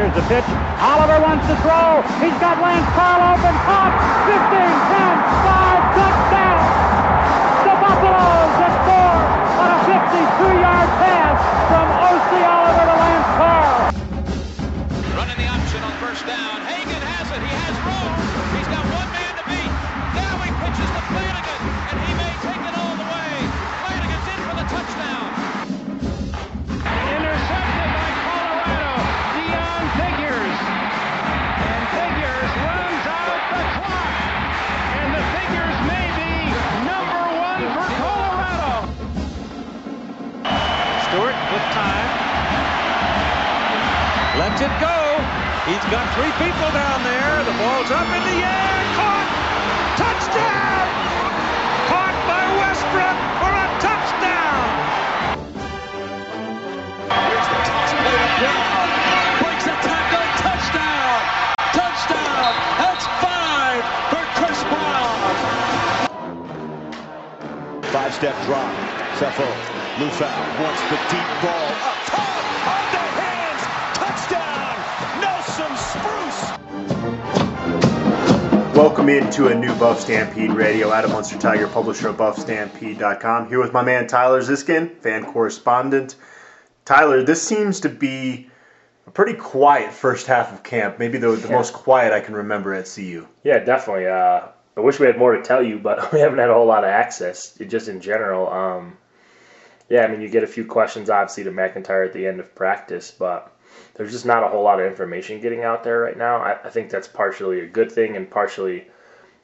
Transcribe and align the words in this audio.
Here's 0.00 0.16
the 0.16 0.24
pitch. 0.32 0.48
Oliver 0.80 1.20
wants 1.20 1.44
to 1.44 1.52
throw. 1.60 2.00
He's 2.24 2.32
got 2.40 2.56
Lance 2.56 2.88
Carl 2.96 3.20
open. 3.36 3.52
Caught. 3.68 3.92
15, 4.32 4.48
10, 4.48 5.12
5, 5.44 5.92
touchdown. 5.92 6.60
The 7.68 7.74
Buffaloes 7.84 8.54
at 8.64 8.74
four 8.88 9.12
on 9.60 9.68
a 9.68 9.78
52-yard 9.84 10.88
pass 11.04 11.36
from 11.68 11.84
O.C. 12.00 12.32
Oliver 12.48 12.69
He's 45.70 45.86
got 45.86 46.10
three 46.18 46.32
people 46.32 46.66
down 46.74 47.04
there. 47.04 47.44
The 47.46 47.54
ball's 47.54 47.92
up 47.92 48.10
in 48.10 48.24
the 48.26 48.42
air. 48.42 48.74
Caught. 48.98 49.30
Touchdown. 49.94 50.90
Caught 51.86 52.16
by 52.26 52.42
Westbrook 52.58 53.18
for 53.38 53.52
a 53.54 53.66
touchdown. 53.78 54.66
Here's 57.06 57.48
the 57.54 57.60
toss 57.70 57.94
play 58.02 58.18
to 58.18 58.30
Brown. 58.42 58.90
Breaks 59.38 59.64
the 59.70 59.78
tackle. 59.86 60.26
Touchdown. 60.42 61.22
Touchdown. 61.70 62.50
That's 62.82 63.06
five 63.22 63.84
for 64.10 64.26
Chris 64.42 64.64
Brown. 64.74 65.22
Five 67.94 68.12
step 68.12 68.34
drop. 68.42 68.74
Sefo. 69.14 69.46
Liufau 70.02 70.58
wants 70.58 70.82
the 70.90 70.98
deep 71.14 71.30
ball. 71.40 71.89
Welcome 78.80 79.10
into 79.10 79.48
a 79.48 79.54
new 79.54 79.74
Buff 79.74 80.00
Stampede 80.00 80.52
Radio. 80.52 80.90
Adam 80.90 81.10
Munsterteiger, 81.10 81.70
publisher 81.70 82.08
of 82.08 82.16
BuffStampede.com. 82.16 83.48
Here 83.50 83.60
with 83.60 83.74
my 83.74 83.82
man 83.82 84.06
Tyler 84.06 84.40
Ziskin, 84.40 84.96
fan 85.02 85.30
correspondent. 85.30 86.16
Tyler, 86.86 87.22
this 87.22 87.42
seems 87.46 87.80
to 87.80 87.90
be 87.90 88.48
a 89.06 89.10
pretty 89.10 89.34
quiet 89.34 89.92
first 89.92 90.26
half 90.26 90.50
of 90.50 90.62
camp. 90.62 90.98
Maybe 90.98 91.18
the, 91.18 91.32
the 91.32 91.48
Yeah. 91.48 91.56
most 91.56 91.74
quiet 91.74 92.14
I 92.14 92.20
can 92.20 92.34
remember 92.34 92.72
at 92.72 92.86
CU. 92.86 93.26
Yeah, 93.44 93.58
definitely. 93.58 94.06
Uh, 94.06 94.46
I 94.78 94.80
wish 94.80 94.98
we 94.98 95.04
had 95.04 95.18
more 95.18 95.36
to 95.36 95.42
tell 95.42 95.62
you, 95.62 95.78
but 95.78 96.10
we 96.14 96.20
haven't 96.20 96.38
had 96.38 96.48
a 96.48 96.54
whole 96.54 96.66
lot 96.66 96.82
of 96.82 96.88
access, 96.88 97.52
just 97.58 97.88
in 97.88 98.00
general. 98.00 98.48
Um, 98.50 98.96
yeah, 99.90 100.04
I 100.04 100.08
mean, 100.08 100.22
you 100.22 100.30
get 100.30 100.42
a 100.42 100.46
few 100.46 100.64
questions, 100.64 101.10
obviously, 101.10 101.44
to 101.44 101.50
MacIntyre 101.50 102.04
at 102.04 102.14
the 102.14 102.26
end 102.26 102.40
of 102.40 102.54
practice, 102.54 103.10
but 103.10 103.54
there's 104.00 104.12
just 104.12 104.24
not 104.24 104.42
a 104.42 104.48
whole 104.48 104.62
lot 104.62 104.80
of 104.80 104.86
information 104.86 105.42
getting 105.42 105.62
out 105.62 105.84
there 105.84 106.00
right 106.00 106.16
now. 106.16 106.38
I, 106.38 106.58
I 106.64 106.70
think 106.70 106.88
that's 106.88 107.06
partially 107.06 107.60
a 107.60 107.66
good 107.66 107.92
thing, 107.92 108.16
and 108.16 108.30
partially, 108.30 108.86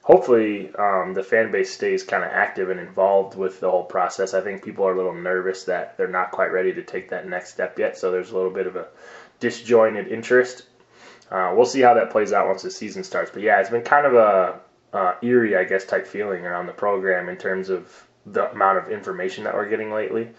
hopefully, 0.01 0.75
um, 0.77 1.13
the 1.13 1.23
fan 1.23 1.53
base 1.53 1.75
stays 1.75 2.03
kind 2.03 2.25
of 2.25 2.31
active 2.31 2.71
and 2.71 2.81
involved 2.81 3.37
with 3.37 3.61
the 3.61 3.71
whole 3.71 3.85
process. 3.85 4.33
I 4.33 4.41
think 4.41 4.65
people 4.65 4.87
are 4.87 4.95
a 4.95 4.97
little 4.97 5.13
nervous 5.13 5.65
that 5.65 5.99
they're 5.99 6.09
not 6.09 6.31
quite 6.31 6.53
ready 6.53 6.73
to 6.73 6.83
take 6.83 7.11
that 7.11 7.29
next 7.29 7.53
step 7.53 7.79
yet, 7.79 7.99
so 7.99 8.11
there's 8.11 8.31
a 8.31 8.35
little 8.35 8.51
bit 8.51 8.67
of 8.67 8.77
a 8.77 8.89
disjointed 9.41 10.09
interest. 10.09 10.63
Uh, 11.31 11.53
we'll 11.55 11.67
see 11.67 11.83
how 11.83 11.93
that 11.93 12.09
plays 12.09 12.33
out 12.33 12.47
once 12.47 12.63
the 12.63 12.71
season 12.71 13.05
starts. 13.05 13.31
But 13.31 13.43
yeah, 13.43 13.61
it's 13.61 13.69
been 13.69 13.83
kind 13.83 14.07
of 14.07 14.15
a 14.15 14.61
uh, 14.97 15.17
eerie, 15.21 15.55
I 15.55 15.65
guess, 15.65 15.85
type 15.85 16.07
feeling 16.07 16.47
around 16.47 16.65
the 16.65 16.73
program 16.73 17.29
in 17.29 17.37
terms 17.37 17.69
of 17.69 17.93
the 18.25 18.51
amount 18.53 18.79
of 18.79 18.91
information 18.91 19.45
that 19.45 19.53
we're 19.53 19.69
getting 19.69 19.93
lately. 19.93 20.31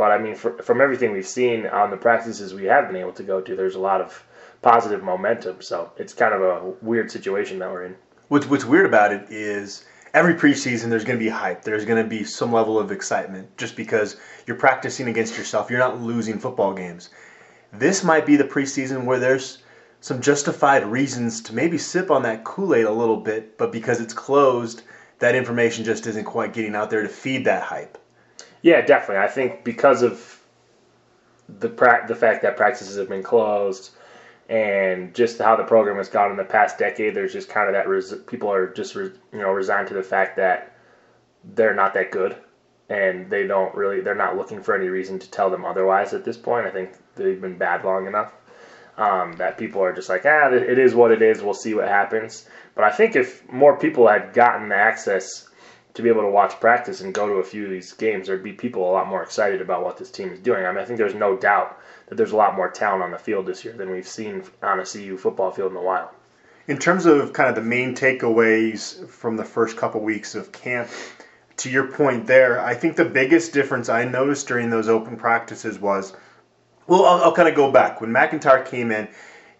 But 0.00 0.12
I 0.12 0.18
mean, 0.18 0.34
for, 0.34 0.56
from 0.62 0.80
everything 0.80 1.12
we've 1.12 1.26
seen 1.26 1.66
on 1.66 1.90
the 1.90 1.96
practices 1.98 2.54
we 2.54 2.64
have 2.64 2.86
been 2.86 2.96
able 2.96 3.12
to 3.12 3.22
go 3.22 3.42
to, 3.42 3.54
there's 3.54 3.74
a 3.74 3.80
lot 3.80 4.00
of 4.00 4.24
positive 4.62 5.02
momentum. 5.02 5.60
So 5.60 5.92
it's 5.98 6.14
kind 6.14 6.32
of 6.32 6.40
a 6.40 6.70
weird 6.80 7.10
situation 7.10 7.58
that 7.58 7.70
we're 7.70 7.84
in. 7.84 7.96
What's, 8.28 8.46
what's 8.46 8.64
weird 8.64 8.86
about 8.86 9.12
it 9.12 9.26
is 9.28 9.84
every 10.14 10.32
preseason 10.32 10.88
there's 10.88 11.04
going 11.04 11.18
to 11.18 11.22
be 11.22 11.28
hype. 11.28 11.64
There's 11.64 11.84
going 11.84 12.02
to 12.02 12.08
be 12.08 12.24
some 12.24 12.50
level 12.50 12.78
of 12.78 12.90
excitement 12.90 13.54
just 13.58 13.76
because 13.76 14.16
you're 14.46 14.56
practicing 14.56 15.06
against 15.06 15.36
yourself. 15.36 15.68
You're 15.68 15.78
not 15.80 16.00
losing 16.00 16.38
football 16.38 16.72
games. 16.72 17.10
This 17.70 18.02
might 18.02 18.24
be 18.24 18.36
the 18.36 18.44
preseason 18.44 19.04
where 19.04 19.18
there's 19.18 19.58
some 20.00 20.22
justified 20.22 20.86
reasons 20.86 21.42
to 21.42 21.54
maybe 21.54 21.76
sip 21.76 22.10
on 22.10 22.22
that 22.22 22.44
Kool 22.44 22.74
Aid 22.74 22.86
a 22.86 22.90
little 22.90 23.18
bit, 23.18 23.58
but 23.58 23.70
because 23.70 24.00
it's 24.00 24.14
closed, 24.14 24.80
that 25.18 25.34
information 25.34 25.84
just 25.84 26.06
isn't 26.06 26.24
quite 26.24 26.54
getting 26.54 26.74
out 26.74 26.88
there 26.88 27.02
to 27.02 27.08
feed 27.10 27.44
that 27.44 27.64
hype. 27.64 27.98
Yeah, 28.62 28.80
definitely. 28.82 29.24
I 29.24 29.28
think 29.28 29.64
because 29.64 30.02
of 30.02 30.40
the 31.48 31.68
pra- 31.68 32.04
the 32.06 32.14
fact 32.14 32.42
that 32.42 32.56
practices 32.56 32.96
have 32.96 33.08
been 33.08 33.22
closed 33.22 33.90
and 34.48 35.14
just 35.14 35.38
how 35.38 35.56
the 35.56 35.64
program 35.64 35.96
has 35.96 36.08
gone 36.08 36.30
in 36.30 36.36
the 36.36 36.44
past 36.44 36.78
decade, 36.78 37.14
there's 37.14 37.32
just 37.32 37.48
kind 37.48 37.68
of 37.68 37.74
that 37.74 37.88
res- 37.88 38.14
people 38.26 38.52
are 38.52 38.68
just 38.68 38.94
re- 38.94 39.12
you 39.32 39.38
know 39.38 39.50
resigned 39.50 39.88
to 39.88 39.94
the 39.94 40.02
fact 40.02 40.36
that 40.36 40.72
they're 41.54 41.74
not 41.74 41.94
that 41.94 42.10
good 42.10 42.36
and 42.90 43.30
they 43.30 43.46
don't 43.46 43.74
really 43.74 44.00
they're 44.00 44.14
not 44.14 44.36
looking 44.36 44.60
for 44.60 44.74
any 44.74 44.88
reason 44.88 45.18
to 45.18 45.30
tell 45.30 45.48
them 45.50 45.64
otherwise 45.64 46.12
at 46.12 46.24
this 46.24 46.36
point. 46.36 46.66
I 46.66 46.70
think 46.70 46.92
they've 47.14 47.40
been 47.40 47.56
bad 47.56 47.84
long 47.84 48.06
enough 48.06 48.32
um, 48.98 49.32
that 49.34 49.56
people 49.56 49.82
are 49.82 49.94
just 49.94 50.08
like, 50.08 50.26
ah, 50.26 50.50
it 50.52 50.78
is 50.78 50.94
what 50.94 51.10
it 51.10 51.22
is. 51.22 51.42
We'll 51.42 51.54
see 51.54 51.74
what 51.74 51.88
happens. 51.88 52.46
But 52.74 52.84
I 52.84 52.90
think 52.90 53.16
if 53.16 53.50
more 53.50 53.76
people 53.76 54.06
had 54.06 54.34
gotten 54.34 54.70
access 54.72 55.48
to 55.94 56.02
be 56.02 56.08
able 56.08 56.22
to 56.22 56.30
watch 56.30 56.60
practice 56.60 57.00
and 57.00 57.14
go 57.14 57.26
to 57.28 57.34
a 57.34 57.44
few 57.44 57.64
of 57.64 57.70
these 57.70 57.92
games, 57.92 58.26
there'd 58.26 58.44
be 58.44 58.52
people 58.52 58.88
a 58.88 58.92
lot 58.92 59.08
more 59.08 59.22
excited 59.22 59.60
about 59.60 59.84
what 59.84 59.96
this 59.96 60.10
team 60.10 60.30
is 60.30 60.38
doing. 60.38 60.64
I 60.64 60.70
mean, 60.70 60.78
I 60.80 60.84
think 60.84 60.98
there's 60.98 61.14
no 61.14 61.36
doubt 61.36 61.78
that 62.06 62.16
there's 62.16 62.32
a 62.32 62.36
lot 62.36 62.56
more 62.56 62.70
talent 62.70 63.02
on 63.02 63.10
the 63.10 63.18
field 63.18 63.46
this 63.46 63.64
year 63.64 63.74
than 63.74 63.90
we've 63.90 64.06
seen 64.06 64.44
on 64.62 64.80
a 64.80 64.84
CU 64.84 65.16
football 65.16 65.50
field 65.50 65.72
in 65.72 65.76
a 65.76 65.82
while. 65.82 66.12
In 66.68 66.78
terms 66.78 67.06
of 67.06 67.32
kind 67.32 67.48
of 67.48 67.56
the 67.56 67.62
main 67.62 67.96
takeaways 67.96 69.08
from 69.08 69.36
the 69.36 69.44
first 69.44 69.76
couple 69.76 70.00
weeks 70.00 70.34
of 70.34 70.52
camp, 70.52 70.88
to 71.56 71.70
your 71.70 71.88
point 71.88 72.26
there, 72.26 72.60
I 72.60 72.74
think 72.74 72.96
the 72.96 73.04
biggest 73.04 73.52
difference 73.52 73.88
I 73.88 74.04
noticed 74.04 74.46
during 74.46 74.70
those 74.70 74.88
open 74.88 75.16
practices 75.16 75.78
was, 75.78 76.14
well, 76.86 77.04
I'll, 77.04 77.24
I'll 77.24 77.34
kind 77.34 77.48
of 77.48 77.54
go 77.54 77.70
back. 77.72 78.00
When 78.00 78.12
MacIntyre 78.12 78.62
came 78.62 78.92
in, 78.92 79.08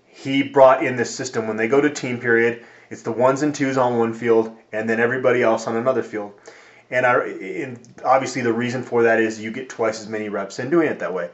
he 0.06 0.42
brought 0.42 0.84
in 0.84 0.96
this 0.96 1.14
system. 1.14 1.46
When 1.46 1.56
they 1.56 1.68
go 1.68 1.80
to 1.80 1.90
team 1.90 2.18
period, 2.20 2.64
it's 2.90 3.02
the 3.02 3.12
ones 3.12 3.42
and 3.42 3.54
twos 3.54 3.78
on 3.78 3.98
one 3.98 4.12
field, 4.12 4.54
and 4.72 4.88
then 4.88 5.00
everybody 5.00 5.42
else 5.42 5.66
on 5.66 5.76
another 5.76 6.02
field. 6.02 6.32
And, 6.90 7.06
I, 7.06 7.24
and 7.24 7.78
obviously, 8.04 8.42
the 8.42 8.52
reason 8.52 8.82
for 8.82 9.04
that 9.04 9.20
is 9.20 9.40
you 9.40 9.52
get 9.52 9.68
twice 9.68 10.00
as 10.00 10.08
many 10.08 10.28
reps 10.28 10.58
in 10.58 10.70
doing 10.70 10.88
it 10.88 10.98
that 10.98 11.14
way. 11.14 11.30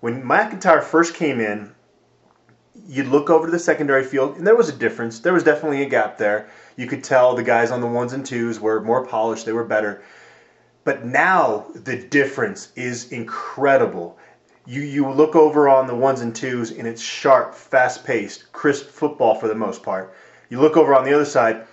When 0.00 0.24
MacIntyre 0.24 0.82
first 0.82 1.14
came 1.14 1.40
in, 1.40 1.72
you'd 2.86 3.08
look 3.08 3.30
over 3.30 3.46
to 3.46 3.50
the 3.50 3.58
secondary 3.58 4.04
field, 4.04 4.36
and 4.36 4.46
there 4.46 4.56
was 4.56 4.68
a 4.68 4.74
difference. 4.74 5.20
There 5.20 5.32
was 5.32 5.42
definitely 5.42 5.82
a 5.82 5.88
gap 5.88 6.18
there. 6.18 6.50
You 6.76 6.86
could 6.86 7.02
tell 7.02 7.34
the 7.34 7.42
guys 7.42 7.70
on 7.70 7.80
the 7.80 7.86
ones 7.86 8.12
and 8.12 8.24
twos 8.24 8.60
were 8.60 8.80
more 8.80 9.04
polished, 9.06 9.46
they 9.46 9.52
were 9.52 9.64
better. 9.64 10.02
But 10.84 11.04
now 11.04 11.66
the 11.74 11.96
difference 11.96 12.72
is 12.76 13.12
incredible. 13.12 14.18
You 14.66 14.82
you 14.82 15.10
look 15.10 15.36
over 15.36 15.68
on 15.68 15.86
the 15.86 15.94
ones 15.94 16.20
and 16.20 16.34
twos, 16.34 16.70
and 16.70 16.86
it's 16.86 17.02
sharp, 17.02 17.54
fast 17.54 18.04
paced, 18.04 18.52
crisp 18.52 18.86
football 18.86 19.34
for 19.34 19.48
the 19.48 19.54
most 19.54 19.82
part. 19.82 20.14
You 20.50 20.60
look 20.60 20.76
over 20.76 20.94
on 20.94 21.04
the 21.04 21.14
other 21.14 21.24
side, 21.24 21.64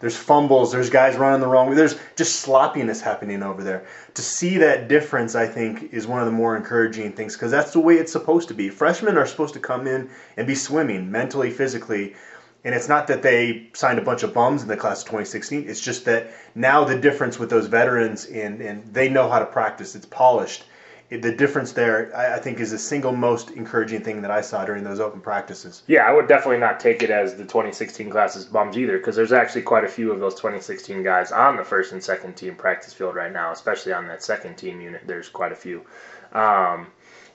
there's 0.00 0.16
fumbles, 0.16 0.70
there's 0.70 0.90
guys 0.90 1.16
running 1.16 1.40
the 1.40 1.46
wrong 1.46 1.68
way, 1.68 1.74
there's 1.74 1.98
just 2.16 2.36
sloppiness 2.40 3.00
happening 3.00 3.42
over 3.42 3.64
there. 3.64 3.86
To 4.14 4.22
see 4.22 4.58
that 4.58 4.88
difference, 4.88 5.34
I 5.34 5.46
think, 5.46 5.94
is 5.94 6.06
one 6.06 6.20
of 6.20 6.26
the 6.26 6.32
more 6.32 6.54
encouraging 6.54 7.12
things 7.12 7.34
because 7.34 7.50
that's 7.50 7.72
the 7.72 7.80
way 7.80 7.94
it's 7.94 8.12
supposed 8.12 8.48
to 8.48 8.54
be. 8.54 8.68
Freshmen 8.68 9.16
are 9.16 9.26
supposed 9.26 9.54
to 9.54 9.60
come 9.60 9.86
in 9.86 10.10
and 10.36 10.46
be 10.46 10.54
swimming 10.54 11.10
mentally, 11.10 11.50
physically. 11.50 12.14
And 12.62 12.74
it's 12.74 12.88
not 12.88 13.06
that 13.06 13.22
they 13.22 13.70
signed 13.72 13.98
a 13.98 14.02
bunch 14.02 14.22
of 14.22 14.34
bums 14.34 14.62
in 14.62 14.68
the 14.68 14.76
class 14.76 15.00
of 15.00 15.06
2016. 15.06 15.68
It's 15.68 15.80
just 15.80 16.04
that 16.04 16.30
now 16.54 16.84
the 16.84 16.98
difference 16.98 17.38
with 17.38 17.48
those 17.48 17.68
veterans 17.68 18.26
and, 18.26 18.60
and 18.60 18.92
they 18.92 19.08
know 19.08 19.30
how 19.30 19.38
to 19.38 19.46
practice. 19.46 19.94
It's 19.94 20.06
polished. 20.06 20.64
The 21.08 21.32
difference 21.32 21.72
there, 21.72 22.10
I, 22.16 22.34
I 22.34 22.38
think, 22.40 22.58
is 22.58 22.72
the 22.72 22.78
single 22.78 23.12
most 23.12 23.50
encouraging 23.50 24.02
thing 24.02 24.22
that 24.22 24.30
I 24.30 24.40
saw 24.40 24.64
during 24.64 24.82
those 24.82 24.98
open 24.98 25.20
practices. 25.20 25.82
Yeah, 25.86 26.02
I 26.02 26.12
would 26.12 26.26
definitely 26.26 26.58
not 26.58 26.80
take 26.80 27.02
it 27.02 27.10
as 27.10 27.36
the 27.36 27.44
2016 27.44 28.10
class 28.10 28.34
is 28.34 28.44
bums 28.44 28.76
either, 28.76 28.98
because 28.98 29.14
there's 29.14 29.32
actually 29.32 29.62
quite 29.62 29.84
a 29.84 29.88
few 29.88 30.10
of 30.10 30.18
those 30.18 30.34
2016 30.34 31.04
guys 31.04 31.30
on 31.30 31.56
the 31.56 31.64
first 31.64 31.92
and 31.92 32.02
second 32.02 32.36
team 32.36 32.56
practice 32.56 32.92
field 32.92 33.14
right 33.14 33.32
now, 33.32 33.52
especially 33.52 33.92
on 33.92 34.08
that 34.08 34.24
second 34.24 34.56
team 34.56 34.80
unit. 34.80 35.02
There's 35.06 35.28
quite 35.28 35.52
a 35.52 35.56
few. 35.56 35.84
Um, 36.32 36.88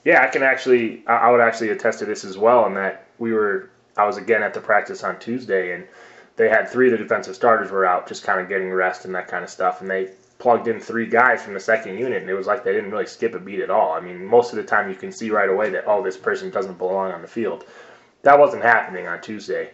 yeah, 0.04 0.22
I 0.22 0.28
can 0.28 0.44
actually, 0.44 1.08
I 1.08 1.32
would 1.32 1.42
actually 1.42 1.70
attest 1.70 2.00
to 2.00 2.06
this 2.06 2.26
as 2.26 2.38
well, 2.38 2.66
in 2.66 2.74
that 2.74 3.06
we 3.20 3.32
were, 3.32 3.70
I 3.96 4.06
was 4.06 4.18
again 4.18 4.44
at 4.44 4.54
the 4.54 4.60
practice 4.62 5.04
on 5.04 5.18
Tuesday, 5.20 5.76
and 5.76 5.88
they 6.36 6.50
had 6.50 6.68
three 6.68 6.92
of 6.92 6.98
the 6.98 7.04
defensive 7.04 7.36
starters 7.36 7.72
were 7.72 7.86
out, 7.86 8.08
just 8.08 8.24
kind 8.24 8.42
of 8.42 8.50
getting 8.50 8.72
rest 8.72 9.06
and 9.06 9.16
that 9.16 9.28
kind 9.28 9.44
of 9.44 9.50
stuff, 9.50 9.80
and 9.80 9.90
they 9.90 10.10
plugged 10.42 10.68
in 10.68 10.80
three 10.80 11.06
guys 11.06 11.42
from 11.42 11.54
the 11.54 11.60
second 11.60 11.98
unit, 11.98 12.22
and 12.22 12.30
it 12.30 12.34
was 12.34 12.48
like 12.48 12.64
they 12.64 12.74
didn't 12.74 12.92
really 12.92 13.06
skip 13.06 13.36
a 13.36 13.40
beat 13.40 13.62
at 13.62 13.70
all. 13.70 13.94
I 13.94 14.02
mean, 14.02 14.26
most 14.26 14.52
of 14.52 14.58
the 14.58 14.64
time 14.64 14.90
you 14.90 14.96
can 14.96 15.12
see 15.12 15.30
right 15.30 15.50
away 15.50 15.70
that 15.70 15.86
oh, 15.86 16.04
this 16.04 16.18
person 16.18 16.50
doesn't 16.50 16.80
belong 16.80 17.12
on 17.12 17.22
the 17.22 17.28
field. 17.28 17.64
that 18.24 18.40
wasn't 18.40 18.64
happening 18.64 19.08
on 19.08 19.22
Tuesday. 19.22 19.70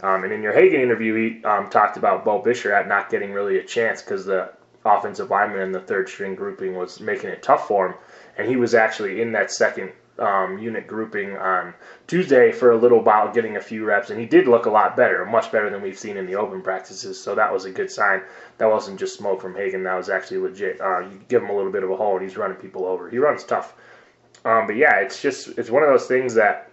Um, 0.00 0.24
and 0.24 0.32
in 0.32 0.42
your 0.42 0.52
Hagan 0.52 0.80
interview, 0.80 1.14
he 1.14 1.44
um, 1.44 1.70
talked 1.70 1.96
about 1.96 2.24
Beau 2.24 2.42
Bisharat 2.42 2.88
not 2.88 3.10
getting 3.10 3.32
really 3.32 3.58
a 3.58 3.64
chance 3.64 4.00
because 4.00 4.24
the 4.24 4.52
offensive 4.84 5.30
lineman 5.30 5.60
in 5.60 5.72
the 5.72 5.80
third 5.80 6.08
string 6.08 6.34
grouping 6.34 6.76
was 6.76 7.00
making 7.00 7.30
it 7.30 7.42
tough 7.42 7.68
for 7.68 7.86
him. 7.88 7.94
And 8.38 8.48
he 8.48 8.56
was 8.56 8.74
actually 8.74 9.20
in 9.20 9.32
that 9.32 9.50
second 9.50 9.92
um, 10.18 10.58
unit 10.58 10.86
grouping 10.86 11.36
on 11.36 11.74
Tuesday 12.06 12.52
for 12.52 12.72
a 12.72 12.76
little 12.76 13.00
while, 13.00 13.32
getting 13.32 13.56
a 13.56 13.60
few 13.60 13.84
reps, 13.84 14.10
and 14.10 14.20
he 14.20 14.26
did 14.26 14.46
look 14.46 14.66
a 14.66 14.70
lot 14.70 14.96
better, 14.96 15.24
much 15.24 15.50
better 15.50 15.70
than 15.70 15.82
we've 15.82 15.98
seen 15.98 16.16
in 16.16 16.26
the 16.26 16.36
open 16.36 16.62
practices. 16.62 17.20
So 17.20 17.34
that 17.34 17.52
was 17.52 17.64
a 17.64 17.70
good 17.70 17.90
sign. 17.90 18.22
That 18.58 18.70
wasn't 18.70 19.00
just 19.00 19.16
smoke 19.16 19.40
from 19.40 19.54
Hagan. 19.54 19.84
That 19.84 19.96
was 19.96 20.10
actually 20.10 20.38
legit. 20.38 20.80
Uh, 20.80 21.00
you 21.00 21.20
give 21.28 21.42
him 21.42 21.50
a 21.50 21.56
little 21.56 21.72
bit 21.72 21.82
of 21.82 21.90
a 21.90 21.96
hole, 21.96 22.16
and 22.16 22.22
he's 22.22 22.36
running 22.36 22.58
people 22.58 22.84
over. 22.84 23.08
He 23.08 23.18
runs 23.18 23.44
tough. 23.44 23.74
Um, 24.44 24.66
but 24.66 24.76
yeah, 24.76 25.00
it's 25.00 25.22
just 25.22 25.58
it's 25.58 25.70
one 25.70 25.82
of 25.82 25.88
those 25.88 26.06
things 26.06 26.34
that 26.34 26.70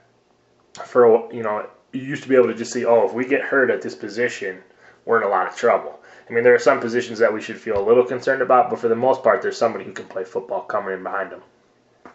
for 0.85 1.31
you 1.33 1.44
know 1.44 1.68
you 1.94 2.01
used 2.01 2.24
to 2.24 2.30
be 2.30 2.35
able 2.35 2.47
to 2.47 2.56
just 2.56 2.71
see, 2.71 2.85
oh, 2.85 3.06
if 3.06 3.13
we 3.13 3.25
get 3.25 3.42
hurt 3.42 3.69
at 3.69 3.81
this 3.81 3.95
position, 3.95 4.59
we're 5.06 5.21
in 5.21 5.27
a 5.27 5.30
lot 5.30 5.47
of 5.47 5.56
trouble. 5.56 6.00
I 6.30 6.33
mean, 6.33 6.44
there 6.44 6.53
are 6.53 6.59
some 6.59 6.80
positions 6.80 7.19
that 7.19 7.33
we 7.33 7.42
should 7.42 7.59
feel 7.59 7.80
a 7.80 7.88
little 7.88 8.06
concerned 8.06 8.42
about, 8.42 8.69
but 8.69 8.80
for 8.80 8.88
the 8.88 8.95
most 8.95 9.24
part, 9.24 9.42
there's 9.42 9.57
somebody 9.57 9.85
who 9.85 9.94
can 9.94 10.06
play 10.06 10.24
football 10.24 10.62
coming 10.62 10.94
in 10.94 11.03
behind 11.03 11.31
them. 11.31 11.42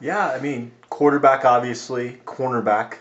Yeah, 0.01 0.29
I 0.29 0.41
mean, 0.41 0.73
quarterback, 0.91 1.45
obviously, 1.45 2.21
cornerback. 2.25 2.99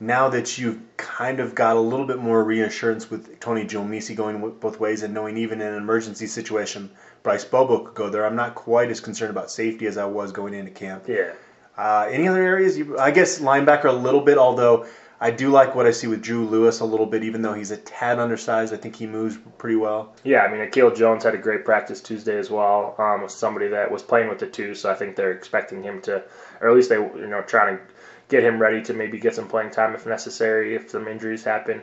Now 0.00 0.28
that 0.28 0.58
you've 0.58 0.80
kind 0.96 1.40
of 1.40 1.56
got 1.56 1.76
a 1.76 1.80
little 1.80 2.06
bit 2.06 2.18
more 2.18 2.44
reassurance 2.44 3.10
with 3.10 3.40
Tony 3.40 3.64
Giomisi 3.64 4.14
going 4.14 4.40
both 4.60 4.78
ways 4.78 5.02
and 5.02 5.12
knowing 5.12 5.36
even 5.36 5.60
in 5.60 5.66
an 5.66 5.76
emergency 5.76 6.28
situation, 6.28 6.88
Bryce 7.24 7.44
Bobo 7.44 7.80
could 7.80 7.94
go 7.94 8.08
there, 8.08 8.24
I'm 8.24 8.36
not 8.36 8.54
quite 8.54 8.90
as 8.90 9.00
concerned 9.00 9.30
about 9.30 9.50
safety 9.50 9.86
as 9.86 9.98
I 9.98 10.04
was 10.04 10.30
going 10.30 10.54
into 10.54 10.70
camp. 10.70 11.04
Yeah. 11.08 11.32
Uh, 11.76 12.08
any 12.10 12.28
other 12.28 12.42
areas? 12.42 12.78
You, 12.78 12.98
I 12.98 13.10
guess 13.10 13.40
linebacker 13.40 13.86
a 13.86 13.92
little 13.92 14.20
bit, 14.20 14.38
although 14.38 14.86
I 15.20 15.30
do 15.32 15.50
like 15.50 15.74
what 15.74 15.86
I 15.86 15.90
see 15.90 16.06
with 16.06 16.22
Drew 16.22 16.46
Lewis 16.46 16.80
a 16.80 16.84
little 16.84 17.06
bit, 17.06 17.24
even 17.24 17.42
though 17.42 17.52
he's 17.52 17.72
a 17.72 17.76
tad 17.76 18.18
undersized. 18.18 18.72
I 18.72 18.76
think 18.76 18.94
he 18.94 19.06
moves 19.06 19.36
pretty 19.58 19.76
well. 19.76 20.14
Yeah, 20.22 20.42
I 20.42 20.50
mean, 20.50 20.60
Akil 20.60 20.94
Jones 20.94 21.24
had 21.24 21.34
a 21.34 21.38
great 21.38 21.64
practice 21.64 22.00
Tuesday 22.00 22.38
as 22.38 22.50
well. 22.50 22.94
Um, 22.98 23.22
with 23.22 23.32
somebody 23.32 23.68
that 23.68 23.90
was 23.90 24.02
playing 24.02 24.28
with 24.28 24.38
the 24.38 24.46
two, 24.46 24.74
so 24.74 24.90
I 24.90 24.94
think 24.94 25.16
they're 25.16 25.32
expecting 25.32 25.82
him 25.82 26.00
to, 26.02 26.22
or 26.60 26.68
at 26.68 26.74
least 26.74 26.88
they, 26.88 26.96
you 26.96 27.26
know, 27.26 27.42
trying 27.42 27.76
to 27.76 27.82
get 28.28 28.44
him 28.44 28.60
ready 28.60 28.82
to 28.82 28.94
maybe 28.94 29.18
get 29.18 29.34
some 29.34 29.48
playing 29.48 29.70
time 29.70 29.94
if 29.94 30.06
necessary, 30.06 30.76
if 30.76 30.90
some 30.90 31.08
injuries 31.08 31.42
happen. 31.42 31.82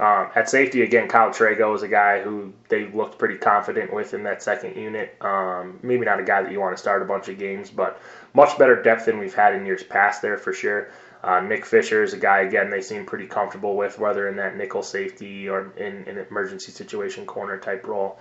Um, 0.00 0.28
at 0.36 0.48
safety, 0.48 0.82
again, 0.82 1.08
Kyle 1.08 1.30
Trego 1.30 1.74
is 1.74 1.82
a 1.82 1.88
guy 1.88 2.20
who 2.20 2.52
they 2.68 2.86
looked 2.86 3.18
pretty 3.18 3.36
confident 3.36 3.92
with 3.92 4.14
in 4.14 4.22
that 4.22 4.42
second 4.42 4.76
unit. 4.76 5.16
Um, 5.20 5.80
maybe 5.82 6.04
not 6.04 6.20
a 6.20 6.22
guy 6.22 6.42
that 6.42 6.52
you 6.52 6.60
want 6.60 6.76
to 6.76 6.80
start 6.80 7.02
a 7.02 7.04
bunch 7.04 7.28
of 7.28 7.36
games, 7.36 7.70
but 7.70 8.00
much 8.32 8.56
better 8.58 8.80
depth 8.80 9.06
than 9.06 9.18
we've 9.18 9.34
had 9.34 9.56
in 9.56 9.66
years 9.66 9.82
past 9.82 10.22
there 10.22 10.38
for 10.38 10.52
sure. 10.52 10.90
Uh, 11.22 11.40
Nick 11.40 11.66
Fisher 11.66 12.02
is 12.02 12.12
a 12.12 12.16
guy, 12.16 12.40
again, 12.40 12.70
they 12.70 12.80
seem 12.80 13.04
pretty 13.04 13.26
comfortable 13.26 13.76
with, 13.76 13.98
whether 13.98 14.28
in 14.28 14.36
that 14.36 14.56
nickel 14.56 14.82
safety 14.82 15.48
or 15.48 15.72
in 15.76 16.04
an 16.06 16.18
emergency 16.30 16.70
situation 16.70 17.26
corner 17.26 17.58
type 17.58 17.86
role. 17.86 18.18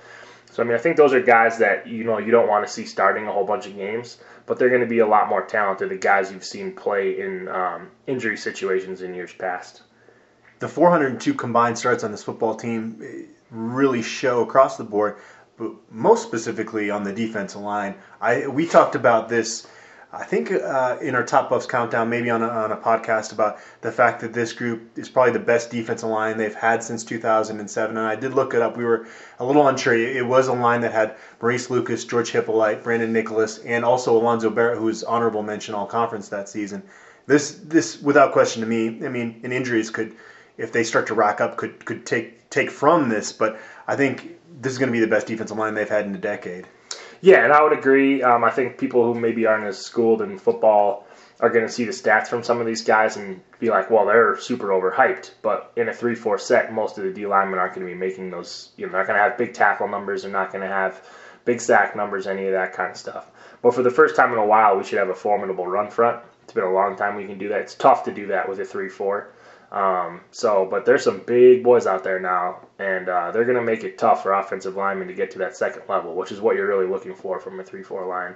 So, 0.52 0.64
I 0.64 0.66
mean, 0.66 0.76
I 0.76 0.80
think 0.80 0.98
those 0.98 1.14
are 1.14 1.22
guys 1.22 1.60
that, 1.60 1.88
you 1.88 2.04
know, 2.04 2.18
you 2.18 2.32
don't 2.32 2.48
want 2.48 2.66
to 2.66 2.72
see 2.72 2.86
starting 2.86 3.28
a 3.28 3.32
whole 3.32 3.46
bunch 3.46 3.68
of 3.68 3.76
games, 3.76 4.18
but 4.46 4.58
they're 4.58 4.70
going 4.70 4.82
to 4.82 4.88
be 4.88 5.00
a 5.00 5.08
lot 5.08 5.30
more 5.30 5.46
talented 5.46 5.90
than 5.90 6.00
guys 6.00 6.32
you've 6.32 6.46
seen 6.46 6.72
play 6.72 7.20
in 7.20 7.48
um, 7.50 7.90
injury 8.08 8.38
situations 8.38 9.02
in 9.02 9.14
years 9.14 9.34
past. 9.34 9.84
The 10.60 10.68
402 10.68 11.36
combined 11.36 11.78
starts 11.78 12.04
on 12.04 12.12
this 12.12 12.24
football 12.24 12.56
team 12.56 13.00
eh, 13.04 13.26
really 13.52 14.02
show 14.02 14.42
across 14.42 14.78
the 14.78 14.84
board, 14.84 15.18
but 15.58 15.72
most 15.92 16.24
specifically 16.24 16.90
on 16.90 17.04
the 17.04 17.14
defensive 17.14 17.62
line. 17.62 17.96
I 18.20 18.48
We 18.48 18.66
talked 18.66 18.96
about 18.96 19.30
this 19.30 19.68
I 20.14 20.24
think 20.24 20.52
uh, 20.52 20.98
in 21.02 21.16
our 21.16 21.24
top 21.24 21.50
buffs 21.50 21.66
countdown, 21.66 22.10
maybe 22.10 22.30
on 22.30 22.42
a, 22.42 22.48
on 22.48 22.72
a 22.72 22.78
podcast 22.78 23.34
about 23.34 23.60
the 23.82 23.92
fact 23.92 24.22
that 24.22 24.32
this 24.32 24.54
group 24.54 24.98
is 24.98 25.10
probably 25.10 25.34
the 25.34 25.40
best 25.40 25.70
defensive 25.70 26.08
line 26.08 26.38
they've 26.38 26.56
had 26.56 26.82
since 26.82 27.04
2007. 27.04 27.98
And 27.98 28.06
I 28.06 28.16
did 28.16 28.34
look 28.34 28.54
it 28.54 28.62
up. 28.62 28.78
We 28.78 28.86
were 28.86 29.06
a 29.40 29.46
little 29.46 29.68
unsure. 29.68 29.96
It 29.96 30.26
was 30.26 30.48
a 30.48 30.54
line 30.54 30.80
that 30.82 30.94
had 30.94 31.18
Maurice 31.42 31.70
Lucas, 31.70 32.06
George 32.06 32.32
Hypolite, 32.32 32.84
Brandon 32.84 33.12
Nicholas, 33.12 33.58
and 33.60 33.84
also 33.84 34.16
Alonzo 34.18 34.50
Barrett, 34.50 34.78
who 34.78 34.86
was 34.86 35.04
honorable 35.04 35.44
mention 35.44 35.76
all 35.76 35.86
conference 35.86 36.30
that 36.30 36.48
season. 36.48 36.84
This, 37.26 37.60
this, 37.66 38.02
without 38.02 38.32
question, 38.32 38.62
to 38.62 38.68
me, 38.68 39.06
I 39.06 39.10
mean, 39.10 39.42
in 39.44 39.52
injuries 39.52 39.90
could, 39.90 40.16
if 40.58 40.72
they 40.72 40.86
start 40.86 41.08
to 41.08 41.16
rack 41.16 41.42
up, 41.42 41.58
could 41.58 41.84
could 41.86 42.06
take 42.06 42.50
take 42.50 42.72
from 42.72 43.10
this. 43.10 43.34
But 43.34 43.60
I 43.86 43.98
think 43.98 44.40
this 44.62 44.72
is 44.72 44.80
going 44.80 44.88
to 44.88 44.94
be 44.94 45.02
the 45.02 45.08
best 45.08 45.28
defensive 45.28 45.58
line 45.58 45.74
they've 45.74 45.90
had 45.90 46.06
in 46.06 46.16
a 46.16 46.18
decade. 46.18 46.66
Yeah, 47.22 47.44
and 47.44 47.54
I 47.54 47.64
would 47.64 47.78
agree. 47.78 48.22
Um, 48.22 48.44
I 48.44 48.52
think 48.52 48.78
people 48.78 49.04
who 49.04 49.20
maybe 49.20 49.46
aren't 49.46 49.66
as 49.66 49.78
schooled 49.78 50.22
in 50.22 50.38
football 50.38 51.08
are 51.40 51.50
going 51.50 51.66
to 51.66 51.72
see 51.72 51.86
the 51.86 51.92
stats 51.92 52.28
from 52.28 52.44
some 52.44 52.60
of 52.60 52.66
these 52.66 52.84
guys 52.84 53.16
and 53.16 53.42
be 53.60 53.70
like, 53.70 53.92
well, 53.92 54.06
they're 54.06 54.38
super 54.38 54.68
overhyped. 54.68 55.32
But 55.42 55.72
in 55.76 55.90
a 55.90 55.94
3 55.94 56.16
4 56.16 56.38
set, 56.40 56.74
most 56.74 56.98
of 56.98 57.04
the 57.04 57.12
D 57.12 57.26
linemen 57.28 57.60
aren't 57.60 57.76
going 57.76 57.86
to 57.86 57.94
be 57.94 57.98
making 57.98 58.32
those, 58.32 58.70
you 58.78 58.86
know, 58.86 58.92
they're 58.92 59.02
not 59.02 59.08
going 59.08 59.18
to 59.18 59.24
have 59.24 59.38
big 59.38 59.54
tackle 59.54 59.88
numbers, 59.88 60.24
they're 60.24 60.32
not 60.32 60.52
going 60.52 60.64
to 60.64 60.74
have 60.74 61.04
big 61.46 61.62
sack 61.62 61.96
numbers, 61.96 62.28
any 62.28 62.46
of 62.48 62.54
that 62.54 62.74
kind 62.74 62.92
of 62.92 62.98
stuff. 62.98 63.32
But 63.62 63.74
for 63.74 63.84
the 63.84 63.92
first 63.92 64.16
time 64.16 64.32
in 64.34 64.40
a 64.40 64.46
while, 64.46 64.78
we 64.78 64.84
should 64.84 65.00
have 65.00 65.10
a 65.10 65.16
formidable 65.16 65.66
run 65.66 65.90
front. 65.90 66.24
It's 66.44 66.54
been 66.54 66.64
a 66.64 66.74
long 66.74 66.96
time 66.96 67.16
we 67.16 67.26
can 67.26 67.38
do 67.38 67.50
that. 67.50 67.62
It's 67.62 67.76
tough 67.76 68.04
to 68.06 68.14
do 68.14 68.28
that 68.28 68.50
with 68.50 68.60
a 68.60 68.66
3 68.66 68.90
4. 68.90 69.30
Um, 69.72 70.22
so, 70.32 70.66
but 70.70 70.86
there's 70.86 71.04
some 71.04 71.20
big 71.20 71.64
boys 71.64 71.88
out 71.88 72.04
there 72.04 72.20
now, 72.20 72.62
and 72.80 73.10
uh, 73.10 73.32
they're 73.32 73.44
going 73.44 73.58
to 73.58 73.64
make 73.64 73.84
it 73.84 73.98
tough 73.98 74.24
for 74.24 74.34
offensive 74.34 74.76
linemen 74.76 75.10
to 75.10 75.14
get 75.14 75.32
to 75.32 75.40
that 75.40 75.58
second 75.58 75.84
level, 75.90 76.16
which 76.16 76.32
is 76.32 76.40
what 76.40 76.56
you're 76.56 76.68
really 76.68 76.88
looking 76.88 77.14
for 77.14 77.40
from 77.40 77.60
a 77.60 77.64
three-four 77.64 78.06
line. 78.08 78.36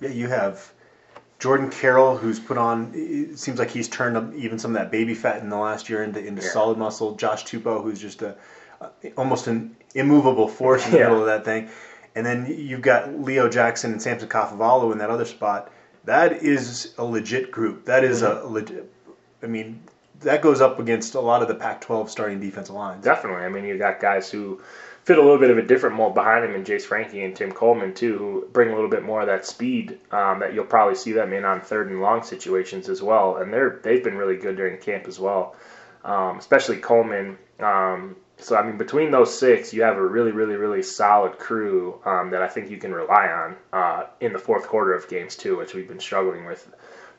Yeah, 0.00 0.10
you 0.10 0.28
have 0.28 0.72
Jordan 1.38 1.70
Carrell, 1.70 2.18
who's 2.18 2.40
put 2.40 2.58
on. 2.58 2.92
It 2.94 3.38
seems 3.38 3.58
like 3.58 3.70
he's 3.70 3.88
turned 3.88 4.34
even 4.34 4.58
some 4.58 4.74
of 4.74 4.82
that 4.82 4.90
baby 4.90 5.14
fat 5.14 5.40
in 5.40 5.50
the 5.50 5.56
last 5.56 5.88
year 5.88 6.02
into 6.02 6.18
into 6.18 6.42
yeah. 6.42 6.50
solid 6.50 6.78
muscle. 6.78 7.14
Josh 7.14 7.44
Tupou, 7.44 7.82
who's 7.82 8.00
just 8.00 8.22
a, 8.22 8.36
almost 9.16 9.46
an 9.46 9.76
immovable 9.94 10.48
force 10.48 10.84
in 10.84 10.92
the 10.92 10.98
yeah. 10.98 11.04
middle 11.04 11.20
of 11.20 11.26
that 11.26 11.44
thing, 11.44 11.70
and 12.14 12.26
then 12.26 12.46
you've 12.46 12.82
got 12.82 13.14
Leo 13.14 13.48
Jackson 13.48 13.92
and 13.92 14.02
Samson 14.02 14.28
Kafovalu 14.28 14.92
in 14.92 14.98
that 14.98 15.10
other 15.10 15.26
spot. 15.26 15.70
That 16.04 16.42
is 16.42 16.94
a 16.98 17.04
legit 17.04 17.50
group. 17.50 17.84
That 17.84 18.02
is 18.02 18.22
mm-hmm. 18.22 18.46
a 18.46 18.50
legit. 18.50 18.92
I 19.42 19.46
mean, 19.46 19.82
that 20.20 20.42
goes 20.42 20.60
up 20.60 20.78
against 20.78 21.14
a 21.14 21.20
lot 21.20 21.42
of 21.42 21.48
the 21.48 21.54
Pac-12 21.54 22.08
starting 22.08 22.40
defensive 22.40 22.74
lines. 22.74 23.04
Definitely. 23.04 23.44
I 23.44 23.48
mean, 23.48 23.64
you've 23.64 23.78
got 23.78 24.00
guys 24.00 24.30
who 24.30 24.60
fit 25.04 25.18
a 25.18 25.22
little 25.22 25.38
bit 25.38 25.50
of 25.50 25.58
a 25.58 25.62
different 25.62 25.94
mold 25.96 26.14
behind 26.14 26.44
him, 26.44 26.54
and 26.54 26.66
Jase 26.66 26.84
Franke 26.84 27.24
and 27.24 27.34
Tim 27.36 27.52
Coleman 27.52 27.94
too, 27.94 28.18
who 28.18 28.48
bring 28.52 28.70
a 28.70 28.74
little 28.74 28.90
bit 28.90 29.04
more 29.04 29.20
of 29.20 29.28
that 29.28 29.46
speed 29.46 30.00
um, 30.10 30.40
that 30.40 30.52
you'll 30.52 30.64
probably 30.64 30.96
see 30.96 31.12
them 31.12 31.32
in 31.32 31.44
on 31.44 31.60
third 31.60 31.90
and 31.90 32.00
long 32.00 32.22
situations 32.22 32.88
as 32.88 33.02
well. 33.02 33.36
And 33.36 33.52
they're 33.52 33.80
they've 33.82 34.02
been 34.02 34.16
really 34.16 34.36
good 34.36 34.56
during 34.56 34.80
camp 34.80 35.06
as 35.06 35.20
well, 35.20 35.54
um, 36.04 36.38
especially 36.38 36.78
Coleman. 36.78 37.38
Um, 37.60 38.16
so 38.38 38.56
I 38.56 38.66
mean, 38.66 38.78
between 38.78 39.10
those 39.10 39.36
six, 39.38 39.72
you 39.72 39.82
have 39.82 39.96
a 39.96 40.04
really, 40.04 40.32
really, 40.32 40.56
really 40.56 40.82
solid 40.82 41.38
crew 41.38 42.00
um, 42.04 42.30
that 42.30 42.42
I 42.42 42.48
think 42.48 42.70
you 42.70 42.76
can 42.76 42.92
rely 42.92 43.28
on 43.28 43.56
uh, 43.72 44.06
in 44.20 44.32
the 44.32 44.38
fourth 44.38 44.66
quarter 44.66 44.92
of 44.92 45.08
games 45.08 45.36
too, 45.36 45.56
which 45.56 45.72
we've 45.72 45.88
been 45.88 46.00
struggling 46.00 46.46
with 46.46 46.68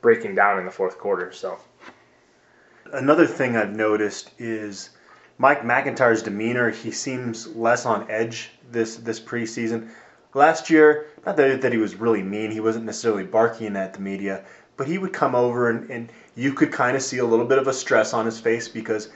breaking 0.01 0.35
down 0.35 0.59
in 0.59 0.65
the 0.65 0.71
fourth 0.71 0.97
quarter. 0.97 1.31
So 1.31 1.57
another 2.93 3.27
thing 3.27 3.55
I've 3.55 3.75
noticed 3.75 4.31
is 4.37 4.89
Mike 5.37 5.63
MacIntyre's 5.63 6.23
demeanor. 6.23 6.69
He 6.69 6.91
seems 6.91 7.47
less 7.55 7.85
on 7.85 8.09
edge 8.09 8.51
this 8.71 8.97
this 8.97 9.19
preseason. 9.19 9.89
Last 10.33 10.69
year, 10.69 11.07
not 11.25 11.37
that, 11.37 11.61
that 11.61 11.71
he 11.71 11.77
was 11.77 11.95
really 11.95 12.21
mean. 12.21 12.51
He 12.51 12.59
wasn't 12.59 12.85
necessarily 12.85 13.23
barking 13.23 13.75
at 13.75 13.93
the 13.93 13.99
media, 13.99 14.43
but 14.75 14.87
he 14.87 14.97
would 14.97 15.13
come 15.13 15.35
over 15.35 15.69
and, 15.69 15.89
and 15.89 16.11
you 16.35 16.53
could 16.53 16.71
kind 16.71 16.95
of 16.95 17.01
see 17.01 17.17
a 17.17 17.25
little 17.25 17.45
bit 17.45 17.57
of 17.57 17.67
a 17.67 17.73
stress 17.73 18.13
on 18.13 18.25
his 18.25 18.39
face 18.39 18.67
because 18.67 19.09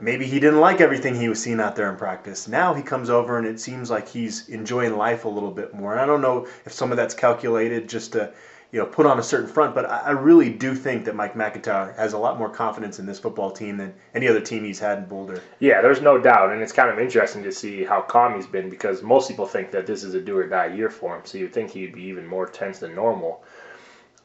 maybe 0.00 0.26
he 0.26 0.40
didn't 0.40 0.60
like 0.60 0.80
everything 0.80 1.14
he 1.14 1.28
was 1.28 1.42
seeing 1.42 1.60
out 1.60 1.76
there 1.76 1.90
in 1.90 1.96
practice. 1.96 2.48
Now 2.48 2.74
he 2.74 2.82
comes 2.82 3.10
over 3.10 3.38
and 3.38 3.46
it 3.46 3.60
seems 3.60 3.90
like 3.90 4.08
he's 4.08 4.48
enjoying 4.48 4.96
life 4.96 5.24
a 5.24 5.28
little 5.28 5.50
bit 5.50 5.74
more. 5.74 5.92
And 5.92 6.00
I 6.00 6.06
don't 6.06 6.22
know 6.22 6.46
if 6.64 6.72
some 6.72 6.90
of 6.90 6.96
that's 6.96 7.14
calculated 7.14 7.88
just 7.88 8.12
to 8.12 8.32
you 8.70 8.78
know, 8.78 8.86
put 8.86 9.06
on 9.06 9.18
a 9.18 9.22
certain 9.22 9.48
front. 9.48 9.74
But 9.74 9.90
I, 9.90 10.10
really 10.10 10.50
do 10.50 10.74
think 10.74 11.04
that 11.06 11.14
Mike 11.14 11.34
MacIntyre 11.34 11.94
has 11.96 12.12
a 12.12 12.18
lot 12.18 12.38
more 12.38 12.50
confidence 12.50 12.98
in 12.98 13.06
this 13.06 13.18
football 13.18 13.50
team 13.50 13.76
than 13.76 13.94
any 14.14 14.28
other 14.28 14.40
team 14.40 14.64
he's 14.64 14.78
had 14.78 14.98
in 14.98 15.04
Boulder. 15.06 15.42
Yeah, 15.58 15.80
there's 15.80 16.02
no 16.02 16.18
doubt, 16.18 16.52
and 16.52 16.60
it's 16.60 16.72
kind 16.72 16.90
of 16.90 16.98
interesting 16.98 17.42
to 17.44 17.52
see 17.52 17.84
how 17.84 18.02
calm 18.02 18.34
he's 18.34 18.46
been 18.46 18.68
because 18.68 19.02
most 19.02 19.28
people 19.28 19.46
think 19.46 19.70
that 19.70 19.86
this 19.86 20.04
is 20.04 20.14
a 20.14 20.20
do 20.20 20.36
or 20.36 20.46
die 20.46 20.66
year 20.66 20.90
for 20.90 21.16
him. 21.16 21.22
So 21.24 21.38
you'd 21.38 21.52
think 21.52 21.70
he'd 21.70 21.94
be 21.94 22.04
even 22.04 22.26
more 22.26 22.46
tense 22.46 22.78
than 22.78 22.94
normal. 22.94 23.42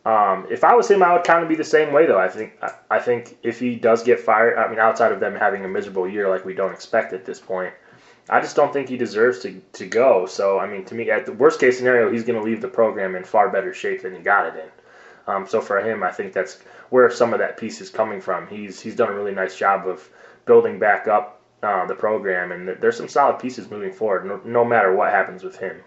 Um, 0.06 0.48
if 0.52 0.66
I 0.66 0.76
was 0.76 0.90
him, 0.90 1.02
I 1.02 1.14
would 1.14 1.24
kind 1.24 1.44
of 1.44 1.48
be 1.48 1.56
the 1.56 1.64
same 1.64 1.94
way, 1.94 2.06
though. 2.06 2.20
I 2.20 2.28
think 2.28 2.60
I 2.92 3.00
think 3.00 3.38
if 3.42 3.60
he 3.60 3.76
does 3.76 4.04
get 4.04 4.20
fired, 4.20 4.58
I 4.58 4.68
mean, 4.70 4.80
outside 4.80 5.14
of 5.14 5.22
them 5.22 5.34
having 5.34 5.64
a 5.64 5.70
miserable 5.70 6.10
year 6.10 6.30
like 6.30 6.44
we 6.44 6.54
don't 6.54 6.74
expect 6.74 7.14
at 7.14 7.24
this 7.24 7.40
point, 7.40 7.74
I 8.30 8.40
just 8.40 8.56
don't 8.56 8.72
think 8.72 8.88
he 8.88 8.98
deserves 8.98 9.40
to, 9.40 9.62
to 9.74 9.86
go. 9.86 10.26
So, 10.26 10.60
I 10.60 10.68
mean, 10.68 10.86
to 10.86 10.96
me, 10.96 11.10
at 11.10 11.26
the 11.26 11.34
worst 11.34 11.60
case 11.60 11.78
scenario, 11.78 12.12
he's 12.12 12.24
going 12.24 12.40
to 12.40 12.46
leave 12.46 12.62
the 12.62 12.68
program 12.70 13.16
in 13.16 13.24
far 13.24 13.50
better 13.50 13.74
shape 13.74 14.02
than 14.02 14.16
he 14.16 14.22
got 14.22 14.48
it 14.48 14.64
in. 14.64 15.34
Um, 15.34 15.48
so 15.48 15.62
for 15.62 15.80
him, 15.80 16.04
I 16.04 16.12
think 16.12 16.34
that's 16.34 16.60
where 16.90 17.10
some 17.10 17.34
of 17.34 17.40
that 17.40 17.58
peace 17.58 17.82
is 17.82 17.90
coming 17.90 18.22
from. 18.22 18.48
He's 18.48 18.80
he's 18.80 18.96
done 18.96 19.10
a 19.10 19.14
really 19.14 19.34
nice 19.34 19.56
job 19.56 19.88
of 19.88 20.10
building 20.46 20.80
back 20.80 21.08
up 21.08 21.42
uh, 21.62 21.86
the 21.86 21.96
program, 21.96 22.52
and 22.52 22.68
there's 22.68 22.98
some 22.98 23.08
solid 23.08 23.40
pieces 23.40 23.70
moving 23.70 23.94
forward, 23.94 24.26
no, 24.26 24.42
no 24.44 24.66
matter 24.66 24.94
what 24.94 25.12
happens 25.12 25.44
with 25.44 25.58
him. 25.58 25.82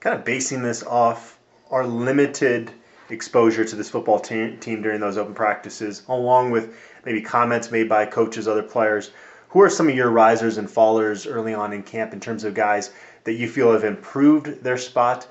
Kind 0.00 0.18
of 0.18 0.24
basing 0.24 0.62
this 0.62 0.82
off 0.82 1.38
our 1.70 1.86
limited 1.86 2.72
exposure 3.08 3.64
to 3.64 3.76
this 3.76 3.88
football 3.88 4.18
te- 4.18 4.56
team 4.56 4.82
during 4.82 5.00
those 5.00 5.16
open 5.16 5.34
practices, 5.34 6.02
along 6.08 6.50
with 6.50 6.76
maybe 7.04 7.22
comments 7.22 7.70
made 7.70 7.88
by 7.88 8.04
coaches, 8.04 8.48
other 8.48 8.62
players. 8.62 9.10
Who 9.50 9.62
are 9.62 9.70
some 9.70 9.88
of 9.88 9.94
your 9.94 10.10
risers 10.10 10.58
and 10.58 10.68
fallers 10.68 11.30
early 11.30 11.54
on 11.54 11.72
in 11.72 11.82
camp 11.82 12.12
in 12.12 12.20
terms 12.20 12.44
of 12.44 12.54
guys 12.54 12.90
that 13.24 13.34
you 13.34 13.48
feel 13.48 13.72
have 13.72 13.84
improved 13.84 14.62
their 14.62 14.76
spot 14.76 15.26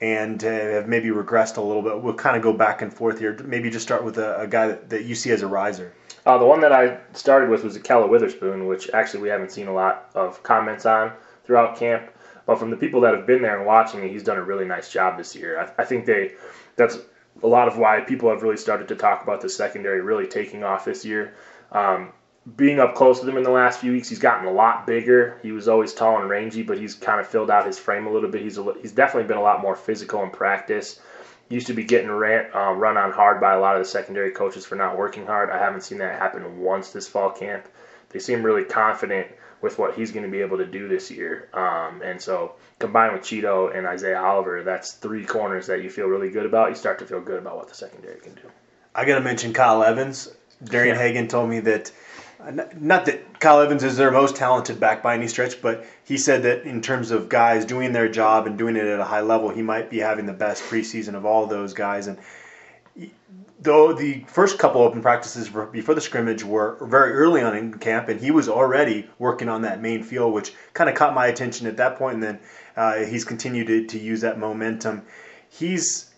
and 0.00 0.42
uh, 0.44 0.48
have 0.48 0.88
maybe 0.88 1.08
regressed 1.08 1.56
a 1.56 1.60
little 1.60 1.82
bit? 1.82 2.00
We'll 2.00 2.14
kind 2.14 2.36
of 2.36 2.42
go 2.42 2.52
back 2.52 2.82
and 2.82 2.92
forth 2.92 3.18
here. 3.18 3.36
Maybe 3.44 3.70
just 3.70 3.84
start 3.84 4.04
with 4.04 4.18
a, 4.18 4.40
a 4.40 4.46
guy 4.46 4.68
that, 4.68 4.90
that 4.90 5.04
you 5.04 5.14
see 5.14 5.30
as 5.30 5.42
a 5.42 5.46
riser. 5.46 5.92
Uh, 6.24 6.38
the 6.38 6.44
one 6.44 6.60
that 6.60 6.72
I 6.72 6.98
started 7.12 7.50
with 7.50 7.64
was 7.64 7.78
Ahkello 7.78 8.08
Witherspoon, 8.08 8.66
which 8.66 8.90
actually 8.90 9.20
we 9.20 9.28
haven't 9.28 9.52
seen 9.52 9.68
a 9.68 9.72
lot 9.72 10.10
of 10.14 10.42
comments 10.42 10.86
on 10.86 11.12
throughout 11.44 11.76
camp. 11.76 12.10
But 12.46 12.58
from 12.58 12.70
the 12.70 12.76
people 12.76 13.00
that 13.02 13.14
have 13.14 13.26
been 13.26 13.42
there 13.42 13.56
and 13.58 13.66
watching 13.66 14.04
it, 14.04 14.10
he's 14.10 14.22
done 14.22 14.38
a 14.38 14.42
really 14.42 14.64
nice 14.64 14.90
job 14.90 15.18
this 15.18 15.34
year. 15.34 15.60
I, 15.60 15.82
I 15.82 15.84
think 15.84 16.06
they 16.06 16.32
that's 16.76 16.98
a 17.42 17.46
lot 17.46 17.68
of 17.68 17.76
why 17.76 18.00
people 18.00 18.30
have 18.30 18.42
really 18.42 18.56
started 18.56 18.88
to 18.88 18.96
talk 18.96 19.22
about 19.22 19.40
the 19.40 19.48
secondary 19.48 20.00
really 20.00 20.26
taking 20.26 20.64
off 20.64 20.84
this 20.84 21.04
year. 21.04 21.34
Um, 21.72 22.12
being 22.56 22.78
up 22.78 22.94
close 22.94 23.20
to 23.20 23.28
him 23.28 23.36
in 23.36 23.42
the 23.42 23.50
last 23.50 23.80
few 23.80 23.92
weeks, 23.92 24.08
he's 24.08 24.18
gotten 24.18 24.46
a 24.46 24.52
lot 24.52 24.86
bigger. 24.86 25.38
He 25.42 25.52
was 25.52 25.66
always 25.66 25.94
tall 25.94 26.20
and 26.20 26.28
rangy, 26.28 26.62
but 26.62 26.78
he's 26.78 26.94
kind 26.94 27.18
of 27.18 27.26
filled 27.26 27.50
out 27.50 27.66
his 27.66 27.78
frame 27.78 28.06
a 28.06 28.12
little 28.12 28.30
bit. 28.30 28.42
He's 28.42 28.58
a, 28.58 28.74
he's 28.80 28.92
definitely 28.92 29.26
been 29.26 29.38
a 29.38 29.42
lot 29.42 29.60
more 29.60 29.74
physical 29.74 30.22
in 30.22 30.30
practice 30.30 31.00
used 31.48 31.68
to 31.68 31.74
be 31.74 31.84
getting 31.84 32.10
ran, 32.10 32.50
uh, 32.54 32.72
run 32.72 32.96
on 32.96 33.12
hard 33.12 33.40
by 33.40 33.54
a 33.54 33.60
lot 33.60 33.76
of 33.76 33.82
the 33.82 33.88
secondary 33.88 34.30
coaches 34.30 34.66
for 34.66 34.74
not 34.74 34.98
working 34.98 35.26
hard. 35.26 35.50
I 35.50 35.58
haven't 35.58 35.82
seen 35.82 35.98
that 35.98 36.18
happen 36.18 36.60
once 36.60 36.90
this 36.90 37.06
fall 37.06 37.30
camp. 37.30 37.66
They 38.10 38.18
seem 38.18 38.42
really 38.42 38.64
confident 38.64 39.28
with 39.60 39.78
what 39.78 39.94
he's 39.94 40.12
going 40.12 40.24
to 40.24 40.30
be 40.30 40.40
able 40.40 40.58
to 40.58 40.66
do 40.66 40.88
this 40.88 41.10
year. 41.10 41.48
Um, 41.52 42.02
and 42.02 42.20
so 42.20 42.54
combined 42.78 43.12
with 43.14 43.22
Chido 43.22 43.76
and 43.76 43.86
Isaiah 43.86 44.20
Oliver, 44.20 44.62
that's 44.62 44.92
three 44.92 45.24
corners 45.24 45.68
that 45.68 45.82
you 45.82 45.90
feel 45.90 46.06
really 46.06 46.30
good 46.30 46.46
about. 46.46 46.70
You 46.70 46.74
start 46.74 46.98
to 46.98 47.06
feel 47.06 47.20
good 47.20 47.38
about 47.38 47.56
what 47.56 47.68
the 47.68 47.74
secondary 47.74 48.20
can 48.20 48.34
do. 48.34 48.50
I 48.94 49.04
got 49.04 49.16
to 49.16 49.20
mention 49.20 49.52
Kyle 49.52 49.82
Evans. 49.82 50.28
Darian 50.64 50.96
Yeah. 50.96 51.02
Hagan 51.02 51.28
told 51.28 51.50
me 51.50 51.60
that 51.60 51.92
not 52.50 53.06
that 53.06 53.40
Kyle 53.40 53.60
Evans 53.60 53.82
is 53.82 53.96
their 53.96 54.10
most 54.10 54.36
talented 54.36 54.78
back 54.78 55.02
by 55.02 55.14
any 55.14 55.28
stretch, 55.28 55.60
but 55.60 55.84
he 56.04 56.16
said 56.16 56.42
that 56.42 56.62
in 56.62 56.80
terms 56.80 57.10
of 57.10 57.28
guys 57.28 57.64
doing 57.64 57.92
their 57.92 58.08
job 58.08 58.46
and 58.46 58.56
doing 58.56 58.76
it 58.76 58.86
at 58.86 59.00
a 59.00 59.04
high 59.04 59.20
level, 59.20 59.48
he 59.48 59.62
might 59.62 59.90
be 59.90 59.98
having 59.98 60.26
the 60.26 60.32
best 60.32 60.62
preseason 60.64 61.14
of 61.14 61.24
all 61.24 61.46
those 61.46 61.74
guys. 61.74 62.06
And 62.06 62.18
though 63.60 63.92
the 63.92 64.24
first 64.28 64.58
couple 64.58 64.82
open 64.82 65.02
practices 65.02 65.50
before 65.72 65.94
the 65.94 66.00
scrimmage 66.00 66.44
were 66.44 66.76
very 66.82 67.12
early 67.12 67.42
on 67.42 67.56
in 67.56 67.78
camp, 67.78 68.08
and 68.08 68.20
he 68.20 68.30
was 68.30 68.48
already 68.48 69.08
working 69.18 69.48
on 69.48 69.62
that 69.62 69.80
main 69.80 70.02
field, 70.02 70.32
which 70.32 70.52
kind 70.72 70.88
of 70.88 70.96
caught 70.96 71.14
my 71.14 71.26
attention 71.26 71.66
at 71.66 71.76
that 71.78 71.96
point. 71.96 72.14
And 72.14 72.22
then 72.22 72.40
uh, 72.76 72.96
he's 73.04 73.24
continued 73.24 73.66
to, 73.66 73.86
to 73.86 73.98
use 73.98 74.20
that 74.20 74.38
momentum. 74.38 75.02
He's 75.48 76.12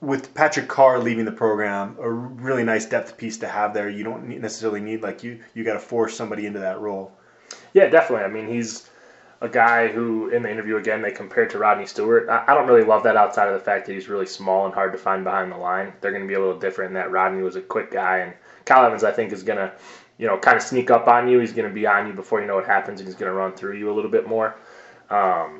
with 0.00 0.32
Patrick 0.34 0.68
Carr 0.68 0.98
leaving 0.98 1.24
the 1.24 1.32
program, 1.32 1.96
a 2.00 2.10
really 2.10 2.64
nice 2.64 2.86
depth 2.86 3.16
piece 3.18 3.38
to 3.38 3.48
have 3.48 3.74
there. 3.74 3.88
You 3.88 4.04
don't 4.04 4.28
necessarily 4.40 4.80
need 4.80 5.02
like 5.02 5.22
you 5.22 5.40
you 5.54 5.64
got 5.64 5.74
to 5.74 5.80
force 5.80 6.16
somebody 6.16 6.46
into 6.46 6.60
that 6.60 6.80
role. 6.80 7.12
Yeah, 7.74 7.88
definitely. 7.88 8.24
I 8.24 8.28
mean, 8.28 8.48
he's 8.48 8.88
a 9.40 9.48
guy 9.48 9.88
who, 9.88 10.28
in 10.28 10.42
the 10.42 10.50
interview 10.50 10.76
again, 10.76 11.02
they 11.02 11.10
compared 11.10 11.50
to 11.50 11.58
Rodney 11.58 11.86
Stewart. 11.86 12.28
I, 12.28 12.54
don't 12.54 12.66
really 12.66 12.84
love 12.84 13.04
that 13.04 13.16
outside 13.16 13.48
of 13.48 13.54
the 13.54 13.64
fact 13.64 13.86
that 13.86 13.94
he's 13.94 14.08
really 14.08 14.26
small 14.26 14.66
and 14.66 14.74
hard 14.74 14.92
to 14.92 14.98
find 14.98 15.24
behind 15.24 15.50
the 15.50 15.56
line. 15.56 15.92
They're 16.00 16.10
going 16.10 16.24
to 16.24 16.28
be 16.28 16.34
a 16.34 16.40
little 16.40 16.58
different 16.58 16.90
in 16.90 16.94
that 16.94 17.10
Rodney 17.10 17.42
was 17.42 17.56
a 17.56 17.62
quick 17.62 17.90
guy, 17.90 18.18
and 18.18 18.34
Kyle 18.66 18.84
Evans, 18.84 19.02
I 19.02 19.12
think, 19.12 19.32
is 19.32 19.42
going 19.42 19.58
to, 19.58 19.72
you 20.18 20.26
know, 20.26 20.36
kind 20.36 20.56
of 20.56 20.62
sneak 20.62 20.90
up 20.90 21.08
on 21.08 21.28
you. 21.28 21.38
He's 21.38 21.52
going 21.52 21.68
to 21.68 21.74
be 21.74 21.86
on 21.86 22.06
you 22.06 22.12
before 22.12 22.40
you 22.40 22.46
know 22.46 22.56
what 22.56 22.66
happens, 22.66 23.00
and 23.00 23.08
he's 23.08 23.16
going 23.16 23.30
to 23.30 23.36
run 23.36 23.52
through 23.52 23.78
you 23.78 23.90
a 23.90 23.94
little 23.94 24.10
bit 24.10 24.28
more. 24.28 24.56
Um, 25.08 25.59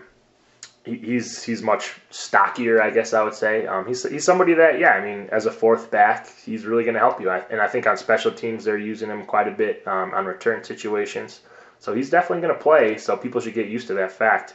he's 0.85 1.43
he's 1.43 1.63
much 1.63 1.95
stockier, 2.11 2.81
I 2.83 2.91
guess 2.91 3.13
I 3.13 3.23
would 3.23 3.35
say. 3.35 3.67
Um, 3.67 3.87
he's 3.87 4.09
he's 4.09 4.25
somebody 4.25 4.55
that, 4.55 4.79
yeah, 4.79 4.91
I 4.93 5.05
mean, 5.05 5.29
as 5.31 5.47
a 5.47 5.53
fourth 5.53 5.91
back, 5.91 6.29
he's 6.45 6.65
really 6.65 6.85
going 6.85 6.95
to 6.95 7.01
help 7.01 7.21
you. 7.21 7.31
I, 7.31 7.43
and 7.51 7.61
I 7.61 7.69
think 7.69 7.87
on 7.87 7.97
special 7.97 8.33
teams, 8.33 8.65
they're 8.65 8.79
using 8.79 9.09
him 9.11 9.25
quite 9.27 9.49
a 9.49 9.53
bit 9.53 9.87
um, 9.87 10.13
on 10.15 10.25
return 10.27 10.65
situations. 10.65 11.41
So 11.79 11.95
he's 11.95 12.11
definitely 12.11 12.43
going 12.43 12.55
to 12.57 12.63
play. 12.63 12.99
So 12.99 13.17
people 13.17 13.41
should 13.41 13.55
get 13.55 13.69
used 13.69 13.87
to 13.89 13.95
that 13.95 14.13
fact. 14.13 14.55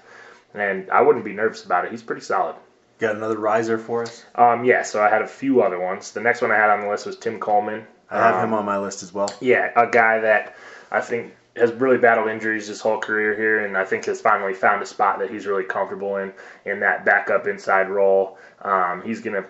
And 0.53 0.89
I 0.89 1.01
wouldn't 1.01 1.25
be 1.25 1.33
nervous 1.33 1.65
about 1.65 1.85
it. 1.85 1.91
He's 1.91 2.03
pretty 2.03 2.21
solid. 2.21 2.55
Got 2.99 3.15
another 3.17 3.37
riser 3.37 3.77
for 3.77 4.03
us. 4.03 4.23
Um, 4.35 4.63
yeah. 4.63 4.83
So 4.83 5.03
I 5.03 5.09
had 5.09 5.21
a 5.21 5.27
few 5.27 5.61
other 5.61 5.79
ones. 5.79 6.11
The 6.11 6.21
next 6.21 6.41
one 6.41 6.51
I 6.51 6.55
had 6.55 6.69
on 6.69 6.81
the 6.81 6.87
list 6.89 7.05
was 7.05 7.17
Tim 7.17 7.39
Coleman. 7.39 7.85
I 8.09 8.17
have 8.27 8.35
Um, 8.35 8.43
him 8.45 8.53
on 8.53 8.65
my 8.65 8.77
list 8.77 9.03
as 9.03 9.11
well. 9.13 9.27
yeah, 9.41 9.71
a 9.75 9.87
guy 9.89 10.19
that 10.19 10.55
I 10.91 11.01
think 11.01 11.35
has 11.55 11.71
really 11.73 11.97
battled 11.97 12.27
injuries 12.29 12.67
his 12.67 12.81
whole 12.81 12.99
career 12.99 13.35
here, 13.35 13.65
and 13.65 13.77
I 13.77 13.85
think 13.85 14.05
has 14.05 14.21
finally 14.21 14.53
found 14.53 14.83
a 14.83 14.85
spot 14.85 15.19
that 15.19 15.29
he's 15.29 15.45
really 15.47 15.63
comfortable 15.63 16.17
in 16.17 16.33
in 16.65 16.79
that 16.81 17.05
backup 17.05 17.47
inside 17.47 17.89
role. 17.89 18.37
Um, 18.61 19.01
he's 19.03 19.21
gonna. 19.21 19.45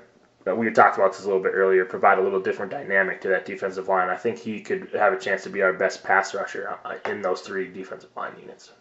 We 0.45 0.69
talked 0.69 0.97
about 0.97 1.13
this 1.13 1.23
a 1.23 1.27
little 1.27 1.41
bit 1.41 1.53
earlier. 1.55 1.85
Provide 1.85 2.19
a 2.19 2.21
little 2.21 2.39
different 2.39 2.71
dynamic 2.71 3.19
to 3.21 3.29
that 3.29 3.45
defensive 3.45 3.87
line. 3.87 4.09
I 4.09 4.15
think 4.15 4.37
he 4.37 4.61
could 4.61 4.89
have 4.93 5.11
a 5.11 5.19
chance 5.19 5.41
to 5.43 5.49
be 5.49 5.63
our 5.63 5.73
best 5.73 6.03
pass 6.03 6.35
rusher 6.35 6.77
uh, 6.85 6.95
in 7.09 7.23
those 7.23 7.41
three 7.41 7.67
defensive 7.67 8.11
line 8.15 8.33
units. 8.39 8.71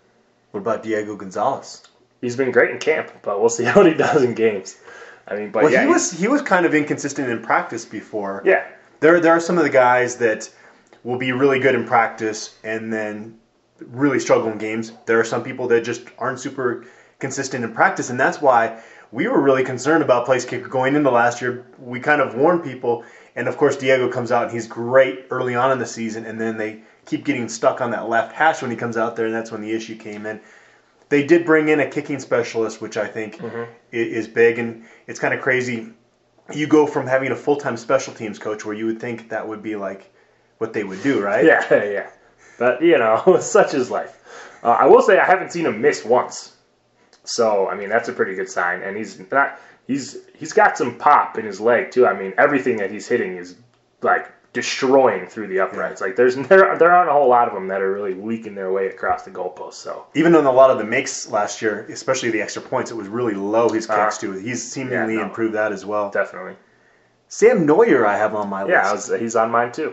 What 0.51 0.61
about 0.61 0.83
Diego 0.83 1.17
Gonzalez? 1.17 1.83
He's 2.21 2.37
been 2.37 2.53
great 2.53 2.71
in 2.71 2.79
camp, 2.79 3.11
but 3.23 3.41
we'll 3.41 3.49
see 3.49 3.65
what 3.71 3.87
he 3.87 3.95
does 3.95 4.23
in 4.23 4.35
games. 4.35 4.77
I 5.27 5.37
mean, 5.37 5.51
but 5.51 5.63
Well, 5.63 5.73
yeah, 5.73 5.83
he 5.83 5.89
was 5.89 6.13
he 6.13 6.29
was 6.29 6.43
kind 6.43 6.67
of 6.67 6.75
inconsistent 6.75 7.31
in 7.31 7.41
practice 7.41 7.87
before. 7.87 8.43
yeah, 8.45 8.67
There 9.01 9.19
there 9.21 9.33
are 9.33 9.41
some 9.41 9.57
of 9.57 9.65
the 9.65 9.71
guys 9.71 10.17
that 10.17 10.51
will 11.05 11.19
be 11.19 11.33
really 11.33 11.59
good 11.59 11.75
in 11.75 11.85
practice 11.87 12.57
and 12.65 12.93
then 12.93 13.39
really 13.81 14.19
struggle 14.19 14.51
in 14.51 14.59
games. 14.59 14.93
There 15.07 15.21
are 15.21 15.25
some 15.25 15.45
people 15.45 15.69
that 15.69 15.85
just 15.85 16.03
aren't 16.19 16.41
super 16.41 16.87
consistent 17.19 17.65
in 17.65 17.73
practice, 17.73 18.11
and 18.11 18.19
that's 18.19 18.41
why 18.41 18.83
we 19.13 19.29
were 19.29 19.41
really 19.41 19.63
concerned 19.63 20.03
about 20.03 20.25
place 20.25 20.45
kicker 20.45 20.69
going 20.69 20.97
into 20.97 21.11
last 21.11 21.41
year. 21.41 21.67
We 21.79 22.01
kind 22.01 22.21
of 22.21 22.35
warned 22.35 22.65
people, 22.65 23.05
and 23.37 23.47
of 23.47 23.57
course 23.57 23.77
Diego 23.77 24.09
comes 24.09 24.33
out 24.33 24.45
and 24.45 24.53
he's 24.53 24.67
great 24.67 25.27
early 25.31 25.55
on 25.55 25.71
in 25.71 25.79
the 25.79 25.87
season, 25.87 26.25
and 26.25 26.41
then 26.41 26.57
they 26.57 26.83
keep 27.05 27.25
getting 27.25 27.49
stuck 27.49 27.81
on 27.81 27.91
that 27.91 28.09
left 28.09 28.33
hash 28.33 28.63
when 28.63 28.71
he 28.71 28.77
comes 28.77 28.97
out 28.97 29.15
there, 29.15 29.27
and 29.27 29.35
that's 29.35 29.53
when 29.53 29.61
the 29.61 29.73
issue 29.73 29.97
came 29.97 30.27
in. 30.27 30.41
They 31.11 31.25
did 31.25 31.45
bring 31.45 31.69
in 31.69 31.81
a 31.81 31.89
kicking 31.89 32.19
specialist, 32.19 32.81
which 32.81 32.97
I 32.97 33.07
think 33.07 33.37
mm-hmm. 33.37 33.63
i- 33.63 33.97
is 33.97 34.27
big, 34.27 34.59
and 34.59 34.85
it's 35.07 35.21
kind 35.21 35.35
of 35.35 35.43
crazy. 35.43 35.93
You 36.53 36.67
go 36.67 36.87
from 36.87 37.07
having 37.07 37.31
a 37.31 37.37
full 37.37 37.57
time 37.57 37.77
special 37.77 38.15
teams 38.15 38.39
coach 38.39 38.65
where 38.65 38.75
you 38.75 38.87
would 38.87 39.01
think 39.01 39.29
that 39.29 39.47
would 39.47 39.63
be 39.63 39.77
like 39.77 40.14
what 40.59 40.73
they 40.73 40.85
would 40.85 41.03
do, 41.03 41.21
right? 41.21 41.45
Yeah, 41.45 41.65
yeah. 41.85 42.11
But 42.59 42.83
you 42.83 42.99
know, 42.99 43.39
such 43.41 43.75
is 43.75 43.91
life. 43.91 44.21
Uh, 44.63 44.69
I 44.69 44.87
will 44.87 45.03
say 45.03 45.19
I 45.19 45.25
haven't 45.25 45.53
seen 45.53 45.67
him 45.67 45.81
miss 45.81 46.05
once, 46.05 46.57
so 47.25 47.69
I 47.69 47.75
mean 47.75 47.89
that's 47.89 48.09
a 48.09 48.13
pretty 48.13 48.35
good 48.35 48.49
sign. 48.49 48.83
And 48.83 48.97
he's 48.97 49.19
not. 49.31 49.59
He's 49.87 50.17
he's 50.37 50.53
got 50.53 50.79
some 50.79 50.97
pop 50.97 51.37
in 51.39 51.45
his 51.45 51.61
leg 51.61 51.91
too. 51.91 52.07
I 52.07 52.19
mean 52.19 52.33
everything 52.39 52.79
that 52.79 52.91
he's 52.91 53.07
hitting 53.07 53.37
is 53.37 53.57
like 54.01 54.31
destroying 54.55 55.27
through 55.27 55.49
the 55.49 55.61
uprights. 55.61 56.01
Like 56.01 56.17
there's 56.17 56.37
there 56.49 56.79
there 56.79 56.93
aren't 56.93 57.11
a 57.11 57.13
whole 57.13 57.29
lot 57.29 57.49
of 57.49 57.55
them 57.55 57.69
that 57.69 57.83
are 57.83 57.93
really 57.93 58.15
leaking 58.15 58.55
their 58.55 58.73
way 58.73 58.87
across 58.87 59.25
the 59.25 59.31
goalpost. 59.31 59.75
So 59.75 60.07
Even 60.15 60.35
on 60.37 60.47
a 60.47 60.53
lot 60.53 60.71
of 60.71 60.79
the 60.79 60.85
makes 60.85 61.29
last 61.29 61.61
year, 61.61 61.87
especially 61.91 62.31
the 62.31 62.41
extra 62.41 62.63
points, 62.63 62.91
it 62.91 62.95
was 62.95 63.09
really 63.09 63.35
low. 63.35 63.69
His 63.69 63.91
Uh, 63.91 64.11
too. 64.13 64.33
He's 64.33 64.63
seemingly 64.63 65.15
yeah, 65.15 65.21
no. 65.21 65.27
improved 65.27 65.55
that 65.55 65.73
as 65.73 65.85
well. 65.85 66.11
definitely, 66.11 66.57
Sam 67.29 67.67
Noyer, 67.67 68.07
I 68.07 68.17
have 68.17 68.35
on 68.35 68.49
my 68.49 68.67
yeah, 68.67 68.93
list. 68.93 69.11
was, 69.11 69.21
he's 69.21 69.37
on 69.37 69.51
mine 69.51 69.73
too. 69.73 69.93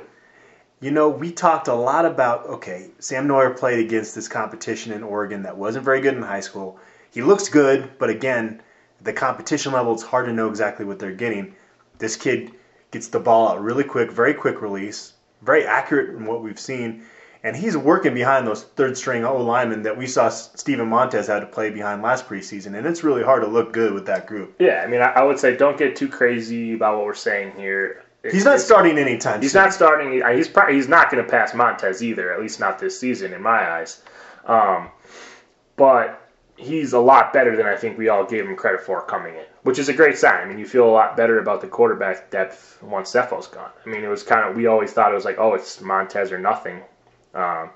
You 0.81 0.89
know, 0.89 1.09
we 1.09 1.31
talked 1.31 1.67
a 1.67 1.75
lot 1.75 2.05
about 2.05 2.47
okay, 2.47 2.89
Sam 2.97 3.27
Noyer 3.27 3.55
played 3.55 3.79
against 3.85 4.15
this 4.15 4.27
competition 4.27 4.91
in 4.91 5.03
Oregon 5.03 5.43
that 5.43 5.55
wasn't 5.55 5.85
very 5.85 6.01
good 6.01 6.15
in 6.15 6.23
high 6.23 6.39
school. 6.39 6.79
He 7.11 7.21
looks 7.21 7.49
good, 7.49 7.87
but 7.99 8.09
again, 8.09 8.63
the 8.99 9.13
competition 9.13 9.73
level, 9.73 9.93
it's 9.93 10.01
hard 10.01 10.25
to 10.25 10.33
know 10.33 10.49
exactly 10.49 10.83
what 10.83 10.97
they're 10.97 11.11
getting. 11.11 11.53
This 11.99 12.15
kid 12.15 12.51
gets 12.89 13.09
the 13.09 13.19
ball 13.19 13.49
out 13.49 13.61
really 13.61 13.83
quick, 13.83 14.11
very 14.11 14.33
quick 14.33 14.59
release, 14.63 15.13
very 15.43 15.67
accurate 15.67 16.15
in 16.15 16.25
what 16.25 16.41
we've 16.41 16.59
seen, 16.59 17.03
and 17.43 17.55
he's 17.55 17.77
working 17.77 18.15
behind 18.15 18.47
those 18.47 18.63
third 18.63 18.97
string 18.97 19.23
O 19.23 19.37
linemen 19.37 19.83
that 19.83 19.95
we 19.95 20.07
saw 20.07 20.29
Steven 20.29 20.87
Montez 20.87 21.27
had 21.27 21.41
to 21.41 21.45
play 21.45 21.69
behind 21.69 22.01
last 22.01 22.27
preseason, 22.27 22.75
and 22.75 22.87
it's 22.87 23.03
really 23.03 23.23
hard 23.23 23.43
to 23.43 23.47
look 23.47 23.71
good 23.71 23.93
with 23.93 24.07
that 24.07 24.25
group. 24.25 24.55
Yeah, 24.57 24.81
I 24.83 24.87
mean 24.87 25.01
I 25.01 25.21
would 25.21 25.37
say 25.37 25.55
don't 25.55 25.77
get 25.77 25.95
too 25.95 26.07
crazy 26.07 26.73
about 26.73 26.97
what 26.97 27.05
we're 27.05 27.13
saying 27.13 27.53
here. 27.55 28.03
He's 28.29 28.45
not 28.45 28.59
starting 28.59 28.97
anytime 28.97 29.41
He's 29.41 29.53
soon. 29.53 29.63
not 29.63 29.73
starting. 29.73 30.21
He's 30.35 30.47
probably 30.47 30.75
he's 30.75 30.87
not 30.87 31.09
going 31.09 31.23
to 31.23 31.29
pass 31.29 31.53
Montez 31.55 32.03
either. 32.03 32.31
At 32.31 32.39
least 32.39 32.59
not 32.59 32.77
this 32.77 32.99
season, 32.99 33.33
in 33.33 33.41
my 33.41 33.71
eyes. 33.71 34.03
Um, 34.45 34.89
but 35.75 36.21
he's 36.55 36.93
a 36.93 36.99
lot 36.99 37.33
better 37.33 37.57
than 37.57 37.65
I 37.65 37.75
think 37.75 37.97
we 37.97 38.09
all 38.09 38.23
gave 38.23 38.45
him 38.45 38.55
credit 38.55 38.81
for 38.81 39.03
coming 39.03 39.35
in, 39.35 39.45
which 39.63 39.79
is 39.79 39.89
a 39.89 39.93
great 39.93 40.17
sign. 40.17 40.41
I 40.41 40.45
mean, 40.45 40.59
you 40.59 40.67
feel 40.67 40.87
a 40.87 40.91
lot 40.91 41.17
better 41.17 41.39
about 41.39 41.61
the 41.61 41.67
quarterback 41.67 42.29
depth 42.29 42.77
once 42.83 43.09
Sefo's 43.09 43.47
gone. 43.47 43.71
I 43.85 43.89
mean, 43.89 44.03
it 44.03 44.07
was 44.07 44.21
kind 44.21 44.47
of 44.47 44.55
we 44.55 44.67
always 44.67 44.93
thought 44.93 45.11
it 45.11 45.15
was 45.15 45.25
like, 45.25 45.39
oh, 45.39 45.55
it's 45.55 45.81
Montez 45.81 46.31
or 46.31 46.37
nothing. 46.37 46.81
Um, 47.33 47.71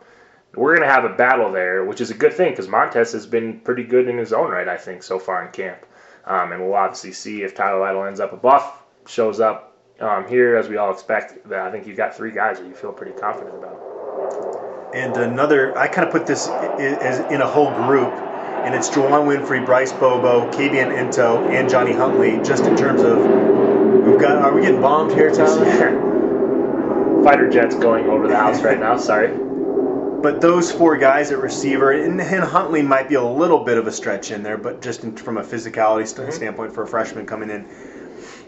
we're 0.56 0.76
going 0.76 0.88
to 0.88 0.94
have 0.94 1.06
a 1.06 1.16
battle 1.16 1.52
there, 1.52 1.84
which 1.84 2.02
is 2.02 2.12
a 2.12 2.14
good 2.14 2.34
thing 2.34 2.52
because 2.52 2.68
Montez 2.68 3.12
has 3.14 3.26
been 3.26 3.60
pretty 3.62 3.84
good 3.84 4.08
in 4.08 4.18
his 4.18 4.32
own 4.32 4.52
right, 4.52 4.68
I 4.68 4.78
think, 4.78 5.04
so 5.04 5.20
far 5.20 5.44
in 5.44 5.52
camp. 5.52 5.86
Um, 6.26 6.52
and 6.52 6.62
we'll 6.62 6.76
obviously 6.76 7.12
see 7.12 7.44
if 7.44 7.56
Tyler 7.56 7.80
Lytle 7.82 8.06
ends 8.06 8.20
up 8.20 8.34
a 8.34 8.38
buff, 8.38 8.84
shows 9.08 9.40
up 9.40 9.75
um, 10.00 10.28
here 10.28 10.56
as 10.58 10.68
we 10.70 10.78
all 10.78 10.92
expect. 10.92 11.48
That 11.50 11.60
I 11.62 11.72
think 11.72 11.88
you've 11.88 11.98
got 11.98 12.16
three 12.16 12.32
guys 12.32 12.60
that 12.60 12.68
you 12.68 12.74
feel 12.74 12.92
pretty 12.92 13.14
confident 13.20 13.56
about. 13.56 14.94
And 14.94 15.16
another, 15.18 15.78
I 15.78 15.88
kind 15.88 16.08
of 16.08 16.12
put 16.14 16.26
this 16.26 16.48
i- 16.48 16.52
i- 16.52 16.98
as 17.02 17.20
in 17.32 17.42
a 17.42 17.48
whole 17.48 17.72
group, 17.72 18.14
and 18.14 18.74
it's 18.74 18.90
Juwann 18.90 19.26
Winfree, 19.28 19.66
Bryce 19.66 19.92
Bobo, 19.94 20.50
Kabion 20.52 20.92
Ento, 20.96 21.50
and 21.52 21.70
Johnny 21.70 21.94
Huntley, 21.94 22.40
just 22.44 22.66
in 22.66 22.76
terms 22.78 23.04
of 23.04 23.20
We've 24.06 24.20
got. 24.20 24.38
Are 24.38 24.54
we 24.54 24.62
getting 24.62 24.82
bombed 24.82 25.12
here, 25.14 25.32
Tyler? 25.36 26.04
Fighter 27.24 27.50
jets 27.50 27.76
going 27.76 28.06
over 28.06 28.28
the 28.28 28.38
house 28.38 28.62
right 28.64 28.80
now. 28.80 28.98
Sorry. 28.98 29.30
But 30.22 30.42
those 30.42 30.72
four 30.72 30.96
guys 30.98 31.32
at 31.32 31.40
receiver, 31.40 31.92
and, 31.92 32.22
and 32.22 32.44
Huntley 32.44 32.84
might 32.84 33.10
be 33.10 33.16
a 33.16 33.24
little 33.24 33.64
bit 33.64 33.78
of 33.80 33.88
a 33.88 33.92
stretch 33.92 34.32
in 34.32 34.44
there, 34.44 34.58
but 34.58 34.82
just 34.82 35.04
in, 35.04 35.16
from 35.18 35.38
a 35.38 35.44
physicality 35.44 36.08
st- 36.08 36.34
standpoint 36.34 36.74
for 36.74 36.84
a 36.84 36.88
freshman 36.88 37.26
coming 37.26 37.50
in, 37.50 37.66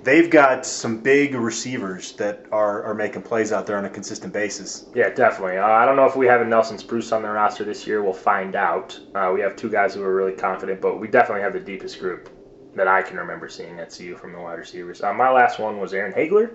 they've 0.04 0.30
got 0.30 0.66
some 0.66 0.98
big 1.00 1.36
receivers 1.36 2.14
that 2.14 2.46
are, 2.52 2.84
are 2.84 2.94
making 2.94 3.22
plays 3.24 3.52
out 3.52 3.66
there 3.66 3.78
on 3.78 3.86
a 3.86 3.90
consistent 3.90 4.34
basis. 4.34 4.86
Yeah, 4.94 5.10
definitely. 5.10 5.58
Uh, 5.58 5.66
I 5.66 5.86
don't 5.86 5.96
know 5.96 6.06
if 6.06 6.16
we 6.16 6.28
have 6.28 6.42
a 6.42 6.46
Nelson 6.46 6.78
Spruce 6.78 7.12
on 7.12 7.22
the 7.22 7.30
roster 7.30 7.64
this 7.64 7.86
year. 7.88 8.02
We'll 8.04 8.14
find 8.14 8.56
out. 8.56 9.00
Uh, 9.16 9.32
we 9.34 9.42
have 9.42 9.56
two 9.56 9.70
guys 9.70 9.94
who 9.94 10.04
are 10.04 10.16
really 10.16 10.34
confident, 10.34 10.82
but 10.82 11.00
we 11.00 11.08
definitely 11.08 11.44
have 11.44 11.54
the 11.54 11.60
deepest 11.60 12.00
group 12.00 12.30
that 12.76 12.88
I 12.88 13.02
can 13.02 13.18
remember 13.18 13.50
seeing 13.50 13.80
at 13.80 13.96
CU 13.96 14.16
from 14.16 14.34
the 14.34 14.40
wide 14.40 14.60
receivers. 14.60 15.02
Uh, 15.02 15.14
my 15.14 15.30
last 15.32 15.60
one 15.60 15.80
was 15.80 15.94
Aaron 15.94 16.14
Haigler. 16.14 16.52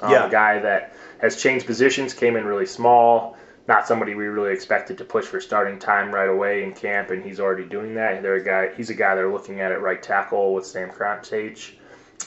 Um, 0.00 0.10
Yeah. 0.10 0.26
A 0.26 0.30
guy 0.30 0.58
that 0.58 0.94
has 1.18 1.40
changed 1.40 1.66
positions, 1.66 2.14
came 2.14 2.36
in 2.36 2.44
really 2.44 2.66
small, 2.66 3.36
not 3.68 3.86
somebody 3.86 4.14
we 4.14 4.26
really 4.26 4.52
expected 4.52 4.98
to 4.98 5.04
push 5.04 5.24
for 5.24 5.40
starting 5.40 5.78
time 5.78 6.12
right 6.14 6.28
away 6.28 6.62
in 6.62 6.72
camp, 6.72 7.10
and 7.10 7.24
he's 7.24 7.40
already 7.40 7.64
doing 7.64 7.94
that. 7.94 8.22
They're 8.22 8.36
a 8.36 8.44
guy. 8.44 8.74
He's 8.76 8.90
a 8.90 8.94
guy 8.94 9.14
they're 9.14 9.32
looking 9.32 9.60
at 9.60 9.72
at 9.72 9.80
right 9.80 10.02
tackle 10.02 10.54
with 10.54 10.66
Sam 10.66 10.90
Kronshage. 10.90 11.72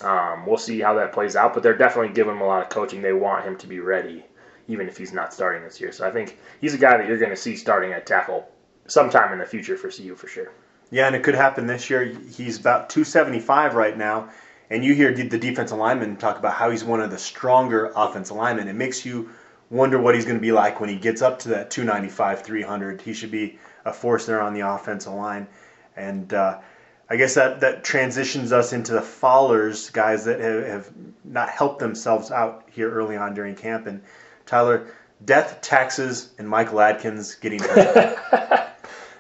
Um, 0.02 0.46
we'll 0.46 0.58
see 0.58 0.80
how 0.80 0.94
that 0.96 1.12
plays 1.12 1.36
out, 1.36 1.54
but 1.54 1.64
they're 1.64 1.78
definitely 1.78 2.14
giving 2.14 2.36
him 2.36 2.42
a 2.42 2.48
lot 2.48 2.62
of 2.62 2.70
coaching. 2.70 3.02
They 3.02 3.14
want 3.14 3.46
him 3.46 3.58
to 3.58 3.68
be 3.68 3.80
ready, 3.80 4.26
even 4.68 4.88
if 4.88 4.98
he's 4.98 5.14
not 5.14 5.34
starting 5.34 5.64
this 5.64 5.82
year. 5.82 5.92
So 5.92 6.08
I 6.08 6.12
think 6.12 6.38
he's 6.62 6.74
a 6.74 6.78
guy 6.78 6.98
that 6.98 7.08
you're 7.08 7.18
going 7.18 7.32
to 7.32 7.36
see 7.36 7.56
starting 7.56 7.92
at 7.94 8.06
tackle 8.06 8.50
sometime 8.88 9.34
in 9.34 9.40
the 9.40 9.46
future 9.46 9.78
for 9.78 9.90
CU 9.90 10.16
for 10.16 10.28
sure. 10.28 10.52
Yeah, 10.92 11.08
and 11.08 11.16
it 11.16 11.24
could 11.24 11.36
happen 11.36 11.68
this 11.68 11.90
year. 11.90 12.04
He's 12.06 12.60
about 12.60 12.90
275 12.90 13.76
right 13.76 13.98
now, 13.98 14.30
and 14.70 14.84
you 14.84 14.96
hear 14.96 15.14
the 15.14 15.38
defensive 15.38 15.78
lineman 15.78 16.16
talk 16.18 16.40
about 16.40 16.54
how 16.54 16.72
he's 16.72 16.84
one 16.84 17.02
of 17.02 17.12
the 17.12 17.18
stronger 17.18 17.92
offensive 17.96 18.36
linemen. 18.36 18.68
It 18.68 18.76
makes 18.76 19.06
you 19.06 19.30
wonder 19.70 20.00
what 20.00 20.16
he's 20.16 20.26
going 20.26 20.38
to 20.38 20.42
be 20.42 20.52
like 20.52 20.80
when 20.80 20.90
he 20.90 20.96
gets 20.96 21.22
up 21.22 21.40
to 21.40 21.50
that 21.50 21.70
295, 21.70 22.42
300. 22.42 23.02
He 23.02 23.14
should 23.14 23.32
be 23.32 23.60
a 23.86 23.94
force 23.94 24.26
there 24.26 24.42
on 24.42 24.54
the 24.54 24.62
offensive 24.62 25.14
line, 25.14 25.48
and 25.96 26.34
uh, 26.34 26.60
I 27.10 27.16
guess 27.16 27.36
that 27.36 27.62
that 27.62 27.84
transitions 27.84 28.52
us 28.52 28.72
into 28.72 28.94
the 28.94 29.02
Fowlers 29.02 29.90
guys 29.90 30.26
that 30.26 30.40
have, 30.40 30.66
have 30.66 30.90
not 31.24 31.50
helped 31.50 31.80
themselves 31.80 32.32
out 32.32 32.68
here 32.72 32.92
early 32.92 33.18
on 33.18 33.34
during 33.34 33.56
camp. 33.56 33.88
And 33.88 34.02
Tyler, 34.46 34.88
death, 35.26 35.62
taxes, 35.62 36.30
and 36.38 36.48
Michael 36.48 36.82
Adkins 36.82 37.36
getting 37.36 37.60
hurt. 37.60 38.20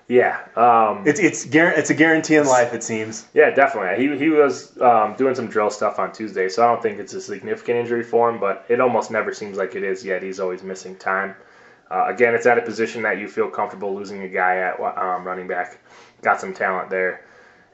Yeah, 0.09 0.39
um, 0.55 1.03
it's 1.05 1.19
it's 1.19 1.45
it's 1.45 1.91
a 1.91 1.93
guarantee 1.93 2.35
in 2.35 2.47
life, 2.47 2.73
it 2.73 2.83
seems. 2.83 3.27
Yeah, 3.35 3.51
definitely. 3.51 4.03
He, 4.07 4.17
he 4.17 4.29
was 4.29 4.75
um, 4.81 5.13
doing 5.15 5.35
some 5.35 5.49
drill 5.49 5.69
stuff 5.69 5.99
on 5.99 6.11
Tuesday, 6.11 6.49
so 6.49 6.63
I 6.63 6.67
don't 6.73 6.81
think 6.81 6.97
it's 6.97 7.13
a 7.13 7.21
significant 7.21 7.77
injury 7.77 8.03
for 8.03 8.27
him, 8.27 8.39
but 8.39 8.65
it 8.69 8.81
almost 8.81 9.11
never 9.11 9.31
seems 9.35 9.55
like 9.55 9.75
it 9.75 9.83
is 9.83 10.03
yet. 10.03 10.23
He's 10.23 10.39
always 10.39 10.63
missing 10.63 10.95
time. 10.95 11.35
Uh, 11.91 12.05
again, 12.07 12.33
it's 12.33 12.47
at 12.47 12.57
a 12.57 12.63
position 12.63 13.03
that 13.03 13.19
you 13.19 13.27
feel 13.27 13.49
comfortable 13.49 13.95
losing 13.95 14.23
a 14.23 14.27
guy 14.27 14.57
at 14.57 14.79
um, 14.79 15.25
running 15.25 15.47
back. 15.47 15.79
Got 16.23 16.41
some 16.41 16.55
talent 16.55 16.89
there. 16.89 17.21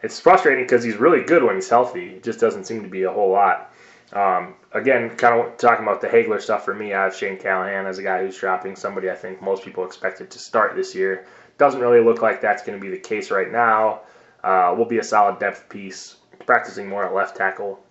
It's 0.03 0.19
frustrating 0.19 0.65
because 0.65 0.83
he's 0.83 0.97
really 0.97 1.23
good 1.23 1.43
when 1.43 1.55
he's 1.55 1.69
healthy. 1.69 2.15
It 2.15 2.23
just 2.23 2.39
doesn't 2.39 2.65
seem 2.65 2.83
to 2.83 2.89
be 2.89 3.03
a 3.03 3.11
whole 3.11 3.31
lot. 3.31 3.71
Um, 4.13 4.55
again, 4.71 5.15
kind 5.17 5.39
of 5.39 5.57
talking 5.57 5.83
about 5.83 6.01
the 6.01 6.07
Haigler 6.07 6.39
stuff 6.39 6.63
for 6.63 6.73
me, 6.73 6.93
I 6.93 7.03
have 7.03 7.15
Shane 7.15 7.37
Callahan 7.37 7.85
as 7.85 7.97
a 7.97 8.03
guy 8.03 8.21
who's 8.21 8.37
dropping 8.37 8.75
somebody 8.75 9.09
I 9.09 9.15
think 9.15 9.41
most 9.41 9.63
people 9.63 9.85
expected 9.85 10.29
to 10.31 10.39
start 10.39 10.75
this 10.75 10.93
year. 10.93 11.25
Doesn't 11.57 11.81
really 11.81 12.01
look 12.01 12.21
like 12.21 12.41
that's 12.41 12.63
going 12.63 12.79
to 12.79 12.81
be 12.83 12.91
the 12.91 12.99
case 12.99 13.31
right 13.31 13.51
now. 13.51 14.01
Uh, 14.43 14.75
will 14.77 14.85
be 14.85 14.99
a 14.99 15.03
solid 15.03 15.39
depth 15.39 15.69
piece, 15.69 16.17
practicing 16.45 16.87
more 16.87 17.03
at 17.03 17.13
left 17.13 17.35
tackle. 17.35 17.83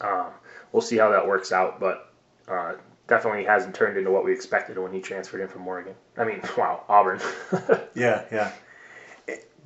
Um, 0.00 0.26
we'll 0.72 0.82
see 0.82 0.96
how 0.96 1.10
that 1.10 1.26
works 1.26 1.52
out, 1.52 1.78
but 1.78 2.12
uh, 2.48 2.74
definitely 3.06 3.44
hasn't 3.44 3.74
turned 3.74 3.96
into 3.96 4.10
what 4.10 4.24
we 4.24 4.32
expected 4.32 4.78
when 4.78 4.92
he 4.92 5.00
transferred 5.00 5.40
in 5.40 5.48
from 5.48 5.66
Oregon. 5.66 5.94
I 6.16 6.24
mean, 6.24 6.40
wow, 6.56 6.84
Auburn. 6.88 7.20
Yeah, 7.94 8.24
yeah. 8.30 8.52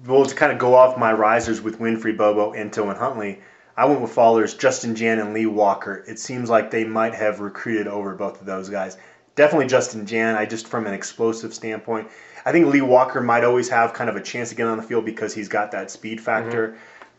Well, 0.07 0.25
to 0.27 0.35
kind 0.35 0.51
of 0.53 0.59
go 0.59 0.75
off 0.75 0.99
my 0.99 1.13
risers 1.13 1.61
with 1.61 1.79
Winfree, 1.79 2.17
Bobo, 2.17 2.53
Ento, 2.53 2.89
and 2.89 2.99
Huntley, 2.99 3.41
I 3.77 3.85
went 3.87 4.01
with 4.01 4.15
Fallers, 4.15 4.59
Justin 4.59 4.95
Jan, 4.97 5.19
and 5.21 5.33
Lee 5.33 5.47
Walker. 5.47 6.05
It 6.09 6.19
seems 6.19 6.51
like 6.51 6.71
they 6.71 6.85
might 6.85 7.15
have 7.15 7.41
recruited 7.41 7.87
over 7.87 8.15
both 8.15 8.41
of 8.41 8.47
those 8.47 8.69
guys. 8.69 8.97
Definitely 9.35 9.69
Justin 9.69 10.05
Jan. 10.05 10.37
I 10.37 10.45
just 10.45 10.67
from 10.69 10.87
an 10.87 10.93
explosive 10.93 11.55
standpoint, 11.55 12.09
I 12.45 12.53
think 12.53 12.67
Lee 12.67 12.83
Walker 12.83 13.21
might 13.21 13.45
always 13.45 13.69
have 13.71 13.95
kind 13.95 14.11
of 14.11 14.17
a 14.17 14.21
chance 14.21 14.51
to 14.51 14.55
get 14.57 14.67
on 14.67 14.77
the 14.77 14.83
field 14.83 15.05
because 15.05 15.33
he's 15.33 15.49
got 15.49 15.71
that 15.71 15.91
speed 15.91 16.21
factor. 16.21 16.77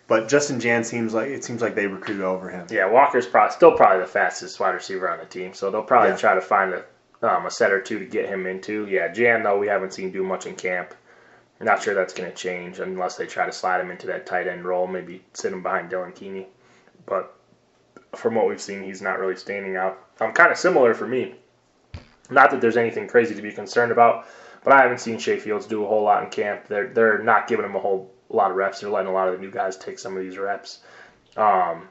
But 0.07 0.27
Justin 0.27 0.59
Jan 0.59 0.83
seems 0.83 1.13
like 1.13 1.29
it 1.29 1.43
seems 1.45 1.61
like 1.61 1.75
they 1.75 1.87
recruited 1.87 2.23
over 2.23 2.49
him. 2.49 2.67
Yeah, 2.69 2.87
Walker's 2.91 3.25
pro- 3.25 3.49
still 3.49 3.71
probably 3.71 4.01
the 4.01 4.05
fastest 4.11 4.59
wide 4.59 4.71
receiver 4.75 5.09
on 5.09 5.17
the 5.19 5.25
team, 5.25 5.53
so 5.53 5.71
they'll 5.71 5.81
probably 5.81 6.09
Yeah. 6.09 6.17
try 6.17 6.35
to 6.35 6.41
find 6.41 6.73
a, 6.73 6.83
um, 7.27 7.45
a 7.45 7.49
set 7.49 7.71
or 7.71 7.79
two 7.79 7.97
to 7.99 8.05
get 8.05 8.27
him 8.27 8.45
into. 8.45 8.85
Yeah, 8.87 9.07
Jan, 9.07 9.41
though, 9.43 9.57
we 9.57 9.67
haven't 9.67 9.93
seen 9.93 10.11
do 10.11 10.21
much 10.21 10.45
in 10.45 10.55
camp. 10.55 10.93
Not 11.63 11.81
sure 11.81 11.93
that's 11.93 12.13
going 12.13 12.29
to 12.29 12.35
change 12.35 12.79
unless 12.79 13.15
they 13.15 13.25
try 13.25 13.45
to 13.45 13.51
slide 13.51 13.79
him 13.79 13.89
into 13.91 14.07
that 14.07 14.25
tight 14.25 14.47
end 14.47 14.65
role, 14.65 14.85
maybe 14.85 15.23
sit 15.33 15.53
him 15.53 15.63
behind 15.63 15.89
Dylan 15.89 16.13
Keeney. 16.13 16.47
But 17.05 17.35
from 18.15 18.35
what 18.35 18.47
we've 18.47 18.61
seen, 18.61 18.83
he's 18.83 19.01
not 19.01 19.19
really 19.19 19.35
standing 19.35 19.75
out. 19.75 19.97
Um, 20.19 20.33
kind 20.33 20.51
of 20.51 20.57
similar 20.57 20.93
for 20.93 21.07
me. 21.07 21.35
Not 22.29 22.51
that 22.51 22.61
there's 22.61 22.77
anything 22.77 23.07
crazy 23.07 23.35
to 23.35 23.41
be 23.41 23.51
concerned 23.51 23.91
about, 23.91 24.27
but 24.63 24.73
I 24.73 24.81
haven't 24.81 24.99
seen 24.99 25.19
Shay 25.19 25.37
Fields 25.37 25.65
do 25.65 25.83
a 25.83 25.87
whole 25.87 26.03
lot 26.03 26.23
in 26.23 26.29
camp. 26.29 26.67
They're 26.67 26.87
they're 26.87 27.19
not 27.19 27.47
giving 27.47 27.65
him 27.65 27.75
a 27.75 27.79
whole 27.79 28.11
lot 28.29 28.51
of 28.51 28.57
reps. 28.57 28.79
They're 28.79 28.89
letting 28.89 29.09
a 29.09 29.13
lot 29.13 29.27
of 29.27 29.35
the 29.35 29.41
new 29.41 29.51
guys 29.51 29.77
take 29.77 29.99
some 29.99 30.15
of 30.15 30.23
these 30.23 30.37
reps. 30.37 30.79
Um, 31.35 31.89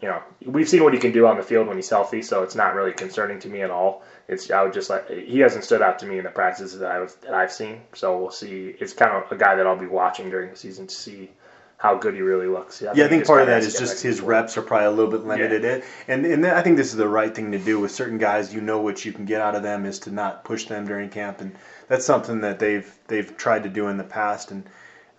you 0.00 0.08
know, 0.08 0.22
we've 0.46 0.68
seen 0.68 0.84
what 0.84 0.94
he 0.94 1.00
can 1.00 1.12
do 1.12 1.26
on 1.26 1.36
the 1.36 1.42
field 1.42 1.66
when 1.66 1.76
he's 1.76 1.90
healthy, 1.90 2.22
so 2.22 2.42
it's 2.42 2.54
not 2.54 2.74
really 2.74 2.92
concerning 2.92 3.40
to 3.40 3.48
me 3.48 3.62
at 3.62 3.70
all. 3.70 4.04
It's 4.28 4.50
I 4.50 4.62
would 4.62 4.72
just 4.72 4.90
like 4.90 5.08
he 5.08 5.40
hasn't 5.40 5.64
stood 5.64 5.82
out 5.82 5.98
to 6.00 6.06
me 6.06 6.18
in 6.18 6.24
the 6.24 6.30
practices 6.30 6.78
that 6.78 6.90
I've 6.90 7.16
that 7.22 7.34
I've 7.34 7.52
seen. 7.52 7.80
So 7.94 8.18
we'll 8.18 8.30
see. 8.30 8.74
It's 8.78 8.92
kind 8.92 9.10
of 9.12 9.30
a 9.32 9.36
guy 9.36 9.56
that 9.56 9.66
I'll 9.66 9.78
be 9.78 9.86
watching 9.86 10.30
during 10.30 10.50
the 10.50 10.56
season 10.56 10.86
to 10.86 10.94
see 10.94 11.30
how 11.78 11.96
good 11.96 12.14
he 12.14 12.20
really 12.20 12.46
looks. 12.46 12.82
Yeah, 12.82 12.90
I 12.90 12.94
think 12.94 13.10
he 13.10 13.18
just 13.20 13.28
part 13.28 13.40
of 13.40 13.46
that 13.46 13.62
is 13.62 13.78
just 13.78 14.02
his 14.02 14.20
reps 14.20 14.56
are 14.56 14.62
probably 14.62 14.86
a 14.86 14.90
little 14.90 15.10
bit 15.10 15.24
limited. 15.24 15.64
It 15.64 15.84
And 16.06 16.26
and 16.26 16.46
I 16.46 16.62
think 16.62 16.76
this 16.76 16.88
is 16.88 16.96
the 16.96 17.08
right 17.08 17.34
thing 17.34 17.52
to 17.52 17.58
do 17.58 17.80
with 17.80 17.90
certain 17.90 18.18
guys. 18.18 18.54
You 18.54 18.60
know 18.60 18.80
what 18.80 19.04
you 19.04 19.12
can 19.12 19.24
get 19.24 19.40
out 19.40 19.54
of 19.54 19.62
them 19.62 19.86
is 19.86 19.98
to 20.00 20.10
not 20.10 20.44
push 20.44 20.66
them 20.66 20.86
during 20.86 21.08
camp, 21.08 21.40
and 21.40 21.56
that's 21.88 22.04
something 22.04 22.42
that 22.42 22.58
they've 22.58 22.92
they've 23.06 23.36
tried 23.36 23.62
to 23.62 23.68
do 23.68 23.88
in 23.88 23.96
the 23.96 24.04
past. 24.04 24.50
And 24.50 24.68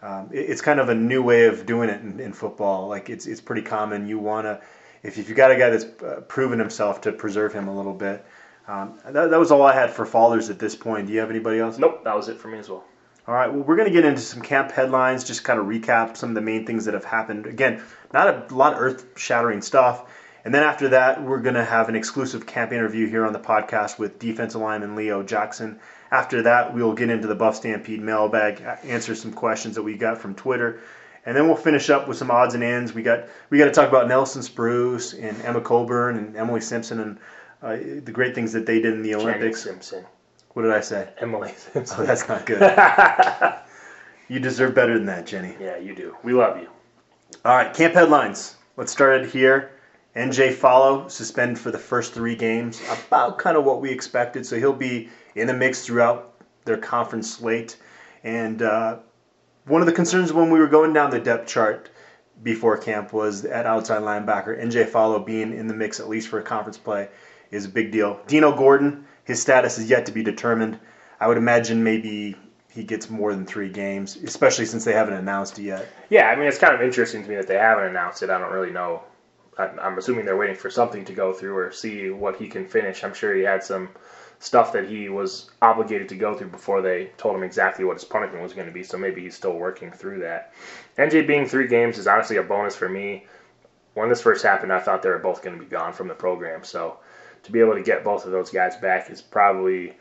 um, 0.01 0.29
it- 0.31 0.49
it's 0.49 0.61
kind 0.61 0.79
of 0.79 0.89
a 0.89 0.95
new 0.95 1.21
way 1.21 1.45
of 1.45 1.65
doing 1.65 1.89
it 1.89 2.01
in, 2.01 2.19
in 2.19 2.33
football. 2.33 2.87
Like 2.87 3.09
it's 3.09 3.25
it's 3.27 3.41
pretty 3.41 3.61
common. 3.61 4.07
You 4.07 4.19
want 4.19 4.45
to 4.45 4.61
if 5.03 5.17
if 5.17 5.29
you 5.29 5.35
got 5.35 5.51
a 5.51 5.55
guy 5.55 5.69
that's 5.69 5.85
uh, 6.03 6.21
proven 6.27 6.59
himself 6.59 7.01
to 7.01 7.11
preserve 7.11 7.53
him 7.53 7.67
a 7.67 7.75
little 7.75 7.93
bit. 7.93 8.25
Um, 8.67 8.99
that, 9.05 9.31
that 9.31 9.39
was 9.39 9.49
all 9.51 9.63
I 9.63 9.73
had 9.73 9.89
for 9.89 10.05
Fallers 10.05 10.49
at 10.51 10.59
this 10.59 10.75
point. 10.75 11.07
Do 11.07 11.13
you 11.13 11.19
have 11.19 11.31
anybody 11.31 11.59
else? 11.59 11.79
Nope, 11.79 12.03
that 12.03 12.15
was 12.15 12.29
it 12.29 12.37
for 12.37 12.49
me 12.49 12.59
as 12.59 12.69
well. 12.69 12.83
All 13.27 13.33
right, 13.33 13.51
well, 13.51 13.61
we're 13.63 13.75
going 13.75 13.87
to 13.87 13.93
get 13.93 14.05
into 14.05 14.21
some 14.21 14.41
camp 14.41 14.71
headlines, 14.71 15.23
just 15.23 15.43
kind 15.43 15.59
of 15.59 15.65
recap 15.65 16.15
some 16.17 16.29
of 16.29 16.35
the 16.35 16.41
main 16.41 16.65
things 16.67 16.85
that 16.85 16.93
have 16.93 17.03
happened. 17.05 17.45
Again, 17.47 17.81
not 18.13 18.51
a 18.51 18.55
lot 18.55 18.73
of 18.73 18.79
earth 18.79 19.05
shattering 19.17 19.61
stuff. 19.61 20.11
And 20.45 20.53
then 20.53 20.63
after 20.63 20.89
that, 20.89 21.23
we're 21.23 21.39
going 21.41 21.55
to 21.55 21.65
have 21.65 21.89
an 21.89 21.95
exclusive 21.95 22.45
camp 22.45 22.71
interview 22.71 23.07
here 23.07 23.25
on 23.25 23.33
the 23.33 23.39
podcast 23.39 23.99
with 23.99 24.19
defensive 24.19 24.61
lineman 24.61 24.95
Leo 24.95 25.21
Jackson. 25.23 25.79
After 26.11 26.41
that, 26.43 26.73
we'll 26.73 26.93
get 26.93 27.09
into 27.09 27.27
the 27.27 27.35
Buff 27.35 27.55
Stampede 27.55 28.01
mailbag, 28.01 28.61
answer 28.83 29.13
some 29.15 29.31
questions 29.31 29.75
that 29.75 29.83
we 29.83 29.95
got 29.95 30.17
from 30.17 30.33
Twitter. 30.35 30.81
And 31.25 31.35
then 31.37 31.47
we'll 31.47 31.55
finish 31.55 31.89
up 31.89 32.07
with 32.07 32.17
some 32.17 32.31
odds 32.31 32.55
and 32.55 32.63
ends. 32.63 32.93
We 32.93 33.03
got 33.03 33.27
we 33.49 33.57
got 33.57 33.65
to 33.65 33.71
talk 33.71 33.89
about 33.89 34.07
Nelson 34.07 34.41
Spruce 34.41 35.13
and 35.13 35.39
Emma 35.43 35.61
Coburn 35.61 36.17
and 36.17 36.35
Emily 36.35 36.61
Simpson 36.61 36.99
and 36.99 37.19
uh, 37.61 37.75
the 38.03 38.11
great 38.11 38.33
things 38.33 38.53
that 38.53 38.65
they 38.65 38.81
did 38.81 38.93
in 38.93 39.03
the 39.03 39.11
Jenny 39.11 39.23
Olympics. 39.23 39.61
Simpson, 39.61 40.05
What 40.53 40.63
did 40.63 40.71
I 40.71 40.79
say? 40.79 41.09
Emily 41.19 41.53
Simpson. 41.57 41.97
Oh, 41.99 42.05
that's 42.05 42.27
not 42.27 42.45
good. 42.45 42.61
you 44.29 44.39
deserve 44.39 44.73
better 44.73 44.93
than 44.93 45.05
that, 45.07 45.27
Jenny. 45.27 45.55
yeah, 45.59 45.77
you 45.77 45.93
do. 45.93 46.15
We 46.23 46.33
love 46.33 46.57
you. 46.59 46.69
All 47.45 47.55
right, 47.55 47.73
camp 47.73 47.93
headlines. 47.93 48.55
Let's 48.77 48.91
start 48.91 49.21
it 49.21 49.29
here. 49.29 49.71
NJ 50.15 50.55
Falo 50.55 51.11
suspended 51.11 51.59
for 51.59 51.69
the 51.69 51.77
first 51.77 52.13
three 52.13 52.35
games, 52.35 52.81
about 53.07 53.37
kind 53.37 53.55
of 53.55 53.65
what 53.65 53.81
we 53.81 53.91
expected. 53.91 54.45
So 54.45 54.57
he'll 54.57 54.73
be 54.73 55.09
in 55.35 55.47
the 55.47 55.53
mix 55.53 55.85
throughout 55.85 56.33
their 56.65 56.77
conference 56.77 57.31
slate. 57.31 57.77
And 58.23 58.61
uh, 58.61 58.97
one 59.65 59.81
of 59.81 59.87
the 59.87 59.93
concerns 59.93 60.33
when 60.33 60.49
we 60.49 60.59
were 60.59 60.67
going 60.67 60.93
down 60.93 61.09
the 61.09 61.19
depth 61.19 61.47
chart 61.47 61.89
before 62.43 62.77
camp 62.77 63.13
was 63.13 63.45
at 63.45 63.65
outside 63.65 64.01
linebacker. 64.01 64.59
NJ 64.61 64.89
Falo 64.89 65.25
being 65.25 65.53
in 65.53 65.67
the 65.67 65.73
mix 65.73 65.99
at 65.99 66.09
least 66.09 66.29
for 66.29 66.39
a 66.39 66.43
conference 66.43 66.77
play 66.77 67.09
is 67.51 67.65
a 67.65 67.69
big 67.69 67.91
deal. 67.91 68.19
Dino 68.27 68.55
Gordon, 68.55 69.05
his 69.23 69.41
status 69.41 69.77
is 69.77 69.89
yet 69.89 70.05
to 70.05 70.11
be 70.11 70.23
determined. 70.23 70.79
I 71.19 71.27
would 71.27 71.37
imagine 71.37 71.83
maybe 71.83 72.35
he 72.69 72.83
gets 72.83 73.09
more 73.09 73.33
than 73.33 73.45
three 73.45 73.69
games, 73.69 74.15
especially 74.17 74.65
since 74.65 74.85
they 74.85 74.93
haven't 74.93 75.15
announced 75.15 75.59
it 75.59 75.63
yet. 75.63 75.87
Yeah, 76.09 76.29
I 76.29 76.35
mean, 76.35 76.47
it's 76.47 76.59
kind 76.59 76.73
of 76.73 76.81
interesting 76.81 77.23
to 77.23 77.29
me 77.29 77.35
that 77.35 77.47
they 77.47 77.55
haven't 77.55 77.85
announced 77.85 78.23
it. 78.23 78.29
I 78.29 78.37
don't 78.37 78.51
really 78.51 78.71
know. 78.71 79.03
I'm 79.57 79.97
assuming 79.97 80.23
they're 80.23 80.37
waiting 80.37 80.55
for 80.55 80.69
something 80.69 81.03
to 81.03 81.13
go 81.13 81.33
through 81.33 81.57
or 81.57 81.71
see 81.71 82.09
what 82.11 82.37
he 82.37 82.47
can 82.47 82.65
finish. 82.65 83.03
I'm 83.03 83.13
sure 83.13 83.35
he 83.35 83.41
had 83.41 83.61
some 83.61 83.89
stuff 84.39 84.71
that 84.71 84.87
he 84.87 85.09
was 85.09 85.51
obligated 85.61 86.07
to 86.09 86.15
go 86.15 86.33
through 86.33 86.47
before 86.47 86.81
they 86.81 87.11
told 87.17 87.35
him 87.35 87.43
exactly 87.43 87.83
what 87.83 87.95
his 87.95 88.05
punishment 88.05 88.41
was 88.41 88.53
going 88.53 88.67
to 88.67 88.73
be. 88.73 88.83
So 88.83 88.97
maybe 88.97 89.21
he's 89.21 89.35
still 89.35 89.53
working 89.53 89.91
through 89.91 90.19
that. 90.19 90.53
NJ 90.97 91.27
being 91.27 91.45
three 91.45 91.67
games 91.67 91.97
is 91.97 92.07
honestly 92.07 92.37
a 92.37 92.43
bonus 92.43 92.75
for 92.75 92.89
me. 92.89 93.25
when 93.95 94.07
this 94.07 94.21
first 94.21 94.43
happened, 94.43 94.71
I 94.71 94.79
thought 94.79 95.01
they 95.01 95.09
were 95.09 95.19
both 95.19 95.43
going 95.43 95.57
to 95.57 95.63
be 95.63 95.69
gone 95.69 95.91
from 95.91 96.07
the 96.07 96.13
program. 96.13 96.63
So 96.63 96.99
to 97.43 97.51
be 97.51 97.59
able 97.59 97.73
to 97.73 97.83
get 97.83 98.03
both 98.05 98.25
of 98.25 98.31
those 98.31 98.49
guys 98.49 98.77
back 98.77 99.09
is 99.09 99.21
probably 99.21 99.97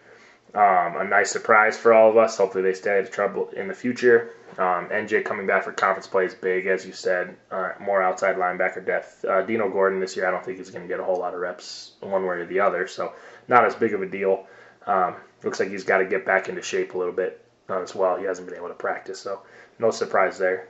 um, 0.55 0.97
a 0.97 1.05
nice 1.05 1.31
surprise 1.31 1.77
for 1.77 1.93
all 1.93 2.11
of 2.11 2.17
us. 2.17 2.39
Hopefully, 2.39 2.63
they 2.63 2.75
stay 2.75 2.99
out 2.99 3.05
of 3.05 3.11
trouble 3.11 3.51
in 3.51 3.69
the 3.69 3.75
future. 3.75 4.31
Um, 4.59 4.89
NJ 4.89 5.25
coming 5.25 5.47
back 5.47 5.65
for 5.65 5.73
conference 5.73 6.07
play 6.07 6.25
is 6.25 6.35
big, 6.35 6.67
as 6.67 6.85
you 6.85 6.93
said. 6.93 7.37
Uh, 7.51 7.73
more 7.81 8.03
outside 8.03 8.37
linebacker 8.37 8.85
depth. 8.85 9.25
Uh, 9.25 9.43
Dino 9.43 9.69
Gordon 9.69 10.01
this 10.01 10.17
year, 10.17 10.27
I 10.27 10.31
don't 10.31 10.45
think 10.45 10.59
he's 10.59 10.71
going 10.71 10.83
to 10.83 10.89
get 10.89 10.99
a 10.99 11.05
whole 11.05 11.19
lot 11.19 11.35
of 11.35 11.41
reps 11.41 11.93
one 12.01 12.25
way 12.25 12.37
or 12.37 12.47
the 12.47 12.61
other, 12.61 12.89
so 12.89 13.13
not 13.47 13.65
as 13.65 13.75
big 13.75 13.95
of 13.95 14.03
a 14.03 14.07
deal. 14.07 14.47
Um, 14.87 15.17
looks 15.45 15.61
like 15.61 15.69
he's 15.69 15.85
got 15.85 15.99
to 15.99 16.07
get 16.07 16.25
back 16.25 16.49
into 16.49 16.63
shape 16.63 16.95
a 16.95 16.99
little 16.99 17.13
bit 17.13 17.45
uh, 17.69 17.83
as 17.83 17.95
well. 17.95 18.17
He 18.17 18.25
hasn't 18.25 18.49
been 18.49 18.57
able 18.57 18.69
to 18.69 18.75
practice, 18.75 19.21
so 19.21 19.43
no 19.79 19.91
surprise 19.91 20.39
there. 20.39 20.69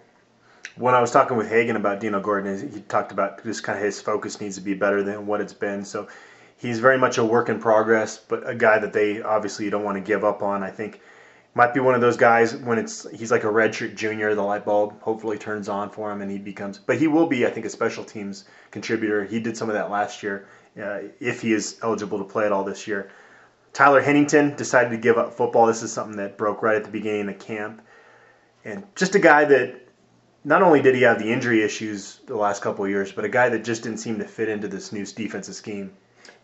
When 0.77 0.95
I 0.95 1.01
was 1.01 1.11
talking 1.11 1.37
with 1.37 1.49
Hagan 1.49 1.77
about 1.77 2.01
Dino 2.01 2.21
Gordon, 2.21 2.71
he 2.71 2.81
talked 2.81 3.11
about 3.11 3.43
just 3.43 3.63
kind 3.63 3.79
of 3.79 3.85
his 3.85 4.01
focus 4.01 4.41
needs 4.41 4.57
to 4.57 4.61
be 4.61 4.75
better 4.75 5.03
than 5.03 5.27
what 5.27 5.41
it's 5.41 5.55
been. 5.55 5.85
So 5.85 6.09
he's 6.59 6.81
very 6.81 6.99
much 6.99 7.19
a 7.19 7.25
work 7.25 7.49
in 7.49 7.61
progress, 7.61 8.19
but 8.19 8.49
a 8.49 8.55
guy 8.55 8.79
that 8.79 8.93
they 8.93 9.23
obviously 9.23 9.71
don't 9.71 9.85
want 9.85 9.97
to 9.97 10.03
give 10.03 10.25
up 10.25 10.43
on. 10.43 10.63
I 10.63 10.71
think 10.71 11.01
might 11.55 11.73
be 11.73 11.81
one 11.81 11.95
of 11.95 12.01
those 12.01 12.17
guys 12.17 12.55
when 12.55 12.79
it's 12.79 13.09
he's 13.11 13.31
like 13.31 13.45
a 13.45 13.49
redshirt 13.49 13.95
junior, 13.97 14.35
the 14.35 14.43
light 14.43 14.65
bulb 14.65 15.01
hopefully 15.01 15.39
turns 15.39 15.69
on 15.69 15.91
for 15.91 16.13
him 16.13 16.21
and 16.21 16.31
he 16.31 16.39
becomes. 16.39 16.79
But 16.79 16.99
he 16.99 17.09
will 17.09 17.27
be, 17.27 17.47
I 17.47 17.51
think, 17.51 17.67
a 17.67 17.71
special 17.71 18.05
teams 18.05 18.45
contributor. 18.71 19.25
He 19.25 19.41
did 19.41 19.57
some 19.57 19.69
of 19.69 19.75
that 19.75 19.91
last 19.91 20.23
year, 20.23 20.47
uh, 20.81 21.01
if 21.21 21.41
he 21.41 21.53
is 21.53 21.79
eligible 21.83 22.19
to 22.19 22.25
play 22.25 22.45
at 22.45 22.53
all 22.53 22.65
this 22.65 22.87
year. 22.87 23.11
Tyler 23.73 24.01
Henington 24.01 24.57
decided 24.57 24.91
to 24.91 24.99
give 24.99 25.19
up 25.19 25.35
football. 25.35 25.67
This 25.67 25.83
is 25.83 25.93
something 25.93 26.17
that 26.17 26.37
broke 26.37 26.63
right 26.63 26.77
at 26.77 26.85
the 26.85 26.91
beginning 26.91 27.29
of 27.29 27.39
camp, 27.39 27.83
and 28.65 28.85
just 28.97 29.15
a 29.15 29.19
guy 29.19 29.45
that 29.45 29.89
not 30.45 30.63
only 30.63 30.81
did 30.81 30.95
he 30.95 31.03
have 31.03 31.19
the 31.19 31.33
injury 31.33 31.63
issues 31.63 32.21
the 32.27 32.37
last 32.37 32.63
couple 32.63 32.89
years, 32.89 33.13
but 33.13 33.25
a 33.25 33.29
guy 33.29 33.49
that 33.49 33.65
just 33.65 33.83
didn't 33.83 33.99
seem 33.99 34.19
to 34.19 34.25
fit 34.25 34.49
into 34.49 34.69
this 34.69 34.93
new 34.93 35.05
defensive 35.05 35.55
scheme. 35.55 35.93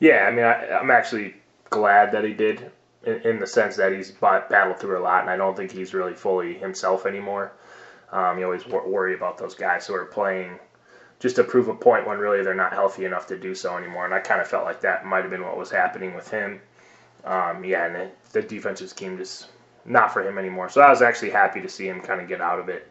Yeah, 0.00 0.26
I 0.26 0.30
mean, 0.30 0.44
I, 0.44 0.78
I'm 0.78 0.90
actually 0.90 1.34
glad 1.70 2.12
that 2.12 2.24
he 2.24 2.32
did 2.32 2.70
in, 3.04 3.20
in 3.22 3.38
the 3.38 3.46
sense 3.46 3.76
that 3.76 3.92
he's 3.92 4.10
battled 4.10 4.78
through 4.78 4.98
a 4.98 5.02
lot, 5.02 5.22
and 5.22 5.30
I 5.30 5.36
don't 5.36 5.56
think 5.56 5.72
he's 5.72 5.94
really 5.94 6.14
fully 6.14 6.54
himself 6.54 7.06
anymore. 7.06 7.52
Um, 8.12 8.38
you 8.38 8.44
always 8.44 8.66
wor- 8.66 8.88
worry 8.88 9.14
about 9.14 9.38
those 9.38 9.54
guys 9.54 9.86
who 9.86 9.94
are 9.94 10.04
playing 10.04 10.58
just 11.18 11.36
to 11.36 11.44
prove 11.44 11.68
a 11.68 11.74
point 11.74 12.06
when 12.06 12.18
really 12.18 12.42
they're 12.42 12.54
not 12.54 12.72
healthy 12.72 13.04
enough 13.04 13.26
to 13.28 13.38
do 13.38 13.54
so 13.54 13.76
anymore. 13.76 14.04
And 14.04 14.14
I 14.14 14.20
kind 14.20 14.40
of 14.40 14.46
felt 14.46 14.64
like 14.64 14.80
that 14.82 15.06
might 15.06 15.22
have 15.22 15.30
been 15.30 15.42
what 15.42 15.56
was 15.56 15.70
happening 15.70 16.14
with 16.14 16.30
him. 16.30 16.60
Um, 17.24 17.64
yeah, 17.64 17.86
and 17.86 17.94
the, 17.94 18.10
the 18.32 18.42
defensive 18.42 18.90
scheme 18.90 19.16
just 19.16 19.48
not 19.84 20.12
for 20.12 20.26
him 20.26 20.38
anymore. 20.38 20.68
So 20.68 20.80
I 20.80 20.90
was 20.90 21.02
actually 21.02 21.30
happy 21.30 21.60
to 21.60 21.68
see 21.68 21.88
him 21.88 22.00
kind 22.00 22.20
of 22.20 22.28
get 22.28 22.40
out 22.40 22.58
of 22.58 22.68
it 22.68 22.90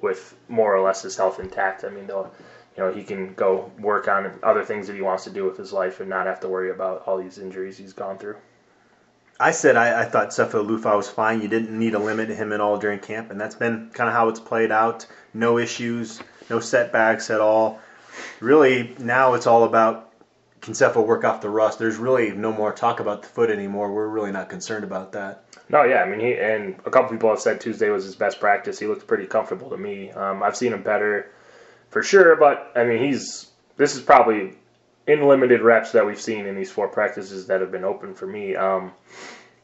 with 0.00 0.34
more 0.48 0.74
or 0.74 0.80
less 0.80 1.02
his 1.02 1.16
health 1.16 1.40
intact. 1.40 1.84
I 1.84 1.88
mean, 1.88 2.06
though, 2.06 2.30
you 2.76 2.82
know, 2.82 2.92
he 2.92 3.02
can 3.02 3.34
go 3.34 3.70
work 3.78 4.08
on 4.08 4.38
other 4.42 4.64
things 4.64 4.86
that 4.86 4.96
he 4.96 5.02
wants 5.02 5.24
to 5.24 5.30
do 5.30 5.44
with 5.44 5.56
his 5.56 5.72
life 5.72 6.00
and 6.00 6.08
not 6.08 6.26
have 6.26 6.40
to 6.40 6.48
worry 6.48 6.70
about 6.70 7.02
all 7.06 7.18
these 7.18 7.38
injuries 7.38 7.76
he's 7.76 7.92
gone 7.92 8.18
through. 8.18 8.36
I 9.38 9.50
said 9.50 9.76
I, 9.76 10.02
I 10.02 10.04
thought 10.04 10.28
Sefo 10.28 10.64
Liufau 10.64 10.96
was 10.96 11.08
fine. 11.08 11.42
You 11.42 11.48
didn't 11.48 11.76
need 11.76 11.92
to 11.92 11.98
limit 11.98 12.28
him 12.28 12.52
at 12.52 12.60
all 12.60 12.78
during 12.78 13.00
camp, 13.00 13.30
and 13.30 13.40
that's 13.40 13.56
been 13.56 13.90
kind 13.92 14.08
of 14.08 14.14
how 14.14 14.28
it's 14.28 14.40
played 14.40 14.70
out. 14.70 15.06
No 15.34 15.58
issues, 15.58 16.20
no 16.48 16.60
setbacks 16.60 17.28
at 17.30 17.40
all. 17.40 17.80
Really, 18.40 18.94
now 18.98 19.34
it's 19.34 19.46
all 19.46 19.64
about 19.64 20.12
can 20.60 20.74
Sefo 20.74 21.04
work 21.04 21.24
off 21.24 21.40
the 21.40 21.50
rust. 21.50 21.80
There's 21.80 21.96
really 21.96 22.30
no 22.30 22.52
more 22.52 22.72
talk 22.72 23.00
about 23.00 23.22
the 23.22 23.28
foot 23.28 23.50
anymore. 23.50 23.92
We're 23.92 24.06
really 24.06 24.30
not 24.30 24.48
concerned 24.48 24.84
about 24.84 25.12
that. 25.12 25.44
No, 25.68 25.82
yeah, 25.82 26.02
I 26.02 26.08
mean, 26.08 26.20
he 26.20 26.34
and 26.34 26.76
a 26.84 26.90
couple 26.90 27.10
people 27.10 27.30
have 27.30 27.40
said 27.40 27.60
Tuesday 27.60 27.88
was 27.88 28.04
his 28.04 28.14
best 28.14 28.38
practice. 28.38 28.78
He 28.78 28.86
looked 28.86 29.08
pretty 29.08 29.26
comfortable 29.26 29.70
to 29.70 29.76
me. 29.76 30.12
Um, 30.12 30.42
I've 30.42 30.56
seen 30.56 30.72
him 30.72 30.82
better 30.84 31.32
for 31.92 32.02
sure, 32.02 32.36
but 32.36 32.72
I 32.74 32.84
mean, 32.84 33.04
he's 33.04 33.50
this 33.76 33.94
is 33.94 34.00
probably 34.00 34.54
in 35.06 35.28
limited 35.28 35.60
reps 35.60 35.92
that 35.92 36.06
we've 36.06 36.20
seen 36.20 36.46
in 36.46 36.56
these 36.56 36.70
four 36.70 36.88
practices 36.88 37.46
that 37.48 37.60
have 37.60 37.70
been 37.70 37.84
open 37.84 38.14
for 38.14 38.26
me. 38.26 38.56
Um, 38.56 38.92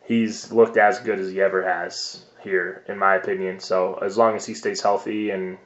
he's 0.04 0.52
looked 0.52 0.76
as 0.76 1.00
good 1.00 1.18
as 1.18 1.30
he 1.30 1.40
ever 1.40 1.62
has 1.62 2.24
here, 2.42 2.84
in 2.86 2.98
my 2.98 3.16
opinion. 3.16 3.60
So 3.60 3.94
as 4.02 4.18
long 4.18 4.36
as 4.36 4.44
he 4.44 4.52
stays 4.52 4.82
healthy 4.82 5.30
and 5.30 5.56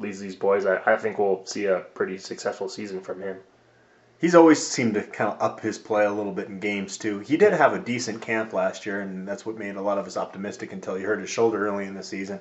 leads 0.00 0.18
these 0.18 0.34
boys, 0.34 0.66
I, 0.66 0.80
I 0.84 0.96
think 0.96 1.18
we'll 1.18 1.46
see 1.46 1.66
a 1.66 1.80
pretty 1.94 2.18
successful 2.18 2.68
season 2.68 3.00
from 3.00 3.22
him. 3.22 3.38
He's 4.20 4.34
always 4.34 4.64
seemed 4.64 4.94
to 4.94 5.02
kind 5.02 5.30
of 5.30 5.40
up 5.40 5.60
his 5.60 5.78
play 5.78 6.04
a 6.04 6.12
little 6.12 6.32
bit 6.32 6.48
in 6.48 6.58
games 6.58 6.98
too. 6.98 7.20
He 7.20 7.36
did 7.36 7.52
have 7.52 7.74
a 7.74 7.78
decent 7.78 8.22
camp 8.22 8.52
last 8.52 8.86
year, 8.86 9.00
and 9.00 9.26
that's 9.26 9.46
what 9.46 9.58
made 9.58 9.76
a 9.76 9.82
lot 9.82 9.98
of 9.98 10.06
us 10.06 10.16
optimistic 10.16 10.72
until 10.72 10.96
he 10.96 11.04
hurt 11.04 11.20
his 11.20 11.30
shoulder 11.30 11.68
early 11.68 11.84
in 11.84 11.94
the 11.94 12.02
season. 12.02 12.40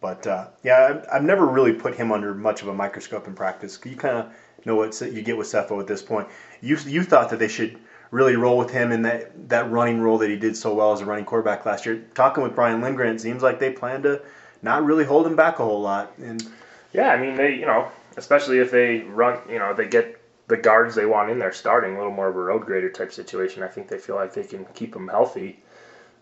But 0.00 0.26
uh, 0.26 0.48
yeah, 0.62 1.02
I've, 1.12 1.22
never 1.22 1.46
really 1.46 1.72
put 1.72 1.94
him 1.94 2.12
under 2.12 2.34
much 2.34 2.62
of 2.62 2.68
a 2.68 2.74
microscope 2.74 3.26
in 3.26 3.34
practice. 3.34 3.78
You 3.84 3.96
kind 3.96 4.18
of 4.18 4.32
know 4.66 4.76
what 4.76 5.00
you 5.00 5.22
get 5.22 5.36
with 5.36 5.46
Sefo 5.46 5.80
at 5.80 5.86
this 5.86 6.02
point. 6.02 6.28
You 6.60 6.76
you 6.86 7.02
thought 7.02 7.30
that 7.30 7.38
they 7.38 7.48
should 7.48 7.78
really 8.10 8.36
roll 8.36 8.58
with 8.58 8.70
him 8.70 8.92
in 8.92 9.02
that 9.02 9.48
that 9.48 9.70
running 9.70 10.00
role 10.00 10.18
that 10.18 10.30
he 10.30 10.36
did 10.36 10.56
so 10.56 10.74
well 10.74 10.92
as 10.92 11.00
a 11.00 11.06
running 11.06 11.24
quarterback 11.24 11.64
last 11.64 11.86
year. 11.86 12.04
Talking 12.14 12.42
with 12.42 12.54
Brian 12.54 12.82
Lindgren, 12.82 13.14
it 13.14 13.20
seems 13.20 13.42
like 13.42 13.58
they 13.58 13.70
plan 13.70 14.02
to 14.02 14.22
not 14.62 14.84
really 14.84 15.04
hold 15.04 15.26
him 15.26 15.36
back 15.36 15.58
a 15.58 15.64
whole 15.64 15.80
lot. 15.80 16.12
And 16.18 16.46
yeah, 16.92 17.08
I 17.08 17.20
mean 17.20 17.36
they 17.36 17.54
you 17.54 17.66
know 17.66 17.90
especially 18.16 18.58
if 18.58 18.70
they 18.70 19.00
run 19.00 19.40
you 19.48 19.58
know 19.58 19.74
they 19.74 19.88
get 19.88 20.20
the 20.48 20.56
guards 20.56 20.94
they 20.94 21.06
want 21.06 21.30
in 21.30 21.38
there 21.38 21.52
starting, 21.52 21.94
a 21.94 21.98
little 21.98 22.12
more 22.12 22.28
of 22.28 22.36
a 22.36 22.40
road 22.40 22.66
grader 22.66 22.90
type 22.90 23.12
situation. 23.12 23.62
I 23.62 23.68
think 23.68 23.88
they 23.88 23.98
feel 23.98 24.14
like 24.14 24.32
they 24.32 24.44
can 24.44 24.64
keep 24.74 24.94
him 24.94 25.08
healthy. 25.08 25.58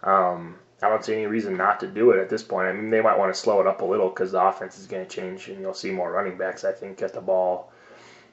Um, 0.03 0.57
I 0.85 0.89
don't 0.89 1.05
see 1.05 1.15
any 1.15 1.27
reason 1.27 1.57
not 1.57 1.81
to 1.81 1.87
do 1.87 2.11
it 2.11 2.21
at 2.21 2.29
this 2.29 2.43
point. 2.43 2.69
I 2.69 2.73
mean, 2.73 2.91
they 2.91 3.01
might 3.01 3.19
want 3.19 3.35
to 3.35 3.41
slow 3.41 3.61
it 3.61 3.67
up 3.67 3.81
a 3.81 3.85
little 3.85 4.09
because 4.09 4.33
the 4.33 4.43
offense 4.43 4.79
is 4.79 4.87
going 4.87 5.05
to 5.05 5.11
change, 5.11 5.49
and 5.49 5.61
you'll 5.61 5.75
see 5.75 5.91
more 5.91 6.13
running 6.13 6.37
backs. 6.37 6.65
I 6.65 6.73
think 6.73 6.99
get 6.99 7.13
the 7.15 7.21
ball, 7.21 7.73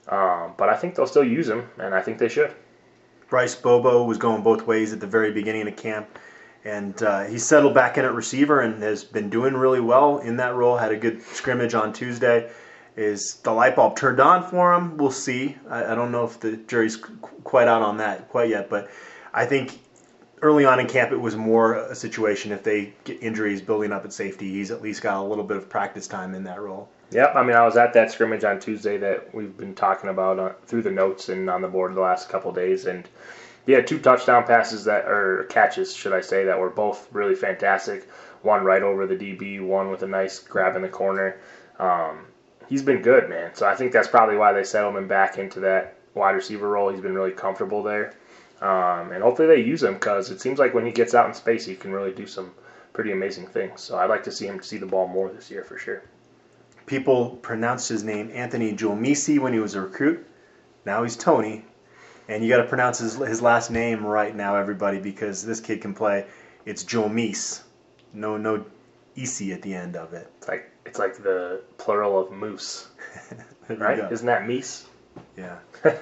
um, 0.08 0.54
but 0.58 0.70
I 0.70 0.76
think 0.76 0.96
they'll 0.96 1.08
still 1.08 1.24
use 1.24 1.48
them, 1.48 1.70
and 1.78 1.96
I 1.96 2.02
think 2.02 2.18
they 2.18 2.30
should. 2.30 2.54
Bryce 3.30 3.56
Bobo 3.56 4.04
was 4.04 4.18
going 4.18 4.44
both 4.44 4.68
ways 4.68 4.92
at 4.92 5.00
the 5.00 5.08
very 5.08 5.32
beginning 5.32 5.68
of 5.68 5.76
camp, 5.78 6.20
and 6.66 7.02
uh, 7.02 7.24
he 7.24 7.38
settled 7.38 7.74
back 7.74 7.98
in 7.98 8.04
at 8.04 8.14
receiver 8.14 8.60
and 8.60 8.84
has 8.84 9.04
been 9.04 9.30
doing 9.30 9.54
really 9.54 9.80
well 9.80 10.20
in 10.20 10.36
that 10.38 10.54
role. 10.54 10.76
Had 10.76 10.92
a 10.92 10.98
good 10.98 11.22
scrimmage 11.24 11.74
on 11.74 11.94
Tuesday 11.94 12.52
is 12.96 13.36
the 13.36 13.52
light 13.52 13.76
bulb 13.76 13.96
turned 13.96 14.20
on 14.20 14.44
for 14.50 14.74
him? 14.74 14.98
We'll 14.98 15.12
see. 15.12 15.58
I, 15.70 15.92
I 15.92 15.96
don't 15.96 16.12
know 16.12 16.26
if 16.26 16.40
the 16.40 16.58
jury's 16.58 16.98
quite 16.98 17.68
out 17.68 17.82
on 17.82 17.98
that 17.98 18.30
quite 18.30 18.50
yet, 18.50 18.70
but 18.70 18.90
I 19.34 19.46
think 19.46 19.80
early 20.42 20.66
on 20.66 20.80
in 20.80 20.88
camp 20.88 21.12
it 21.12 21.20
was 21.20 21.36
more 21.36 21.76
a 21.76 21.96
situation 21.96 22.52
if 22.52 22.64
they 22.64 22.94
get 23.04 23.22
injuries 23.22 23.62
building 23.62 23.92
up 23.92 24.06
at 24.06 24.14
safety, 24.14 24.52
he's 24.52 24.72
at 24.72 24.82
least 24.82 25.02
got 25.02 25.18
a 25.18 25.24
little 25.24 25.44
bit 25.44 25.58
of 25.58 25.70
practice 25.70 26.08
time 26.08 26.34
in 26.34 26.44
that 26.44 26.60
role. 26.60 26.90
Yep, 27.12 27.36
I 27.36 27.44
mean 27.44 27.56
I 27.56 27.66
was 27.66 27.78
at 27.78 27.94
that 27.94 28.12
scrimmage 28.12 28.44
on 28.44 28.60
Tuesday 28.60 28.98
that 28.98 29.34
we've 29.34 29.56
been 29.56 29.76
talking 29.76 30.10
about 30.10 30.40
uh, 30.40 30.54
through 30.66 30.84
the 30.84 30.92
notes 30.92 31.30
and 31.30 31.50
on 31.50 31.62
the 31.62 31.68
board 31.68 31.94
the 31.94 32.02
last 32.02 32.30
couple 32.30 32.52
days, 32.52 32.86
and 32.86 33.08
had 33.68 33.88
two 33.88 34.00
touchdown 34.00 34.46
passes 34.46 34.86
that 34.86 35.06
or 35.06 35.46
catches, 35.50 35.96
should 35.96 36.14
I 36.14 36.22
say, 36.22 36.46
that 36.46 36.60
were 36.60 36.70
both 36.70 37.08
really 37.12 37.36
fantastic. 37.36 38.10
One 38.42 38.64
right 38.64 38.82
over 38.82 39.06
the 39.06 39.16
DB, 39.16 39.66
one 39.66 39.92
with 39.92 40.04
a 40.04 40.08
nice 40.08 40.40
grab 40.40 40.76
in 40.76 40.82
the 40.82 40.90
corner. 40.90 41.38
Um, 41.80 42.26
he's 42.68 42.82
been 42.82 43.02
good, 43.02 43.30
man. 43.30 43.54
So 43.54 43.68
I 43.68 43.76
think 43.76 43.92
that's 43.92 44.08
probably 44.08 44.38
why 44.38 44.54
they 44.54 44.64
settled 44.64 44.96
him 44.96 45.08
back 45.08 45.38
into 45.38 45.62
that 45.62 45.96
wide 46.14 46.32
receiver 46.32 46.68
role. 46.68 46.90
He's 46.90 47.02
been 47.02 47.16
really 47.16 47.32
comfortable 47.32 47.84
there. 47.84 48.14
Um, 48.62 49.12
and 49.12 49.24
hopefully 49.24 49.48
they 49.48 49.62
use 49.62 49.82
him 49.82 49.96
because 49.96 50.30
it 50.30 50.40
seems 50.40 50.60
like 50.60 50.74
when 50.74 50.86
he 50.86 50.92
gets 50.92 51.16
out 51.16 51.28
in 51.28 51.34
space, 51.34 51.66
he 51.66 51.76
can 51.76 51.92
really 51.92 52.14
do 52.14 52.28
some 52.28 52.52
pretty 52.94 53.12
amazing 53.12 53.48
things. 53.48 53.82
So 53.82 53.98
I'd 53.98 54.10
like 54.10 54.24
to 54.26 54.32
see 54.32 54.46
him 54.46 54.62
see 54.62 54.78
the 54.78 54.86
ball 54.86 55.08
more 55.08 55.30
this 55.30 55.50
year 55.50 55.64
for 55.64 55.78
sure. 55.78 56.04
People 56.86 57.38
pronounced 57.42 57.90
his 57.90 58.04
name 58.04 58.30
Anthony 58.34 58.74
Juomisi 58.74 59.40
when 59.40 59.54
he 59.54 59.60
was 59.60 59.74
a 59.76 59.82
recruit. 59.82 60.26
Now 60.86 61.04
he's 61.04 61.16
Tony. 61.16 61.66
And 62.28 62.44
you 62.44 62.50
got 62.50 62.62
to 62.62 62.68
pronounce 62.68 63.00
his, 63.00 63.16
his 63.16 63.42
last 63.42 63.72
name 63.72 64.06
right 64.06 64.36
now, 64.36 64.56
everybody, 64.56 65.00
because 65.00 65.44
this 65.44 65.60
kid 65.60 65.82
can 65.82 65.94
play. 65.94 66.28
It's 66.66 66.84
Julmisse. 66.84 67.64
No, 68.14 68.38
no 68.38 68.64
Isi 69.16 69.54
at 69.54 69.62
the 69.62 69.74
end 69.74 69.96
of 69.96 70.14
it. 70.14 70.32
It's 70.38 70.48
like 70.48 70.70
it's 70.86 71.00
like 71.00 71.22
the 71.22 71.62
plural 71.78 72.20
of 72.20 72.32
moose, 72.32 72.88
right? 73.70 74.12
Isn't 74.12 74.28
that 74.28 74.44
meese? 74.44 74.86
Yeah, 75.38 75.58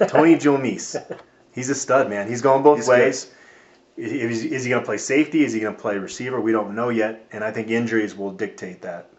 Tony 0.06 0.36
Julmisse. 0.36 1.18
He's 1.60 1.70
a 1.70 1.74
stud, 1.74 2.08
man. 2.08 2.26
He's 2.26 2.40
going 2.40 2.62
both 2.62 2.78
He's 2.78 2.88
ways. 2.88 3.30
Is, 3.96 4.44
is 4.44 4.64
he 4.64 4.70
going 4.70 4.82
to 4.82 4.86
play 4.86 4.96
safety? 4.96 5.44
Is 5.44 5.52
he 5.52 5.60
going 5.60 5.74
to 5.74 5.80
play 5.80 5.98
receiver? 5.98 6.40
We 6.40 6.52
don't 6.52 6.74
know 6.74 6.88
yet, 6.88 7.26
and 7.32 7.44
I 7.44 7.50
think 7.50 7.68
injuries 7.68 8.16
will 8.16 8.30
dictate 8.30 8.80
that. 8.82 9.10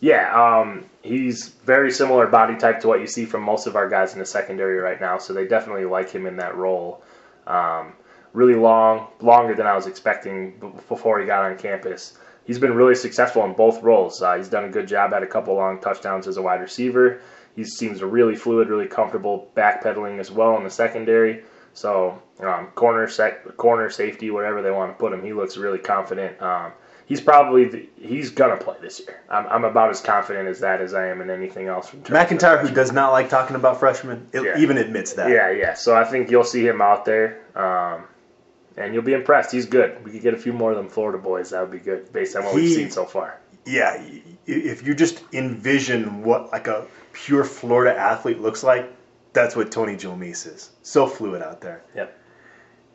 Yeah, 0.00 0.32
um, 0.32 0.84
he's 1.02 1.48
very 1.48 1.90
similar 1.90 2.28
body 2.28 2.56
type 2.56 2.78
to 2.80 2.88
what 2.88 3.00
you 3.00 3.08
see 3.08 3.24
from 3.24 3.42
most 3.42 3.66
of 3.66 3.74
our 3.74 3.88
guys 3.88 4.12
in 4.12 4.20
the 4.20 4.26
secondary 4.26 4.78
right 4.78 5.00
now. 5.00 5.18
So 5.18 5.32
they 5.32 5.46
definitely 5.48 5.86
like 5.86 6.08
him 6.08 6.26
in 6.26 6.36
that 6.36 6.54
role. 6.56 7.02
Um, 7.48 7.94
really 8.32 8.54
long, 8.54 9.08
longer 9.20 9.56
than 9.56 9.66
I 9.66 9.74
was 9.74 9.88
expecting 9.88 10.72
before 10.88 11.18
he 11.18 11.26
got 11.26 11.50
on 11.50 11.58
campus 11.58 12.16
he's 12.48 12.58
been 12.58 12.74
really 12.74 12.96
successful 12.96 13.44
in 13.44 13.52
both 13.52 13.82
roles. 13.82 14.20
Uh, 14.20 14.36
he's 14.36 14.48
done 14.48 14.64
a 14.64 14.68
good 14.68 14.88
job 14.88 15.12
at 15.12 15.22
a 15.22 15.26
couple 15.26 15.54
long 15.54 15.78
touchdowns 15.80 16.26
as 16.26 16.38
a 16.38 16.42
wide 16.42 16.60
receiver. 16.60 17.20
He 17.54 17.62
seems 17.62 18.02
really 18.02 18.34
fluid, 18.34 18.68
really 18.68 18.86
comfortable 18.86 19.50
backpedaling 19.54 20.18
as 20.18 20.30
well 20.32 20.56
in 20.56 20.64
the 20.64 20.70
secondary. 20.70 21.44
So 21.74 22.20
um, 22.40 22.68
corner, 22.74 23.08
sec, 23.08 23.56
corner, 23.56 23.90
safety, 23.90 24.30
whatever 24.30 24.62
they 24.62 24.70
want 24.70 24.90
to 24.92 24.98
put 24.98 25.12
him, 25.12 25.22
he 25.24 25.32
looks 25.32 25.56
really 25.56 25.78
confident. 25.78 26.40
Um, 26.42 26.72
he's 27.06 27.20
probably 27.20 27.64
the, 27.66 27.88
he's 28.00 28.30
gonna 28.30 28.56
play 28.56 28.76
this 28.80 29.00
year. 29.00 29.20
I'm, 29.30 29.46
I'm 29.46 29.64
about 29.64 29.90
as 29.90 30.00
confident 30.00 30.48
as 30.48 30.60
that 30.60 30.80
as 30.80 30.94
I 30.94 31.06
am 31.06 31.20
in 31.20 31.30
anything 31.30 31.66
else. 31.68 31.88
From 31.88 32.02
MacIntyre, 32.10 32.58
who 32.58 32.72
does 32.74 32.92
not 32.92 33.12
like 33.12 33.28
talking 33.28 33.56
about 33.56 33.78
freshmen, 33.78 34.26
it 34.32 34.42
Yeah. 34.44 34.58
even 34.58 34.78
admits 34.78 35.12
that. 35.14 35.30
Yeah, 35.30 35.50
yeah. 35.50 35.74
So 35.74 35.94
I 35.96 36.04
think 36.04 36.30
you'll 36.30 36.44
see 36.44 36.66
him 36.66 36.80
out 36.80 37.04
there, 37.04 37.40
um, 37.54 38.04
and 38.76 38.92
you'll 38.94 39.02
be 39.04 39.14
impressed. 39.14 39.52
He's 39.52 39.66
good. 39.66 40.04
We 40.04 40.10
could 40.12 40.22
get 40.22 40.34
a 40.34 40.38
few 40.38 40.52
more 40.52 40.70
of 40.72 40.76
them 40.76 40.88
Florida 40.88 41.18
boys. 41.18 41.50
That 41.50 41.60
would 41.62 41.70
be 41.72 41.78
good 41.78 42.12
based 42.12 42.34
on 42.36 42.44
what 42.44 42.54
He- 42.54 42.62
we've 42.62 42.74
seen 42.76 42.90
so 42.90 43.04
far. 43.04 43.38
yeah, 43.64 44.00
if 44.46 44.86
you 44.86 44.94
just 44.94 45.22
envision 45.32 46.22
what 46.24 46.50
like 46.52 46.66
a 46.68 46.86
pure 47.12 47.44
Florida 47.44 47.96
athlete 47.98 48.40
looks 48.40 48.62
like, 48.64 48.90
that's 49.38 49.56
what 49.56 49.70
Tony 49.70 49.94
Julmisse 49.96 50.46
is. 50.52 50.70
So 50.82 51.06
fluid 51.06 51.42
out 51.42 51.60
there. 51.60 51.82
Yep. 51.94 52.16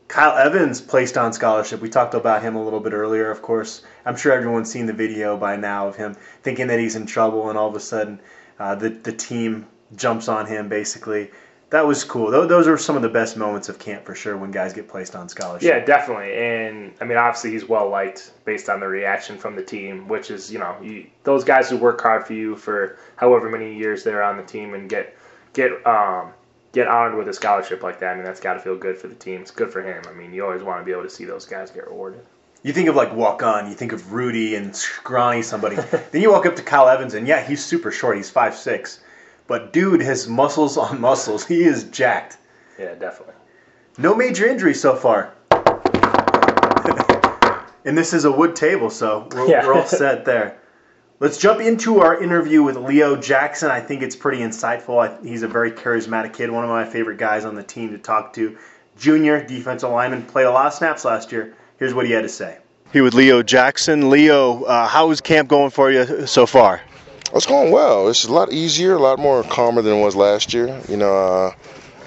Kyle 0.10 0.38
Evans 0.38 0.82
placed 0.82 1.18
on 1.18 1.34
scholarship. 1.34 1.82
We 1.82 1.90
talked 1.90 2.14
about 2.14 2.42
him 2.44 2.56
a 2.56 2.64
little 2.64 2.80
bit 2.82 2.94
earlier, 2.94 3.32
of 3.32 3.42
course. 3.42 3.84
I'm 4.06 4.16
sure 4.16 4.32
everyone's 4.34 4.70
seen 4.72 4.86
the 4.86 4.94
video 4.94 5.38
by 5.38 5.56
now 5.56 5.88
of 5.88 5.96
him 5.96 6.16
thinking 6.44 6.68
that 6.68 6.80
he's 6.80 6.96
in 6.96 7.06
trouble, 7.06 7.50
and 7.50 7.58
all 7.58 7.70
of 7.70 7.76
a 7.76 7.80
sudden, 7.80 8.20
uh, 8.60 8.76
the 8.76 8.90
the 8.90 9.14
team 9.14 9.66
jumps 9.96 10.28
on 10.28 10.46
him. 10.46 10.70
Basically, 10.70 11.32
that 11.72 11.88
was 11.88 12.04
cool. 12.04 12.30
Tho- 12.30 12.46
Those 12.46 12.68
are 12.68 12.78
some 12.78 12.96
of 12.96 13.02
the 13.02 13.10
best 13.10 13.38
moments 13.38 13.70
of 13.70 13.80
camp 13.80 14.06
for 14.06 14.14
sure 14.14 14.38
when 14.38 14.52
guys 14.52 14.74
get 14.74 14.88
placed 14.88 15.16
on 15.16 15.30
scholarship. 15.30 15.68
Yeah, 15.68 15.84
definitely. 15.84 16.34
And 16.36 16.94
I 17.02 17.06
mean, 17.06 17.18
obviously, 17.18 17.52
he's 17.52 17.68
well 17.68 17.90
liked 17.90 18.34
based 18.46 18.70
on 18.70 18.82
the 18.82 18.88
reaction 18.88 19.38
from 19.40 19.56
the 19.56 19.64
team, 19.64 20.08
which 20.08 20.30
is 20.30 20.52
you 20.52 20.60
know 20.60 20.76
you, 20.82 21.08
those 21.24 21.44
guys 21.44 21.70
who 21.70 21.78
work 21.78 22.02
hard 22.02 22.28
for 22.28 22.34
you 22.34 22.56
for 22.58 22.98
however 23.16 23.50
many 23.50 23.76
years 23.76 24.04
they're 24.04 24.22
on 24.22 24.38
the 24.38 24.44
team 24.44 24.76
and 24.76 24.90
get 24.90 25.16
get 25.54 25.86
um, 25.88 26.32
get 26.74 26.88
honored 26.88 27.18
with 27.18 27.28
a 27.30 27.34
scholarship 27.34 27.84
like 27.84 28.00
that. 28.00 28.14
I 28.14 28.16
mean, 28.16 28.26
that's 28.26 28.40
got 28.40 28.54
to 28.56 28.60
feel 28.60 28.78
good 28.78 28.98
for 28.98 29.08
the 29.08 29.16
team. 29.16 29.42
It's 29.42 29.52
good 29.52 29.72
for 29.72 29.82
him. 29.82 30.04
I 30.10 30.14
mean, 30.14 30.34
you 30.34 30.44
always 30.44 30.64
want 30.64 30.82
to 30.82 30.86
be 30.86 30.92
able 30.92 31.04
to 31.04 31.10
see 31.10 31.26
those 31.26 31.46
guys 31.46 31.72
get 31.72 31.88
rewarded. 31.88 32.22
You 32.64 32.74
think 32.74 32.88
of 32.90 32.96
like 32.96 33.14
walk 33.14 33.44
on, 33.44 33.68
you 33.70 33.76
think 33.76 33.92
of 33.92 34.14
Rudy 34.14 34.56
and 34.56 34.76
scrawny 34.76 35.42
somebody. 35.42 35.76
then 36.12 36.22
you 36.22 36.32
walk 36.32 36.46
up 36.46 36.56
to 36.56 36.64
Kyle 36.64 36.88
Evans, 36.88 37.14
and 37.14 37.28
yeah, 37.28 37.46
he's 37.46 37.64
super 37.64 37.92
short. 37.92 38.18
He's 38.18 38.30
five 38.30 38.56
six, 38.56 39.00
but 39.48 39.74
dude 39.74 40.02
has 40.02 40.28
muscles 40.28 40.78
on 40.78 41.00
muscles. 41.02 41.46
He 41.46 41.64
is 41.64 41.84
jacked. 41.86 42.38
Yeah, 42.80 42.96
definitely. 42.96 43.36
No 43.98 44.16
major 44.16 44.48
injuries 44.48 44.82
so 44.82 44.96
far. 44.96 45.34
and 47.86 47.98
this 47.98 48.14
is 48.14 48.26
a 48.26 48.32
wood 48.32 48.56
table, 48.56 48.90
so 48.90 49.28
we're, 49.32 49.48
Yeah. 49.48 49.66
we're 49.68 49.76
all 49.76 49.86
set 49.86 50.26
there. 50.26 50.58
Let's 51.20 51.38
jump 51.38 51.62
into 51.62 52.00
our 52.00 52.22
interview 52.22 52.64
with 52.64 52.76
Leo 52.76 53.16
Jackson. 53.16 53.70
I 53.70 53.80
think 53.80 54.02
it's 54.02 54.16
pretty 54.16 54.40
insightful. 54.40 55.08
I, 55.08 55.24
he's 55.24 55.44
a 55.44 55.48
very 55.48 55.72
charismatic 55.72 56.34
kid, 56.34 56.50
one 56.50 56.64
of 56.64 56.70
my 56.70 56.86
favorite 56.86 57.18
guys 57.18 57.46
on 57.46 57.54
the 57.54 57.64
team 57.64 57.92
to 57.92 58.00
talk 58.00 58.34
to. 58.34 58.58
Junior 58.98 59.46
defensive 59.46 59.92
lineman, 59.92 60.24
played 60.24 60.46
a 60.46 60.52
lot 60.52 60.66
of 60.66 60.74
snaps 60.74 61.06
last 61.06 61.32
year. 61.32 61.56
Here's 61.78 61.94
what 61.94 62.08
he 62.08 62.12
had 62.12 62.24
to 62.24 62.30
say. 62.30 62.58
Here 62.92 63.04
with 63.04 63.14
Leo 63.14 63.44
Jackson. 63.44 64.10
Leo, 64.10 64.64
uh, 64.64 64.88
how 64.88 65.12
is 65.12 65.22
camp 65.22 65.50
going 65.50 65.70
for 65.70 65.92
you 65.92 66.26
so 66.26 66.48
far? 66.48 66.82
It's 67.34 67.46
going 67.46 67.72
well. 67.72 68.10
It's 68.10 68.26
a 68.26 68.32
lot 68.32 68.52
easier, 68.52 68.96
a 68.96 69.00
lot 69.00 69.20
more 69.20 69.44
calmer 69.44 69.82
than 69.84 69.98
it 70.00 70.02
was 70.02 70.16
last 70.16 70.54
year. 70.54 70.82
You 70.90 70.98
know, 70.98 71.16
uh, 71.16 71.52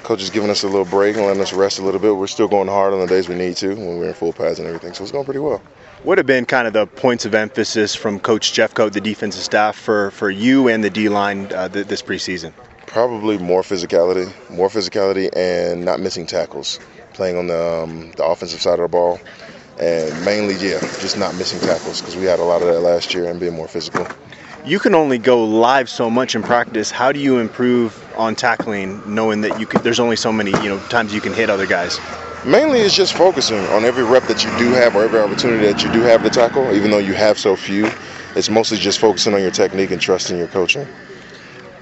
coach 0.03 0.21
is 0.21 0.31
giving 0.31 0.51
us 0.51 0.65
a 0.65 0.69
little 0.69 0.85
break 0.85 1.17
and 1.17 1.27
letting 1.27 1.43
us 1.43 1.53
rest 1.53 1.79
a 1.79 1.83
little 1.83 2.01
bit. 2.01 2.15
We're 2.15 2.27
still 2.27 2.49
going 2.49 2.69
hard 2.69 2.93
on 2.93 3.01
the 3.01 3.07
days 3.07 3.29
we 3.29 3.37
need 3.37 3.57
to 3.59 3.69
when 3.69 3.99
we're 3.99 4.09
in 4.09 4.15
full 4.15 4.33
pads 4.33 4.59
and 4.59 4.67
everything. 4.67 4.95
So 4.95 5.05
it's 5.05 5.13
going 5.13 5.25
pretty 5.25 5.41
well. 5.41 5.63
What 6.07 6.19
have 6.19 6.27
been 6.27 6.47
kind 6.47 6.69
of 6.69 6.73
the 6.73 6.87
points 6.87 7.25
of 7.25 7.35
emphasis 7.35 7.97
from 7.97 8.21
Coach 8.21 8.53
Jeff 8.53 8.73
Jeffcoat, 8.73 8.93
the 8.93 9.01
defensive 9.01 9.43
staff, 9.43 9.75
for, 9.75 10.13
for 10.13 10.31
you 10.31 10.69
and 10.69 10.85
the 10.85 10.89
D 10.89 11.09
line 11.09 11.53
uh, 11.53 11.69
th- 11.69 11.89
this 11.89 12.01
preseason? 12.01 12.53
Probably 12.87 13.39
more 13.39 13.63
physicality, 13.63 14.33
more 14.49 14.69
physicality, 14.69 15.29
and 15.35 15.85
not 15.85 15.99
missing 15.99 16.25
tackles. 16.25 16.79
Playing 17.15 17.37
on 17.37 17.49
the 17.49 17.83
um, 17.83 18.13
the 18.13 18.25
offensive 18.25 18.61
side 18.61 18.79
of 18.79 18.85
the 18.85 18.89
ball, 18.89 19.19
and 19.81 20.25
mainly, 20.25 20.55
yeah, 20.55 20.79
just 21.01 21.19
not 21.19 21.35
missing 21.35 21.59
tackles 21.59 22.01
because 22.01 22.15
we 22.15 22.23
had 22.23 22.39
a 22.39 22.45
lot 22.45 22.63
of 22.63 22.69
that 22.69 22.83
last 22.83 23.13
year 23.13 23.29
and 23.29 23.41
being 23.41 23.55
more 23.55 23.67
physical. 23.67 24.07
You 24.65 24.79
can 24.79 24.95
only 24.95 25.19
go 25.19 25.45
live 25.45 25.91
so 25.91 26.09
much 26.09 26.37
in 26.37 26.45
practice. 26.45 26.93
How 26.93 27.11
do 27.11 27.19
you 27.19 27.39
improve 27.39 28.01
on 28.17 28.37
tackling, 28.37 29.03
knowing 29.13 29.41
that 29.41 29.59
you 29.59 29.67
could, 29.67 29.83
there's 29.83 29.99
only 29.99 30.15
so 30.15 30.33
many 30.33 30.53
you 30.53 30.69
know 30.69 30.79
times 30.89 31.13
you 31.13 31.21
can 31.21 31.33
hit 31.33 31.51
other 31.51 31.67
guys? 31.67 31.99
Mainly, 32.47 32.79
it's 32.79 32.95
just 32.95 33.15
focusing 33.15 33.59
on 33.59 33.85
every 33.85 34.05
rep 34.05 34.23
that 34.29 34.45
you 34.45 34.57
do 34.57 34.71
have 34.71 34.95
or 34.95 35.03
every 35.03 35.19
opportunity 35.19 35.67
that 35.67 35.83
you 35.83 35.93
do 35.93 36.03
have 36.03 36.23
to 36.23 36.31
tackle, 36.31 36.73
even 36.73 36.93
though 36.93 36.99
you 36.99 37.13
have 37.13 37.41
so 37.41 37.57
few. 37.57 37.91
It's 38.37 38.49
mostly 38.49 38.79
just 38.79 39.01
focusing 39.01 39.35
on 39.35 39.41
your 39.41 39.51
technique 39.51 39.91
and 39.91 40.01
trusting 40.01 40.39
your 40.39 40.47
coaching. 40.47 40.87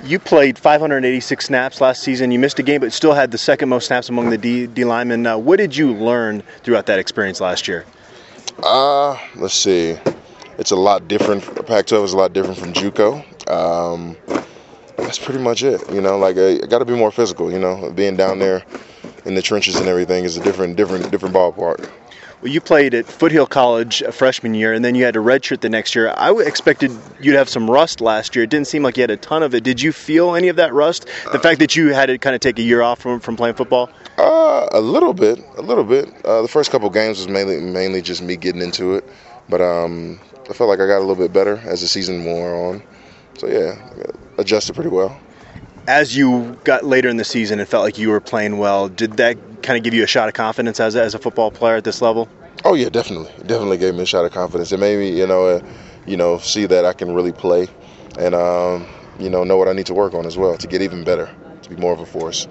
You 0.04 0.18
played 0.18 0.58
586 0.58 1.44
snaps 1.44 1.82
last 1.82 2.02
season. 2.02 2.30
You 2.30 2.38
missed 2.38 2.58
a 2.58 2.62
game, 2.62 2.80
but 2.80 2.94
still 2.94 3.12
had 3.12 3.30
the 3.30 3.36
second 3.36 3.68
most 3.68 3.88
snaps 3.88 4.08
among 4.08 4.30
the 4.30 4.38
D, 4.38 4.66
D 4.66 4.86
linemen. 4.86 5.26
Uh, 5.26 5.36
what 5.36 5.56
did 5.56 5.76
you 5.76 5.92
learn 5.92 6.42
throughout 6.62 6.86
that 6.86 6.98
experience 6.98 7.42
last 7.42 7.68
year? 7.68 7.84
Uh, 8.62 9.18
let's 9.36 9.52
see. 9.52 9.98
It's 10.56 10.70
a 10.70 10.76
lot 10.76 11.08
different. 11.08 11.42
Pac-12 11.66 12.04
is 12.04 12.12
a 12.14 12.16
lot 12.16 12.32
different 12.32 12.58
from 12.58 12.72
JUCO. 12.72 13.50
Um, 13.50 14.16
that's 14.96 15.18
pretty 15.18 15.40
much 15.40 15.62
it. 15.62 15.82
You 15.92 16.00
know, 16.00 16.16
like 16.16 16.38
I, 16.38 16.52
I 16.52 16.66
got 16.66 16.78
to 16.78 16.86
be 16.86 16.94
more 16.94 17.10
physical. 17.10 17.52
You 17.52 17.58
know, 17.58 17.92
being 17.94 18.16
down 18.16 18.38
there 18.38 18.64
in 19.24 19.34
the 19.34 19.42
trenches 19.42 19.76
and 19.76 19.88
everything 19.88 20.24
is 20.24 20.36
a 20.36 20.42
different, 20.42 20.76
different, 20.76 21.10
different 21.10 21.34
ballpark. 21.34 21.88
Well, 22.42 22.52
you 22.52 22.60
played 22.60 22.92
at 22.92 23.06
Foothill 23.06 23.46
College 23.46 24.02
a 24.02 24.12
freshman 24.12 24.52
year, 24.52 24.74
and 24.74 24.84
then 24.84 24.94
you 24.94 25.04
had 25.04 25.14
to 25.14 25.20
redshirt 25.20 25.60
the 25.60 25.70
next 25.70 25.94
year. 25.94 26.12
I 26.14 26.30
expected 26.42 26.92
you'd 27.18 27.36
have 27.36 27.48
some 27.48 27.70
rust 27.70 28.02
last 28.02 28.36
year. 28.36 28.42
It 28.42 28.50
didn't 28.50 28.66
seem 28.66 28.82
like 28.82 28.98
you 28.98 29.02
had 29.02 29.10
a 29.10 29.16
ton 29.16 29.42
of 29.42 29.54
it. 29.54 29.64
Did 29.64 29.80
you 29.80 29.92
feel 29.92 30.34
any 30.34 30.48
of 30.48 30.56
that 30.56 30.74
rust? 30.74 31.08
The 31.32 31.38
fact 31.38 31.58
that 31.60 31.74
you 31.74 31.94
had 31.94 32.06
to 32.06 32.18
kind 32.18 32.34
of 32.34 32.40
take 32.40 32.58
a 32.58 32.62
year 32.62 32.82
off 32.82 32.98
from, 32.98 33.20
from 33.20 33.36
playing 33.36 33.54
football? 33.54 33.88
Uh, 34.18 34.68
a 34.72 34.80
little 34.80 35.14
bit, 35.14 35.42
a 35.56 35.62
little 35.62 35.84
bit. 35.84 36.06
Uh, 36.22 36.42
the 36.42 36.48
first 36.48 36.70
couple 36.70 36.90
games 36.90 37.16
was 37.16 37.28
mainly, 37.28 37.60
mainly 37.60 38.02
just 38.02 38.20
me 38.20 38.36
getting 38.36 38.60
into 38.60 38.94
it, 38.94 39.08
but 39.48 39.62
um, 39.62 40.20
I 40.50 40.52
felt 40.52 40.68
like 40.68 40.80
I 40.80 40.86
got 40.86 40.98
a 40.98 41.06
little 41.06 41.16
bit 41.16 41.32
better 41.32 41.56
as 41.64 41.80
the 41.80 41.88
season 41.88 42.24
wore 42.26 42.54
on. 42.68 42.82
So 43.38 43.46
yeah, 43.46 43.76
adjusted 44.36 44.74
pretty 44.74 44.90
well. 44.90 45.18
As 45.86 46.16
you 46.16 46.58
got 46.64 46.84
later 46.84 47.10
in 47.10 47.18
the 47.18 47.24
season 47.24 47.60
and 47.60 47.68
felt 47.68 47.84
like 47.84 47.98
you 47.98 48.08
were 48.08 48.20
playing 48.20 48.56
well, 48.56 48.88
did 48.88 49.18
that 49.18 49.36
kind 49.62 49.76
of 49.76 49.84
give 49.84 49.92
you 49.92 50.02
a 50.02 50.06
shot 50.06 50.28
of 50.28 50.34
confidence 50.34 50.80
as, 50.80 50.96
as 50.96 51.14
a 51.14 51.18
football 51.18 51.50
player 51.50 51.76
at 51.76 51.84
this 51.84 52.00
level? 52.00 52.28
Oh 52.64 52.74
yeah, 52.74 52.88
definitely, 52.88 53.30
It 53.32 53.46
definitely 53.46 53.76
gave 53.76 53.94
me 53.94 54.02
a 54.02 54.06
shot 54.06 54.24
of 54.24 54.32
confidence. 54.32 54.72
It 54.72 54.80
made 54.80 54.98
me, 54.98 55.18
you 55.18 55.26
know, 55.26 55.46
uh, 55.46 55.60
you 56.06 56.16
know, 56.16 56.38
see 56.38 56.64
that 56.66 56.86
I 56.86 56.94
can 56.94 57.12
really 57.12 57.32
play, 57.32 57.68
and 58.18 58.34
um, 58.34 58.86
you 59.18 59.28
know, 59.28 59.44
know 59.44 59.58
what 59.58 59.68
I 59.68 59.74
need 59.74 59.84
to 59.86 59.94
work 59.94 60.14
on 60.14 60.24
as 60.24 60.38
well 60.38 60.56
to 60.56 60.66
get 60.66 60.80
even 60.80 61.04
better, 61.04 61.30
to 61.62 61.68
be 61.68 61.76
more 61.76 61.92
of 61.92 62.00
a 62.00 62.06
force. 62.06 62.48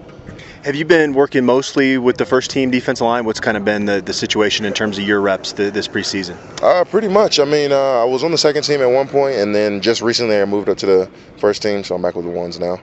Have 0.63 0.75
you 0.75 0.85
been 0.85 1.13
working 1.13 1.43
mostly 1.43 1.97
with 1.97 2.17
the 2.17 2.25
first 2.25 2.51
team 2.51 2.69
defensive 2.69 3.05
line? 3.05 3.25
What's 3.25 3.39
kind 3.39 3.57
of 3.57 3.65
been 3.65 3.85
the, 3.85 4.01
the 4.01 4.13
situation 4.13 4.65
in 4.65 4.73
terms 4.73 4.97
of 4.97 5.05
your 5.05 5.19
reps 5.19 5.51
th- 5.53 5.73
this 5.73 5.87
preseason? 5.87 6.37
Uh, 6.61 6.85
pretty 6.85 7.07
much. 7.07 7.39
I 7.39 7.45
mean, 7.45 7.71
uh, 7.71 8.01
I 8.01 8.05
was 8.05 8.23
on 8.23 8.31
the 8.31 8.37
second 8.37 8.63
team 8.63 8.81
at 8.81 8.85
one 8.89 9.07
point, 9.07 9.37
and 9.37 9.53
then 9.53 9.81
just 9.81 10.01
recently 10.01 10.39
I 10.39 10.45
moved 10.45 10.69
up 10.69 10.77
to 10.77 10.85
the 10.85 11.11
first 11.37 11.63
team, 11.63 11.83
so 11.83 11.95
I'm 11.95 12.01
back 12.01 12.15
with 12.15 12.25
the 12.25 12.31
ones 12.31 12.59
now. 12.59 12.79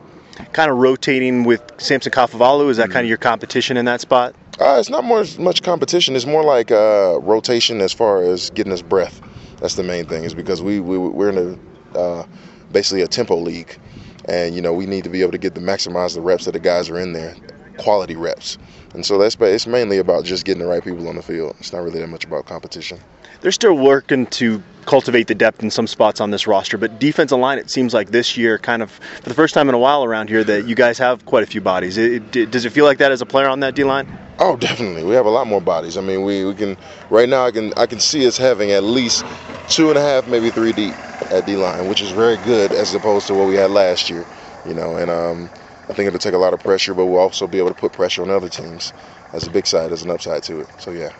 Kind 0.52 0.70
of 0.70 0.78
rotating 0.78 1.44
with 1.44 1.62
Samson 1.78 2.12
Kafovalu, 2.12 2.70
is 2.70 2.76
that 2.78 2.90
kind 2.90 3.04
of 3.04 3.08
your 3.08 3.18
competition 3.18 3.76
in 3.76 3.84
that 3.84 4.00
spot? 4.00 4.34
Uh, 4.60 4.76
it's 4.78 4.90
not 4.90 5.04
more 5.04 5.24
much 5.38 5.62
competition. 5.62 6.14
It's 6.16 6.26
more 6.26 6.44
like 6.44 6.70
uh, 6.70 7.18
rotation 7.20 7.80
as 7.80 7.92
far 7.92 8.22
as 8.22 8.50
getting 8.50 8.72
us 8.72 8.82
breath. 8.82 9.20
That's 9.60 9.74
the 9.74 9.82
main 9.82 10.06
thing. 10.06 10.24
Is 10.24 10.34
because 10.34 10.62
we, 10.62 10.80
we 10.80 10.98
we're 10.98 11.30
in 11.30 11.58
a 11.94 11.98
uh, 11.98 12.26
basically 12.72 13.02
a 13.02 13.08
tempo 13.08 13.36
league, 13.36 13.78
and 14.26 14.54
you 14.54 14.60
know 14.60 14.72
we 14.72 14.86
need 14.86 15.04
to 15.04 15.10
be 15.10 15.22
able 15.22 15.32
to 15.32 15.38
get 15.38 15.54
the 15.54 15.60
maximize 15.60 16.14
the 16.14 16.20
reps 16.20 16.44
that 16.44 16.52
the 16.52 16.60
guys 16.60 16.90
are 16.90 16.98
in 16.98 17.12
there, 17.12 17.34
quality 17.80 18.16
reps. 18.16 18.58
And 18.94 19.04
so 19.06 19.18
that's 19.18 19.36
it's 19.40 19.66
mainly 19.66 19.98
about 19.98 20.24
just 20.24 20.44
getting 20.44 20.62
the 20.62 20.68
right 20.68 20.82
people 20.82 21.08
on 21.08 21.16
the 21.16 21.22
field. 21.22 21.56
It's 21.60 21.72
not 21.72 21.80
really 21.82 22.00
that 22.00 22.08
much 22.08 22.24
about 22.24 22.46
competition. 22.46 22.98
They're 23.40 23.52
still 23.52 23.74
working 23.74 24.26
to 24.26 24.62
cultivate 24.84 25.28
the 25.28 25.34
depth 25.34 25.62
in 25.62 25.70
some 25.70 25.86
spots 25.86 26.20
on 26.20 26.30
this 26.30 26.46
roster, 26.46 26.76
but 26.76 26.98
defensive 26.98 27.38
line, 27.38 27.58
it 27.58 27.70
seems 27.70 27.94
like 27.94 28.10
this 28.10 28.36
year, 28.36 28.58
kind 28.58 28.82
of 28.82 28.90
for 28.90 29.28
the 29.28 29.34
first 29.34 29.54
time 29.54 29.68
in 29.68 29.74
a 29.74 29.78
while 29.78 30.04
around 30.04 30.28
here, 30.28 30.42
that 30.44 30.66
you 30.66 30.74
guys 30.74 30.98
have 30.98 31.24
quite 31.24 31.42
a 31.42 31.46
few 31.46 31.60
bodies. 31.60 31.96
It, 31.96 32.36
it, 32.36 32.50
does 32.50 32.64
it 32.64 32.70
feel 32.70 32.84
like 32.84 32.98
that 32.98 33.12
as 33.12 33.22
a 33.22 33.26
player 33.26 33.48
on 33.48 33.60
that 33.60 33.74
D 33.74 33.84
line? 33.84 34.18
Oh, 34.40 34.56
definitely. 34.56 35.04
We 35.04 35.14
have 35.14 35.26
a 35.26 35.30
lot 35.30 35.46
more 35.46 35.60
bodies. 35.60 35.96
I 35.96 36.00
mean, 36.00 36.24
we, 36.24 36.44
we 36.44 36.54
can 36.54 36.76
right 37.08 37.28
now. 37.28 37.46
I 37.46 37.50
can 37.50 37.72
I 37.76 37.86
can 37.86 38.00
see 38.00 38.26
us 38.26 38.36
having 38.36 38.72
at 38.72 38.82
least 38.82 39.24
two 39.68 39.88
and 39.90 39.98
a 39.98 40.02
half, 40.02 40.26
maybe 40.26 40.50
three 40.50 40.72
deep 40.72 40.94
at 41.30 41.46
D 41.46 41.56
line, 41.56 41.88
which 41.88 42.00
is 42.00 42.10
very 42.10 42.36
good 42.38 42.72
as 42.72 42.94
opposed 42.94 43.26
to 43.28 43.34
what 43.34 43.48
we 43.48 43.54
had 43.54 43.70
last 43.70 44.10
year. 44.10 44.26
You 44.66 44.74
know, 44.74 44.96
and 44.96 45.10
um, 45.10 45.50
I 45.90 45.92
think 45.92 46.06
it'll 46.06 46.20
take 46.20 46.34
a 46.34 46.38
lot 46.38 46.54
of 46.54 46.60
pressure, 46.60 46.94
but 46.94 47.06
we'll 47.06 47.20
also 47.20 47.48
be 47.48 47.58
able 47.58 47.70
to 47.70 47.74
put 47.74 47.92
pressure 47.92 48.22
on 48.22 48.30
other 48.30 48.48
teams. 48.48 48.92
As 49.32 49.46
a 49.46 49.50
big 49.50 49.66
side, 49.66 49.92
as 49.92 50.02
an 50.02 50.10
upside 50.10 50.42
to 50.44 50.60
it. 50.60 50.68
So 50.78 50.90
yeah. 50.92 51.10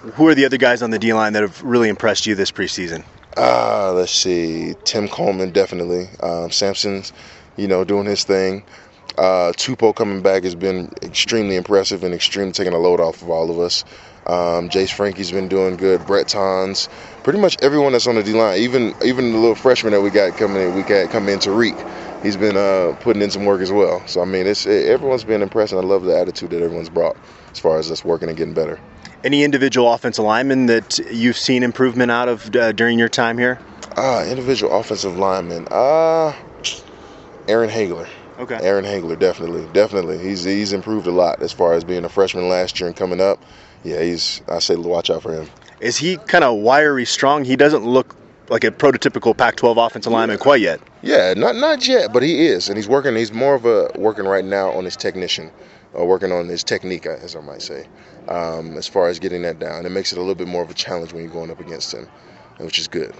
Who 0.00 0.28
are 0.28 0.34
the 0.34 0.44
other 0.44 0.56
guys 0.56 0.82
on 0.82 0.90
the 0.90 0.98
D 0.98 1.12
line 1.12 1.32
that 1.34 1.42
have 1.42 1.62
really 1.62 1.88
impressed 1.88 2.26
you 2.26 2.34
this 2.34 2.50
preseason? 2.50 3.04
Uh, 3.36 3.92
let's 3.94 4.12
see. 4.12 4.74
Tim 4.84 5.08
Coleman 5.08 5.50
definitely. 5.50 6.08
Um, 6.22 6.50
Sampson's, 6.50 7.12
you 7.56 7.68
know, 7.68 7.84
doing 7.84 8.06
his 8.06 8.24
thing. 8.24 8.62
Uh, 9.18 9.52
Tupou 9.56 9.94
coming 9.94 10.22
back 10.22 10.44
has 10.44 10.54
been 10.54 10.90
extremely 11.02 11.56
impressive 11.56 12.04
and 12.04 12.14
extremely 12.14 12.52
taking 12.52 12.72
a 12.72 12.78
load 12.78 13.00
off 13.00 13.20
of 13.22 13.30
all 13.30 13.50
of 13.50 13.58
us. 13.58 13.84
Um, 14.26 14.68
Jase 14.68 14.90
Franke's 14.90 15.30
been 15.30 15.48
doing 15.48 15.76
good. 15.76 16.06
Brett 16.06 16.28
Tonz, 16.28 16.88
pretty 17.22 17.38
much 17.38 17.56
everyone 17.62 17.92
that's 17.92 18.06
on 18.06 18.14
the 18.14 18.22
D 18.22 18.32
line, 18.32 18.58
even 18.58 18.94
even 19.04 19.32
the 19.32 19.38
little 19.38 19.54
freshman 19.54 19.92
that 19.92 20.00
we 20.00 20.10
got 20.10 20.36
coming 20.36 20.62
in, 20.62 20.74
we 20.74 20.82
got 20.82 21.10
coming 21.10 21.34
in 21.34 21.40
Tariq. 21.40 21.76
He's 22.22 22.36
been 22.36 22.56
uh, 22.56 22.96
putting 23.00 23.22
in 23.22 23.30
some 23.30 23.46
work 23.46 23.62
as 23.62 23.72
well. 23.72 24.06
So 24.06 24.20
I 24.20 24.24
mean, 24.24 24.46
it's 24.46 24.66
it, 24.66 24.86
everyone's 24.86 25.24
been 25.24 25.42
impressed, 25.42 25.72
and 25.72 25.80
I 25.80 25.84
love 25.84 26.04
the 26.04 26.18
attitude 26.18 26.50
that 26.50 26.62
everyone's 26.62 26.90
brought 26.90 27.16
as 27.50 27.58
far 27.58 27.78
as 27.78 27.90
us 27.90 28.04
working 28.04 28.28
and 28.28 28.36
getting 28.36 28.54
better. 28.54 28.78
Any 29.24 29.44
individual 29.44 29.92
offensive 29.92 30.24
lineman 30.24 30.66
that 30.66 30.98
you've 31.10 31.36
seen 31.36 31.62
improvement 31.62 32.10
out 32.10 32.28
of 32.28 32.54
uh, 32.54 32.72
during 32.72 32.98
your 32.98 33.08
time 33.08 33.38
here? 33.38 33.58
Uh, 33.96 34.24
individual 34.28 34.72
offensive 34.72 35.16
lineman. 35.16 35.66
Uh, 35.70 36.34
Aaron 37.48 37.70
Haigler. 37.70 38.08
Okay. 38.38 38.58
Aaron 38.62 38.84
Haigler, 38.84 39.16
definitely, 39.16 39.66
definitely. 39.72 40.18
He's 40.18 40.44
he's 40.44 40.72
improved 40.72 41.06
a 41.06 41.10
lot 41.10 41.42
as 41.42 41.52
far 41.52 41.74
as 41.74 41.84
being 41.84 42.04
a 42.04 42.08
freshman 42.08 42.48
last 42.48 42.80
year 42.80 42.86
and 42.86 42.96
coming 42.96 43.20
up. 43.20 43.42
Yeah, 43.82 44.02
he's. 44.02 44.42
I 44.48 44.58
say 44.58 44.76
watch 44.76 45.10
out 45.10 45.22
for 45.22 45.34
him. 45.34 45.48
Is 45.80 45.96
he 45.96 46.18
kind 46.18 46.44
of 46.44 46.58
wiry, 46.58 47.06
strong? 47.06 47.44
He 47.44 47.56
doesn't 47.56 47.84
look 47.84 48.14
like 48.50 48.64
a 48.64 48.70
prototypical 48.70 49.34
Pac-12 49.36 49.86
offensive 49.86 50.12
lineman 50.12 50.38
quite 50.38 50.60
yet. 50.60 50.80
Yeah, 51.02 51.32
not 51.36 51.56
not 51.56 51.86
yet, 51.86 52.12
but 52.12 52.22
he 52.22 52.46
is, 52.46 52.68
and 52.68 52.76
he's 52.76 52.88
working. 52.88 53.16
He's 53.16 53.32
more 53.32 53.54
of 53.54 53.64
a 53.64 53.90
working 53.96 54.26
right 54.26 54.44
now 54.44 54.70
on 54.72 54.84
his 54.84 54.96
technician, 54.96 55.50
uh, 55.98 56.04
working 56.04 56.32
on 56.32 56.48
his 56.48 56.62
technique, 56.62 57.06
as 57.06 57.34
I 57.34 57.40
might 57.40 57.62
say, 57.62 57.86
um, 58.28 58.76
as 58.76 58.86
far 58.86 59.08
as 59.08 59.18
getting 59.18 59.42
that 59.42 59.58
down. 59.60 59.86
It 59.86 59.90
makes 59.90 60.12
it 60.12 60.18
a 60.18 60.20
little 60.20 60.34
bit 60.34 60.48
more 60.48 60.62
of 60.62 60.70
a 60.70 60.74
challenge 60.74 61.12
when 61.12 61.22
you're 61.22 61.32
going 61.32 61.50
up 61.50 61.60
against 61.60 61.94
him, 61.94 62.06
which 62.58 62.78
is 62.78 62.88
good. 62.88 63.14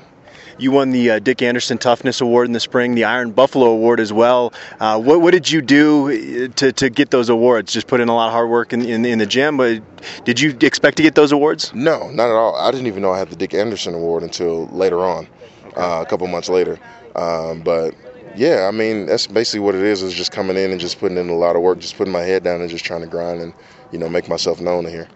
You 0.58 0.72
won 0.72 0.90
the 0.90 1.10
uh, 1.10 1.18
Dick 1.18 1.42
Anderson 1.42 1.78
Toughness 1.78 2.20
Award 2.20 2.46
in 2.46 2.52
the 2.52 2.60
spring, 2.60 2.94
the 2.94 3.04
Iron 3.04 3.32
Buffalo 3.32 3.66
Award 3.66 4.00
as 4.00 4.12
well. 4.12 4.52
Uh, 4.78 5.00
what, 5.00 5.20
what, 5.20 5.32
did 5.32 5.50
you 5.50 5.62
do 5.62 6.08
uh, 6.08 6.48
to, 6.56 6.72
to 6.72 6.90
get 6.90 7.10
those 7.10 7.28
awards? 7.28 7.72
Just 7.72 7.86
put 7.86 8.00
in 8.00 8.08
a 8.08 8.14
lot 8.14 8.26
of 8.26 8.32
hard 8.32 8.48
work 8.48 8.72
in, 8.72 8.82
in, 8.82 9.04
in, 9.04 9.18
the 9.18 9.26
gym, 9.26 9.56
but 9.56 9.82
did 10.24 10.40
you 10.40 10.56
expect 10.60 10.96
to 10.96 11.02
get 11.02 11.14
those 11.14 11.32
awards? 11.32 11.72
No, 11.74 12.10
not 12.10 12.28
at 12.28 12.34
all. 12.34 12.56
I 12.56 12.70
didn't 12.70 12.86
even 12.86 13.02
know 13.02 13.12
I 13.12 13.18
had 13.18 13.30
the 13.30 13.36
Dick 13.36 13.54
Anderson 13.54 13.94
Award 13.94 14.22
until 14.22 14.66
later 14.68 15.04
on, 15.04 15.28
uh, 15.76 16.02
a 16.04 16.06
couple 16.06 16.26
months 16.26 16.48
later. 16.48 16.78
Um, 17.14 17.62
but 17.62 17.94
yeah, 18.36 18.66
I 18.68 18.70
mean 18.70 19.06
that's 19.06 19.26
basically 19.26 19.60
what 19.60 19.74
it 19.74 19.82
is. 19.82 20.02
Is 20.02 20.14
just 20.14 20.32
coming 20.32 20.56
in 20.56 20.70
and 20.70 20.80
just 20.80 21.00
putting 21.00 21.18
in 21.18 21.28
a 21.28 21.34
lot 21.34 21.56
of 21.56 21.62
work, 21.62 21.78
just 21.78 21.96
putting 21.96 22.12
my 22.12 22.22
head 22.22 22.44
down 22.44 22.60
and 22.60 22.70
just 22.70 22.84
trying 22.84 23.00
to 23.00 23.06
grind 23.06 23.40
and 23.40 23.52
you 23.92 23.98
know 23.98 24.08
make 24.08 24.28
myself 24.28 24.60
known 24.60 24.84
here. 24.84 25.08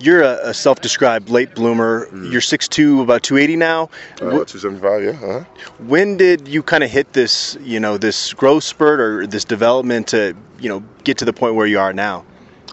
You're 0.00 0.22
a, 0.22 0.48
a 0.48 0.54
self-described 0.54 1.28
late 1.28 1.54
bloomer. 1.54 2.06
Mm. 2.06 2.32
You're 2.32 2.40
6'2", 2.40 3.02
about 3.02 3.22
280 3.22 3.56
now. 3.56 3.90
Uh, 4.14 4.44
275, 4.44 5.04
yeah. 5.04 5.10
Uh-huh. 5.10 5.44
When 5.78 6.16
did 6.16 6.48
you 6.48 6.62
kind 6.62 6.82
of 6.82 6.90
hit 6.90 7.12
this, 7.12 7.56
you 7.60 7.78
know, 7.78 7.98
this 7.98 8.32
growth 8.32 8.64
spurt 8.64 8.98
or 8.98 9.26
this 9.26 9.44
development 9.44 10.08
to, 10.08 10.34
you 10.58 10.68
know, 10.70 10.82
get 11.04 11.18
to 11.18 11.24
the 11.24 11.34
point 11.34 11.54
where 11.54 11.66
you 11.66 11.78
are 11.78 11.92
now? 11.92 12.24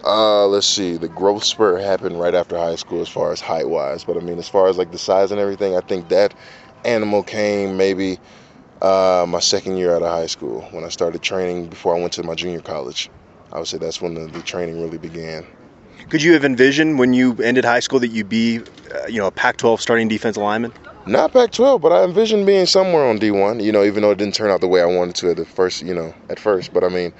Uh, 0.04 0.48
let's 0.48 0.68
see. 0.68 0.96
The 0.96 1.10
growth 1.10 1.44
spurt 1.44 1.82
happened 1.82 2.20
right 2.20 2.34
after 2.34 2.58
high 2.58 2.76
school, 2.76 3.02
as 3.02 3.10
far 3.10 3.34
as 3.34 3.42
height 3.42 3.68
wise. 3.68 4.06
But 4.06 4.16
I 4.16 4.22
mean, 4.22 4.40
as 4.40 4.48
far 4.48 4.68
as 4.68 4.78
like 4.78 4.92
the 4.92 4.98
size 4.98 5.32
and 5.32 5.40
everything, 5.40 5.76
I 5.76 5.82
think 5.82 6.08
that 6.10 6.34
animal 6.86 7.24
came 7.24 7.76
maybe 7.76 8.20
uh, 8.82 9.26
my 9.28 9.40
second 9.40 9.78
year 9.78 9.96
out 9.96 10.02
of 10.02 10.10
high 10.10 10.28
school 10.28 10.62
when 10.72 10.84
I 10.84 10.90
started 10.90 11.22
training 11.22 11.68
before 11.68 11.96
I 11.96 12.00
went 12.00 12.14
to 12.14 12.24
my 12.24 12.36
junior 12.36 12.62
college. 12.62 13.10
I 13.52 13.60
would 13.60 13.68
say 13.68 13.78
that's 13.78 14.02
when 14.02 14.14
the, 14.14 14.28
the 14.28 14.42
training 14.42 14.82
really 14.82 14.98
began. 14.98 15.46
Could 16.10 16.24
you 16.24 16.32
have 16.34 16.46
envisioned 16.46 17.00
when 17.00 17.12
you 17.14 17.36
ended 17.44 17.66
high 17.66 17.82
school 17.82 18.00
that 18.00 18.08
you'd 18.08 18.30
be, 18.30 18.60
uh, 18.60 19.08
you 19.08 19.20
know, 19.20 19.28
a 19.28 19.32
Pac-12 19.32 19.82
starting 19.82 20.08
defensive 20.08 20.42
lineman? 20.42 20.72
Not 21.06 21.34
Pac-12, 21.34 21.82
but 21.82 21.92
I 21.92 22.06
envisioned 22.06 22.46
being 22.46 22.66
somewhere 22.66 23.06
on 23.06 23.20
D1. 23.20 23.62
You 23.62 23.74
know, 23.74 23.84
even 23.84 24.04
though 24.04 24.12
it 24.12 24.18
didn't 24.18 24.34
turn 24.34 24.50
out 24.50 24.62
the 24.62 24.70
way 24.70 24.82
I 24.82 24.86
wanted 24.86 25.16
to 25.16 25.32
at 25.32 25.38
the 25.38 25.44
first, 25.44 25.82
you 25.82 25.94
know, 25.94 26.16
at 26.30 26.40
first. 26.40 26.74
But 26.74 26.86
I 26.86 26.88
mean, 26.88 27.12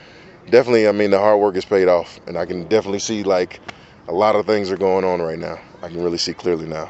definitely, 0.50 0.88
I 0.88 0.94
mean, 0.94 1.12
the 1.12 1.20
hard 1.20 1.38
work 1.42 1.56
has 1.56 1.66
paid 1.66 1.90
off, 1.90 2.18
and 2.28 2.38
I 2.38 2.46
can 2.46 2.64
definitely 2.70 3.00
see 3.00 3.24
like 3.24 3.60
a 4.08 4.14
lot 4.14 4.38
of 4.38 4.46
things 4.46 4.72
are 4.72 4.78
going 4.78 5.04
on 5.04 5.22
right 5.22 5.40
now. 5.40 5.60
I 5.84 5.90
can 5.90 6.02
really 6.02 6.18
see 6.18 6.34
clearly 6.34 6.66
now. 6.66 6.90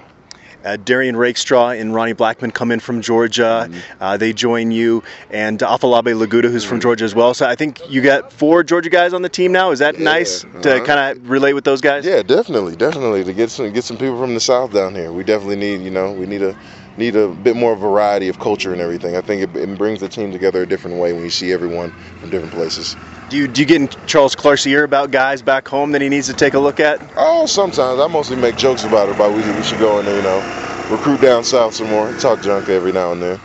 Uh, 0.68 0.76
Darian 0.76 1.16
Rakestraw 1.16 1.70
and 1.70 1.94
Ronnie 1.96 2.14
Blackman 2.14 2.52
come 2.52 2.72
in 2.72 2.80
from 2.80 3.02
Georgia. 3.02 3.68
Mm-hmm. 3.70 4.04
Uh, 4.04 4.18
they 4.18 4.34
join 4.34 4.72
you, 4.72 5.02
and 5.30 5.60
Afolabi 5.60 6.14
Laguda, 6.14 6.52
who's 6.52 6.64
mm-hmm. 6.64 6.70
from 6.70 6.82
Georgia 6.82 7.06
as 7.06 7.16
well. 7.16 7.34
So 7.34 7.48
I 7.48 7.56
think 7.56 7.80
you 7.90 8.02
got 8.02 8.34
four 8.34 8.64
Georgia 8.64 8.90
guys 8.90 9.14
on 9.14 9.22
the 9.22 9.30
team 9.30 9.54
now. 9.54 9.72
Is 9.72 9.80
that 9.80 9.98
yeah. 9.98 10.04
nice 10.04 10.44
uh-huh. 10.44 10.62
to 10.62 10.84
kind 10.84 11.18
of 11.18 11.30
relate 11.30 11.54
with 11.54 11.64
those 11.64 11.80
guys? 11.80 12.06
Yeah, 12.06 12.22
definitely, 12.22 12.76
definitely 12.76 13.24
to 13.24 13.34
get 13.34 13.50
some 13.50 13.72
get 13.72 13.86
some 13.86 13.98
people 13.98 14.20
from 14.20 14.34
the 14.34 14.42
South 14.42 14.74
down 14.74 14.94
here. 14.94 15.14
We 15.14 15.24
definitely 15.24 15.56
need, 15.56 15.82
you 15.82 15.92
know, 15.92 16.12
we 16.12 16.26
need 16.26 16.42
a 16.42 16.58
need 16.98 17.16
a 17.16 17.30
bit 17.30 17.56
more 17.56 17.76
variety 17.76 18.28
of 18.28 18.40
culture 18.40 18.74
and 18.74 18.82
everything. 18.82 19.16
I 19.16 19.22
think 19.22 19.42
it, 19.42 19.56
it, 19.56 19.78
brings 19.78 20.00
the 20.00 20.10
team 20.10 20.32
together 20.32 20.64
a 20.64 20.66
different 20.66 20.98
way 20.98 21.14
when 21.14 21.24
you 21.24 21.30
see 21.30 21.52
everyone 21.52 21.92
from 22.20 22.30
different 22.30 22.54
places. 22.54 22.96
Do 23.30 23.38
you 23.38 23.48
do 23.48 23.62
you 23.62 23.68
get 23.68 23.82
in 23.82 23.88
Charles 24.08 24.36
Clark's 24.36 24.66
ear 24.66 24.84
about 24.84 25.12
guys 25.12 25.42
back 25.42 25.68
home 25.68 25.92
that 25.92 26.02
he 26.02 26.10
needs 26.10 26.28
to 26.28 26.34
take 26.34 26.54
a 26.54 26.60
look 26.60 26.80
at? 26.80 27.00
Oh, 27.18 27.46
sometimes 27.46 28.00
I 28.00 28.08
mostly 28.08 28.38
make 28.38 28.58
jokes 28.58 28.84
about 28.84 29.10
it. 29.10 29.16
About 29.16 29.34
we, 29.34 29.50
we 29.52 29.64
should 29.64 29.80
go 29.80 30.00
and 30.00 30.08
you 30.08 30.22
know 30.22 30.88
recruit 30.90 31.22
down 31.22 31.44
south 31.44 31.76
some 31.76 31.90
more. 31.90 32.12
Talk 32.14 32.42
junk 32.42 32.70
every 32.70 32.92
now 32.92 33.12
and 33.12 33.22
then. 33.22 33.40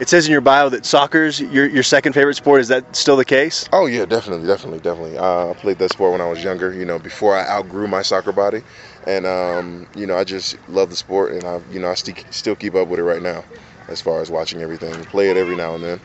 It 0.00 0.08
says 0.08 0.26
in 0.26 0.32
your 0.32 0.40
bio 0.40 0.68
that 0.70 0.84
soccer's 0.84 1.40
your, 1.40 1.68
your 1.68 1.82
second 1.82 2.14
favorite 2.14 2.34
sport. 2.34 2.60
Is 2.60 2.68
that 2.68 2.96
still 2.96 3.16
the 3.16 3.24
case? 3.24 3.68
Oh 3.72 3.86
yeah, 3.86 4.04
definitely, 4.04 4.46
definitely, 4.46 4.80
definitely. 4.80 5.16
Uh, 5.16 5.50
I 5.50 5.54
played 5.54 5.78
that 5.78 5.90
sport 5.90 6.12
when 6.12 6.20
I 6.20 6.26
was 6.28 6.42
younger. 6.42 6.74
You 6.74 6.84
know, 6.84 6.98
before 6.98 7.36
I 7.36 7.46
outgrew 7.48 7.86
my 7.86 8.02
soccer 8.02 8.32
body, 8.32 8.62
and 9.06 9.24
um, 9.24 9.86
you 9.94 10.06
know, 10.06 10.16
I 10.16 10.24
just 10.24 10.56
love 10.68 10.90
the 10.90 10.96
sport, 10.96 11.32
and 11.32 11.46
I, 11.46 11.60
you 11.70 11.78
know, 11.78 11.90
I 11.90 11.94
st- 11.94 12.32
still 12.34 12.56
keep 12.56 12.74
up 12.74 12.88
with 12.88 12.98
it 12.98 13.04
right 13.04 13.22
now 13.22 13.44
as 13.88 14.00
far 14.00 14.20
as 14.20 14.30
watching 14.30 14.62
everything. 14.62 15.04
Play 15.04 15.30
it 15.30 15.36
every 15.36 15.54
now 15.54 15.74
and 15.74 15.84
then. 15.84 16.00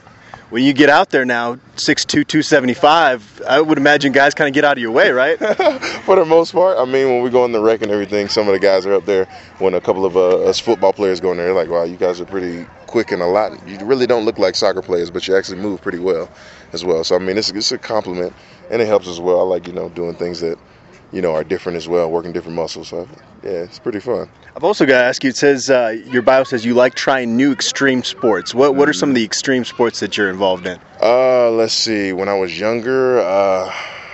When 0.50 0.64
you 0.64 0.74
get 0.74 0.90
out 0.90 1.12
there 1.12 1.26
now, 1.26 1.56
6'2", 1.76 2.08
275, 2.08 3.44
I 3.48 3.62
would 3.62 3.78
imagine 3.78 4.12
guys 4.12 4.34
kind 4.34 4.48
of 4.48 4.54
get 4.56 4.66
out 4.66 4.78
of 4.78 4.82
your 4.82 4.92
way, 4.92 5.12
right? 5.12 5.38
For 6.06 6.16
the 6.16 6.26
most 6.26 6.54
part. 6.54 6.80
I 6.80 6.86
mean, 6.86 7.08
when 7.08 7.22
we 7.22 7.30
go 7.30 7.46
in 7.46 7.52
the 7.52 7.62
rec 7.62 7.84
and 7.84 7.92
everything, 7.92 8.30
some 8.30 8.48
of 8.48 8.54
the 8.54 8.60
guys 8.60 8.84
are 8.88 8.94
up 8.94 9.06
there. 9.06 9.26
When 9.60 9.76
a 9.76 9.82
couple 9.82 10.06
of 10.06 10.18
uh, 10.18 10.46
us 10.46 10.60
football 10.60 10.92
players 10.92 11.20
go 11.20 11.32
in 11.32 11.38
there, 11.38 11.54
like, 11.54 11.70
wow, 11.70 11.84
you 11.84 11.98
guys 11.98 12.20
are 12.20 12.26
pretty 12.26 12.66
quick 12.88 13.12
and 13.12 13.22
a 13.22 13.28
lot. 13.28 13.68
You 13.68 13.78
really 13.86 14.08
don't 14.08 14.26
look 14.26 14.40
like 14.40 14.56
soccer 14.56 14.82
players, 14.82 15.12
but 15.12 15.28
you 15.28 15.36
actually 15.36 15.60
move 15.60 15.82
pretty 15.84 16.00
well 16.00 16.28
as 16.74 16.84
well. 16.84 17.04
So, 17.04 17.16
I 17.16 17.20
mean, 17.20 17.38
it's, 17.38 17.52
it's 17.52 17.72
a 17.72 17.78
compliment, 17.78 18.34
and 18.72 18.82
it 18.82 18.88
helps 18.88 19.08
as 19.08 19.20
well. 19.20 19.40
I 19.40 19.44
like, 19.44 19.68
you 19.68 19.74
know, 19.74 19.90
doing 19.90 20.16
things 20.16 20.40
that– 20.40 20.58
you 21.12 21.22
know, 21.22 21.34
are 21.34 21.44
different 21.44 21.78
as 21.78 21.88
well, 21.88 22.10
working 22.12 22.32
different 22.32 22.56
muscles. 22.56 22.90
So, 22.90 23.08
yeah, 23.44 23.50
it's 23.50 23.80
pretty 23.80 24.00
fun. 24.00 24.30
I've 24.56 24.64
also 24.64 24.86
got 24.86 25.00
to 25.00 25.06
ask 25.06 25.24
you. 25.24 25.30
It 25.30 25.38
says 25.38 25.70
uh, 25.70 25.96
your 26.08 26.22
bio 26.22 26.44
says 26.44 26.66
you 26.66 26.74
like 26.74 26.96
trying 26.96 27.38
new 27.38 27.52
extreme 27.52 28.04
sports. 28.04 28.54
What 28.54 28.76
What 28.76 28.90
are 28.90 28.94
some 28.94 29.10
of 29.10 29.16
the 29.16 29.24
extreme 29.24 29.64
sports 29.66 30.00
that 30.02 30.18
you're 30.18 30.30
involved 30.30 30.66
in? 30.68 30.80
Uh, 31.02 31.50
let's 31.52 31.74
see. 31.74 32.14
When 32.14 32.28
I 32.28 32.38
was 32.38 32.60
younger, 32.60 33.20
uh, 33.20 33.74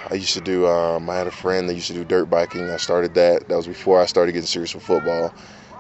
I 0.10 0.14
used 0.14 0.34
to 0.34 0.42
do. 0.42 0.68
Um, 0.68 1.10
I 1.10 1.16
had 1.16 1.28
a 1.28 1.32
friend 1.32 1.68
that 1.68 1.74
used 1.74 1.88
to 1.88 1.94
do 1.94 2.04
dirt 2.04 2.26
biking. 2.26 2.70
I 2.70 2.78
started 2.78 3.14
that. 3.16 3.48
That 3.48 3.56
was 3.56 3.68
before 3.68 4.02
I 4.02 4.06
started 4.06 4.34
getting 4.34 4.48
serious 4.48 4.76
with 4.76 4.84
football. 4.84 5.34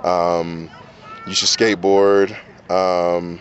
Um, 0.03 0.69
used 1.27 1.41
to 1.41 1.47
skateboard. 1.47 2.35
Um, 2.69 3.39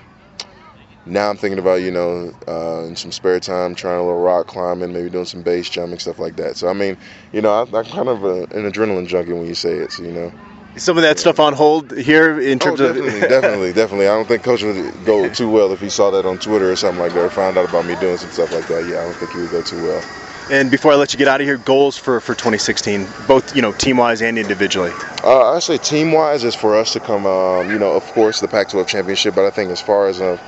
now 1.07 1.29
I'm 1.29 1.37
thinking 1.37 1.59
about, 1.59 1.83
you 1.83 1.91
know, 1.91 2.33
uh, 2.49 2.85
in 2.87 2.97
some 2.97 3.13
spare 3.13 3.41
time, 3.41 3.75
trying 3.75 3.99
a 3.99 4.03
little 4.05 4.21
rock 4.21 4.47
climbing, 4.47 4.93
maybe 4.93 5.11
doing 5.11 5.27
some 5.27 5.43
base 5.43 5.69
jumping, 5.69 5.99
stuff 5.99 6.19
like 6.19 6.37
that. 6.37 6.57
So, 6.57 6.69
I 6.69 6.73
mean, 6.73 6.97
you 7.33 7.43
know, 7.43 7.53
I, 7.53 7.63
am 7.63 7.85
kind 7.85 8.09
of 8.09 8.25
a, 8.25 8.45
an 8.45 8.71
adrenaline 8.71 9.07
junkie 9.07 9.33
when 9.33 9.47
you 9.47 9.55
say 9.55 9.75
it. 9.75 9.93
So, 9.93 10.03
you 10.03 10.13
know. 10.13 10.33
Some 10.77 10.97
of 10.97 11.03
that 11.03 11.17
yeah. 11.17 11.21
stuff 11.21 11.39
on 11.39 11.53
hold 11.53 11.97
here 11.97 12.41
in 12.41 12.59
terms 12.59 12.81
oh, 12.81 12.89
definitely, 12.89 13.21
of. 13.21 13.29
definitely, 13.29 13.73
definitely. 13.73 14.09
I 14.09 14.15
don't 14.15 14.27
think 14.27 14.43
Coach 14.43 14.63
would 14.63 15.05
go 15.05 15.29
too 15.29 15.49
well 15.49 15.73
if 15.73 15.81
he 15.81 15.89
saw 15.89 16.11
that 16.11 16.27
on 16.27 16.39
Twitter 16.39 16.71
or 16.73 16.77
something 16.77 17.01
like 17.01 17.13
that, 17.13 17.25
or 17.25 17.31
found 17.31 17.57
out 17.59 17.69
about 17.69 17.87
me 17.87 17.95
doing 18.01 18.17
some 18.17 18.31
stuff 18.31 18.53
like 18.53 18.67
that. 18.67 18.85
Yeah, 18.87 19.01
I 19.01 19.05
don't 19.05 19.15
think 19.15 19.31
he 19.33 19.41
would 19.41 19.51
go 19.51 19.63
too 19.63 19.81
well. 19.83 20.03
And 20.51 20.71
before 20.71 20.93
I 20.93 20.97
let 20.97 21.13
you 21.13 21.19
get 21.19 21.27
out 21.27 21.41
of 21.41 21.47
here, 21.47 21.57
goals 21.57 21.97
for, 21.97 22.21
for 22.21 22.35
2016, 22.35 23.07
both 23.27 23.55
you 23.55 23.63
know 23.63 23.73
team 23.73 23.99
wise 23.99 24.21
and 24.21 24.37
individually. 24.37 24.91
Uh, 25.23 25.53
I 25.53 25.59
say 25.61 25.79
team 25.79 26.13
wise 26.13 26.45
is 26.45 26.55
for 26.55 26.77
us 26.77 26.93
to 26.95 27.01
come, 27.01 27.25
um, 27.25 27.71
you 27.71 27.79
know, 27.79 27.93
of 27.93 28.03
course 28.13 28.41
the 28.41 28.49
Pac-12 28.49 28.87
championship, 28.87 29.35
but 29.35 29.47
I 29.47 29.51
think 29.51 29.71
as 29.71 29.81
far 29.81 30.09
as 30.09 30.21
a 30.21 30.39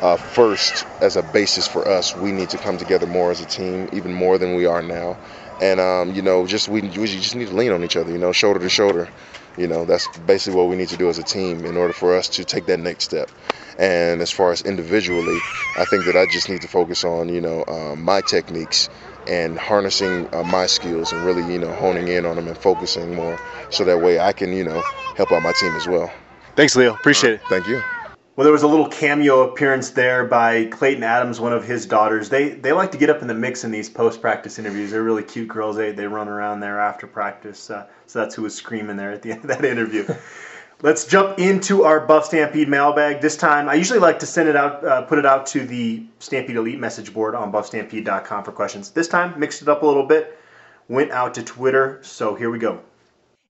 uh, 0.00 0.16
first 0.16 0.84
as 1.00 1.16
a 1.16 1.22
basis 1.22 1.66
for 1.66 1.86
us. 1.88 2.14
We 2.14 2.32
need 2.32 2.50
to 2.50 2.58
come 2.58 2.78
together 2.78 3.06
more 3.06 3.30
as 3.30 3.40
a 3.40 3.46
team, 3.46 3.88
even 3.92 4.12
more 4.12 4.38
than 4.38 4.54
we 4.54 4.66
are 4.66 4.82
now. 4.82 5.18
And 5.60 5.80
um, 5.80 6.12
you 6.12 6.22
know, 6.22 6.46
just 6.46 6.68
we, 6.68 6.82
we 6.82 7.06
just 7.06 7.34
need 7.34 7.48
to 7.48 7.54
lean 7.56 7.72
on 7.72 7.84
each 7.84 7.96
other. 7.96 8.10
You 8.10 8.18
know, 8.18 8.32
shoulder 8.32 8.60
to 8.60 8.68
shoulder. 8.68 9.10
You 9.56 9.66
know, 9.66 9.84
that's 9.84 10.08
basically 10.08 10.56
what 10.58 10.68
we 10.68 10.76
need 10.76 10.88
to 10.88 10.96
do 10.96 11.08
as 11.08 11.18
a 11.18 11.24
team 11.24 11.64
in 11.66 11.76
order 11.76 11.92
for 11.92 12.16
us 12.16 12.28
to 12.30 12.44
take 12.44 12.66
that 12.66 12.78
next 12.78 13.04
step. 13.04 13.28
And 13.78 14.22
as 14.22 14.30
far 14.30 14.52
as 14.52 14.62
individually, 14.62 15.44
I 15.76 15.84
think 15.84 16.04
that 16.06 16.16
I 16.16 16.26
just 16.26 16.48
need 16.48 16.62
to 16.62 16.68
focus 16.68 17.04
on 17.04 17.28
you 17.28 17.40
know 17.40 17.64
um, 17.68 18.02
my 18.02 18.20
techniques 18.22 18.88
and 19.26 19.58
harnessing 19.58 20.28
uh, 20.32 20.42
my 20.44 20.66
skills 20.66 21.12
and 21.12 21.24
really 21.24 21.42
you 21.52 21.58
know 21.58 21.72
honing 21.74 22.08
in 22.08 22.24
on 22.26 22.36
them 22.36 22.48
and 22.48 22.56
focusing 22.56 23.14
more, 23.14 23.38
so 23.70 23.84
that 23.84 23.98
way 24.00 24.18
I 24.18 24.32
can 24.32 24.52
you 24.52 24.64
know 24.64 24.82
help 25.14 25.32
out 25.32 25.42
my 25.42 25.52
team 25.52 25.74
as 25.76 25.86
well. 25.86 26.10
Thanks, 26.56 26.74
Leo. 26.76 26.94
Appreciate 26.94 27.34
it. 27.34 27.40
Thank 27.48 27.66
you. 27.68 27.99
Well, 28.40 28.46
there 28.46 28.54
was 28.54 28.62
a 28.62 28.68
little 28.68 28.88
cameo 28.88 29.42
appearance 29.50 29.90
there 29.90 30.24
by 30.24 30.64
Clayton 30.64 31.02
Adams, 31.02 31.40
one 31.40 31.52
of 31.52 31.62
his 31.62 31.84
daughters. 31.84 32.30
They 32.30 32.48
they 32.48 32.72
like 32.72 32.90
to 32.92 32.96
get 32.96 33.10
up 33.10 33.20
in 33.20 33.28
the 33.28 33.34
mix 33.34 33.64
in 33.64 33.70
these 33.70 33.90
post 33.90 34.22
practice 34.22 34.58
interviews. 34.58 34.92
They're 34.92 35.02
really 35.02 35.22
cute 35.22 35.48
girls. 35.48 35.76
They 35.76 35.92
they 35.92 36.06
run 36.06 36.26
around 36.26 36.60
there 36.60 36.80
after 36.80 37.06
practice. 37.06 37.68
Uh, 37.68 37.86
so 38.06 38.18
that's 38.18 38.34
who 38.34 38.40
was 38.40 38.54
screaming 38.54 38.96
there 38.96 39.12
at 39.12 39.20
the 39.20 39.32
end 39.32 39.42
of 39.42 39.48
that 39.48 39.66
interview. 39.66 40.06
Let's 40.80 41.04
jump 41.04 41.38
into 41.38 41.84
our 41.84 42.00
Buff 42.00 42.24
Stampede 42.24 42.70
mailbag. 42.70 43.20
This 43.20 43.36
time, 43.36 43.68
I 43.68 43.74
usually 43.74 43.98
like 43.98 44.18
to 44.20 44.26
send 44.26 44.48
it 44.48 44.56
out, 44.56 44.82
uh, 44.86 45.02
put 45.02 45.18
it 45.18 45.26
out 45.26 45.44
to 45.48 45.66
the 45.66 46.06
Stampede 46.18 46.56
Elite 46.56 46.80
message 46.80 47.12
board 47.12 47.34
on 47.34 47.52
buffstampede.com 47.52 48.44
for 48.44 48.52
questions. 48.52 48.90
This 48.90 49.06
time, 49.06 49.38
mixed 49.38 49.60
it 49.60 49.68
up 49.68 49.82
a 49.82 49.86
little 49.86 50.06
bit, 50.06 50.38
went 50.88 51.10
out 51.10 51.34
to 51.34 51.42
Twitter. 51.42 52.00
So 52.02 52.36
here 52.36 52.48
we 52.48 52.58
go. 52.58 52.80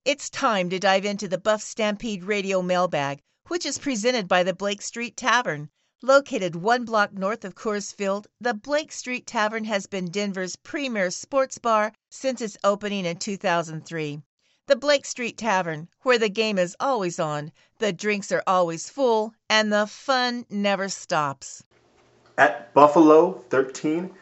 It's 0.05 0.29
time 0.31 0.69
to 0.71 0.81
dive 0.81 1.05
into 1.05 1.29
the 1.29 1.39
Buff 1.39 1.63
Stampede 1.63 2.25
radio 2.25 2.61
mailbag 2.61 3.21
which 3.51 3.67
is 3.67 3.79
presented 3.79 4.29
by 4.29 4.45
the 4.45 4.55
Blake 4.55 4.81
Street 4.81 5.17
Tavern. 5.17 5.69
Located 6.03 6.55
one 6.55 6.85
block 6.85 7.13
north 7.13 7.45
of 7.45 7.57
Coors 7.57 7.93
Field, 7.93 8.29
the 8.41 8.55
Blake 8.55 8.93
Street 8.93 9.27
Tavern 9.27 9.65
has 9.65 9.89
been 9.89 10.09
Denver's 10.09 10.55
premier 10.55 11.11
sports 11.11 11.59
bar 11.59 11.93
since 12.09 12.41
its 12.41 12.57
opening 12.63 13.05
in 13.05 13.17
2003. 13.17 14.23
The 14.69 14.77
Blake 14.77 15.05
Street 15.05 15.37
Tavern, 15.37 15.89
where 16.03 16.17
the 16.17 16.29
game 16.29 16.61
is 16.61 16.77
always 16.79 17.19
on, 17.19 17.51
the 17.79 17.93
drinks 17.93 18.31
are 18.31 18.45
always 18.47 18.89
full, 18.89 19.35
and 19.49 19.73
the 19.73 19.89
fun 19.89 20.47
never 20.49 20.89
stops. 20.89 21.65
At 22.39 22.73
Buffalo 22.73 23.43
13, 23.51 24.15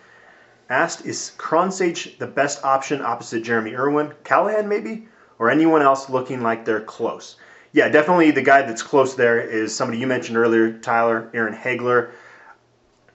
asked 0.71 1.05
is 1.05 1.33
Kronshage 1.37 2.19
the 2.19 2.27
best 2.27 2.65
option 2.65 3.03
opposite 3.03 3.45
Jeromy 3.45 3.77
Irwin, 3.79 4.15
Callahan 4.25 4.71
maybe, 4.71 5.07
or 5.39 5.51
anyone 5.51 5.83
else 5.83 6.09
looking 6.09 6.41
like 6.41 6.65
they're 6.65 6.81
close? 6.81 7.37
Yeah, 7.73 7.89
definitely 7.89 8.31
the 8.31 8.43
guy 8.43 8.63
that's 8.63 8.83
close 8.83 9.15
there 9.15 9.41
is 9.41 9.75
somebody 9.75 9.99
you 9.99 10.07
mentioned 10.07 10.39
earlier, 10.39 10.79
Tyler 10.79 11.31
Aaron 11.35 11.55
Haigler. 11.55 12.11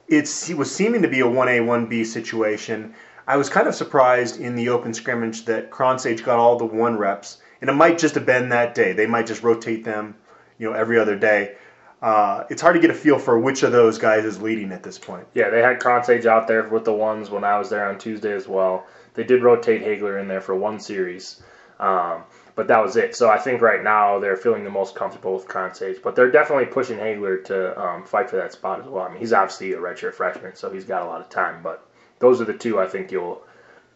It's 0.07 0.49
it 0.49 0.57
was 0.57 0.73
seeming 0.73 1.01
to 1.01 1.07
be 1.07 1.21
a 1.21 1.25
1A 1.25 1.61
1B 1.65 2.05
situation. 2.05 2.93
I 3.25 3.37
was 3.37 3.49
kind 3.49 3.67
of 3.67 3.75
surprised 3.75 4.39
in 4.39 4.55
the 4.55 4.69
open 4.69 4.93
scrimmage 4.93 5.45
that 5.45 5.71
Kronshage 5.71 6.23
got 6.23 6.39
all 6.39 6.57
the 6.57 6.65
one 6.65 6.97
reps, 6.97 7.37
and 7.61 7.69
it 7.69 7.73
might 7.73 7.97
just 7.97 8.15
have 8.15 8.25
been 8.25 8.49
that 8.49 8.75
day. 8.75 8.91
They 8.93 9.07
might 9.07 9.27
just 9.27 9.43
rotate 9.43 9.85
them, 9.85 10.15
you 10.57 10.69
know, 10.69 10.75
every 10.75 10.99
other 10.99 11.15
day. 11.15 11.55
Uh, 12.01 12.43
it's 12.49 12.61
hard 12.61 12.75
to 12.75 12.81
get 12.81 12.91
a 12.91 12.93
feel 12.93 13.17
for 13.17 13.39
which 13.39 13.63
of 13.63 13.71
those 13.71 13.97
guys 13.97 14.25
is 14.25 14.41
leading 14.41 14.73
at 14.73 14.83
this 14.83 14.99
point. 14.99 15.25
Yeah, 15.33 15.49
they 15.49 15.61
had 15.61 15.79
Kronsage 15.79 16.25
out 16.25 16.49
there 16.49 16.67
with 16.67 16.83
the 16.83 16.91
ones 16.91 17.29
when 17.29 17.45
I 17.45 17.57
was 17.57 17.69
there 17.69 17.87
on 17.87 17.97
Tuesday 17.97 18.33
as 18.33 18.45
well. 18.45 18.85
They 19.13 19.23
did 19.23 19.41
rotate 19.41 19.81
Haigler 19.81 20.19
in 20.19 20.27
there 20.27 20.41
for 20.41 20.53
one 20.53 20.81
series, 20.81 21.41
um, 21.79 22.23
but 22.55 22.67
that 22.67 22.83
was 22.83 22.95
it. 22.95 23.15
So 23.15 23.29
I 23.29 23.37
think 23.37 23.61
right 23.61 23.83
now 23.83 24.19
they're 24.19 24.37
feeling 24.37 24.63
the 24.63 24.69
most 24.69 24.95
comfortable 24.95 25.33
with 25.33 25.47
Kronshage, 25.47 26.01
but 26.01 26.15
they're 26.15 26.31
definitely 26.31 26.65
pushing 26.65 26.97
Haigler 26.97 27.37
to 27.45 27.81
um, 27.81 28.03
fight 28.05 28.29
for 28.29 28.37
that 28.37 28.53
spot 28.53 28.81
as 28.81 28.87
well. 28.87 29.03
I 29.03 29.09
mean, 29.09 29.19
he's 29.19 29.33
obviously 29.33 29.73
a 29.73 29.77
redshirt 29.77 30.13
freshman, 30.13 30.55
so 30.55 30.71
he's 30.71 30.85
got 30.85 31.01
a 31.01 31.05
lot 31.05 31.21
of 31.21 31.29
time, 31.29 31.63
but 31.63 31.87
those 32.19 32.39
are 32.41 32.45
the 32.45 32.53
two 32.53 32.79
I 32.79 32.87
think 32.87 33.11
you'll 33.11 33.41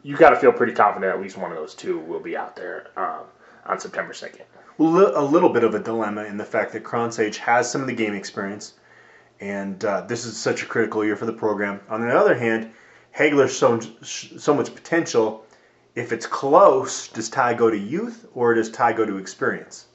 you 0.03 0.15
got 0.15 0.29
to 0.29 0.35
feel 0.37 0.51
pretty 0.51 0.73
confident 0.73 1.13
at 1.13 1.21
least 1.21 1.37
one 1.37 1.51
of 1.51 1.57
those 1.57 1.73
two 1.73 1.99
will 1.99 2.19
be 2.19 2.37
out 2.37 2.55
there 2.55 2.87
um, 2.95 3.25
on 3.65 3.79
September 3.79 4.13
second. 4.13 4.45
A 4.79 4.83
little 4.83 5.49
bit 5.49 5.63
of 5.63 5.73
a 5.73 5.79
dilemma 5.79 6.25
in 6.25 6.37
the 6.37 6.45
fact 6.45 6.71
that 6.73 6.83
Kronshage 6.83 7.37
has 7.37 7.69
some 7.69 7.81
of 7.81 7.87
the 7.87 7.95
game 7.95 8.13
experience, 8.13 8.73
and 9.39 9.83
uh, 9.83 10.01
this 10.01 10.25
is 10.25 10.37
such 10.37 10.61
a 10.61 10.65
critical 10.65 11.03
year 11.03 11.15
for 11.15 11.25
the 11.25 11.33
program. 11.33 11.79
On 11.89 12.01
the 12.01 12.15
other 12.15 12.35
hand, 12.35 12.71
Haigler's 13.15 13.57
so 13.57 13.79
so 14.03 14.53
much 14.53 14.73
potential. 14.73 15.43
If 15.97 16.11
it's 16.11 16.27
close, 16.27 17.07
does 17.07 17.27
Ty 17.27 17.55
go 17.55 17.71
to 17.71 17.77
youth 17.77 18.27
or 18.35 18.53
does 18.53 18.69
Ty 18.69 18.93
go 18.93 19.03
to 19.03 19.17
experience? 19.17 19.87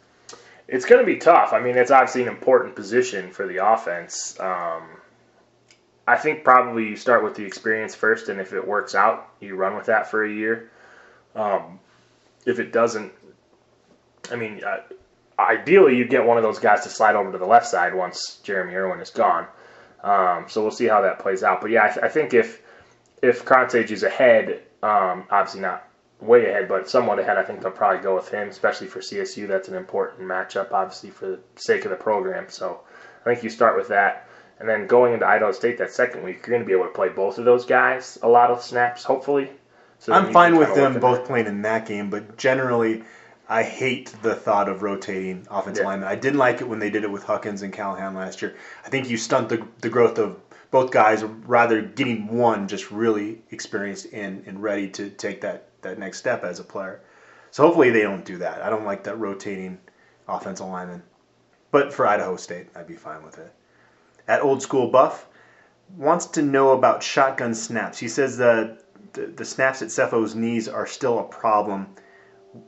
It's 0.66 0.84
going 0.84 1.00
to 1.00 1.06
be 1.06 1.16
tough. 1.16 1.52
I 1.52 1.60
mean, 1.60 1.76
it's 1.76 1.92
obviously 1.92 2.22
an 2.22 2.28
important 2.28 2.74
position 2.74 3.30
for 3.30 3.46
the 3.46 3.64
offense. 3.64 4.36
Um, 4.40 4.82
I 6.08 6.16
think 6.16 6.42
probably 6.42 6.88
you 6.88 6.96
start 6.96 7.22
with 7.22 7.36
the 7.36 7.44
experience 7.44 7.94
first, 7.94 8.28
and 8.28 8.40
if 8.40 8.52
it 8.52 8.66
works 8.66 8.96
out, 8.96 9.28
you 9.38 9.54
run 9.54 9.76
with 9.76 9.86
that 9.86 10.10
for 10.10 10.24
a 10.24 10.28
year. 10.28 10.72
Um, 11.36 11.78
if 12.46 12.58
it 12.58 12.72
doesn't, 12.72 13.12
I 14.28 14.34
mean, 14.34 14.60
uh, 14.64 14.80
ideally 15.38 15.96
you 15.96 16.04
get 16.04 16.26
one 16.26 16.36
of 16.36 16.42
those 16.42 16.58
guys 16.58 16.82
to 16.82 16.88
slide 16.88 17.14
over 17.14 17.30
to 17.30 17.38
the 17.38 17.46
left 17.46 17.68
side 17.68 17.94
once 17.94 18.40
Jeromy 18.42 18.74
Irwin 18.74 18.98
is 18.98 19.10
gone. 19.10 19.46
Um, 20.02 20.46
so 20.48 20.62
we'll 20.62 20.72
see 20.72 20.86
how 20.88 21.02
that 21.02 21.20
plays 21.20 21.44
out. 21.44 21.60
But 21.60 21.70
yeah, 21.70 21.84
I, 21.84 21.88
th- 21.90 22.04
I 22.04 22.08
think 22.08 22.34
if 22.34 22.60
if 23.22 23.44
Kronshage 23.44 23.92
is 23.92 24.02
ahead, 24.02 24.62
um, 24.82 25.26
obviously 25.30 25.60
not 25.60 25.86
way 26.22 26.48
ahead, 26.48 26.68
but 26.68 26.88
somewhat 26.88 27.18
ahead, 27.18 27.36
I 27.36 27.42
think 27.42 27.60
they'll 27.60 27.70
probably 27.70 28.02
go 28.02 28.14
with 28.14 28.28
him, 28.28 28.48
especially 28.48 28.86
for 28.86 29.00
CSU. 29.00 29.48
That's 29.48 29.68
an 29.68 29.74
important 29.74 30.20
matchup, 30.20 30.72
obviously, 30.72 31.10
for 31.10 31.26
the 31.26 31.40
sake 31.56 31.84
of 31.84 31.90
the 31.90 31.96
program. 31.96 32.46
So 32.48 32.80
I 33.24 33.30
think 33.30 33.42
you 33.42 33.50
start 33.50 33.76
with 33.76 33.88
that. 33.88 34.28
And 34.60 34.68
then 34.68 34.86
going 34.86 35.12
into 35.12 35.26
Idaho 35.26 35.50
State 35.50 35.78
that 35.78 35.90
second 35.90 36.22
week, 36.22 36.46
you're 36.46 36.56
going 36.56 36.62
to 36.62 36.66
be 36.66 36.72
able 36.72 36.84
to 36.84 36.92
play 36.92 37.08
both 37.08 37.38
of 37.38 37.44
those 37.44 37.64
guys 37.64 38.18
a 38.22 38.28
lot 38.28 38.50
of 38.50 38.62
snaps, 38.62 39.02
hopefully. 39.02 39.50
So 39.98 40.12
I'm 40.12 40.32
fine 40.32 40.56
with 40.56 40.74
them 40.74 41.00
both 41.00 41.26
playing 41.26 41.46
in 41.46 41.62
that 41.62 41.86
game, 41.86 42.10
but 42.10 42.36
generally, 42.36 43.04
I 43.48 43.62
hate 43.64 44.14
the 44.22 44.34
thought 44.34 44.68
of 44.68 44.82
rotating 44.82 45.46
offensive 45.50 45.82
yeah. 45.82 45.88
linemen. 45.88 46.08
I 46.08 46.14
didn't 46.14 46.38
like 46.38 46.60
it 46.60 46.68
when 46.68 46.78
they 46.78 46.90
did 46.90 47.04
it 47.04 47.10
with 47.10 47.22
Huckins 47.24 47.62
and 47.62 47.72
Callahan 47.72 48.14
last 48.14 48.40
year. 48.40 48.56
I 48.84 48.88
think 48.88 49.10
you 49.10 49.16
stunt 49.16 49.48
the, 49.48 49.66
the 49.80 49.90
growth 49.90 50.18
of 50.18 50.40
both 50.70 50.90
guys, 50.90 51.22
rather 51.22 51.82
getting 51.82 52.28
one 52.28 52.66
just 52.66 52.90
really 52.90 53.42
experienced 53.50 54.06
and, 54.12 54.44
and 54.46 54.62
ready 54.62 54.88
to 54.88 55.10
take 55.10 55.42
that, 55.42 55.68
that 55.82 55.98
next 55.98 56.18
step 56.18 56.44
as 56.44 56.60
a 56.60 56.64
player. 56.64 57.00
So 57.50 57.64
hopefully 57.64 57.90
they 57.90 58.02
don't 58.02 58.24
do 58.24 58.38
that. 58.38 58.62
I 58.62 58.70
don't 58.70 58.84
like 58.84 59.04
that 59.04 59.18
rotating 59.18 59.78
offensive 60.28 60.66
lineman. 60.66 61.02
But 61.70 61.92
for 61.92 62.06
Idaho 62.06 62.36
State, 62.36 62.68
I'd 62.74 62.86
be 62.86 62.96
fine 62.96 63.22
with 63.22 63.38
it 63.38 63.52
at 64.28 64.42
Old 64.42 64.62
School 64.62 64.88
Buff 64.88 65.26
wants 65.96 66.26
to 66.26 66.42
know 66.42 66.70
about 66.70 67.02
shotgun 67.02 67.54
snaps. 67.54 67.98
He 67.98 68.08
says 68.08 68.36
the, 68.36 68.78
the, 69.12 69.26
the 69.26 69.44
snaps 69.44 69.82
at 69.82 69.88
Sefo's 69.88 70.34
knees 70.34 70.68
are 70.68 70.86
still 70.86 71.18
a 71.18 71.24
problem, 71.24 71.88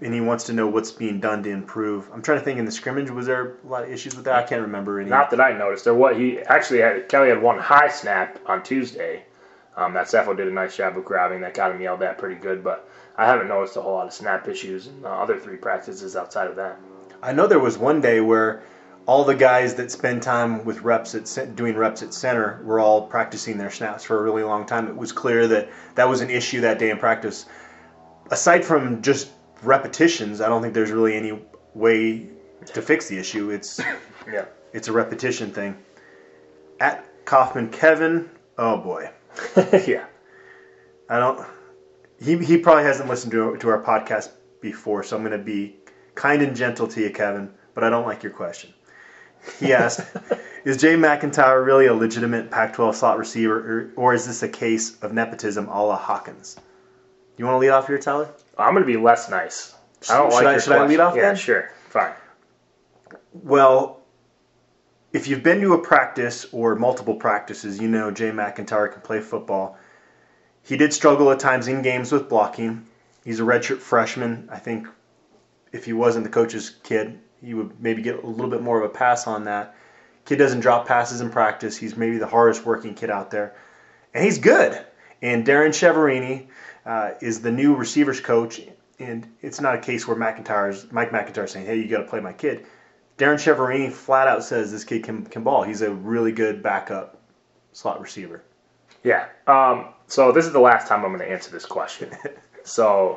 and 0.01 0.13
he 0.13 0.21
wants 0.21 0.45
to 0.45 0.53
know 0.53 0.67
what's 0.67 0.91
being 0.91 1.21
done 1.21 1.43
to 1.45 1.51
improve. 1.51 2.11
I'm 2.13 2.23
trying 2.23 2.39
to 2.39 2.45
think 2.45 2.59
in 2.59 2.65
the 2.65 2.73
scrimmage, 2.73 3.11
was 3.11 3.27
there 3.27 3.57
a 3.65 3.67
lot 3.67 3.85
of 3.85 3.91
issues 3.91 4.15
with 4.15 4.27
that? 4.27 4.35
I 4.35 4.43
can't 4.43 4.63
remember 4.63 5.01
any. 5.01 5.09
Not 5.09 5.31
that 5.31 5.41
I 5.41 5.57
noticed. 5.57 5.85
There 5.85 5.95
what 5.95 6.19
he 6.19 6.41
actually 6.41 6.81
had. 6.81 7.09
Kelley 7.09 7.29
had 7.29 7.41
one 7.41 7.59
high 7.59 7.89
snap 7.89 8.39
on 8.47 8.63
Tuesday. 8.63 9.25
Um, 9.77 9.95
that 9.95 10.07
Sefo 10.07 10.37
did 10.37 10.47
a 10.47 10.53
nice 10.53 10.77
job 10.77 10.97
of 10.97 11.05
grabbing. 11.05 11.41
That 11.41 11.55
got 11.55 11.73
him 11.73 11.81
yelled 11.81 12.03
at 12.03 12.19
pretty 12.19 12.37
good, 12.37 12.63
but 12.63 12.89
I 13.17 13.27
haven't 13.27 13.49
noticed 13.49 13.77
a 13.77 13.83
whole 13.83 13.95
lot 13.95 14.07
of 14.07 14.13
snap 14.13 14.49
issues 14.49 14.89
in 14.89 15.03
the 15.03 15.09
uh, 15.09 15.13
other 15.13 15.39
three 15.39 15.57
practices 15.57 16.17
outside 16.17 16.49
of 16.49 16.57
that. 16.57 16.79
I 17.23 17.33
know 17.33 17.47
there 17.47 17.61
was 17.61 17.79
one 17.79 18.01
day 18.01 18.21
where 18.21 18.63
all 19.07 19.25
the 19.25 19.35
guys 19.35 19.75
that 19.77 19.91
spend 19.91 20.23
time 20.23 20.65
with 20.65 20.81
reps 20.83 21.15
at 21.15 21.57
doing 21.57 21.77
reps 21.77 22.03
at 22.03 22.13
center 22.13 22.61
were 22.65 22.81
all 22.81 23.07
practicing 23.07 23.59
their 23.59 23.71
snaps 23.71 24.03
for 24.05 24.19
a 24.19 24.23
really 24.23 24.43
long 24.43 24.67
time. 24.67 24.89
It 24.89 24.97
was 24.97 25.13
clear 25.13 25.47
that 25.49 25.69
that 25.95 26.09
was 26.09 26.23
an 26.23 26.31
issue 26.31 26.63
that 26.63 26.79
day 26.79 26.91
in 26.91 26.99
practice. 26.99 27.47
Aside 28.31 28.65
from 28.65 29.03
just 29.03 29.31
repetitions, 29.63 30.41
I 30.41 30.49
don't 30.49 30.63
think 30.63 30.75
there's 30.75 30.91
really 30.91 31.15
any 31.15 31.39
way 31.75 32.31
to 32.67 32.83
fix 32.83 33.09
the 33.09 33.19
issue. 33.19 33.51
It's 33.51 33.81
yeah, 34.33 34.47
it's 34.73 34.89
a 34.89 34.93
repetition 34.93 35.53
thing. 35.53 35.77
At 36.81 37.07
Kaufman 37.27 37.71
Kevin, 37.71 38.29
oh 38.59 38.79
boy, 38.79 39.11
yeah, 39.87 40.07
I 41.09 41.19
don't. 41.21 41.47
He 42.21 42.37
he 42.39 42.59
probably 42.59 42.85
hasn't 42.85 43.09
listened 43.09 43.33
to 43.33 43.57
to 43.57 43.69
our 43.69 43.83
podcast 43.83 44.31
before, 44.61 45.03
so 45.03 45.17
I'm 45.17 45.23
going 45.23 45.39
to 45.39 45.45
be 45.45 45.77
kind 46.15 46.43
and 46.43 46.57
gentle 46.57 46.89
to 46.89 47.01
you, 47.01 47.11
Kevin. 47.11 47.53
But 47.75 47.85
I 47.85 47.91
don't 47.91 48.07
like 48.07 48.23
your 48.23 48.33
question. 48.33 48.73
He 49.59 49.73
asked, 49.83 50.01
"Is 50.65 50.77
Jay 50.77 50.97
MacIntyre 50.97 51.63
really 51.63 51.87
a 51.87 51.95
legitimate 51.95 52.51
Pac-12 52.51 52.95
slot 52.95 53.19
receiver, 53.19 53.59
or, 53.59 53.91
or 53.97 54.15
is 54.15 54.27
this 54.27 54.43
a 54.43 54.49
case 54.49 54.99
of 55.03 55.13
nepotism, 55.13 55.69
a 55.69 55.83
la 55.83 55.97
Hawkins?" 55.97 56.57
You 57.37 57.45
want 57.45 57.57
to 57.57 57.59
lead 57.59 57.71
off 57.71 57.89
here, 57.89 57.99
Tyler? 57.99 58.29
I'm 58.57 58.75
going 58.75 58.87
to 58.87 58.93
be 58.93 58.97
less 58.97 59.29
nice. 59.29 59.75
I 60.09 60.19
don't 60.19 60.31
should 60.31 60.37
like 60.37 60.47
I, 60.47 60.51
your 60.53 60.61
Should 60.61 60.73
I 60.73 60.87
lead 60.87 61.01
off 61.01 61.17
yeah, 61.17 61.23
then? 61.23 61.37
sure. 61.37 61.71
Fine. 61.89 62.13
Well, 63.33 64.01
if 65.13 65.29
you've 65.29 65.43
been 65.43 65.61
to 65.61 65.75
a 65.75 65.79
practice 65.79 66.47
or 66.53 66.77
multiple 66.77 67.15
practices, 67.15 67.81
you 67.81 67.89
know 67.89 68.11
Jay 68.11 68.31
MacIntyre 68.31 68.89
can 68.89 69.01
play 69.01 69.21
football. 69.21 69.79
He 70.65 70.79
did 70.79 70.95
struggle 70.95 71.31
at 71.31 71.41
times 71.41 71.69
in 71.69 71.83
games 71.83 72.11
with 72.11 72.29
blocking. 72.29 72.87
He's 73.23 73.39
a 73.39 73.43
redshirt 73.43 73.79
freshman. 73.79 74.49
I 74.51 74.59
think 74.59 74.89
if 75.73 75.85
he 75.85 75.93
wasn't 75.93 76.25
the 76.25 76.31
coach's 76.31 76.71
kid, 76.83 77.19
he 77.43 77.53
would 77.53 77.79
maybe 77.83 78.01
get 78.01 78.25
a 78.25 78.27
little 78.27 78.51
bit 78.51 78.63
more 78.63 78.79
of 78.79 78.85
a 78.85 78.95
pass 78.95 79.27
on 79.27 79.45
that. 79.45 79.77
Kid 80.25 80.37
doesn't 80.37 80.61
drop 80.61 80.87
passes 80.87 81.21
in 81.21 81.29
practice. 81.29 81.77
He's 81.77 81.99
maybe 81.99 82.17
the 82.17 82.27
hardest 82.27 82.65
working 82.65 82.95
kid 82.95 83.11
out 83.11 83.31
there, 83.31 83.55
and 84.15 84.25
he's 84.25 84.39
good. 84.39 84.83
And 85.21 85.45
Darrin 85.45 85.73
Chiaverini 85.73 86.47
uh, 86.87 87.11
is 87.21 87.43
the 87.43 87.53
new 87.53 87.75
receivers 87.75 88.21
coach, 88.21 88.63
and 88.99 89.27
it's 89.43 89.61
not 89.61 89.75
a 89.75 89.81
case 89.81 90.09
where 90.09 90.17
MacIntyre's 90.17 90.91
Mike 90.91 91.13
MacIntyre 91.13 91.47
saying, 91.47 91.67
"Hey, 91.67 91.77
you 91.77 91.89
got 91.89 91.99
to 91.99 92.09
play 92.09 92.21
my 92.21 92.33
kid." 92.33 92.65
Darrin 93.19 93.37
Chiaverini 93.37 93.93
flat 93.93 94.29
out 94.29 94.43
says 94.43 94.73
this 94.73 94.85
kid 94.85 95.05
can 95.05 95.27
can 95.27 95.45
ball. 95.45 95.63
He's 95.63 95.83
a 95.83 95.93
really 95.93 96.33
good 96.33 96.63
backup 96.63 97.21
slot 97.73 98.01
receiver. 98.01 98.43
Yeah. 99.05 99.27
Um, 99.47 99.91
so 100.09 100.33
this 100.33 100.47
is 100.47 100.53
the 100.53 100.61
last 100.61 100.89
time 100.89 101.05
I'm 101.05 101.13
going 101.13 101.21
to 101.21 101.31
answer 101.31 101.51
this 101.51 101.67
question. 101.67 102.11
so 102.65 103.15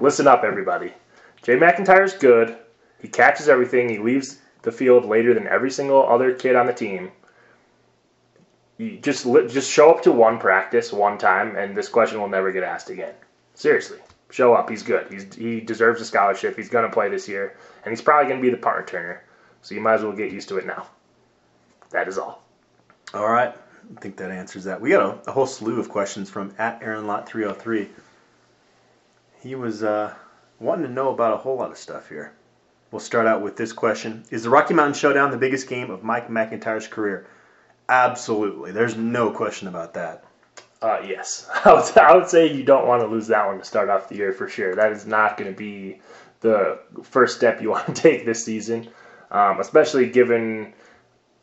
listen 0.00 0.26
up, 0.26 0.44
everybody. 0.44 0.94
Jay 1.42 1.56
MacIntyre's 1.56 2.14
good. 2.14 2.56
He 3.00 3.08
catches 3.08 3.48
everything. 3.48 3.88
He 3.88 3.98
leaves 3.98 4.40
the 4.62 4.72
field 4.72 5.04
later 5.04 5.34
than 5.34 5.46
every 5.46 5.70
single 5.70 6.08
other 6.08 6.32
kid 6.32 6.56
on 6.56 6.66
the 6.66 6.72
team. 6.72 7.12
You 8.78 8.98
just 8.98 9.24
just 9.24 9.70
show 9.70 9.90
up 9.90 10.02
to 10.02 10.12
one 10.12 10.38
practice 10.38 10.92
one 10.92 11.18
time, 11.18 11.56
and 11.56 11.76
this 11.76 11.88
question 11.88 12.20
will 12.20 12.28
never 12.28 12.52
get 12.52 12.62
asked 12.62 12.90
again. 12.90 13.14
Seriously, 13.54 13.98
show 14.30 14.54
up. 14.54 14.70
He's 14.70 14.84
good. 14.84 15.08
He's 15.10 15.34
he 15.34 15.60
deserves 15.60 16.00
a 16.00 16.04
scholarship. 16.04 16.56
He's 16.56 16.68
going 16.68 16.88
to 16.88 16.92
play 16.92 17.08
this 17.08 17.28
year, 17.28 17.56
and 17.84 17.90
he's 17.90 18.02
probably 18.02 18.28
going 18.28 18.40
to 18.40 18.46
be 18.46 18.50
the 18.50 18.56
punt 18.56 18.86
returner. 18.86 19.18
So 19.62 19.74
you 19.74 19.80
might 19.80 19.94
as 19.94 20.02
well 20.04 20.12
get 20.12 20.30
used 20.30 20.48
to 20.50 20.58
it 20.58 20.66
now. 20.66 20.86
That 21.90 22.06
is 22.06 22.18
all. 22.18 22.44
All 23.14 23.28
right. 23.28 23.52
I 23.96 24.00
think 24.00 24.16
that 24.16 24.30
answers 24.30 24.64
that. 24.64 24.80
We 24.80 24.90
got 24.90 25.26
a, 25.26 25.30
a 25.30 25.32
whole 25.32 25.46
slew 25.46 25.80
of 25.80 25.88
questions 25.88 26.28
from 26.28 26.54
at 26.58 26.82
Aaron 26.82 27.06
Lot 27.06 27.28
303. 27.28 27.88
He 29.40 29.54
was 29.54 29.82
uh, 29.82 30.14
wanting 30.60 30.86
to 30.86 30.92
know 30.92 31.10
about 31.10 31.34
a 31.34 31.38
whole 31.38 31.56
lot 31.56 31.70
of 31.70 31.78
stuff 31.78 32.08
here. 32.08 32.32
We'll 32.90 33.00
start 33.00 33.26
out 33.26 33.42
with 33.42 33.56
this 33.56 33.72
question 33.72 34.24
Is 34.30 34.44
the 34.44 34.50
Rocky 34.50 34.74
Mountain 34.74 34.94
Showdown 34.94 35.30
the 35.30 35.36
biggest 35.36 35.68
game 35.68 35.90
of 35.90 36.02
Mike 36.02 36.30
MacIntyre's 36.30 36.88
career? 36.88 37.26
Absolutely. 37.88 38.72
There's 38.72 38.96
no 38.96 39.30
question 39.30 39.68
about 39.68 39.94
that. 39.94 40.24
Uh, 40.80 41.00
yes. 41.06 41.48
I 41.64 41.72
would, 41.72 41.98
I 41.98 42.16
would 42.16 42.28
say 42.28 42.52
you 42.52 42.64
don't 42.64 42.86
want 42.86 43.02
to 43.02 43.08
lose 43.08 43.28
that 43.28 43.46
one 43.46 43.58
to 43.58 43.64
start 43.64 43.88
off 43.88 44.08
the 44.08 44.16
year 44.16 44.32
for 44.32 44.48
sure. 44.48 44.74
That 44.74 44.92
is 44.92 45.06
not 45.06 45.36
going 45.36 45.50
to 45.50 45.56
be 45.56 46.00
the 46.40 46.78
first 47.02 47.36
step 47.36 47.60
you 47.60 47.70
want 47.70 47.86
to 47.86 47.92
take 48.02 48.24
this 48.24 48.44
season, 48.44 48.88
um, 49.30 49.60
especially 49.60 50.08
given. 50.08 50.72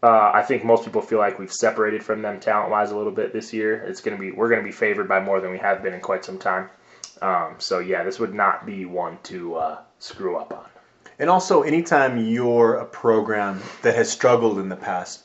Uh, 0.05 0.31
I 0.35 0.43
think 0.43 0.63
most 0.63 0.85
people 0.85 1.01
feel 1.01 1.17
like 1.17 1.39
we've 1.39 1.51
separated 1.51 2.03
from 2.03 2.21
them 2.21 2.39
talent 2.39 2.69
wise 2.69 2.91
a 2.91 2.95
little 2.95 3.11
bit 3.11 3.33
this 3.33 3.51
year. 3.51 3.81
It's 3.87 4.01
going 4.01 4.15
to 4.15 4.21
be 4.21 4.31
we're 4.31 4.49
going 4.49 4.61
to 4.61 4.65
be 4.65 4.71
favored 4.71 5.07
by 5.07 5.19
more 5.19 5.41
than 5.41 5.49
we 5.49 5.57
have 5.57 5.81
been 5.81 5.93
in 5.93 5.99
quite 5.99 6.23
some 6.23 6.37
time. 6.37 6.69
Um, 7.23 7.55
so 7.57 7.79
yeah, 7.79 8.03
this 8.03 8.19
would 8.19 8.35
not 8.35 8.67
be 8.67 8.85
one 8.85 9.17
to 9.23 9.55
uh, 9.55 9.79
screw 9.97 10.37
up 10.37 10.53
on. 10.53 10.67
And 11.17 11.27
also, 11.27 11.63
anytime 11.63 12.23
you're 12.23 12.75
a 12.75 12.85
program 12.85 13.59
that 13.81 13.95
has 13.95 14.11
struggled 14.11 14.59
in 14.59 14.69
the 14.69 14.75
past, 14.75 15.23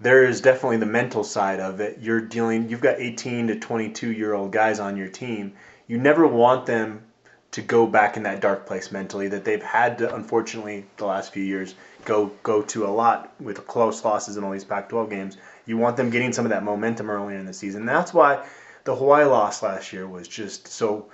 there 0.00 0.24
is 0.24 0.40
definitely 0.40 0.78
the 0.78 0.86
mental 0.86 1.22
side 1.22 1.60
of 1.60 1.80
it. 1.80 1.98
You're 2.00 2.20
dealing, 2.20 2.68
you've 2.68 2.80
got 2.80 2.98
18 2.98 3.46
to 3.46 3.60
22 3.60 4.10
year 4.10 4.34
old 4.34 4.50
guys 4.50 4.80
on 4.80 4.96
your 4.96 5.10
team. 5.10 5.52
You 5.86 5.96
never 5.96 6.26
want 6.26 6.66
them 6.66 7.04
to 7.50 7.62
go 7.62 7.86
back 7.86 8.16
in 8.16 8.22
that 8.24 8.40
dark 8.40 8.66
place 8.66 8.92
mentally 8.92 9.28
that 9.28 9.44
they've 9.44 9.62
had 9.62 9.98
to, 9.98 10.14
unfortunately, 10.14 10.84
the 10.98 11.06
last 11.06 11.32
few 11.32 11.42
years 11.42 11.74
go 12.04 12.26
go 12.42 12.62
to 12.62 12.86
a 12.86 12.88
lot 12.88 13.32
with 13.40 13.66
close 13.66 14.04
losses 14.04 14.36
in 14.36 14.44
all 14.44 14.52
these 14.52 14.64
Pac-12 14.64 15.10
games. 15.10 15.36
You 15.66 15.76
want 15.76 15.96
them 15.96 16.10
getting 16.10 16.32
some 16.32 16.44
of 16.44 16.50
that 16.50 16.62
momentum 16.62 17.10
earlier 17.10 17.38
in 17.38 17.46
the 17.46 17.52
season. 17.52 17.86
That's 17.86 18.12
why 18.12 18.46
the 18.84 18.94
Hawaii 18.94 19.24
loss 19.24 19.62
last 19.62 19.92
year 19.92 20.06
was 20.06 20.28
just 20.28 20.68
so 20.68 21.06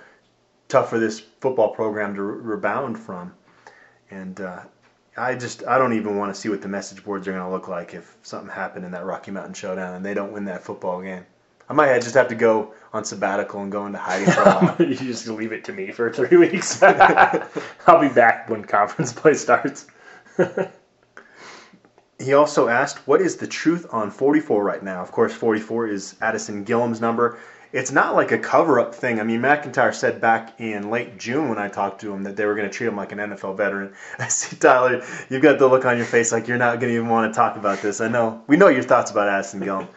tough 0.67 0.89
for 0.89 0.99
this 0.99 1.19
football 1.19 1.69
program 1.69 2.15
to 2.15 2.21
re- 2.21 2.55
rebound 2.55 2.99
from. 2.99 3.33
And 4.11 4.39
uh, 4.39 4.61
I 5.17 5.35
just 5.35 5.65
I 5.65 5.77
don't 5.77 5.93
even 5.93 6.17
want 6.17 6.33
to 6.33 6.39
see 6.39 6.49
what 6.49 6.61
the 6.61 6.67
message 6.67 7.03
boards 7.03 7.27
are 7.27 7.31
going 7.31 7.43
to 7.43 7.51
look 7.51 7.67
like 7.67 7.93
if 7.93 8.17
something 8.23 8.49
happened 8.49 8.85
in 8.85 8.91
that 8.91 9.05
Rocky 9.05 9.31
Mountain 9.31 9.53
Showdown 9.53 9.95
and 9.95 10.05
they 10.05 10.13
don't 10.13 10.33
win 10.33 10.45
that 10.45 10.63
football 10.63 11.01
game. 11.01 11.25
I 11.69 11.73
might 11.73 12.01
just 12.01 12.15
have 12.15 12.27
to 12.29 12.35
go 12.35 12.73
on 12.93 13.03
sabbatical 13.03 13.61
and 13.61 13.71
go 13.71 13.85
into 13.85 13.97
hiding 13.97 14.31
for 14.31 14.41
a 14.41 14.45
while. 14.45 14.75
you 14.79 14.95
just 14.95 15.27
leave 15.27 15.51
it 15.51 15.65
to 15.65 15.73
me 15.73 15.91
for 15.91 16.11
three 16.11 16.37
weeks. 16.47 16.81
I'll 16.83 18.01
be 18.01 18.09
back 18.09 18.49
when 18.49 18.63
conference 18.63 19.13
play 19.13 19.33
starts. 19.33 19.87
he 22.19 22.33
also 22.33 22.67
asked, 22.67 23.07
"What 23.07 23.21
is 23.21 23.37
the 23.37 23.47
truth 23.47 23.87
on 23.91 24.11
44 24.11 24.63
right 24.63 24.83
now?" 24.83 25.01
Of 25.01 25.11
course, 25.11 25.33
44 25.33 25.87
is 25.87 26.15
Addison 26.21 26.65
Gillam's 26.65 27.01
number 27.01 27.39
it's 27.75 27.91
not 27.91 28.15
like 28.15 28.31
a 28.31 28.37
cover 28.37 28.79
up 28.79 28.95
thing. 28.95 29.19
I 29.19 29.23
mean, 29.23 29.41
MacIntyre 29.41 29.91
said 29.91 30.21
back 30.21 30.61
in 30.61 30.89
late 30.89 31.17
June 31.17 31.49
when 31.49 31.57
I 31.57 31.67
talked 31.67 31.99
to 32.01 32.13
him 32.13 32.23
that 32.23 32.37
they 32.37 32.45
were 32.45 32.55
going 32.55 32.69
to 32.69 32.73
treat 32.73 32.87
him 32.87 32.95
like 32.95 33.11
an 33.11 33.17
NFL 33.17 33.57
veteran. 33.57 33.93
I 34.17 34.29
see, 34.29 34.55
Tyler, 34.55 35.03
you've 35.29 35.41
got 35.41 35.59
the 35.59 35.67
look 35.67 35.83
on 35.83 35.97
your 35.97 36.05
face 36.05 36.31
like 36.31 36.47
you're 36.47 36.57
not 36.57 36.79
going 36.79 36.93
to 36.93 36.95
even 36.97 37.09
want 37.09 37.33
to 37.33 37.37
talk 37.37 37.57
about 37.57 37.81
this. 37.81 37.99
I 37.99 38.07
know. 38.07 38.41
We 38.47 38.55
know 38.55 38.69
your 38.69 38.83
thoughts 38.83 39.11
about 39.11 39.27
Addison 39.27 39.59
Gillam. 39.59 39.89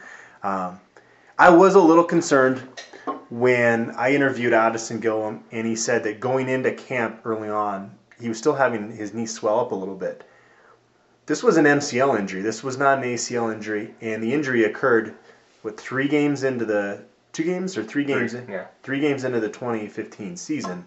Um, 0.43 0.81
I 1.41 1.51
was 1.51 1.77
a 1.77 1.81
little 1.81 2.03
concerned 2.03 2.59
when 3.31 3.93
I 3.93 4.13
interviewed 4.13 4.53
Addison 4.53 5.01
Gillam, 5.01 5.43
and 5.53 5.69
he 5.69 5.77
said 5.77 6.03
that 6.03 6.19
going 6.19 6.49
into 6.49 6.73
camp 6.73 7.21
early 7.25 7.49
on, 7.49 7.93
he 8.21 8.29
was 8.29 8.39
still 8.39 8.55
having 8.55 8.91
his 8.91 9.15
knee 9.15 9.27
swell 9.27 9.61
up 9.61 9.71
a 9.71 9.77
little 9.77 9.95
bit. 9.95 10.25
This 11.27 11.45
was 11.45 11.57
an 11.57 11.65
MCL 11.65 12.19
injury. 12.19 12.43
This 12.43 12.65
was 12.65 12.77
not 12.77 12.99
an 12.99 13.05
ACL 13.05 13.55
injury, 13.55 13.95
and 14.01 14.21
the 14.21 14.35
injury 14.35 14.65
occurred 14.65 15.15
with 15.63 15.79
three 15.79 16.09
games 16.09 16.43
into 16.43 16.65
the 16.65 17.05
two 17.33 17.45
games 17.45 17.79
or 17.79 17.85
three 17.85 18.05
games, 18.05 18.33
three, 18.33 18.43
yeah. 18.49 18.67
three 18.83 18.99
games 18.99 19.23
into 19.23 19.39
the 19.39 19.49
2015 19.49 20.37
season. 20.37 20.85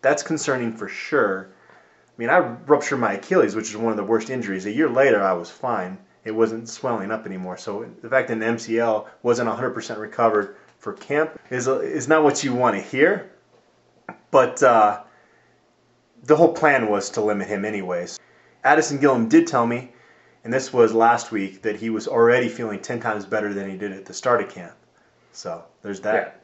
That's 0.00 0.24
concerning 0.24 0.76
for 0.76 0.88
sure. 0.88 1.50
I 1.70 2.12
mean, 2.16 2.28
I 2.28 2.38
ruptured 2.38 2.98
my 2.98 3.12
Achilles, 3.12 3.54
which 3.54 3.70
is 3.70 3.76
one 3.76 3.92
of 3.92 3.96
the 3.96 4.04
worst 4.04 4.30
injuries. 4.30 4.66
A 4.66 4.72
year 4.72 4.88
later, 4.88 5.22
I 5.22 5.34
was 5.34 5.48
fine. 5.48 5.98
It 6.24 6.30
wasn't 6.30 6.68
swelling 6.68 7.10
up 7.10 7.26
anymore. 7.26 7.56
So 7.56 7.86
the 8.00 8.08
fact 8.08 8.28
that 8.28 8.34
an 8.34 8.56
MCL 8.56 9.06
wasn't 9.22 9.48
100% 9.48 9.98
recovered 9.98 10.56
for 10.78 10.92
camp 10.94 11.38
is 11.50 11.68
is 11.68 12.08
not 12.08 12.24
what 12.24 12.42
you 12.44 12.54
want 12.54 12.76
to 12.76 12.82
hear. 12.82 13.30
But 14.30 14.62
uh, 14.62 15.02
the 16.24 16.36
whole 16.36 16.52
plan 16.52 16.88
was 16.88 17.10
to 17.10 17.20
limit 17.20 17.48
him 17.48 17.64
anyways. 17.64 18.18
Addison 18.64 18.98
Gillam 18.98 19.28
did 19.28 19.46
tell 19.46 19.66
me, 19.66 19.90
and 20.44 20.52
this 20.52 20.72
was 20.72 20.92
last 20.92 21.32
week, 21.32 21.62
that 21.62 21.76
he 21.76 21.90
was 21.90 22.06
already 22.06 22.48
feeling 22.48 22.80
10 22.80 23.00
times 23.00 23.26
better 23.26 23.52
than 23.52 23.70
he 23.70 23.76
did 23.76 23.92
at 23.92 24.04
the 24.04 24.14
start 24.14 24.42
of 24.42 24.48
camp. 24.48 24.74
So 25.32 25.64
there's 25.82 26.00
that. 26.02 26.40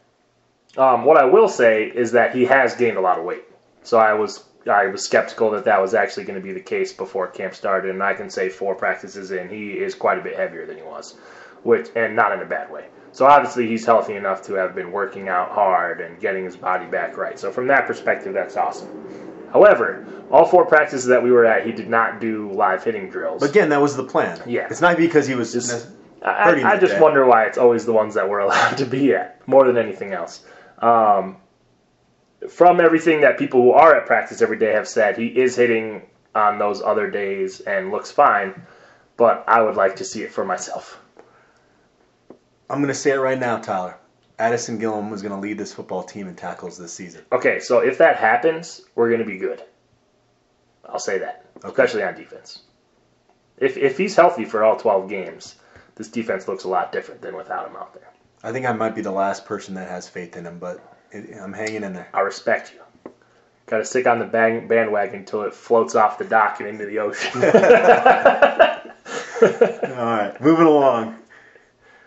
Yeah. 0.77 0.93
Um, 0.93 1.05
what 1.05 1.17
I 1.17 1.25
will 1.25 1.49
say 1.49 1.85
is 1.85 2.13
that 2.13 2.35
he 2.35 2.45
has 2.45 2.75
gained 2.75 2.97
a 2.97 3.01
lot 3.01 3.19
of 3.19 3.25
weight. 3.25 3.45
So 3.83 3.99
I 3.99 4.13
was 4.13 4.45
I 4.67 4.87
was 4.87 5.05
skeptical 5.05 5.53
that 5.53 5.65
that 5.65 5.81
was 5.81 5.95
actually 5.95 6.25
going 6.25 6.41
to 6.41 6.45
be 6.45 6.53
the 6.53 6.61
case 6.61 6.93
before 6.93 7.29
camp 7.29 7.55
started, 7.55 7.91
and 7.91 8.03
I 8.03 8.15
can 8.15 8.31
say 8.31 8.49
four 8.49 8.75
practices 8.75 9.31
in, 9.31 9.49
he 9.49 9.73
is 9.73 9.95
quite 9.95 10.19
a 10.19 10.23
bit 10.23 10.37
heavier 10.37 10.67
than 10.67 10.77
he 10.77 10.83
was, 10.83 11.15
which 11.63 11.89
and 11.95 12.17
not 12.17 12.33
in 12.33 12.41
a 12.41 12.47
bad 12.47 12.71
way. 12.71 12.87
So 13.13 13.27
obviously 13.27 13.67
he's 13.67 13.87
healthy 13.87 14.15
enough 14.15 14.43
to 14.43 14.55
have 14.55 14.75
been 14.75 14.93
working 14.93 15.29
out 15.29 15.51
hard 15.51 16.01
and 16.01 16.21
getting 16.21 16.45
his 16.45 16.57
body 16.57 16.87
back 16.87 17.17
right. 17.17 17.39
So 17.39 17.51
from 17.51 17.69
that 17.69 17.87
perspective, 17.87 18.35
that's 18.35 18.57
awesome. 18.57 19.49
However, 19.53 20.07
all 20.31 20.45
four 20.45 20.67
practices 20.67 21.07
that 21.07 21.23
we 21.23 21.31
were 21.31 21.47
at, 21.47 21.65
he 21.65 21.73
did 21.73 21.89
not 21.89 22.21
do 22.21 22.51
live 22.53 22.85
hitting 22.85 23.09
drills. 23.09 23.41
But 23.41 23.51
again, 23.51 23.71
that 23.71 23.81
was 23.81 23.97
the 23.97 24.05
plan. 24.05 24.41
Yeah. 24.47 24.67
It's 24.71 24.83
not 24.83 24.99
because 24.99 25.27
he 25.27 25.35
was 25.35 25.53
just 25.53 25.89
I, 26.23 26.63
I 26.65 26.79
just 26.79 27.01
wonder 27.01 27.25
why 27.25 27.45
it's 27.45 27.59
always 27.59 27.87
the 27.87 27.93
ones 27.93 28.15
that 28.15 28.29
we're 28.29 28.39
allowed 28.47 28.79
to 28.79 28.87
be 28.87 29.15
at 29.15 29.47
more 29.49 29.65
than 29.67 29.79
anything 29.79 30.13
else. 30.13 30.45
Um, 30.79 31.39
from 32.49 32.81
everything 32.81 33.23
that 33.23 33.39
people 33.39 33.63
who 33.63 33.73
are 33.73 33.97
at 33.97 34.07
practice 34.07 34.43
every 34.43 34.59
day 34.59 34.73
have 34.73 34.89
said, 34.89 35.17
he 35.17 35.27
is 35.27 35.57
hitting 35.57 36.03
on 36.35 36.59
those 36.59 36.83
other 36.83 37.11
days 37.11 37.61
and 37.61 37.91
looks 37.91 38.11
fine, 38.11 38.63
but 39.17 39.45
I 39.49 39.63
would 39.63 39.75
like 39.75 39.97
to 39.97 40.05
see 40.05 40.23
it 40.23 40.33
for 40.33 40.45
myself. 40.45 41.01
I'm 42.71 42.79
going 42.79 42.89
to 42.89 42.95
say 42.95 43.13
it 43.13 43.17
right 43.17 43.39
now, 43.39 43.59
Tyler. 43.59 43.97
Addison 44.39 44.79
Gillam 44.79 45.11
was 45.11 45.23
going 45.23 45.35
to 45.35 45.41
lead 45.41 45.59
this 45.59 45.75
football 45.75 46.05
team 46.05 46.29
in 46.29 46.37
tackles 46.37 46.79
this 46.79 46.93
season. 46.93 47.23
Okay, 47.33 47.59
so 47.59 47.81
if 47.81 47.99
that 47.99 48.17
happens, 48.17 48.83
we're 48.95 49.09
going 49.09 49.21
to 49.21 49.27
be 49.27 49.39
good. 49.39 49.65
I'll 50.85 51.01
say 51.01 51.19
that, 51.19 51.47
okay. 51.57 51.69
especially 51.69 52.05
on 52.05 52.15
defense. 52.15 52.63
If, 53.57 53.77
if 53.77 53.99
he's 53.99 54.15
healthy 54.15 54.45
for 54.45 54.63
all 54.63 54.77
12 54.77 55.09
games, 55.09 55.57
this 55.97 56.09
defense 56.09 56.47
looks 56.47 56.65
a 56.65 56.69
lot 56.69 56.93
different 56.93 57.21
than 57.21 57.37
without 57.37 57.69
him 57.69 57.75
out 57.75 57.95
there. 57.95 58.09
I 58.45 58.53
think 58.53 58.67
I 58.67 58.73
might 58.73 58.95
be 58.95 59.03
the 59.03 59.11
last 59.11 59.45
person 59.45 59.75
that 59.75 59.89
has 59.89 60.09
faith 60.09 60.37
in 60.37 60.47
him, 60.47 60.61
but 60.61 60.81
it, 61.13 61.37
I'm 61.41 61.53
hanging 61.53 61.83
in 61.85 61.93
there. 61.93 62.09
I 62.13 62.21
respect 62.21 62.73
you. 62.73 63.13
Got 63.67 63.79
to 63.79 63.85
stick 63.85 64.07
on 64.07 64.19
the 64.19 64.25
bang, 64.25 64.67
bandwagon 64.67 65.21
until 65.21 65.43
it 65.43 65.53
floats 65.53 65.95
off 65.95 66.19
the 66.19 66.25
dock 66.25 66.61
and 66.61 66.69
into 66.69 66.87
the 66.87 67.01
ocean. 67.01 67.43
All 69.43 70.05
right, 70.05 70.41
moving 70.41 70.67
along. 70.67 71.17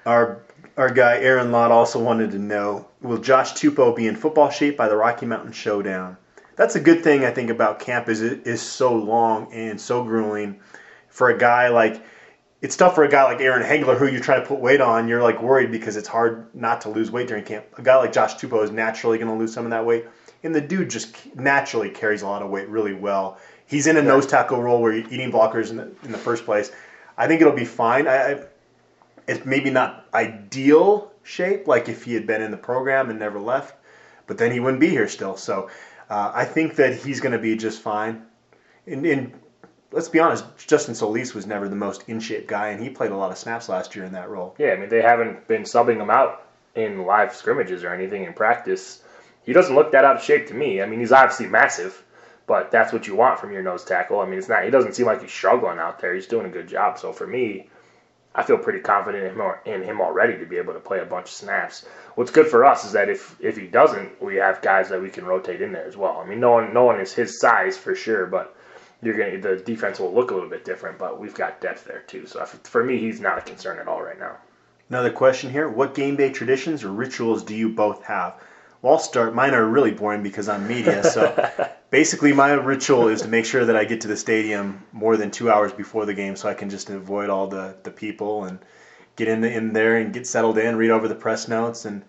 Our 0.06 0.42
our 0.76 0.92
guy 0.92 1.20
Aaron 1.20 1.52
Lott 1.52 1.72
also 1.72 2.04
wanted 2.04 2.32
to 2.32 2.40
know: 2.40 2.88
Will 3.02 3.20
Josh 3.20 3.54
Tupou 3.54 3.96
be 3.96 4.08
in 4.08 4.16
football 4.16 4.50
shape 4.50 4.76
by 4.76 4.90
the 4.90 4.96
Rocky 4.96 5.26
Mountain 5.26 5.54
Showdown? 5.54 6.18
That's 6.56 6.76
a 6.76 6.80
good 6.80 7.04
thing 7.04 7.24
I 7.24 7.32
think 7.32 7.50
about 7.50 7.80
camp 7.80 8.10
is 8.10 8.22
it 8.22 8.46
is 8.46 8.62
so 8.62 8.94
long 8.96 9.52
and 9.54 9.80
so 9.80 10.04
grueling 10.04 10.60
for 11.08 11.30
a 11.30 11.38
guy 11.38 11.70
like 11.70 12.04
it's 12.62 12.78
tough 12.78 12.94
for 12.94 13.04
a 13.04 13.10
guy 13.10 13.24
like 13.24 13.42
Aaron 13.42 13.64
Haigler, 13.64 13.98
who 13.98 14.08
you're 14.08 14.22
trying 14.22 14.42
to 14.42 14.48
put 14.48 14.60
weight 14.60 14.82
on. 14.82 15.08
You're 15.08 15.24
like 15.24 15.42
worried 15.42 15.72
because 15.72 15.98
it's 15.98 16.08
hard 16.08 16.54
not 16.54 16.82
to 16.82 16.90
lose 16.90 17.10
weight 17.10 17.28
during 17.28 17.44
camp. 17.44 17.66
A 17.78 17.82
guy 17.82 17.96
like 17.98 18.14
Josh 18.14 18.36
Tupou 18.36 18.64
is 18.64 18.72
naturally 18.72 19.18
going 19.18 19.32
to 19.32 19.38
lose 19.38 19.54
some 19.54 19.66
of 19.66 19.72
that 19.72 19.86
weight, 19.86 20.06
and 20.44 20.54
the 20.54 20.62
dude 20.62 20.90
just 20.90 21.36
naturally 21.36 21.90
carries 21.90 22.22
a 22.22 22.28
lot 22.28 22.44
of 22.44 22.50
weight 22.52 22.70
really 22.70 22.94
well. 22.94 23.40
He's 23.66 23.88
in 23.88 23.98
a 23.98 24.02
yeah. 24.02 24.08
nose 24.08 24.28
tackle 24.28 24.62
role 24.62 24.82
where 24.82 24.94
you're 24.94 25.08
eating 25.12 25.32
blockers 25.32 25.72
in 25.72 25.78
the, 25.78 25.92
in 26.04 26.12
the 26.12 26.18
first 26.18 26.46
place. 26.46 26.72
I 27.18 27.28
think 27.28 27.42
it'll 27.42 27.54
be 27.54 27.66
fine. 27.66 28.08
I, 28.08 28.34
I, 28.34 28.44
it's 29.28 29.46
maybe 29.46 29.70
not 29.70 30.06
ideal 30.14 31.12
shape, 31.24 31.68
like 31.68 31.90
if 31.90 32.04
he 32.04 32.14
had 32.14 32.28
been 32.28 32.42
in 32.42 32.52
the 32.52 32.58
program 32.58 33.10
and 33.10 33.18
never 33.18 33.40
left, 33.40 33.76
but 34.28 34.38
then 34.38 34.52
he 34.52 34.60
wouldn't 34.60 34.82
be 34.82 34.90
here 34.90 35.08
still. 35.08 35.38
So 35.38 35.70
uh, 36.10 36.32
I 36.34 36.46
think 36.46 36.76
that 36.76 36.96
he's 36.96 37.22
going 37.22 37.32
to 37.32 37.40
be 37.40 37.56
just 37.56 37.82
fine. 37.82 38.26
In, 38.86 39.06
in 39.06 39.34
let's 39.92 40.10
be 40.10 40.20
honest, 40.20 40.46
Justin 40.68 40.96
Solis 40.96 41.34
was 41.34 41.46
never 41.46 41.68
the 41.68 41.76
most 41.76 42.04
in 42.08 42.20
shape 42.20 42.48
guy, 42.48 42.70
and 42.70 42.82
he 42.82 42.90
played 42.90 43.12
a 43.12 43.18
lot 43.18 43.32
of 43.32 43.38
snaps 43.38 43.70
last 43.70 43.96
year 43.96 44.06
in 44.06 44.14
that 44.14 44.30
role. 44.30 44.56
Yeah, 44.58 44.72
I 44.72 44.78
mean 44.78 44.90
they 44.90 45.02
haven't 45.02 45.48
been 45.48 45.64
subbing 45.64 46.02
him 46.02 46.10
out 46.10 46.48
in 46.76 47.06
live 47.06 47.36
scrimmages 47.36 47.84
or 47.84 47.94
anything 47.94 48.24
in 48.24 48.34
practice. 48.34 49.04
He 49.44 49.54
doesn't 49.54 49.76
look 49.76 49.92
that 49.92 50.06
out 50.06 50.18
of 50.18 50.24
shape 50.24 50.48
to 50.48 50.54
me. 50.54 50.82
I 50.82 50.86
mean, 50.86 51.00
he's 51.00 51.12
obviously 51.12 51.48
massive, 51.48 52.04
but 52.46 52.72
that's 52.72 52.94
what 52.94 53.08
you 53.08 53.16
want 53.16 53.40
from 53.40 53.52
your 53.52 53.64
nose 53.64 53.84
tackle. 53.84 54.20
I 54.20 54.26
mean, 54.26 54.38
it's 54.38 54.48
not. 54.48 54.64
He 54.64 54.70
doesn't 54.70 54.94
seem 54.94 55.08
like 55.08 55.22
he's 55.22 55.32
struggling 55.32 55.80
out 55.80 56.00
there. 56.00 56.14
He's 56.14 56.28
doing 56.28 56.46
a 56.46 56.50
good 56.50 56.68
job. 56.68 57.00
So 57.00 57.12
for 57.12 57.26
me, 57.26 57.70
I 58.34 58.44
feel 58.44 58.58
pretty 58.58 58.80
confident 58.80 59.26
in 59.26 59.36
him, 59.36 59.52
in 59.66 59.84
him 59.84 60.00
already 60.00 60.38
to 60.38 60.46
be 60.46 60.58
able 60.58 60.74
to 60.74 60.80
play 60.80 61.00
a 61.00 61.06
bunch 61.06 61.26
of 61.26 61.32
snaps. 61.32 61.86
What's 62.16 62.32
good 62.32 62.48
for 62.48 62.64
us 62.64 62.86
is 62.86 62.94
that 62.94 63.10
if 63.10 63.36
if 63.42 63.58
he 63.58 63.68
doesn't, 63.68 64.22
we 64.22 64.36
have 64.36 64.62
guys 64.62 64.90
that 64.90 65.02
we 65.02 65.10
can 65.10 65.26
rotate 65.26 65.62
in 65.62 65.74
there 65.74 65.88
as 65.88 65.98
well. 65.98 66.22
I 66.24 66.26
mean, 66.26 66.40
no 66.40 66.52
one 66.52 66.74
no 66.74 66.86
one 66.86 67.02
is 67.02 67.14
his 67.14 67.40
size 67.40 67.78
for 67.78 67.96
sure, 67.96 68.28
but 68.28 68.56
you're 69.02 69.18
going 69.18 69.42
to 69.42 69.56
the 69.56 69.56
defense 69.58 70.00
will 70.00 70.14
look 70.14 70.32
a 70.32 70.34
little 70.34 70.50
bit 70.50 70.64
different, 70.64 70.98
but 70.98 71.20
we've 71.20 71.34
got 71.34 71.62
depth 71.62 71.86
there 71.86 72.02
too. 72.02 72.28
So 72.28 72.46
for 72.46 72.84
me, 72.84 72.98
he's 73.00 73.20
not 73.20 73.38
a 73.38 73.42
concern 73.42 73.80
at 73.80 73.88
all 73.88 74.02
right 74.02 74.20
now. 74.20 74.38
Another 74.90 75.12
question 75.12 75.52
here: 75.52 75.70
What 75.70 75.96
game 75.96 76.16
day 76.16 76.32
traditions 76.32 76.84
or 76.84 76.92
rituals 76.92 77.44
do 77.44 77.56
you 77.56 77.70
both 77.70 78.04
have? 78.04 78.36
Well, 78.82 78.94
I'll 78.94 79.00
start. 79.00 79.34
Mine 79.36 79.54
are 79.54 79.66
really 79.66 79.92
boring 79.92 80.24
because 80.24 80.50
I'm 80.50 80.68
media. 80.68 81.04
So 81.04 81.52
basically, 81.90 82.34
my 82.34 82.52
ritual 82.52 83.08
is 83.08 83.22
to 83.22 83.28
make 83.28 83.46
sure 83.46 83.66
that 83.66 83.76
I 83.76 83.86
get 83.86 84.02
to 84.02 84.08
the 84.08 84.18
stadium 84.18 84.84
more 84.92 85.18
than 85.18 85.32
two 85.32 85.52
hours 85.52 85.72
before 85.72 86.06
the 86.06 86.14
game, 86.14 86.36
so 86.36 86.50
I 86.50 86.54
can 86.54 86.70
just 86.70 86.90
avoid 86.90 87.30
all 87.30 87.48
the, 87.48 87.76
the 87.84 87.92
people 87.92 88.46
and 88.46 88.60
get 89.16 89.28
in 89.28 89.42
the, 89.42 89.52
in 89.52 89.74
there 89.74 89.98
and 89.98 90.14
get 90.14 90.28
settled 90.28 90.58
in, 90.58 90.76
read 90.76 90.92
over 90.92 91.08
the 91.08 91.16
press 91.16 91.48
notes, 91.48 91.86
and 91.86 92.04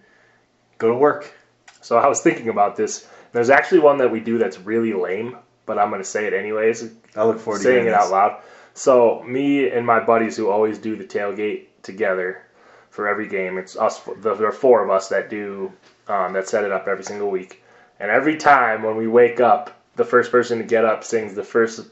go 0.79 0.89
to 0.89 0.95
work. 0.95 1.35
So 1.81 1.99
I 1.99 2.07
was 2.07 2.21
thinking 2.21 2.49
about 2.49 2.77
this. 2.77 3.07
There's 3.33 3.51
actually 3.51 3.81
one 3.81 3.99
that 3.99 4.11
we 4.11 4.21
do 4.21 4.39
that's 4.39 4.59
really 4.59 4.93
lame 4.93 5.37
but 5.67 5.79
I'm 5.79 5.91
going 5.91 6.01
to 6.03 6.09
say 6.09 6.27
it 6.27 6.33
anyways. 6.33 6.91
I 7.17 7.25
look 7.25 7.39
forward 7.39 7.59
to 7.59 7.65
saying 7.65 7.87
it 7.87 7.95
out 7.95 8.11
loud. 8.11 8.41
So 8.75 9.23
me 9.23 9.69
and 9.69 9.87
my 9.87 10.01
buddies 10.01 10.37
who 10.37 10.51
always 10.51 10.79
do 10.79 10.97
the 10.97 11.05
tailgate 11.05 11.67
together 11.83 12.43
for 12.91 13.09
every 13.09 13.29
game. 13.29 13.59
It's 13.59 13.77
us. 13.77 14.01
There 14.19 14.47
are 14.47 14.53
four 14.53 14.85
of 14.85 14.91
us 14.91 15.09
that 15.09 15.31
do 15.31 15.73
um, 16.09 16.33
that 16.35 16.49
set 16.49 16.65
it 16.65 16.73
up 16.73 16.87
every 16.89 17.05
single 17.05 17.31
week. 17.31 17.63
And 18.01 18.11
every 18.11 18.37
time 18.37 18.83
when 18.83 18.97
we 18.97 19.07
wake 19.07 19.41
up, 19.41 19.79
the 19.97 20.05
first 20.05 20.31
person 20.31 20.59
to 20.59 20.65
get 20.65 20.85
up 20.85 21.05
sings 21.05 21.35
the 21.35 21.45
first 21.45 21.87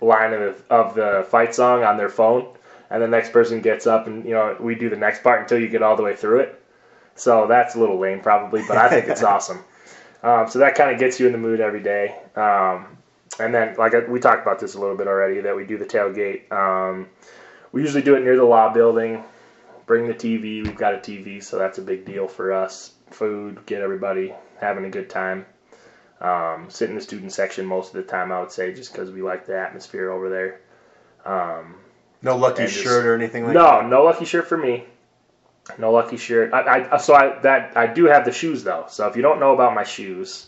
line 0.00 0.32
of 0.32 0.40
the, 0.40 0.74
of 0.74 0.94
the 0.94 1.26
fight 1.30 1.54
song 1.54 1.82
on 1.82 1.96
their 1.96 2.08
phone, 2.08 2.46
and 2.90 3.02
the 3.02 3.08
next 3.08 3.32
person 3.32 3.60
gets 3.60 3.86
up 3.86 4.06
and 4.06 4.24
you 4.24 4.32
know 4.32 4.56
we 4.60 4.74
do 4.74 4.88
the 4.88 4.96
next 4.96 5.22
part 5.22 5.40
until 5.40 5.58
you 5.58 5.68
get 5.68 5.82
all 5.82 5.96
the 5.96 6.02
way 6.02 6.14
through 6.14 6.40
it. 6.40 6.62
So 7.14 7.46
that's 7.48 7.74
a 7.74 7.80
little 7.80 7.98
lame 7.98 8.20
probably, 8.20 8.62
but 8.68 8.76
I 8.76 8.88
think 8.88 9.08
it's 9.08 9.22
awesome. 9.34 9.64
Um, 10.22 10.48
so 10.48 10.60
that 10.60 10.74
kind 10.74 10.90
of 10.90 10.98
gets 10.98 11.20
you 11.20 11.26
in 11.26 11.32
the 11.32 11.38
mood 11.38 11.60
every 11.60 11.82
day. 11.82 12.16
Um, 12.36 12.97
and 13.38 13.54
then, 13.54 13.74
like 13.76 13.94
I- 13.94 14.00
we 14.00 14.20
talked 14.20 14.42
about 14.42 14.58
this 14.58 14.74
a 14.74 14.80
little 14.80 14.96
bit 14.96 15.06
already, 15.06 15.40
that 15.40 15.54
we 15.56 15.64
do 15.64 15.78
the 15.78 15.84
tailgate. 15.86 16.50
Um, 16.52 17.08
we 17.72 17.82
usually 17.82 18.02
do 18.02 18.14
it 18.14 18.22
near 18.24 18.36
the 18.36 18.44
law 18.44 18.72
building. 18.72 19.24
Bring 19.86 20.06
the 20.06 20.14
TV. 20.14 20.62
We've 20.62 20.76
got 20.76 20.94
a 20.94 20.98
TV, 20.98 21.42
so 21.42 21.58
that's 21.58 21.78
a 21.78 21.82
big 21.82 22.04
deal 22.04 22.28
for 22.28 22.52
us. 22.52 22.92
Food, 23.10 23.64
get 23.66 23.80
everybody 23.80 24.34
having 24.60 24.84
a 24.84 24.90
good 24.90 25.08
time. 25.08 25.46
Um, 26.20 26.66
sit 26.68 26.88
in 26.90 26.96
the 26.96 27.00
student 27.00 27.32
section 27.32 27.64
most 27.64 27.94
of 27.94 28.04
the 28.04 28.10
time, 28.10 28.32
I 28.32 28.40
would 28.40 28.50
say, 28.52 28.74
just 28.74 28.92
because 28.92 29.10
we 29.10 29.22
like 29.22 29.46
the 29.46 29.56
atmosphere 29.58 30.10
over 30.10 30.28
there. 30.28 30.60
Um, 31.24 31.76
No 32.22 32.36
lucky 32.36 32.64
just- 32.64 32.82
shirt 32.82 33.06
or 33.06 33.14
anything 33.14 33.44
like 33.44 33.54
no, 33.54 33.62
that. 33.62 33.82
No, 33.84 33.88
no 34.00 34.04
lucky 34.04 34.24
shirt 34.24 34.46
for 34.48 34.56
me. 34.58 34.84
No 35.78 35.92
lucky 35.92 36.16
shirt. 36.16 36.52
I, 36.52 36.88
I 36.90 36.96
so 36.96 37.14
I 37.14 37.38
that 37.40 37.76
I 37.76 37.86
do 37.86 38.06
have 38.06 38.24
the 38.24 38.32
shoes 38.32 38.64
though. 38.64 38.86
So 38.88 39.06
if 39.06 39.16
you 39.16 39.22
don't 39.22 39.38
know 39.38 39.52
about 39.54 39.74
my 39.74 39.84
shoes, 39.84 40.47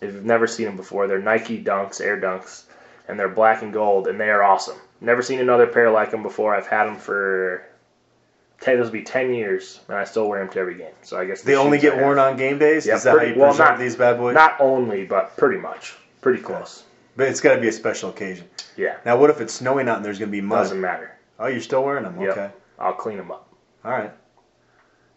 if 0.00 0.12
you've 0.14 0.24
never 0.24 0.46
seen 0.46 0.66
them 0.66 0.76
before, 0.76 1.06
they're 1.06 1.18
Nike 1.18 1.62
Dunks, 1.62 2.00
Air 2.00 2.20
Dunks, 2.20 2.64
and 3.08 3.18
they're 3.18 3.28
black 3.28 3.62
and 3.62 3.72
gold, 3.72 4.06
and 4.08 4.18
they 4.20 4.30
are 4.30 4.42
awesome. 4.42 4.76
Never 5.00 5.22
seen 5.22 5.40
another 5.40 5.66
pair 5.66 5.90
like 5.90 6.10
them 6.10 6.22
before. 6.22 6.54
I've 6.54 6.66
had 6.66 6.84
them 6.86 6.96
for 6.96 7.66
ten. 8.60 8.78
This 8.78 8.86
will 8.86 8.92
be 8.92 9.02
ten 9.02 9.34
years, 9.34 9.80
and 9.88 9.96
I 9.96 10.04
still 10.04 10.28
wear 10.28 10.40
them 10.40 10.48
to 10.54 10.58
every 10.58 10.76
game. 10.76 10.92
So 11.02 11.18
I 11.18 11.24
guess 11.26 11.42
They 11.42 11.56
only 11.56 11.78
get 11.78 11.96
worn 11.96 12.18
on 12.18 12.36
game 12.36 12.58
days. 12.58 12.86
Yeah, 12.86 12.96
Is 12.96 13.02
that 13.02 13.18
how 13.18 13.24
you 13.24 13.34
well, 13.38 13.56
not- 13.56 13.78
these 13.78 13.96
bad 13.96 14.18
boys? 14.18 14.34
Not 14.34 14.56
only, 14.60 15.04
but 15.04 15.36
pretty 15.36 15.58
much, 15.58 15.94
pretty 16.20 16.42
close. 16.42 16.84
but 17.16 17.28
it's 17.28 17.40
got 17.40 17.54
to 17.54 17.60
be 17.60 17.68
a 17.68 17.72
special 17.72 18.10
occasion. 18.10 18.48
Yeah, 18.76 18.96
Now, 19.04 19.16
what 19.16 19.30
if 19.30 19.40
it's 19.40 19.54
snowing 19.54 19.88
out 19.88 19.96
and 19.96 20.04
there's 20.04 20.18
going 20.18 20.30
to 20.30 20.32
be 20.32 20.40
mud? 20.40 20.58
doesn't 20.58 20.80
matter. 20.80 21.12
Oh, 21.38 21.46
you're 21.46 21.60
still 21.60 21.84
wearing 21.84 22.02
them? 22.04 22.20
Yep. 22.20 22.30
Okay. 22.30 22.50
I'll 22.78 22.92
clean 22.94 23.18
them 23.18 23.30
up. 23.30 23.48
All 23.84 23.92
right. 23.92 24.12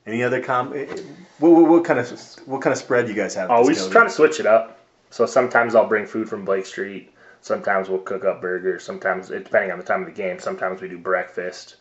Any 0.08 0.24
other 0.24 0.42
com? 0.42 0.74
eh, 0.74 0.86
eh, 0.90 1.02
What, 1.40 1.52
what, 1.52 1.70
what 1.70 1.86
kind 1.86 2.00
of 2.00 2.10
what 2.46 2.62
kind 2.62 2.72
of 2.72 2.78
spread 2.80 3.10
you 3.10 3.14
guys 3.14 3.36
have? 3.36 3.52
Oh, 3.52 3.68
we 3.68 3.74
just 3.74 3.92
try 3.92 4.04
to 4.06 4.10
switch 4.10 4.40
it 4.40 4.46
up. 4.46 4.80
So 5.10 5.26
sometimes 5.26 5.76
I'll 5.76 5.88
bring 5.88 6.06
food 6.06 6.30
from 6.30 6.46
Blake 6.46 6.66
Street. 6.66 7.14
Sometimes 7.42 7.90
we'll 7.90 8.00
cook 8.00 8.26
up 8.26 8.42
burgers. 8.42 8.84
Sometimes, 8.84 9.28
depending 9.28 9.72
on 9.72 9.78
the 9.78 9.84
time 9.84 10.02
of 10.02 10.08
the 10.08 10.14
game, 10.14 10.40
sometimes 10.40 10.82
we 10.82 10.88
do 10.88 10.98
breakfast. 10.98 11.76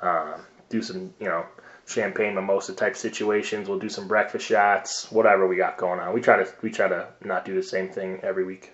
Um, 0.00 0.34
do 0.68 0.82
some, 0.82 1.12
you 1.20 1.26
know, 1.26 1.44
champagne 1.86 2.34
mimosa 2.34 2.72
type 2.74 2.96
situations. 2.96 3.68
We'll 3.68 3.78
do 3.78 3.88
some 3.88 4.08
breakfast 4.08 4.46
shots. 4.46 5.10
Whatever 5.12 5.46
we 5.46 5.56
got 5.56 5.76
going 5.76 6.00
on. 6.00 6.12
We 6.14 6.20
try 6.20 6.42
to 6.42 6.50
we 6.62 6.70
try 6.70 6.88
to 6.88 7.08
not 7.24 7.44
do 7.44 7.54
the 7.54 7.62
same 7.62 7.88
thing 7.88 8.20
every 8.22 8.44
week. 8.44 8.72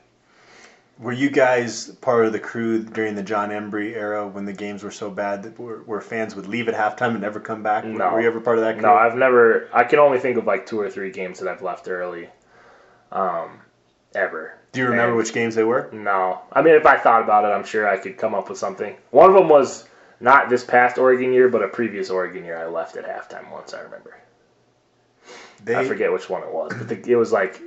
Were 0.98 1.12
you 1.12 1.30
guys 1.30 1.88
part 1.96 2.26
of 2.26 2.32
the 2.32 2.38
crew 2.38 2.82
during 2.82 3.14
the 3.14 3.22
Jon 3.22 3.50
Embree 3.50 3.94
era 3.96 4.26
when 4.28 4.44
the 4.44 4.52
games 4.52 4.84
were 4.84 4.90
so 4.90 5.10
bad 5.10 5.42
that 5.42 5.58
where, 5.58 5.78
where 5.78 6.00
fans 6.00 6.36
would 6.36 6.46
leave 6.46 6.68
at 6.68 6.74
halftime 6.74 7.12
and 7.12 7.20
never 7.20 7.40
come 7.40 7.62
back? 7.62 7.84
No. 7.84 8.12
Were 8.12 8.20
you 8.20 8.26
ever 8.28 8.40
part 8.40 8.58
of 8.58 8.64
that 8.64 8.74
crew? 8.74 8.82
No, 8.82 8.94
I've 8.94 9.16
never. 9.16 9.68
I 9.72 9.84
can 9.84 9.98
only 9.98 10.18
think 10.20 10.36
of 10.36 10.46
like 10.46 10.66
two 10.66 10.78
or 10.78 10.90
three 10.90 11.10
games 11.10 11.40
that 11.40 11.48
I've 11.48 11.62
left 11.62 11.88
early. 11.88 12.28
Um, 13.10 13.60
ever. 14.14 14.58
Do 14.72 14.80
you 14.80 14.86
remember 14.86 15.08
And- 15.08 15.16
which 15.16 15.32
games 15.32 15.54
they 15.54 15.64
were? 15.64 15.88
No. 15.92 16.40
I 16.52 16.62
mean, 16.62 16.74
if 16.74 16.86
I 16.86 16.98
thought 16.98 17.22
about 17.22 17.44
it, 17.44 17.48
I'm 17.48 17.64
sure 17.64 17.88
I 17.88 17.96
could 17.98 18.16
come 18.16 18.34
up 18.34 18.48
with 18.48 18.58
something. 18.58 18.94
One 19.10 19.28
of 19.28 19.34
them 19.34 19.48
was 19.48 19.86
not 20.20 20.48
this 20.48 20.62
past 20.64 20.98
Oregon 20.98 21.32
year, 21.32 21.48
but 21.48 21.62
a 21.62 21.68
previous 21.68 22.10
Oregon 22.10 22.44
year 22.44 22.56
I 22.56 22.66
left 22.66 22.96
at 22.96 23.04
halftime 23.06 23.50
once, 23.50 23.74
I 23.74 23.80
remember. 23.80 24.16
They, 25.64 25.74
I 25.76 25.84
forget 25.84 26.12
which 26.12 26.28
one 26.30 26.42
it 26.42 26.52
was, 26.52 26.72
but 26.76 26.88
the, 26.88 27.10
it 27.12 27.16
was 27.16 27.32
like 27.32 27.60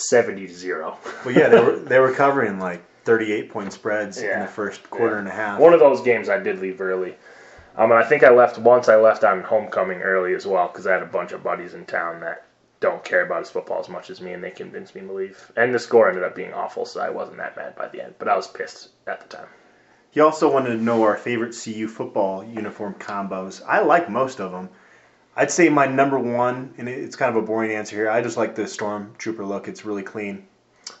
70 0.00 0.46
to 0.48 0.54
0. 0.54 0.98
Well, 1.24 1.34
yeah, 1.34 1.48
they 1.48 1.60
were 1.60 1.76
they 1.90 1.98
were 1.98 2.12
covering 2.12 2.58
like 2.58 2.82
38 3.04 3.50
point 3.50 3.72
spreads 3.72 4.18
in 4.18 4.40
the 4.40 4.46
first 4.46 4.88
quarter 4.90 5.14
Yeah. 5.14 5.18
and 5.20 5.28
a 5.28 5.32
half. 5.32 5.60
One 5.60 5.72
of 5.72 5.80
those 5.80 6.00
games 6.02 6.28
I 6.28 6.38
did 6.38 6.58
leave 6.60 6.80
early. 6.80 7.14
Um, 7.76 7.90
and 7.92 8.00
I 8.02 8.04
think 8.08 8.22
I 8.24 8.30
left 8.30 8.58
once. 8.58 8.88
I 8.88 8.96
left 8.96 9.22
on 9.22 9.42
homecoming 9.42 10.00
early 10.00 10.34
as 10.34 10.46
well 10.46 10.68
because 10.68 10.86
I 10.86 10.92
had 10.94 11.02
a 11.02 11.06
bunch 11.06 11.32
of 11.32 11.42
buddies 11.42 11.74
in 11.74 11.84
town 11.84 12.20
that 12.20 12.46
don't 12.80 13.04
care 13.04 13.24
about 13.24 13.40
his 13.40 13.50
football 13.50 13.80
as 13.80 13.88
much 13.88 14.08
as 14.10 14.20
me, 14.20 14.32
and 14.32 14.42
they 14.42 14.50
convinced 14.50 14.94
me 14.94 15.02
to 15.02 15.12
leave. 15.12 15.52
And 15.56 15.74
the 15.74 15.78
score 15.78 16.08
ended 16.08 16.24
up 16.24 16.34
being 16.34 16.52
awful, 16.54 16.84
so 16.86 17.00
I 17.00 17.10
wasn't 17.10 17.36
that 17.38 17.56
mad 17.56 17.76
by 17.76 17.88
the 17.88 18.02
end. 18.02 18.14
But 18.18 18.28
I 18.28 18.36
was 18.36 18.46
pissed 18.46 18.90
at 19.06 19.20
the 19.20 19.36
time. 19.36 19.48
He 20.10 20.20
also 20.20 20.50
wanted 20.50 20.70
to 20.70 20.82
know 20.82 21.02
our 21.02 21.16
favorite 21.16 21.54
CU 21.62 21.86
football 21.88 22.42
uniform 22.42 22.94
combos. 22.94 23.62
I 23.66 23.80
like 23.82 24.08
most 24.10 24.40
of 24.40 24.52
them. 24.52 24.70
I'd 25.36 25.50
say 25.50 25.68
my 25.68 25.86
number 25.86 26.18
one, 26.18 26.74
and 26.78 26.88
it's 26.88 27.14
kind 27.14 27.36
of 27.36 27.42
a 27.42 27.46
boring 27.46 27.70
answer 27.72 27.94
here. 27.96 28.08
I 28.10 28.22
just 28.22 28.36
like 28.36 28.54
the 28.54 28.62
Stormtrooper 28.62 29.46
look. 29.46 29.68
It's 29.68 29.84
really 29.84 30.02
clean. 30.02 30.46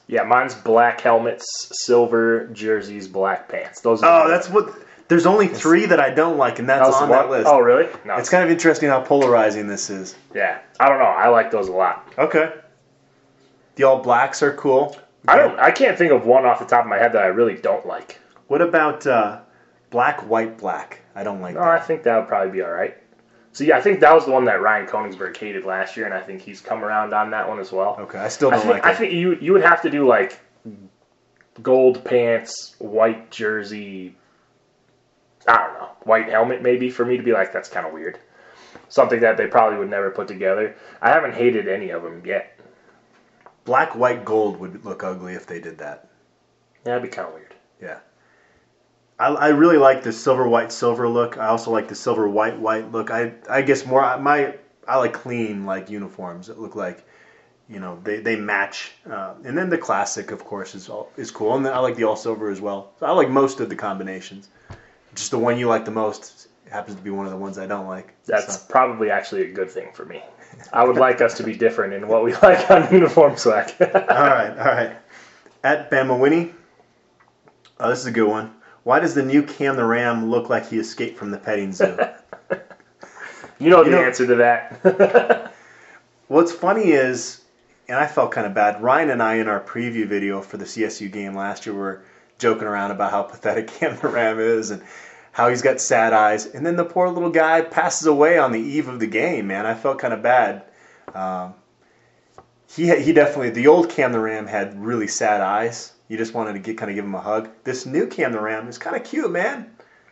Yeah, 0.08 0.24
mine's 0.24 0.54
black 0.54 1.00
helmets, 1.00 1.46
silver 1.84 2.46
jerseys, 2.48 3.08
black 3.08 3.48
pants. 3.48 3.80
Those. 3.80 4.02
Are 4.02 4.26
Oh, 4.26 4.28
that's 4.28 4.48
what. 4.48 4.74
There's 5.08 5.24
only 5.26 5.46
three 5.46 5.86
that 5.86 6.00
I 6.00 6.10
don't 6.10 6.36
like, 6.36 6.58
and 6.58 6.68
that's 6.68 6.88
That 6.90 6.94
on 7.02 7.08
the 7.08 7.14
that 7.14 7.30
list. 7.30 7.46
Oh, 7.48 7.60
really? 7.60 7.88
No. 8.04 8.16
It's 8.16 8.28
kind 8.28 8.42
of 8.44 8.50
interesting 8.50 8.88
how 8.88 9.00
polarizing 9.00 9.68
this 9.68 9.88
is. 9.88 10.16
yeah, 10.34 10.58
I 10.80 10.88
don't 10.88 10.98
know. 10.98 11.04
I 11.04 11.28
like 11.28 11.50
those 11.52 11.68
a 11.68 11.72
lot. 11.72 12.12
Okay. 12.18 12.52
The 13.76 13.84
all 13.84 14.00
blacks 14.02 14.42
are 14.42 14.52
cool. 14.54 14.96
I 15.28 15.36
don't. 15.36 15.58
I 15.58 15.70
can't 15.70 15.96
think 15.96 16.12
of 16.12 16.26
one 16.26 16.44
off 16.44 16.58
the 16.58 16.64
top 16.66 16.84
of 16.84 16.88
my 16.90 16.98
head 16.98 17.12
that 17.12 17.22
I 17.22 17.26
really 17.26 17.54
don't 17.54 17.86
like. 17.86 18.20
What 18.48 18.62
about 18.62 19.06
uh, 19.06 19.40
black, 19.90 20.20
white, 20.28 20.58
black? 20.58 21.02
I 21.14 21.22
don't 21.24 21.40
like 21.40 21.54
No, 21.54 21.60
that. 21.60 21.68
I 21.70 21.80
think 21.80 22.02
that 22.04 22.16
would 22.18 22.28
probably 22.28 22.52
be 22.52 22.62
all 22.62 22.70
right. 22.70 22.96
So 23.56 23.64
yeah, 23.64 23.78
I 23.78 23.80
think 23.80 24.00
that 24.00 24.14
was 24.14 24.26
the 24.26 24.32
one 24.32 24.44
that 24.44 24.60
Ryan 24.60 24.86
Koenigsberg 24.86 25.34
hated 25.34 25.64
last 25.64 25.96
year, 25.96 26.04
and 26.04 26.12
I 26.12 26.20
think 26.20 26.42
he's 26.42 26.60
come 26.60 26.84
around 26.84 27.14
on 27.14 27.30
that 27.30 27.48
one 27.48 27.58
as 27.58 27.72
well. 27.72 27.96
Okay, 27.98 28.18
I 28.18 28.28
still 28.28 28.50
don't 28.50 28.60
think, 28.60 28.70
like 28.70 28.84
it. 28.84 28.86
I 28.86 28.94
think 28.94 29.14
you 29.14 29.34
you 29.36 29.54
would 29.54 29.62
have 29.62 29.80
to 29.80 29.88
do 29.88 30.06
like 30.06 30.38
gold 31.62 32.04
pants, 32.04 32.76
white 32.80 33.30
jersey. 33.30 34.14
I 35.48 35.56
don't 35.56 35.72
know, 35.72 35.88
white 36.02 36.28
helmet 36.28 36.60
maybe 36.60 36.90
for 36.90 37.06
me 37.06 37.16
to 37.16 37.22
be 37.22 37.32
like 37.32 37.50
that's 37.50 37.70
kind 37.70 37.86
of 37.86 37.94
weird. 37.94 38.18
Something 38.90 39.20
that 39.20 39.38
they 39.38 39.46
probably 39.46 39.78
would 39.78 39.88
never 39.88 40.10
put 40.10 40.28
together. 40.28 40.76
I 41.00 41.08
haven't 41.08 41.32
hated 41.32 41.66
any 41.66 41.88
of 41.88 42.02
them 42.02 42.22
yet. 42.26 42.60
Black, 43.64 43.96
white, 43.96 44.26
gold 44.26 44.60
would 44.60 44.84
look 44.84 45.02
ugly 45.02 45.32
if 45.32 45.46
they 45.46 45.60
did 45.60 45.78
that. 45.78 46.10
Yeah, 46.84 46.92
that'd 46.92 47.04
be 47.04 47.08
kind 47.08 47.28
of 47.28 47.32
weird. 47.32 47.54
Yeah. 47.80 48.00
I, 49.18 49.28
I 49.28 49.48
really 49.48 49.78
like 49.78 50.02
the 50.02 50.12
silver, 50.12 50.46
white, 50.48 50.70
silver 50.72 51.08
look. 51.08 51.38
I 51.38 51.46
also 51.46 51.70
like 51.70 51.88
the 51.88 51.94
silver, 51.94 52.28
white, 52.28 52.58
white 52.58 52.92
look. 52.92 53.10
I 53.10 53.32
I 53.48 53.62
guess 53.62 53.86
more 53.86 54.18
my 54.18 54.56
I 54.86 54.96
like 54.98 55.12
clean 55.12 55.64
like 55.64 55.88
uniforms 55.90 56.46
that 56.48 56.58
look 56.60 56.76
like 56.76 57.04
you 57.68 57.80
know 57.80 57.98
they, 58.04 58.20
they 58.20 58.36
match. 58.36 58.92
Uh, 59.08 59.34
and 59.44 59.56
then 59.56 59.70
the 59.70 59.78
classic, 59.78 60.30
of 60.30 60.44
course, 60.44 60.74
is 60.74 60.88
all, 60.88 61.10
is 61.16 61.30
cool. 61.30 61.54
And 61.56 61.64
then 61.64 61.72
I 61.72 61.78
like 61.78 61.96
the 61.96 62.04
all 62.04 62.16
silver 62.16 62.50
as 62.50 62.60
well. 62.60 62.92
So 63.00 63.06
I 63.06 63.10
like 63.12 63.30
most 63.30 63.60
of 63.60 63.68
the 63.68 63.76
combinations. 63.76 64.48
Just 65.14 65.30
the 65.30 65.38
one 65.38 65.58
you 65.58 65.66
like 65.66 65.84
the 65.86 65.90
most 65.90 66.48
happens 66.70 66.96
to 66.96 67.02
be 67.02 67.10
one 67.10 67.24
of 67.24 67.32
the 67.32 67.38
ones 67.38 67.58
I 67.58 67.66
don't 67.66 67.86
like. 67.86 68.12
That's 68.26 68.58
So- 68.60 68.66
probably 68.68 69.10
actually 69.10 69.44
a 69.50 69.52
good 69.52 69.70
thing 69.70 69.88
for 69.94 70.04
me. 70.04 70.22
I 70.72 70.84
would 70.84 70.96
like 70.96 71.20
us 71.20 71.34
to 71.38 71.42
be 71.42 71.54
different 71.54 71.92
in 71.94 72.06
what 72.08 72.22
we 72.22 72.34
like 72.42 72.70
on 72.70 72.92
uniform 72.92 73.36
swag. 73.36 73.72
all 73.80 73.86
right, 73.86 74.50
all 74.58 74.64
right. 74.64 74.96
At 75.64 75.90
Bama 75.90 76.18
Winnie, 76.18 76.52
oh, 77.80 77.88
this 77.90 78.00
is 78.00 78.06
a 78.06 78.10
good 78.12 78.28
one. 78.28 78.52
Why 78.86 79.00
does 79.00 79.14
the 79.14 79.24
new 79.24 79.42
Cam 79.42 79.74
the 79.74 79.84
Ram 79.84 80.30
look 80.30 80.48
like 80.48 80.68
he 80.68 80.78
escaped 80.78 81.18
from 81.18 81.32
the 81.32 81.38
petting 81.38 81.72
zoo? 81.72 81.98
you 83.58 83.68
know 83.68 83.82
the 83.82 83.90
know- 83.90 84.04
answer 84.04 84.28
to 84.28 84.36
that. 84.36 85.52
What's 86.28 86.52
funny 86.52 86.92
is, 86.92 87.40
and 87.88 87.98
I 87.98 88.06
felt 88.06 88.30
kind 88.30 88.46
of 88.46 88.54
bad. 88.54 88.80
Ryan 88.80 89.10
and 89.10 89.20
I, 89.20 89.34
in 89.38 89.48
our 89.48 89.58
preview 89.58 90.06
video 90.06 90.40
for 90.40 90.56
the 90.56 90.66
CSU 90.66 91.10
game 91.10 91.34
last 91.34 91.66
year, 91.66 91.74
were 91.74 92.04
joking 92.38 92.68
around 92.68 92.92
about 92.92 93.10
how 93.10 93.24
pathetic 93.24 93.66
Cam 93.80 93.96
the 93.96 94.06
Ram 94.06 94.38
is 94.38 94.70
and 94.70 94.84
how 95.32 95.48
he's 95.48 95.62
got 95.62 95.80
sad 95.80 96.12
eyes. 96.12 96.46
And 96.46 96.64
then 96.64 96.76
the 96.76 96.84
poor 96.84 97.08
little 97.08 97.30
guy 97.30 97.62
passes 97.62 98.06
away 98.06 98.38
on 98.38 98.52
the 98.52 98.60
eve 98.60 98.86
of 98.86 99.00
the 99.00 99.08
game. 99.08 99.48
Man, 99.48 99.66
I 99.66 99.74
felt 99.74 99.98
kind 99.98 100.14
of 100.14 100.22
bad. 100.22 100.62
Um, 101.12 101.54
he 102.68 102.96
he 103.02 103.12
definitely 103.12 103.50
the 103.50 103.66
old 103.66 103.90
Cam 103.90 104.12
the 104.12 104.20
Ram 104.20 104.46
had 104.46 104.80
really 104.80 105.08
sad 105.08 105.40
eyes. 105.40 105.92
You 106.08 106.16
just 106.16 106.34
wanted 106.34 106.52
to 106.54 106.58
get 106.60 106.78
kind 106.78 106.90
of 106.90 106.94
give 106.94 107.04
him 107.04 107.14
a 107.14 107.20
hug. 107.20 107.48
This 107.64 107.86
new 107.86 108.06
Cam 108.06 108.32
the 108.32 108.40
Ram 108.40 108.68
is 108.68 108.78
kind 108.78 108.96
of 108.96 109.04
cute, 109.04 109.30
man. 109.30 109.70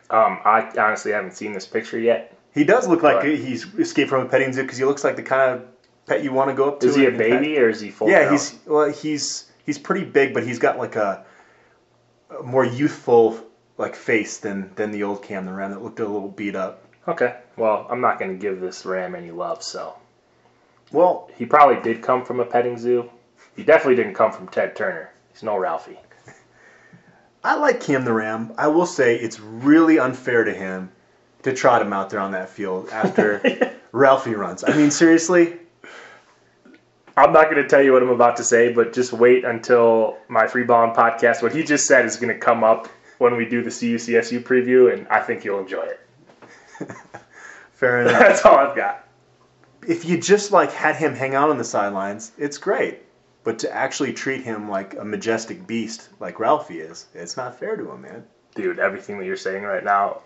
um, 0.09 0.39
I 0.43 0.71
honestly 0.77 1.11
haven't 1.11 1.35
seen 1.35 1.53
this 1.53 1.65
picture 1.65 1.99
yet. 1.99 2.37
He 2.53 2.63
does 2.63 2.87
look 2.87 3.03
like 3.03 3.23
he's 3.23 3.65
escaped 3.75 4.09
from 4.09 4.25
a 4.25 4.29
petting 4.29 4.53
zoo 4.53 4.61
because 4.61 4.77
he 4.77 4.85
looks 4.85 5.03
like 5.03 5.15
the 5.17 5.23
kind 5.23 5.55
of 5.55 5.67
pet 6.05 6.23
you 6.23 6.31
want 6.31 6.49
to 6.49 6.55
go 6.55 6.69
up 6.69 6.79
to. 6.81 6.87
Is 6.87 6.95
he 6.95 7.05
a 7.05 7.09
and 7.09 7.17
pet. 7.17 7.29
baby 7.29 7.57
or 7.59 7.69
is 7.69 7.81
he 7.81 7.91
full? 7.91 8.09
Yeah, 8.09 8.23
grown? 8.23 8.31
he's 8.31 8.59
well, 8.65 8.91
he's 8.91 9.51
he's 9.65 9.77
pretty 9.77 10.05
big, 10.05 10.33
but 10.33 10.45
he's 10.45 10.59
got 10.59 10.77
like 10.77 10.95
a, 10.95 11.25
a 12.39 12.43
more 12.43 12.65
youthful 12.65 13.39
like 13.77 13.95
face 13.95 14.37
than 14.37 14.71
than 14.75 14.91
the 14.91 15.03
old 15.03 15.21
Cam 15.23 15.45
the 15.45 15.51
Ram 15.51 15.71
that 15.71 15.83
looked 15.83 15.99
a 15.99 16.07
little 16.07 16.29
beat 16.29 16.55
up. 16.55 16.83
okay. 17.07 17.39
Well, 17.57 17.87
I'm 17.89 18.01
not 18.01 18.19
going 18.19 18.31
to 18.31 18.37
give 18.37 18.61
this 18.61 18.85
ram 18.85 19.15
any 19.15 19.31
love. 19.31 19.61
So 19.63 19.95
Well, 20.91 21.29
he 21.37 21.45
probably 21.45 21.81
did 21.81 22.01
come 22.01 22.23
from 22.23 22.39
a 22.39 22.45
petting 22.45 22.77
zoo. 22.77 23.09
He 23.55 23.63
definitely 23.63 23.95
didn't 23.95 24.15
come 24.15 24.31
from 24.31 24.47
Ted 24.47 24.75
Turner. 24.75 25.11
He's 25.35 25.43
no 25.43 25.57
Ralphie. 25.57 25.99
I 27.43 27.55
like 27.57 27.81
Cam 27.81 28.05
the 28.05 28.13
Ram. 28.13 28.53
I 28.57 28.67
will 28.67 28.85
say 28.85 29.17
it's 29.17 29.37
really 29.37 29.99
unfair 29.99 30.45
to 30.45 30.53
him 30.53 30.93
to 31.43 31.53
trot 31.53 31.81
him 31.81 31.91
out 31.91 32.09
there 32.09 32.21
on 32.21 32.31
that 32.31 32.49
field 32.49 32.87
after 32.89 33.75
Ralphie 33.91 34.33
runs. 34.33 34.63
I 34.63 34.73
mean, 34.77 34.91
seriously, 34.91 35.57
I'm 37.17 37.33
not 37.33 37.51
going 37.51 37.61
to 37.61 37.67
tell 37.67 37.81
you 37.81 37.91
what 37.91 38.01
I'm 38.01 38.11
about 38.11 38.37
to 38.37 38.45
say, 38.45 38.71
but 38.71 38.93
just 38.93 39.11
wait 39.11 39.43
until 39.43 40.17
my 40.29 40.47
free 40.47 40.63
balling 40.63 40.95
podcast. 40.95 41.43
What 41.43 41.53
he 41.53 41.63
just 41.63 41.85
said 41.85 42.05
is 42.05 42.15
going 42.15 42.33
to 42.33 42.39
come 42.39 42.63
up 42.63 42.87
when 43.17 43.35
we 43.35 43.45
do 43.45 43.61
the 43.61 43.69
CUCSU 43.69 44.41
preview, 44.41 44.93
and 44.93 45.05
I 45.09 45.19
think 45.19 45.43
you'll 45.43 45.59
enjoy 45.59 45.83
it. 45.83 45.99
fair 47.73 48.01
enough. 48.07 48.19
That's 48.19 48.45
all 48.45 48.55
I've 48.57 48.75
got. 48.77 49.05
if 49.85 50.05
you 50.05 50.17
just 50.17 50.53
like 50.53 50.71
had 50.71 50.95
him 50.95 51.13
hang 51.13 51.35
out 51.35 51.49
on 51.49 51.57
the 51.57 51.65
sidelines, 51.65 52.31
it's 52.37 52.57
great. 52.57 53.01
But 53.45 53.59
to 53.59 53.71
actually 53.73 54.11
treat 54.11 54.41
him 54.41 54.69
like 54.69 54.95
a 54.95 55.05
majestic 55.05 55.65
beast 55.67 56.09
like 56.19 56.39
Ralphie 56.39 56.79
is, 56.79 57.05
it's 57.13 57.37
not 57.37 57.57
fair 57.57 57.77
to 57.77 57.91
him, 57.91 58.01
man. 58.01 58.25
Dude, 58.55 58.79
everything 58.79 59.19
that 59.19 59.25
you're 59.25 59.37
saying 59.37 59.63
right 59.63 59.83
now, 59.83 60.21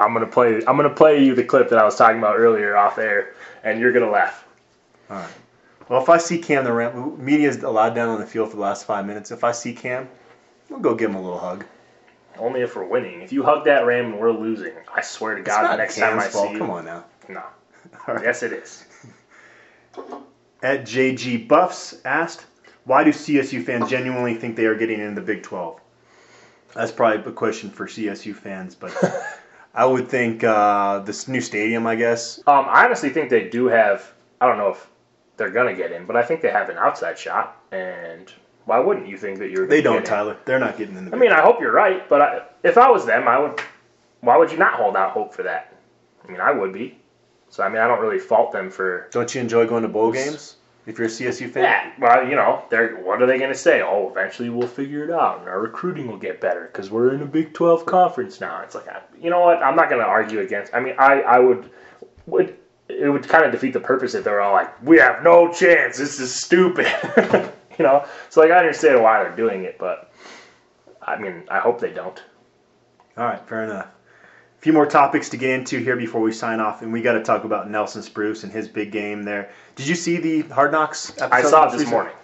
I'm 0.00 0.12
gonna 0.12 0.26
play. 0.26 0.56
I'm 0.66 0.76
gonna 0.76 0.90
play 0.90 1.24
you 1.24 1.34
the 1.36 1.44
clip 1.44 1.70
that 1.70 1.78
I 1.78 1.84
was 1.84 1.96
talking 1.96 2.18
about 2.18 2.36
earlier 2.36 2.76
off 2.76 2.98
air, 2.98 3.34
and 3.62 3.78
you're 3.80 3.92
gonna 3.92 4.10
laugh. 4.10 4.44
All 5.08 5.16
right. 5.16 5.30
Well, 5.88 6.02
if 6.02 6.08
I 6.08 6.18
see 6.18 6.38
Cam 6.38 6.64
the 6.64 6.72
Ram, 6.72 7.24
media's 7.24 7.62
allowed 7.62 7.94
down 7.94 8.08
on 8.08 8.18
the 8.18 8.26
field 8.26 8.50
for 8.50 8.56
the 8.56 8.62
last 8.62 8.86
five 8.86 9.06
minutes. 9.06 9.30
If 9.30 9.44
I 9.44 9.52
see 9.52 9.72
Cam, 9.72 10.08
we'll 10.68 10.80
go 10.80 10.94
give 10.94 11.10
him 11.10 11.16
a 11.16 11.22
little 11.22 11.38
hug. 11.38 11.64
Only 12.38 12.62
if 12.62 12.74
we're 12.74 12.84
winning. 12.84 13.20
If 13.20 13.32
you 13.32 13.44
hug 13.44 13.66
that 13.66 13.86
ram 13.86 14.06
and 14.06 14.18
we're 14.18 14.32
losing, 14.32 14.72
I 14.92 15.02
swear 15.02 15.34
to 15.34 15.40
It's 15.42 15.46
God, 15.48 15.70
the 15.70 15.76
next 15.76 15.96
time 15.96 16.18
I 16.18 16.22
Cam's 16.22 16.32
fault. 16.32 16.46
see 16.48 16.52
you, 16.54 16.58
Come 16.58 16.70
on 16.70 16.84
now. 16.86 17.04
no. 17.28 17.42
All 18.08 18.14
right. 18.16 18.24
Yes, 18.24 18.42
it 18.42 18.52
is. 18.52 18.84
At 20.62 20.82
JG 20.82 21.46
Buffs 21.46 22.00
asked, 22.04 22.46
why 22.84 23.04
do 23.04 23.10
CSU 23.10 23.64
fans 23.64 23.88
genuinely 23.88 24.34
think 24.34 24.56
they 24.56 24.66
are 24.66 24.74
getting 24.74 25.00
in 25.00 25.14
the 25.14 25.20
Big 25.20 25.42
12? 25.42 25.80
That's 26.74 26.92
probably 26.92 27.24
a 27.30 27.34
question 27.34 27.70
for 27.70 27.86
CSU 27.86 28.34
fans, 28.34 28.74
but 28.74 28.92
I 29.74 29.86
would 29.86 30.08
think 30.08 30.44
uh, 30.44 31.00
this 31.00 31.28
new 31.28 31.40
stadium, 31.40 31.86
I 31.86 31.94
guess. 31.94 32.38
Um, 32.46 32.66
I 32.68 32.84
honestly 32.84 33.10
think 33.10 33.30
they 33.30 33.48
do 33.48 33.66
have. 33.66 34.12
I 34.40 34.48
don't 34.48 34.58
know 34.58 34.70
if 34.70 34.86
they're 35.36 35.50
gonna 35.50 35.74
get 35.74 35.92
in, 35.92 36.04
but 36.04 36.16
I 36.16 36.22
think 36.22 36.40
they 36.42 36.50
have 36.50 36.68
an 36.68 36.76
outside 36.76 37.18
shot. 37.18 37.60
And 37.70 38.32
why 38.64 38.80
wouldn't 38.80 39.06
you 39.06 39.16
think 39.16 39.38
that 39.38 39.50
you're? 39.50 39.68
They 39.68 39.82
don't, 39.82 39.96
get 39.96 40.04
in? 40.04 40.10
Tyler. 40.10 40.36
They're 40.44 40.58
not 40.58 40.76
getting 40.76 40.96
in 40.96 41.04
the 41.06 41.16
I 41.16 41.18
mean, 41.18 41.32
I 41.32 41.42
hope 41.42 41.60
you're 41.60 41.72
right, 41.72 42.08
but 42.08 42.20
I, 42.20 42.42
if 42.64 42.76
I 42.76 42.90
was 42.90 43.06
them, 43.06 43.28
I 43.28 43.38
would. 43.38 43.60
Why 44.20 44.36
would 44.36 44.50
you 44.50 44.58
not 44.58 44.74
hold 44.74 44.96
out 44.96 45.12
hope 45.12 45.32
for 45.32 45.44
that? 45.44 45.76
I 46.26 46.32
mean, 46.32 46.40
I 46.40 46.50
would 46.50 46.72
be. 46.72 46.98
So 47.50 47.62
I 47.62 47.68
mean, 47.68 47.78
I 47.78 47.86
don't 47.86 48.00
really 48.00 48.18
fault 48.18 48.50
them 48.50 48.68
for. 48.68 49.08
Don't 49.12 49.32
you 49.32 49.40
enjoy 49.40 49.66
going 49.66 49.82
to 49.82 49.88
bowl 49.88 50.10
games 50.10 50.56
if 50.86 50.98
you're 50.98 51.06
a 51.06 51.10
CSU 51.10 51.50
fan? 51.50 51.62
Yeah, 51.62 51.92
well, 51.98 52.28
you 52.28 52.36
know, 52.36 52.64
they're 52.70 52.96
what 52.96 53.22
are 53.22 53.26
they 53.26 53.38
going 53.38 53.52
to 53.52 53.58
say? 53.58 53.82
Oh, 53.82 54.08
eventually 54.10 54.50
we'll 54.50 54.68
figure 54.68 55.04
it 55.04 55.10
out, 55.10 55.40
and 55.40 55.48
our 55.48 55.60
recruiting 55.60 56.06
will 56.06 56.18
get 56.18 56.40
better 56.40 56.68
because 56.72 56.90
we're 56.90 57.14
in 57.14 57.22
a 57.22 57.26
Big 57.26 57.54
Twelve 57.54 57.86
conference 57.86 58.40
now. 58.40 58.62
It's 58.62 58.74
like, 58.74 58.88
I, 58.88 59.00
you 59.20 59.30
know 59.30 59.40
what? 59.40 59.62
I'm 59.62 59.76
not 59.76 59.88
going 59.88 60.00
to 60.00 60.06
argue 60.06 60.40
against. 60.40 60.74
I 60.74 60.80
mean, 60.80 60.94
I 60.98 61.20
I 61.22 61.38
would 61.38 61.70
would 62.26 62.56
it 62.88 63.08
would 63.08 63.26
kind 63.28 63.44
of 63.44 63.52
defeat 63.52 63.72
the 63.72 63.80
purpose 63.80 64.14
if 64.14 64.24
they 64.24 64.30
were 64.30 64.40
all 64.40 64.52
like, 64.52 64.82
we 64.82 64.98
have 64.98 65.22
no 65.22 65.52
chance. 65.52 65.96
This 65.96 66.20
is 66.20 66.34
stupid. 66.34 66.86
you 67.78 67.84
know, 67.84 68.04
so 68.30 68.40
like 68.40 68.50
I 68.50 68.58
understand 68.58 69.02
why 69.02 69.22
they're 69.22 69.36
doing 69.36 69.64
it, 69.64 69.78
but 69.78 70.12
I 71.02 71.18
mean, 71.18 71.44
I 71.50 71.60
hope 71.60 71.80
they 71.80 71.92
don't. 71.92 72.22
All 73.16 73.24
right, 73.24 73.46
fair 73.48 73.64
enough. 73.64 73.93
A 74.64 74.66
few 74.66 74.72
more 74.72 74.86
topics 74.86 75.28
to 75.28 75.36
get 75.36 75.50
into 75.50 75.78
here 75.78 75.94
before 75.94 76.22
we 76.22 76.32
sign 76.32 76.58
off, 76.58 76.80
and 76.80 76.90
we 76.90 77.02
got 77.02 77.12
to 77.12 77.22
talk 77.22 77.44
about 77.44 77.68
Nelson 77.68 78.00
Spruce 78.00 78.44
and 78.44 78.50
his 78.50 78.66
big 78.66 78.92
game 78.92 79.22
there. 79.22 79.50
Did 79.76 79.86
you 79.86 79.94
see 79.94 80.16
the 80.16 80.40
Hard 80.54 80.72
Knocks 80.72 81.10
episode? 81.20 81.32
I 81.34 81.42
saw 81.42 81.68
it 81.68 81.76
this 81.76 81.86
morning. 81.86 82.14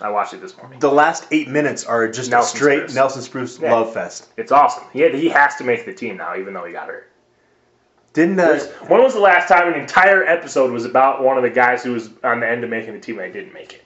I 0.00 0.08
watched 0.08 0.32
it 0.32 0.40
this 0.40 0.56
morning. 0.56 0.78
The 0.78 0.90
last 0.90 1.26
eight 1.32 1.50
minutes 1.50 1.84
are 1.84 2.08
just 2.08 2.30
Nelson 2.30 2.56
a 2.56 2.58
straight 2.58 2.78
Spruce. 2.78 2.94
Nelson 2.94 3.20
Spruce 3.20 3.58
Yeah. 3.60 3.74
love 3.74 3.92
fest. 3.92 4.30
It's 4.38 4.50
awesome. 4.50 4.84
He 4.94 5.00
had, 5.00 5.12
he 5.12 5.28
has 5.28 5.56
to 5.56 5.64
make 5.64 5.84
the 5.84 5.92
team 5.92 6.16
now, 6.16 6.34
even 6.34 6.54
though 6.54 6.64
he 6.64 6.72
got 6.72 6.86
hurt. 6.86 7.10
Didn't 8.14 8.40
uh, 8.40 8.58
When 8.88 9.02
was 9.02 9.12
the 9.12 9.20
last 9.20 9.46
time 9.46 9.70
an 9.70 9.78
entire 9.78 10.24
episode 10.24 10.72
was 10.72 10.86
about 10.86 11.22
one 11.22 11.36
of 11.36 11.42
the 11.42 11.50
guys 11.50 11.84
who 11.84 11.92
was 11.92 12.08
on 12.24 12.40
the 12.40 12.48
end 12.48 12.64
of 12.64 12.70
making 12.70 12.94
the 12.94 13.00
team 13.00 13.18
and 13.18 13.30
didn't 13.34 13.52
make 13.52 13.74
it? 13.74 13.84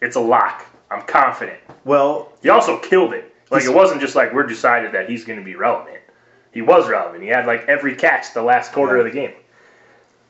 It's 0.00 0.14
a 0.14 0.20
lock. 0.20 0.66
I'm 0.88 1.02
confident. 1.02 1.58
well? 1.84 2.32
He 2.42 2.48
also 2.48 2.78
killed 2.78 3.12
it. 3.12 3.34
Like 3.50 3.64
it 3.64 3.74
wasn't 3.74 4.00
just 4.00 4.14
like 4.14 4.32
we're 4.32 4.46
decided 4.46 4.92
that 4.92 5.10
he's 5.10 5.24
going 5.24 5.40
to 5.40 5.44
be 5.44 5.56
relevant. 5.56 5.98
He 6.58 6.62
was 6.62 6.88
relevant. 6.88 7.22
He 7.22 7.28
had 7.28 7.46
like 7.46 7.66
every 7.68 7.94
catch 7.94 8.34
the 8.34 8.42
last 8.42 8.72
quarter 8.72 8.96
Yeah. 8.96 9.02
of 9.02 9.04
the 9.04 9.12
game. 9.12 9.32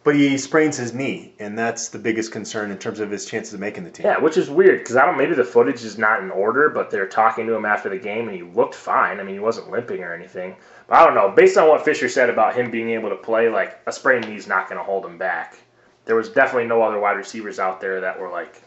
But 0.05 0.15
he 0.15 0.37
sprains 0.37 0.77
his 0.77 0.93
knee, 0.93 1.33
and 1.39 1.59
that's 1.59 1.89
the 1.89 1.99
biggest 1.99 2.33
concern 2.33 2.71
in 2.71 2.77
terms 2.77 3.01
of 3.01 3.11
his 3.11 3.25
chances 3.25 3.55
of 3.55 3.61
making 3.61 3.85
the 3.85 3.91
team. 3.91 4.05
Yeah, 4.05 4.19
which 4.19 4.37
is 4.37 4.51
weird 4.51 4.81
because 4.81 4.97
I 4.97 5.07
don't. 5.07 5.17
Maybe 5.17 5.35
the 5.35 5.43
footage 5.43 5.83
is 5.85 5.97
not 5.97 6.23
in 6.23 6.31
order, 6.31 6.69
but 6.69 6.91
they're 6.91 7.07
talking 7.09 7.47
to 7.47 7.55
him 7.55 7.65
after 7.65 7.89
the 7.89 7.97
game, 7.97 8.29
and 8.29 8.37
he 8.37 8.43
looked 8.43 8.75
fine. 8.75 9.21
I 9.21 9.23
mean, 9.23 9.37
he 9.37 9.41
wasn't 9.41 9.71
limping 9.71 10.03
or 10.03 10.13
anything. 10.13 10.55
But 10.87 10.99
I 10.99 11.07
don't 11.07 11.15
know. 11.15 11.31
Based 11.31 11.57
on 11.57 11.67
what 11.67 11.83
Fisher 11.83 12.11
said 12.11 12.29
about 12.29 12.55
him 12.55 12.71
being 12.71 12.91
able 12.91 13.09
to 13.09 13.17
play, 13.17 13.49
like 13.49 13.79
a 13.87 13.93
sprained 13.93 14.29
knee's 14.29 14.47
not 14.47 14.69
going 14.69 14.79
to 14.79 14.85
hold 14.85 15.07
him 15.07 15.17
back. 15.17 15.57
There 16.05 16.15
was 16.17 16.29
definitely 16.29 16.69
no 16.69 16.83
other 16.83 17.01
wide 17.01 17.17
receivers 17.17 17.59
out 17.59 17.81
there 17.81 18.03
that 18.03 18.21
were 18.21 18.29
like 18.29 18.61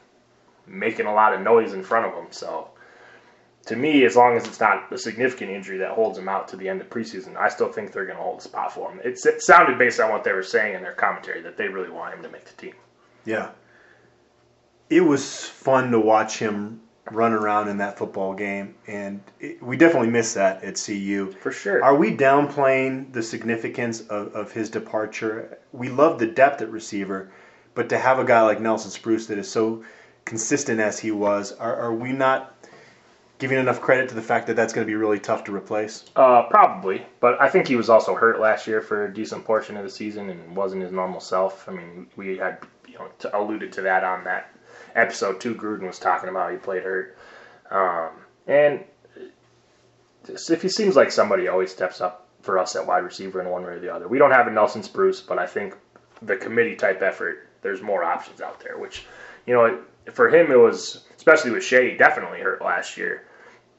making 0.66 1.06
a 1.06 1.14
lot 1.14 1.32
of 1.36 1.42
noise 1.42 1.74
in 1.74 1.84
front 1.84 2.08
of 2.08 2.14
him. 2.16 2.26
So, 2.32 2.72
to 3.68 3.76
me, 3.76 4.06
as 4.06 4.16
long 4.16 4.36
as 4.36 4.48
it's 4.48 4.60
not 4.60 4.92
a 4.92 4.98
significant 4.98 5.52
injury 5.52 5.78
that 5.78 5.92
holds 5.92 6.18
him 6.18 6.28
out 6.28 6.48
to 6.50 6.56
the 6.56 6.68
end 6.68 6.82
of 6.82 6.90
preseason, 6.90 7.36
I 7.36 7.50
still 7.50 7.72
think 7.72 7.92
they're 7.92 8.06
going 8.06 8.18
to 8.18 8.24
hold 8.24 8.40
a 8.40 8.42
spot 8.42 8.74
for 8.74 8.92
him. 8.92 9.00
It's, 9.04 9.26
it 9.26 9.42
sounded 9.42 9.78
based 9.78 10.00
on 10.00 10.12
what 10.12 10.24
they 10.24 10.34
were 10.34 10.44
saying 10.44 10.76
in 10.76 10.82
their 10.82 10.94
commentary 10.94 11.42
that 11.42 11.58
they 11.58 11.68
really 11.68 11.92
want 11.92 12.16
him 12.16 12.24
to 12.24 12.30
make 12.30 12.46
the 12.46 12.54
team. 12.54 12.74
Yeah. 13.24 13.52
It 14.90 15.02
was 15.02 15.46
fun 15.46 15.92
to 15.92 16.00
watch 16.00 16.40
him 16.40 16.82
run 17.12 17.34
around 17.34 17.68
in 17.68 17.78
that 17.78 17.98
football 17.98 18.34
game, 18.34 18.76
and 18.88 19.22
it, 19.40 19.62
we 19.62 19.78
definitely 19.78 20.10
miss 20.10 20.34
that 20.34 20.64
at 20.64 20.82
CU. 20.84 21.32
For 21.40 21.52
sure. 21.52 21.84
Are 21.84 21.96
we 21.96 22.16
downplaying 22.16 23.12
the 23.14 23.24
significance 23.24 24.02
of, 24.02 24.34
of 24.34 24.52
his 24.52 24.70
departure? 24.70 25.60
We 25.72 25.90
love 25.90 26.20
the 26.20 26.28
depth 26.28 26.62
at 26.62 26.72
receiver, 26.72 27.32
but 27.74 27.90
to 27.90 27.98
have 27.98 28.20
a 28.20 28.26
guy 28.26 28.42
like 28.42 28.60
Nelson 28.60 28.92
Spruce 28.92 29.28
that 29.28 29.38
is 29.38 29.50
so 29.50 29.84
consistent 30.26 30.80
as 30.80 31.00
he 31.00 31.12
was, 31.12 31.52
are, 31.54 31.76
are 31.76 31.94
we 31.94 32.12
not 32.12 32.61
giving 33.42 33.58
enough 33.58 33.82
credit 33.82 34.08
to 34.08 34.14
the 34.14 34.22
fact 34.22 34.46
that 34.46 34.56
that's 34.56 34.72
going 34.72 34.86
to 34.86 34.90
be 34.90 34.96
really 34.96 35.20
tough 35.20 35.44
to 35.44 35.54
replace? 35.54 36.06
Uh, 36.16 36.44
probably, 36.44 37.04
but 37.20 37.42
I 37.42 37.50
think 37.50 37.68
he 37.68 37.76
was 37.76 37.90
also 37.90 38.14
hurt 38.14 38.40
last 38.40 38.68
year 38.68 38.82
for 38.82 39.06
a 39.06 39.14
decent 39.14 39.44
portion 39.44 39.76
of 39.76 39.84
the 39.84 39.90
season 39.90 40.30
and 40.30 40.56
wasn't 40.56 40.84
his 40.84 40.92
normal 40.92 41.20
self. 41.20 41.68
I 41.68 41.72
mean, 41.72 42.06
we 42.16 42.38
had 42.38 42.60
you 42.88 43.00
know 43.00 43.08
t- 43.18 43.30
alluded 43.34 43.74
to 43.74 43.82
that 43.82 44.04
on 44.04 44.24
that 44.26 44.54
episode 44.96 45.42
too. 45.42 45.56
Gruden 45.56 45.88
was 45.88 45.98
talking 45.98 46.30
about 46.30 46.52
he 46.52 46.58
played 46.58 46.84
hurt, 46.84 47.18
um, 47.72 48.12
and 48.46 48.84
if 50.28 50.62
he 50.62 50.70
seems 50.70 50.96
like 50.96 51.12
somebody 51.12 51.48
always 51.48 51.72
steps 51.72 52.00
up 52.00 52.28
for 52.44 52.60
us 52.60 52.76
at 52.76 52.86
wide 52.86 53.04
receiver 53.04 53.42
in 53.42 53.50
one 53.50 53.64
way 53.64 53.72
or 53.72 53.80
the 53.80 53.92
other. 53.92 54.08
We 54.08 54.20
don't 54.20 54.32
have 54.32 54.46
a 54.46 54.52
Nelson 54.52 54.84
Spruce, 54.84 55.20
but 55.20 55.40
I 55.40 55.48
think 55.48 55.76
the 56.22 56.36
committee 56.36 56.76
type 56.76 57.02
effort, 57.02 57.50
there's 57.64 57.82
more 57.82 58.04
options 58.04 58.40
out 58.40 58.60
there. 58.60 58.78
Which, 58.78 59.06
you 59.48 59.56
know, 59.56 59.82
for 60.14 60.30
him 60.30 60.52
it 60.52 60.60
was 60.60 61.06
especially 61.18 61.52
with 61.52 61.64
Shay, 61.64 61.98
definitely 61.98 62.40
hurt 62.40 62.62
last 62.62 62.98
year 62.98 63.24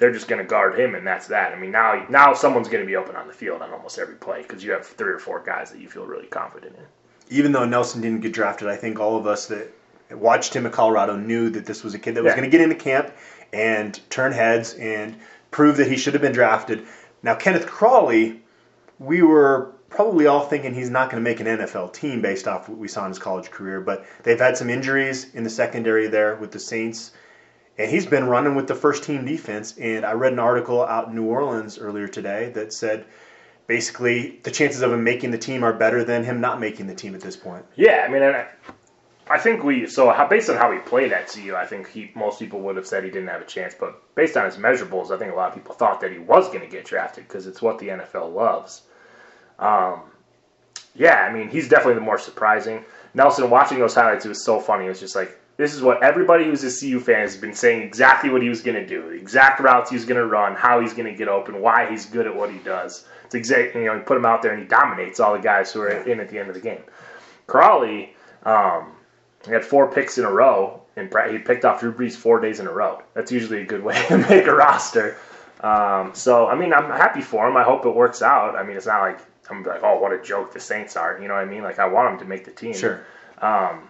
they're 0.03 0.11
just 0.13 0.27
going 0.27 0.43
to 0.43 0.49
guard 0.49 0.77
him, 0.77 0.97
and 0.97 1.07
that's 1.07 1.29
that. 1.29 1.53
I 1.53 1.57
mean, 1.57 1.71
now 1.71 2.05
now 2.11 2.35
someone's 2.35 2.69
going 2.69 2.83
to 2.83 2.87
be 2.87 2.97
open 2.97 3.15
on 3.15 3.29
the 3.29 3.33
field 3.33 3.63
on 3.63 3.71
almost 3.71 4.01
every 4.01 4.17
play 4.17 4.43
because 4.43 4.65
you 4.65 4.73
have 4.73 4.85
three 4.85 5.13
or 5.13 5.21
four 5.21 5.41
guys 5.47 5.71
that 5.71 5.81
you 5.81 5.89
feel 5.89 6.05
really 6.05 6.27
confident 6.27 6.75
in. 6.77 7.37
even 7.37 7.53
though 7.53 7.65
Nelson 7.65 8.01
didn't 8.01 8.21
get 8.21 8.33
drafted, 8.33 8.67
I 8.67 8.75
think 8.75 8.99
all 8.99 9.17
of 9.17 9.29
us 9.29 9.47
that 9.47 9.73
watched 10.11 10.55
him 10.57 10.67
at 10.67 10.73
Colorado 10.73 11.17
knew 11.17 11.51
that 11.51 11.65
this 11.67 11.85
was 11.85 11.95
a 11.95 12.01
kid 12.01 12.17
that 12.17 12.25
was 12.25 12.33
Yeah. 12.33 12.37
going 12.37 12.51
to 12.51 12.55
get 12.55 12.61
into 12.61 12.75
camp 12.75 13.13
and 13.53 13.99
turn 14.11 14.33
heads 14.33 14.75
and 14.75 15.17
prove 15.53 15.77
that 15.77 15.87
he 15.87 15.97
should 15.97 16.15
have 16.15 16.21
been 16.21 16.33
drafted. 16.33 16.85
Now, 17.23 17.37
Kenneth 17.37 17.67
Crawley, 17.67 18.43
we 18.99 19.23
were 19.23 19.71
probably 19.89 20.27
all 20.27 20.41
thinking 20.47 20.75
he's 20.75 20.91
not 20.91 21.11
going 21.11 21.23
to 21.23 21.31
make 21.31 21.39
an 21.39 21.47
NFL 21.47 21.93
team 21.93 22.21
based 22.21 22.49
off 22.49 22.69
what 22.69 22.77
we 22.77 22.89
saw 22.89 23.05
in 23.05 23.11
his 23.11 23.21
college 23.21 23.53
career, 23.53 23.81
but 23.81 24.05
they've 24.25 24.41
had 24.41 24.57
some 24.57 24.69
injuries 24.69 25.33
in 25.35 25.45
the 25.45 25.51
secondary 25.51 26.09
there 26.09 26.35
with 26.35 26.51
the 26.51 26.59
Saints. 26.59 27.13
And 27.79 27.91
he's 27.91 28.07
been 28.07 28.27
running 28.27 28.55
with 28.55 28.69
the 28.69 28.75
first 28.75 29.05
team 29.05 29.25
defense. 29.25 29.77
And 29.79 30.05
I 30.05 30.13
read 30.13 30.33
an 30.33 30.39
article 30.39 30.85
out 30.85 31.09
in 31.09 31.15
New 31.15 31.25
Orleans 31.25 31.79
earlier 31.79 32.09
today 32.09 32.51
that 32.55 32.73
said 32.73 33.07
basically 33.67 34.39
the 34.43 34.51
chances 34.51 34.83
of 34.83 34.93
him 34.93 35.05
making 35.05 35.31
the 35.31 35.39
team 35.39 35.65
are 35.65 35.73
better 35.73 36.05
than 36.05 36.25
him 36.25 36.41
not 36.41 36.61
making 36.61 36.87
the 36.87 36.95
team 36.95 37.15
at 37.15 37.21
this 37.21 37.37
point. 37.37 37.65
Yeah, 37.77 38.05
I 38.07 38.13
mean, 38.13 38.23
I, 38.23 38.47
I 39.29 39.39
think 39.39 39.65
we 39.65 39.87
so 39.87 40.15
based 40.29 40.51
on 40.51 40.57
how 40.57 40.71
he 40.73 40.79
played 40.81 41.13
at 41.13 41.29
CU, 41.29 41.55
I 41.55 41.67
think 41.67 41.89
he 41.89 42.11
most 42.15 42.39
people 42.39 42.61
would 42.61 42.77
have 42.77 42.87
said 42.87 43.05
he 43.05 43.11
didn't 43.11 43.29
have 43.29 43.41
a 43.41 43.47
chance. 43.47 43.75
But 43.79 44.15
based 44.15 44.37
on 44.37 44.45
his 44.45 44.57
measurables, 44.57 45.11
I 45.11 45.19
think 45.19 45.33
a 45.33 45.35
lot 45.35 45.49
of 45.49 45.55
people 45.55 45.75
thought 45.75 46.01
that 46.01 46.13
he 46.13 46.19
was 46.19 46.49
going 46.49 46.61
to 46.61 46.67
get 46.67 46.85
drafted 46.85 47.27
because 47.27 47.47
it's 47.47 47.63
what 47.63 47.79
the 47.79 47.89
NFL 47.89 48.35
loves. 48.35 48.83
Um, 49.59 50.03
yeah, 50.95 51.27
I 51.29 51.33
mean, 51.33 51.49
he's 51.49 51.69
definitely 51.69 51.95
the 51.95 52.01
more 52.01 52.19
surprising. 52.19 52.85
Nelson, 53.15 53.49
watching 53.49 53.79
those 53.79 53.95
highlights, 53.95 54.25
it 54.25 54.29
was 54.29 54.45
so 54.45 54.61
funny. 54.61 54.87
It 54.87 54.89
was 54.89 55.01
just 55.01 55.17
like, 55.17 55.39
this 55.57 55.75
is 55.75 55.83
what 55.83 56.03
everybody 56.03 56.45
who's 56.45 56.65
a 56.65 56.81
CU 56.81 56.99
fan 56.99 57.21
has 57.21 57.37
been 57.37 57.55
saying 57.55 57.83
exactly 57.83 58.31
what 58.31 58.43
he 58.43 58.49
was 58.49 58.63
going 58.63 58.77
to 58.77 58.87
do, 58.87 59.03
the 59.03 59.17
exact 59.17 59.61
routes 59.61 59.91
he 59.91 59.97
was 59.97 60.05
going 60.05 60.21
to 60.21 60.27
run, 60.27 60.55
how 60.55 60.81
he's 60.81 60.95
going 60.95 61.11
to 61.11 61.17
get 61.17 61.29
open, 61.29 61.61
why 61.61 61.91
he's 61.91 62.07
good 62.07 62.27
at 62.27 62.35
what 62.35 62.51
he 62.51 62.59
does. 62.59 63.07
It's 63.25 63.35
exactly, 63.35 63.83
you 63.83 63.87
know, 63.87 63.95
you 63.95 64.01
put 64.01 64.17
him 64.17 64.25
out 64.25 64.43
there 64.43 64.53
and 64.53 64.63
he 64.63 64.69
dominates 64.69 65.21
all 65.21 65.35
the 65.35 65.39
guys 65.39 65.73
who 65.73 65.81
are 65.83 65.91
in 65.91 66.21
at 66.21 66.29
the 66.29 66.39
end 66.39 66.49
of 66.49 66.55
the 66.55 66.61
game. 66.61 66.83
Crawley, 67.47 68.15
um, 68.45 68.93
he 69.45 69.53
had 69.53 69.65
four 69.65 69.91
picks 69.91 70.19
in 70.19 70.25
a 70.25 70.31
row, 70.31 70.83
And 70.97 71.13
he 71.31 71.39
picked 71.39 71.65
off 71.65 71.81
Drew 71.81 71.93
Brees 71.93 72.15
four 72.15 72.41
days 72.41 72.61
in 72.61 72.67
a 72.67 72.73
row. 72.73 73.03
That's 73.15 73.33
usually 73.33 73.61
a 73.61 73.65
good 73.65 73.83
way 73.83 74.03
to 74.09 74.19
make 74.19 74.47
a 74.47 74.55
roster. 74.55 75.17
Um, 75.61 76.13
so 76.15 76.49
I 76.49 76.57
mean, 76.57 76.73
I'm 76.73 76.91
happy 76.91 77.21
for 77.21 77.47
him. 77.47 77.57
I 77.57 77.63
hope 77.63 77.87
it 77.87 77.95
works 77.95 78.23
out. 78.23 78.57
I 78.57 78.63
mean, 78.63 78.77
it's 78.77 78.87
not 78.87 79.01
like 79.01 79.21
I'm 79.49 79.63
like, 79.63 79.83
oh, 79.83 79.99
what 79.99 80.13
a 80.13 80.23
joke 80.23 80.53
the 80.53 80.61
Saints 80.61 80.97
are. 80.97 81.19
You 81.21 81.29
know 81.29 81.35
what 81.35 81.43
I 81.43 81.47
mean? 81.47 81.63
Like 81.63 81.79
I 81.79 81.87
want 81.87 82.15
him 82.15 82.19
to 82.21 82.25
make 82.25 82.45
the 82.45 82.51
team. 82.51 82.75
Sure. 82.75 83.05
Um, 83.39 83.89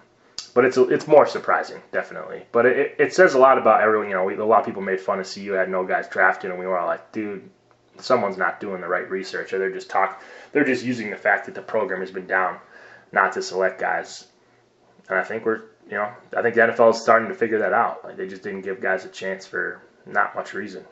but 0.55 0.65
it's 0.65 0.77
it's 0.77 1.07
more 1.07 1.27
surprising, 1.27 1.81
definitely. 1.93 2.45
But 2.53 2.67
it, 2.67 2.97
it 2.99 3.15
says 3.15 3.35
a 3.35 3.39
lot 3.39 3.59
about 3.59 3.81
everyone. 3.83 4.09
You 4.09 4.15
know, 4.15 4.25
we, 4.25 4.37
a 4.37 4.45
lot 4.45 4.61
of 4.61 4.67
people 4.67 4.83
made 4.83 5.01
fun 5.01 5.21
of 5.21 5.33
CU 5.33 5.53
had 5.53 5.69
no 5.71 5.85
guys 5.85 6.09
drafted, 6.09 6.51
and 6.51 6.59
we 6.59 6.67
were 6.67 6.79
all 6.79 6.87
like, 6.87 7.13
dude, 7.13 7.49
someone's 7.99 8.37
not 8.37 8.61
doing 8.61 8.81
the 8.81 8.89
right 8.89 9.09
research, 9.11 9.53
or 9.53 9.59
they're 9.59 9.73
just 9.73 9.91
talk, 9.91 10.23
they're 10.53 10.65
just 10.65 10.85
using 10.85 11.11
the 11.11 11.17
fact 11.17 11.47
that 11.47 11.55
the 11.55 11.63
program 11.63 12.01
has 12.01 12.11
been 12.11 12.27
down, 12.27 12.59
not 13.13 13.33
to 13.33 13.43
select 13.43 13.81
guys. 13.81 14.27
And 15.09 15.19
I 15.19 15.25
think 15.25 15.45
we're, 15.45 15.63
you 15.91 15.97
know, 15.97 16.11
I 16.37 16.43
think 16.43 16.55
the 16.55 16.61
NFL 16.63 16.95
is 16.95 17.01
starting 17.01 17.29
to 17.29 17.35
figure 17.35 17.59
that 17.59 17.73
out. 17.73 18.05
Like 18.05 18.17
they 18.17 18.29
just 18.29 18.43
didn't 18.43 18.63
give 18.63 18.81
guys 18.81 19.05
a 19.05 19.09
chance 19.09 19.47
for 19.47 19.81
not 20.07 20.35
much 20.35 20.55
reason. 20.55 20.85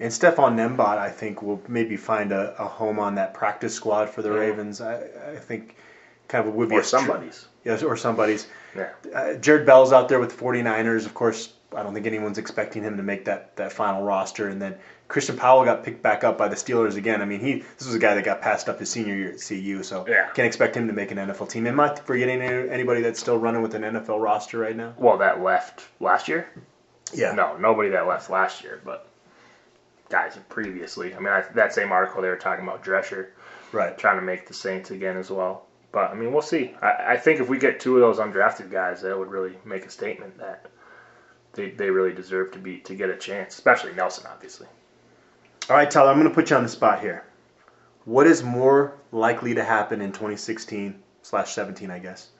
And 0.00 0.12
Stephane 0.12 0.56
Nembot, 0.56 0.96
I 0.98 1.10
think, 1.10 1.42
will 1.42 1.60
maybe 1.66 1.96
find 1.96 2.30
a, 2.30 2.54
a 2.62 2.66
home 2.66 3.00
on 3.00 3.16
that 3.16 3.34
practice 3.34 3.74
squad 3.74 4.10
for 4.10 4.22
the 4.22 4.28
Mhm. 4.28 4.38
Ravens. 4.38 4.80
I, 4.80 5.00
I 5.32 5.36
think 5.36 5.74
kind 6.28 6.46
of 6.46 6.54
would 6.54 6.68
be 6.68 6.76
Or 6.76 6.80
a 6.80 6.84
str- 6.84 6.98
somebody's. 7.64 7.82
Yes, 7.82 7.82
or 7.82 7.96
somebody's. 7.96 8.46
Yeah. 8.76 8.90
Uh, 9.14 9.34
Jered 9.38 9.66
Bell's 9.66 9.92
out 9.92 10.08
there 10.08 10.20
with 10.20 10.36
the 10.36 10.42
49ers. 10.42 11.06
Of 11.06 11.14
course, 11.14 11.52
I 11.76 11.82
don't 11.82 11.94
think 11.94 12.06
anyone's 12.06 12.38
expecting 12.38 12.82
him 12.82 12.96
to 12.96 13.02
make 13.02 13.24
that, 13.26 13.56
that 13.56 13.72
final 13.72 14.02
roster. 14.02 14.48
And 14.48 14.60
then 14.60 14.76
Christian 15.08 15.36
Powell 15.36 15.64
got 15.64 15.84
picked 15.84 16.02
back 16.02 16.22
up 16.24 16.36
by 16.38 16.48
the 16.48 16.56
Steelers 16.56 16.96
again. 16.96 17.20
I 17.22 17.24
mean, 17.24 17.40
he 17.40 17.64
this 17.78 17.86
was 17.86 17.94
a 17.94 17.98
guy 17.98 18.14
that 18.14 18.24
got 18.24 18.40
passed 18.42 18.68
up 18.68 18.78
his 18.78 18.90
senior 18.90 19.14
year 19.14 19.32
at 19.32 19.40
CU, 19.40 19.82
so 19.82 20.06
Yeah. 20.08 20.28
can't 20.34 20.46
expect 20.46 20.76
him 20.76 20.86
to 20.88 20.92
make 20.92 21.10
an 21.10 21.18
NFL 21.18 21.46
team. 21.50 21.66
Am 21.66 21.80
I 21.80 21.94
forgetting 21.94 22.40
any- 22.42 22.68
anybody 22.70 23.00
that's 23.02 23.20
still 23.20 23.38
running 23.38 23.62
with 23.62 23.74
an 23.74 23.82
NFL 23.84 24.20
roster 24.20 24.58
right 24.58 24.76
now? 24.76 24.94
Well, 24.98 25.18
that 25.18 25.40
left 25.42 25.86
last 26.00 26.28
year. 26.28 26.46
Yeah. 27.12 27.32
No, 27.32 27.56
nobody 27.56 27.88
that 27.90 28.06
left 28.06 28.28
last 28.30 28.62
year, 28.62 28.80
but 28.84 29.06
guys 30.10 30.38
previously. 30.48 31.14
I 31.14 31.18
mean, 31.18 31.28
I, 31.28 31.42
that 31.54 31.72
same 31.74 31.90
article 31.92 32.22
they 32.22 32.28
were 32.28 32.36
talking 32.36 32.64
about 32.66 32.82
Drescher 32.84 33.28
Right. 33.72 33.96
trying 33.98 34.16
to 34.16 34.22
make 34.22 34.46
the 34.46 34.54
Saints 34.54 34.90
again 34.90 35.16
as 35.18 35.30
well. 35.30 35.66
But 35.92 36.10
I 36.10 36.14
mean, 36.14 36.32
we'll 36.32 36.42
see. 36.42 36.74
I, 36.82 37.14
I 37.14 37.16
think 37.16 37.40
if 37.40 37.48
we 37.48 37.58
get 37.58 37.80
two 37.80 37.96
of 37.96 38.00
those 38.00 38.24
undrafted 38.24 38.70
guys, 38.70 39.02
that 39.02 39.18
would 39.18 39.28
really 39.30 39.56
make 39.64 39.86
a 39.86 39.90
statement 39.90 40.38
that 40.38 40.66
they, 41.52 41.70
they 41.70 41.90
really 41.90 42.14
deserve 42.14 42.52
to 42.52 42.58
be 42.58 42.78
to 42.80 42.94
get 42.94 43.10
a 43.10 43.16
chance, 43.16 43.54
especially 43.54 43.92
Nelson, 43.94 44.26
obviously. 44.30 44.66
All 45.70 45.76
right, 45.76 45.90
Tyler, 45.90 46.10
I'm 46.10 46.18
going 46.18 46.28
to 46.28 46.34
put 46.34 46.50
you 46.50 46.56
on 46.56 46.62
the 46.62 46.68
spot 46.68 47.00
here. 47.00 47.24
What 48.04 48.26
is 48.26 48.42
more 48.42 48.94
likely 49.12 49.54
to 49.54 49.64
happen 49.64 50.00
in 50.00 50.12
2016 50.12 51.02
slash 51.22 51.52
17, 51.52 51.90
I 51.90 51.98
guess? 51.98 52.30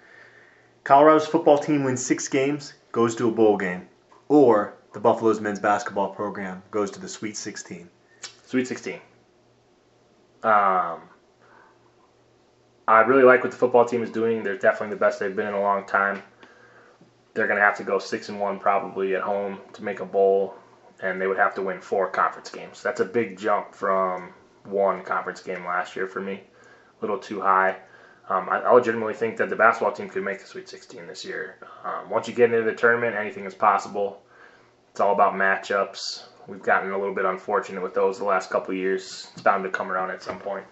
Colorado's 0.84 1.26
football 1.26 1.58
team 1.58 1.84
wins 1.84 2.04
six 2.04 2.28
games, 2.28 2.72
goes 2.92 3.14
to 3.16 3.28
a 3.28 3.30
bowl 3.30 3.58
game, 3.58 3.88
or 4.28 4.74
the 4.94 5.00
Buffalo's 5.00 5.40
men's 5.40 5.60
basketball 5.60 6.08
program 6.08 6.62
goes 6.70 6.90
to 6.92 7.00
the 7.00 7.08
Sweet 7.08 7.36
16. 7.36 7.90
Sweet 8.46 8.66
16. 8.66 9.00
Um, 10.42 11.00
I 12.88 13.00
really 13.02 13.22
like 13.22 13.42
what 13.42 13.50
the 13.50 13.58
football 13.58 13.84
team 13.84 14.02
is 14.02 14.10
doing. 14.10 14.42
They're 14.42 14.56
definitely 14.56 14.94
the 14.94 15.00
best 15.00 15.20
they've 15.20 15.36
been 15.36 15.46
in 15.46 15.52
a 15.52 15.60
long 15.60 15.84
time. 15.84 16.22
They're 17.34 17.46
going 17.46 17.58
to 17.58 17.64
have 17.64 17.76
to 17.76 17.84
go 17.84 17.98
six 17.98 18.30
and 18.30 18.40
one 18.40 18.58
probably 18.58 19.14
at 19.14 19.20
home 19.20 19.58
to 19.74 19.84
make 19.84 20.00
a 20.00 20.06
bowl, 20.06 20.54
and 21.02 21.20
they 21.20 21.26
would 21.26 21.36
have 21.36 21.54
to 21.56 21.62
win 21.62 21.82
four 21.82 22.08
conference 22.08 22.48
games. 22.48 22.82
That's 22.82 23.00
a 23.00 23.04
big 23.04 23.36
jump 23.36 23.74
from 23.74 24.32
one 24.64 25.04
conference 25.04 25.42
game 25.42 25.66
last 25.66 25.96
year 25.96 26.06
for 26.06 26.20
me. 26.20 26.42
A 26.98 27.02
little 27.02 27.18
too 27.18 27.42
high. 27.42 27.76
Um, 28.30 28.48
I, 28.48 28.60
I 28.60 28.72
legitimately 28.72 29.14
think 29.14 29.36
that 29.36 29.50
the 29.50 29.56
basketball 29.56 29.92
team 29.92 30.08
could 30.08 30.24
make 30.24 30.40
the 30.40 30.46
Sweet 30.46 30.70
16 30.70 31.06
this 31.06 31.26
year. 31.26 31.56
Um, 31.84 32.08
once 32.08 32.26
you 32.26 32.32
get 32.32 32.50
into 32.50 32.64
the 32.64 32.74
tournament, 32.74 33.16
anything 33.16 33.44
is 33.44 33.54
possible. 33.54 34.22
It's 34.92 35.00
all 35.00 35.12
about 35.12 35.34
matchups. 35.34 36.22
We've 36.46 36.62
gotten 36.62 36.90
a 36.90 36.98
little 36.98 37.14
bit 37.14 37.26
unfortunate 37.26 37.82
with 37.82 37.92
those 37.92 38.18
the 38.18 38.24
last 38.24 38.48
couple 38.48 38.72
years. 38.72 39.28
It's 39.34 39.42
bound 39.42 39.64
to 39.64 39.70
come 39.70 39.92
around 39.92 40.10
at 40.10 40.22
some 40.22 40.38
point. 40.38 40.64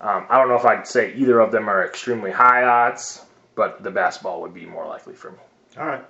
Um, 0.00 0.26
I 0.30 0.38
don't 0.38 0.48
know 0.48 0.56
if 0.56 0.64
I'd 0.64 0.86
say 0.86 1.14
either 1.14 1.40
of 1.40 1.52
them 1.52 1.68
are 1.68 1.84
extremely 1.84 2.30
high 2.30 2.62
odds, 2.64 3.22
but 3.54 3.82
the 3.82 3.90
basketball 3.90 4.40
would 4.42 4.54
be 4.54 4.64
more 4.64 4.86
likely 4.86 5.14
for 5.14 5.30
me. 5.32 5.38
All 5.78 5.86
right. 5.86 6.04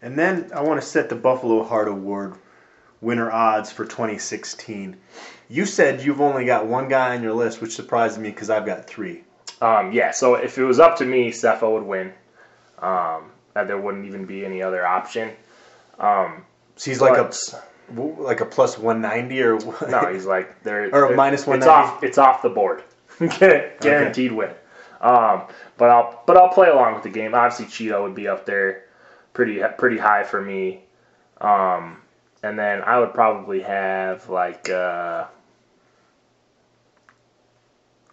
And 0.00 0.18
then 0.18 0.50
I 0.54 0.62
want 0.62 0.80
to 0.80 0.86
set 0.86 1.08
the 1.08 1.14
Buffalo 1.14 1.62
Heart 1.62 1.88
Award 1.88 2.34
winner 3.00 3.30
odds 3.30 3.70
for 3.70 3.84
2016. 3.84 4.96
You 5.48 5.66
said 5.66 6.02
you've 6.02 6.20
only 6.20 6.46
got 6.46 6.66
one 6.66 6.88
guy 6.88 7.14
on 7.14 7.22
your 7.22 7.34
list, 7.34 7.60
which 7.60 7.74
surprised 7.74 8.18
me 8.18 8.30
because 8.30 8.48
I've 8.48 8.64
got 8.64 8.86
three. 8.86 9.24
Um, 9.60 9.92
yeah, 9.92 10.10
so 10.10 10.34
if 10.34 10.56
it 10.56 10.64
was 10.64 10.80
up 10.80 10.96
to 10.98 11.04
me, 11.04 11.30
Sefo 11.30 11.74
would 11.74 11.84
win. 11.84 12.12
Um, 12.78 13.30
and 13.54 13.68
there 13.68 13.78
wouldn't 13.78 14.06
even 14.06 14.24
be 14.24 14.44
any 14.44 14.62
other 14.62 14.84
option. 14.86 15.30
Um, 16.00 16.44
So 16.76 16.90
he's 16.90 17.00
like 17.00 17.18
a 17.18 17.30
like 17.94 18.40
a 18.40 18.46
plus 18.46 18.78
190 18.78 19.42
or 19.42 19.56
what? 19.58 19.90
No, 19.90 20.12
he's 20.12 20.24
like 20.24 20.62
there 20.62 20.88
Or 20.94 21.14
minus 21.14 21.42
It's 21.42 21.46
190? 21.48 21.68
off. 21.68 22.02
It's 22.02 22.18
off 22.18 22.42
the 22.42 22.48
board. 22.48 22.82
Guaranteed 23.80 24.32
win. 24.32 24.50
Um, 25.00 25.42
but 25.76 25.90
I'll 25.90 26.22
but 26.26 26.36
I'll 26.36 26.48
play 26.50 26.68
along 26.68 26.94
with 26.94 27.02
the 27.02 27.10
game. 27.10 27.34
Obviously, 27.34 27.66
Chido 27.66 28.02
would 28.02 28.14
be 28.14 28.28
up 28.28 28.46
there, 28.46 28.84
pretty 29.32 29.60
pretty 29.76 29.98
high 29.98 30.22
for 30.22 30.40
me. 30.40 30.84
Um, 31.40 31.98
and 32.42 32.58
then 32.58 32.82
I 32.82 32.98
would 33.00 33.12
probably 33.14 33.62
have 33.62 34.28
like, 34.28 34.68
uh, 34.68 35.26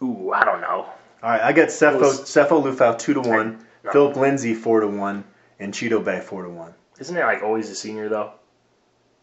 ooh, 0.02 0.32
I 0.32 0.44
don't 0.46 0.62
know. 0.62 0.90
All 1.22 1.30
right, 1.30 1.42
I 1.42 1.52
got 1.54 1.68
Sefo, 1.68 2.00
Was- 2.00 2.22
Sefo 2.22 2.64
Liufau 2.64 2.98
2 2.98 3.14
to 3.16 3.20
1, 3.22 3.66
No. 3.84 3.92
Phillip 3.92 4.16
Lindsay 4.16 4.54
4 4.54 4.82
to 4.82 4.88
1, 4.88 5.24
and 5.60 5.74
Chidobe 5.74 6.24
4 6.24 6.44
to 6.44 6.50
1. 6.50 6.74
Isn't 7.00 7.18
it 7.18 7.22
like 7.22 7.44
always 7.44 7.70
a 7.70 7.76
senior 7.76 8.10
though? 8.10 8.32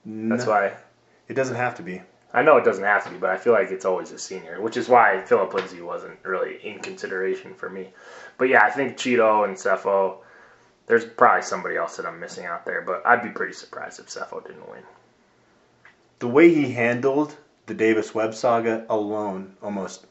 That's 0.05 0.47
why. 0.47 0.73
It 1.29 1.35
doesn't 1.35 1.57
have 1.57 1.75
to 1.77 1.83
be. 1.83 2.03
I 2.33 2.43
know 2.43 2.57
it 2.57 2.65
doesn't 2.65 2.85
have 2.85 3.05
to 3.05 3.11
be, 3.11 3.17
but 3.17 3.31
I 3.31 3.37
feel 3.37 3.53
like 3.53 3.71
it's 3.71 3.85
always 3.85 4.11
a 4.11 4.19
senior, 4.19 4.61
which 4.61 4.77
is 4.77 4.89
why 4.89 5.23
Phillip 5.25 5.55
Lindsay 5.55 5.81
wasn't 5.81 6.19
really 6.23 6.57
in 6.67 6.81
consideration 6.81 7.55
for 7.55 7.71
me. 7.71 7.91
But 8.37 8.49
yeah, 8.49 8.63
I 8.63 8.71
think 8.71 8.97
Chido 8.97 9.45
and 9.45 9.57
Sefo. 9.57 10.19
There's 10.87 11.05
probably 11.05 11.43
somebody 11.43 11.77
else 11.77 11.97
that 11.97 12.07
I'm 12.07 12.21
missing 12.21 12.47
out 12.47 12.65
there, 12.65 12.83
but 12.83 13.05
I'd 13.05 13.23
be 13.23 13.31
pretty 13.31 13.55
surprised 13.55 13.99
if 13.99 14.07
Sefo 14.07 14.47
didn't 14.47 14.69
win. 14.71 14.83
The 16.21 16.29
way 16.29 16.55
he 16.55 16.73
handled 16.73 17.37
the 17.67 17.75
Davis 17.75 18.15
Webb 18.15 18.35
saga 18.35 18.87
alone 18.89 19.57
almost 19.63 20.07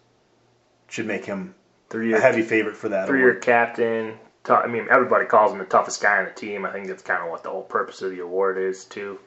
should 0.88 1.06
make 1.06 1.26
him 1.26 1.56
Three 1.90 2.14
a 2.14 2.20
heavy 2.20 2.42
favorite 2.42 2.76
for 2.76 2.90
that 2.90 3.08
three 3.08 3.20
year 3.20 3.32
award. 3.32 3.44
captain. 3.44 4.18
I 4.50 4.68
mean, 4.68 4.88
everybody 4.92 5.26
calls 5.26 5.52
him 5.52 5.60
the 5.60 5.66
toughest 5.66 6.02
guy 6.02 6.20
on 6.20 6.26
the 6.26 6.32
team. 6.32 6.66
I 6.66 6.72
think 6.72 6.88
that's 6.88 7.02
kind 7.02 7.24
of 7.24 7.32
what 7.32 7.44
the 7.44 7.50
whole 7.50 7.64
purpose 7.64 8.02
of 8.02 8.12
the 8.12 8.20
award 8.20 8.58
is 8.58 8.86
too. 8.86 9.20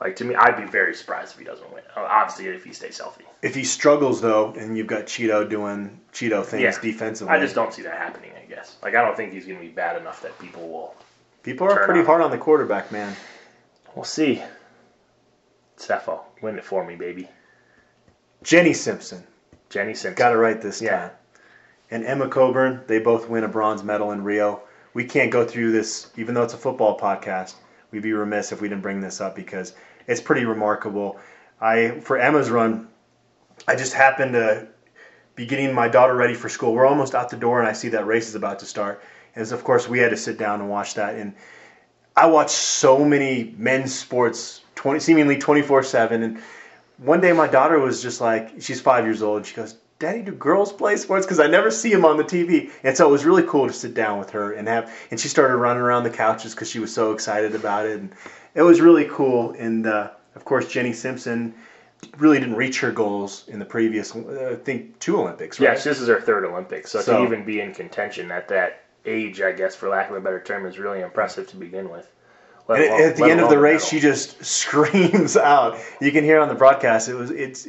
Like 0.00 0.16
to 0.16 0.24
me, 0.24 0.34
I'd 0.34 0.56
be 0.58 0.64
very 0.70 0.94
surprised 0.94 1.32
if 1.32 1.38
he 1.38 1.44
doesn't 1.44 1.72
win. 1.72 1.82
Uh, 1.96 2.00
Obviously, 2.00 2.48
if 2.48 2.64
he 2.64 2.72
stays 2.72 2.98
healthy. 2.98 3.24
If 3.42 3.54
he 3.54 3.64
struggles 3.64 4.20
though, 4.20 4.52
and 4.52 4.76
you've 4.76 4.86
got 4.86 5.06
Chido 5.06 5.48
doing 5.48 6.00
Chido 6.12 6.44
things 6.44 6.62
Yeah. 6.62 6.78
defensively, 6.80 7.32
I 7.34 7.40
just 7.40 7.54
don't 7.54 7.72
see 7.72 7.82
that 7.82 7.94
happening. 7.96 8.30
I 8.36 8.44
guess. 8.46 8.76
Like 8.82 8.94
I 8.94 9.02
don't 9.04 9.16
think 9.16 9.32
he's 9.32 9.46
going 9.46 9.58
to 9.58 9.64
be 9.64 9.70
bad 9.70 9.98
enough 10.00 10.20
that 10.22 10.38
people 10.38 10.68
will 10.68 10.94
people 11.42 11.66
are 11.66 11.84
pretty 11.84 12.00
on. 12.00 12.06
hard 12.06 12.20
on 12.22 12.30
the 12.30 12.38
quarterback, 12.38 12.92
man. 12.92 13.14
We'll 13.94 14.04
see. 14.04 14.42
Sefo, 15.78 16.20
win 16.42 16.58
it 16.58 16.64
for 16.64 16.84
me, 16.84 16.96
baby. 16.96 17.28
Jenny 18.42 18.72
Simpson 18.74 19.24
Jenny 19.70 19.94
Simpson. 19.94 20.14
got 20.22 20.32
it 20.32 20.36
right 20.36 20.60
this 20.60 20.80
Yeah. 20.82 20.96
time, 20.98 21.10
and 21.90 22.04
Emma 22.04 22.28
Coburn. 22.28 22.82
They 22.86 22.98
both 22.98 23.28
win 23.28 23.44
a 23.44 23.48
bronze 23.48 23.82
medal 23.82 24.12
in 24.12 24.24
Rio. 24.24 24.60
We 24.94 25.04
can't 25.04 25.30
go 25.30 25.44
through 25.44 25.72
this, 25.72 26.08
even 26.16 26.34
though 26.34 26.42
it's 26.42 26.54
a 26.54 26.58
football 26.58 26.98
podcast. 26.98 27.54
We'd 27.96 28.02
be 28.02 28.12
remiss 28.12 28.52
if 28.52 28.60
we 28.60 28.68
didn't 28.68 28.82
bring 28.82 29.00
this 29.00 29.22
up 29.22 29.34
because 29.34 29.72
it's 30.06 30.20
pretty 30.20 30.44
remarkable. 30.44 31.18
I 31.62 32.00
for 32.00 32.18
Emma's 32.18 32.50
run, 32.50 32.88
I 33.66 33.74
just 33.74 33.94
happened 33.94 34.34
to 34.34 34.68
be 35.34 35.46
getting 35.46 35.72
my 35.72 35.88
daughter 35.88 36.14
ready 36.14 36.34
for 36.34 36.50
school. 36.50 36.74
We're 36.74 36.84
almost 36.84 37.14
out 37.14 37.30
the 37.30 37.38
door, 37.38 37.58
and 37.58 37.66
I 37.66 37.72
see 37.72 37.88
that 37.88 38.06
race 38.06 38.28
is 38.28 38.34
about 38.34 38.58
to 38.58 38.66
start. 38.66 39.02
And 39.34 39.50
of 39.50 39.64
course, 39.64 39.88
we 39.88 39.98
had 39.98 40.10
to 40.10 40.16
sit 40.18 40.36
down 40.36 40.60
and 40.60 40.68
watch 40.68 40.92
that. 40.92 41.14
And 41.14 41.34
I 42.14 42.26
watch 42.26 42.50
so 42.50 43.02
many 43.02 43.54
men's 43.56 43.94
sports, 43.94 44.60
20, 44.74 45.00
seemingly 45.00 45.38
24 45.38 45.82
7. 45.82 46.22
And 46.22 46.42
one 46.98 47.22
day 47.22 47.32
my 47.32 47.48
daughter 47.48 47.78
was 47.80 48.02
just 48.02 48.20
like, 48.20 48.60
she's 48.60 48.78
five 48.78 49.06
years 49.06 49.22
old. 49.22 49.46
She 49.46 49.54
goes, 49.54 49.78
Daddy, 49.98 50.20
do 50.22 50.32
girls 50.32 50.72
play 50.72 50.96
sports? 50.96 51.24
Because 51.24 51.40
I 51.40 51.46
never 51.46 51.70
see 51.70 51.90
them 51.90 52.04
on 52.04 52.18
the 52.18 52.24
TV. 52.24 52.70
And 52.82 52.94
so 52.96 53.08
it 53.08 53.12
was 53.12 53.24
really 53.24 53.44
cool 53.44 53.66
to 53.66 53.72
sit 53.72 53.94
down 53.94 54.18
with 54.18 54.30
her 54.30 54.52
and 54.52 54.68
have, 54.68 54.92
and 55.10 55.18
she 55.18 55.28
started 55.28 55.56
running 55.56 55.82
around 55.82 56.02
the 56.04 56.10
couches 56.10 56.54
because 56.54 56.70
she 56.70 56.78
was 56.80 56.92
so 56.92 57.12
excited 57.12 57.54
about 57.54 57.86
it. 57.86 57.98
And 58.00 58.12
it 58.54 58.62
was 58.62 58.80
really 58.82 59.06
cool. 59.10 59.52
And 59.52 59.86
uh, 59.86 60.10
of 60.34 60.44
course, 60.44 60.68
Jenny 60.68 60.92
Simpson 60.92 61.54
really 62.18 62.38
didn't 62.38 62.56
reach 62.56 62.80
her 62.80 62.92
goals 62.92 63.44
in 63.48 63.58
the 63.58 63.64
previous, 63.64 64.14
uh, 64.14 64.50
I 64.52 64.62
think, 64.62 64.98
two 64.98 65.18
Olympics, 65.18 65.58
right? 65.58 65.70
Yes, 65.70 65.84
this 65.84 65.98
is 65.98 66.08
her 66.08 66.20
third 66.20 66.44
Olympics, 66.44 66.90
so, 66.90 67.00
So- 67.00 67.18
to 67.18 67.24
even 67.24 67.44
be 67.46 67.60
in 67.60 67.72
contention 67.72 68.30
at 68.30 68.48
that 68.48 68.82
age, 69.06 69.40
I 69.40 69.52
guess, 69.52 69.74
for 69.74 69.88
lack 69.88 70.10
of 70.10 70.16
a 70.16 70.20
better 70.20 70.40
term, 70.40 70.66
is 70.66 70.78
really 70.78 71.00
impressive 71.00 71.46
to 71.48 71.56
begin 71.56 71.88
with. 71.88 72.06
Let 72.68 72.80
And 72.82 72.90
alone- 72.90 73.02
at 73.02 73.16
the 73.16 73.24
end 73.24 73.40
of 73.40 73.48
the 73.48 73.58
race, 73.58 73.80
medal. 73.84 73.88
she 73.88 74.00
just 74.00 74.44
screams 74.44 75.38
out. 75.38 75.78
You 76.02 76.12
can 76.12 76.22
hear 76.24 76.38
on 76.40 76.48
the 76.48 76.54
broadcast. 76.54 77.08
It 77.08 77.14
was 77.14 77.30
it's 77.30 77.66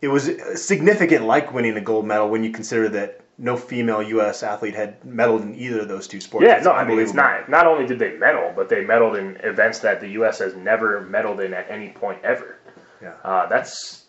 it 0.00 0.08
was 0.08 0.30
significant, 0.54 1.24
like 1.24 1.52
winning 1.52 1.76
a 1.76 1.80
gold 1.80 2.06
medal 2.06 2.28
when 2.28 2.44
you 2.44 2.50
consider 2.50 2.88
that 2.90 3.20
no 3.38 3.56
female 3.56 4.02
U.S. 4.02 4.42
athlete 4.42 4.74
had 4.74 5.00
medaled 5.02 5.42
in 5.42 5.54
either 5.54 5.80
of 5.80 5.88
those 5.88 6.08
two 6.08 6.20
sports. 6.20 6.44
Yeah, 6.44 6.56
It's 6.56 6.64
no, 6.64 6.72
I 6.72 6.84
mean 6.84 6.98
it's 6.98 7.14
not. 7.14 7.48
Not 7.48 7.66
only 7.66 7.86
did 7.86 7.98
they 7.98 8.16
medal, 8.16 8.52
but 8.54 8.68
they 8.68 8.84
medaled 8.84 9.18
in 9.18 9.36
events 9.42 9.78
that 9.80 10.00
the 10.00 10.08
U.S. 10.10 10.38
has 10.38 10.54
never 10.56 11.02
medaled 11.02 11.44
in 11.44 11.54
at 11.54 11.70
any 11.70 11.90
point 11.90 12.18
ever. 12.24 12.58
Yeah. 13.00 13.14
Uh, 13.24 13.46
that's 13.46 14.06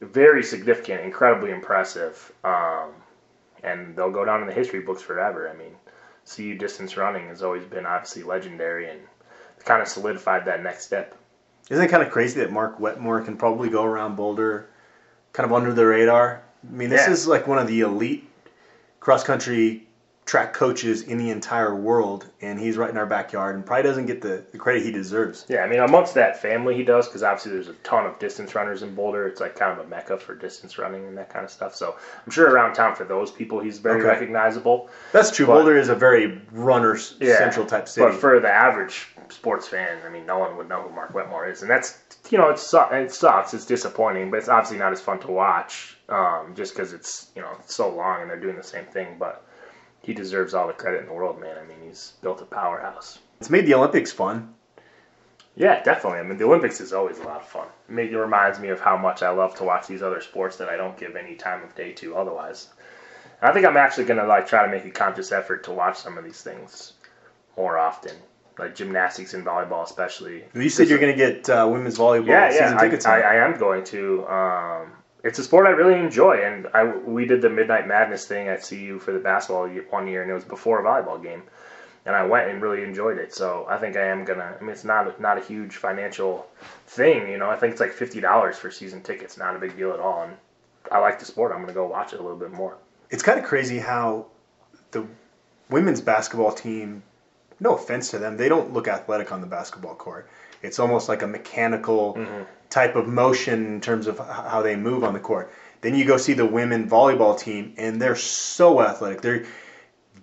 very 0.00 0.42
significant, 0.42 1.00
incredibly 1.02 1.50
impressive, 1.50 2.32
um, 2.44 2.92
and 3.62 3.96
they'll 3.96 4.10
go 4.10 4.26
down 4.26 4.42
in 4.42 4.46
the 4.46 4.52
history 4.54 4.80
books 4.80 5.00
forever. 5.00 5.48
I 5.48 5.56
mean, 5.56 5.74
CU 6.30 6.56
distance 6.58 6.96
running 6.96 7.28
has 7.28 7.42
always 7.42 7.64
been 7.64 7.86
obviously 7.86 8.22
legendary 8.22 8.90
and 8.90 9.00
kind 9.64 9.80
of 9.80 9.88
solidified 9.88 10.44
that 10.46 10.62
next 10.62 10.84
step. 10.84 11.16
Isn't 11.70 11.84
it 11.84 11.88
kind 11.88 12.02
of 12.02 12.10
crazy 12.10 12.40
that 12.40 12.52
Mark 12.52 12.78
Wetmore 12.78 13.22
can 13.22 13.36
probably 13.36 13.70
go 13.70 13.84
around 13.84 14.16
Boulder, 14.16 14.68
kind 15.36 15.44
of 15.46 15.52
under 15.52 15.72
the 15.72 15.84
radar? 15.86 16.40
I 16.66 16.72
mean, 16.74 16.88
this 16.88 17.06
Yeah. 17.06 17.12
is 17.12 17.26
like 17.26 17.46
one 17.46 17.58
of 17.58 17.66
the 17.68 17.80
elite 17.80 18.28
cross 19.00 19.22
country 19.22 19.86
track 20.26 20.52
coaches 20.52 21.02
in 21.02 21.18
the 21.18 21.30
entire 21.30 21.74
world, 21.74 22.26
and 22.40 22.58
he's 22.58 22.76
right 22.76 22.90
in 22.90 22.96
our 22.98 23.06
backyard, 23.06 23.54
and 23.54 23.64
probably 23.64 23.84
doesn't 23.84 24.06
get 24.06 24.20
the, 24.20 24.44
the 24.50 24.58
credit 24.58 24.82
he 24.82 24.90
deserves. 24.90 25.46
Yeah, 25.48 25.60
I 25.60 25.68
mean, 25.68 25.78
amongst 25.78 26.14
that 26.14 26.42
family, 26.42 26.74
he 26.74 26.82
does 26.82 27.06
because 27.06 27.22
obviously 27.22 27.52
there's 27.52 27.68
a 27.68 27.74
ton 27.84 28.04
of 28.06 28.18
distance 28.18 28.52
runners 28.56 28.82
in 28.82 28.92
Boulder. 28.96 29.28
It's 29.28 29.40
like 29.40 29.54
kind 29.54 29.78
of 29.78 29.86
a 29.86 29.88
mecca 29.88 30.18
for 30.18 30.34
distance 30.34 30.78
running 30.78 31.06
and 31.06 31.16
that 31.16 31.30
kind 31.30 31.44
of 31.44 31.50
stuff. 31.50 31.76
So 31.76 31.94
I'm 32.24 32.32
sure 32.32 32.50
around 32.50 32.74
town 32.74 32.96
for 32.96 33.04
those 33.04 33.30
people, 33.30 33.60
he's 33.60 33.78
very 33.78 34.00
Okay. 34.00 34.08
recognizable. 34.08 34.90
That's 35.12 35.30
true. 35.30 35.46
But- 35.46 35.54
Boulder 35.54 35.78
is 35.78 35.88
a 35.90 35.94
very 35.94 36.42
runner 36.50 36.98
Yeah, 37.20 37.38
central 37.38 37.64
type 37.64 37.86
city. 37.86 38.06
But 38.10 38.16
for 38.20 38.40
the 38.40 38.50
average 38.50 39.06
sports 39.28 39.68
fan, 39.68 39.98
I 40.04 40.08
mean, 40.08 40.26
no 40.26 40.38
one 40.38 40.56
would 40.56 40.68
know 40.68 40.82
who 40.82 40.90
Mark 40.94 41.14
Wetmore 41.14 41.46
is, 41.48 41.62
and 41.62 41.70
that's 41.70 41.98
you 42.30 42.38
know, 42.38 42.50
it, 42.50 42.58
su- 42.58 42.80
it 42.90 43.12
sucks. 43.12 43.54
It's 43.54 43.64
disappointing, 43.66 44.32
but 44.32 44.38
it's 44.38 44.48
obviously 44.48 44.78
not 44.78 44.90
as 44.90 45.00
fun 45.00 45.20
to 45.20 45.28
watch, 45.30 45.96
um, 46.08 46.54
just 46.56 46.74
because 46.74 46.92
it's 46.92 47.30
you 47.36 47.42
know 47.42 47.50
it's 47.60 47.76
so 47.76 47.88
long 47.94 48.22
and 48.22 48.28
they're 48.28 48.40
doing 48.40 48.56
the 48.56 48.64
same 48.64 48.84
thing. 48.86 49.14
But 49.16 49.45
he 50.06 50.14
deserves 50.14 50.54
all 50.54 50.68
the 50.68 50.72
credit 50.72 51.00
in 51.00 51.06
the 51.06 51.12
world, 51.12 51.40
man. 51.40 51.56
I 51.58 51.66
mean, 51.66 51.78
he's 51.88 52.12
built 52.22 52.40
a 52.40 52.44
powerhouse. 52.44 53.18
it's 53.40 53.50
made 53.50 53.66
the 53.66 53.74
Olympics 53.74 54.12
fun. 54.12 54.54
Yeah, 55.56 55.82
definitely. 55.82 56.20
I 56.20 56.22
mean, 56.22 56.38
the 56.38 56.44
Olympics 56.44 56.80
is 56.80 56.92
always 56.92 57.18
a 57.18 57.24
lot 57.24 57.40
of 57.40 57.48
fun. 57.48 57.66
It, 57.88 58.12
it 58.12 58.16
reminds 58.16 58.60
me 58.60 58.68
of 58.68 58.78
how 58.78 58.96
much 58.96 59.22
I 59.22 59.30
love 59.30 59.56
to 59.56 59.64
watch 59.64 59.88
these 59.88 60.02
other 60.02 60.20
sports 60.20 60.58
that 60.58 60.68
I 60.68 60.76
don't 60.76 60.96
give 60.96 61.16
any 61.16 61.34
time 61.34 61.64
of 61.64 61.74
day 61.74 61.90
to 61.94 62.14
otherwise. 62.16 62.68
And 63.40 63.50
I 63.50 63.52
think 63.52 63.66
I'm 63.66 63.76
actually 63.76 64.04
gonna 64.04 64.26
like 64.26 64.46
try 64.46 64.64
to 64.64 64.70
make 64.70 64.84
a 64.84 64.90
conscious 64.90 65.32
effort 65.32 65.64
to 65.64 65.72
watch 65.72 65.98
some 65.98 66.16
of 66.18 66.24
these 66.24 66.40
things 66.40 66.92
more 67.56 67.76
often, 67.76 68.12
like 68.60 68.76
gymnastics 68.76 69.34
and 69.34 69.44
volleyball, 69.44 69.82
especially. 69.82 70.44
You 70.54 70.68
said 70.68 70.88
you're 70.88 70.98
going 71.00 71.16
to 71.16 71.18
get 71.18 71.48
uh, 71.50 71.66
women's 71.68 71.98
volleyball 71.98 72.26
Yeah, 72.28 72.50
season 72.50 72.66
yeah, 72.72 72.76
I, 72.78 72.84
tickets. 72.84 73.06
I. 73.06 73.20
I 73.22 73.34
am 73.36 73.58
going 73.58 73.82
to. 73.84 74.26
Um, 74.28 74.92
it's 75.26 75.38
a 75.38 75.44
sport 75.44 75.66
I 75.66 75.70
really 75.70 75.98
enjoy, 75.98 76.42
and 76.44 76.66
I 76.74 76.84
we 76.84 77.26
did 77.26 77.42
the 77.42 77.50
Midnight 77.50 77.86
Madness 77.86 78.26
thing 78.26 78.48
at 78.48 78.62
CU 78.62 78.98
for 78.98 79.12
the 79.12 79.18
basketball 79.18 79.68
one 79.90 80.06
year, 80.08 80.22
and 80.22 80.30
it 80.30 80.34
was 80.34 80.44
before 80.44 80.80
a 80.80 80.84
volleyball 80.84 81.22
game, 81.22 81.42
and 82.04 82.14
I 82.14 82.24
went 82.24 82.48
and 82.50 82.62
really 82.62 82.82
enjoyed 82.82 83.18
it. 83.18 83.34
So 83.34 83.66
I 83.68 83.76
think 83.78 83.96
I 83.96 84.06
am 84.06 84.24
gonna. 84.24 84.56
I 84.58 84.62
mean, 84.62 84.70
it's 84.70 84.84
not 84.84 85.20
not 85.20 85.38
a 85.38 85.40
huge 85.42 85.76
financial 85.76 86.46
thing, 86.86 87.28
you 87.28 87.38
know. 87.38 87.50
I 87.50 87.56
think 87.56 87.72
it's 87.72 87.80
like 87.80 87.92
fifty 87.92 88.20
dollars 88.20 88.56
for 88.56 88.70
season 88.70 89.02
tickets, 89.02 89.36
not 89.36 89.56
a 89.56 89.58
big 89.58 89.76
deal 89.76 89.92
at 89.92 90.00
all, 90.00 90.22
and 90.22 90.36
I 90.90 90.98
like 90.98 91.18
the 91.18 91.24
sport. 91.24 91.52
I'm 91.52 91.60
gonna 91.60 91.72
go 91.72 91.86
watch 91.86 92.12
it 92.12 92.20
a 92.20 92.22
little 92.22 92.38
bit 92.38 92.52
more. 92.52 92.76
it's 93.10 93.22
kind 93.22 93.38
of 93.38 93.44
crazy 93.44 93.78
how 93.78 94.26
the 94.92 95.04
women's 95.70 96.00
basketball 96.00 96.52
team 96.52 97.02
no 97.58 97.74
offense 97.74 98.10
to 98.10 98.18
them 98.18 98.36
they 98.36 98.48
don't 98.48 98.72
look 98.72 98.86
athletic 98.86 99.32
on 99.32 99.40
the 99.40 99.46
basketball 99.46 99.94
court 99.94 100.28
it's 100.62 100.78
almost 100.78 101.08
like 101.08 101.22
a 101.22 101.26
mechanical 101.26 102.14
Mm-hmm. 102.14 102.42
Type 102.70 102.96
of 102.96 103.06
motion 103.08 103.66
in 103.66 103.80
terms 103.80 104.06
of 104.06 104.18
how 104.18 104.62
they 104.62 104.76
move 104.76 105.04
on 105.04 105.12
the 105.14 105.20
court 105.20 105.52
then 105.82 105.94
you 105.94 106.04
go 106.04 106.16
see 106.16 106.32
the 106.32 106.46
women 106.46 106.88
volleyball 106.88 107.38
team 107.38 107.74
and 107.76 108.00
they're 108.00 108.16
so 108.16 108.80
athletic 108.80 109.20
they're 109.20 109.44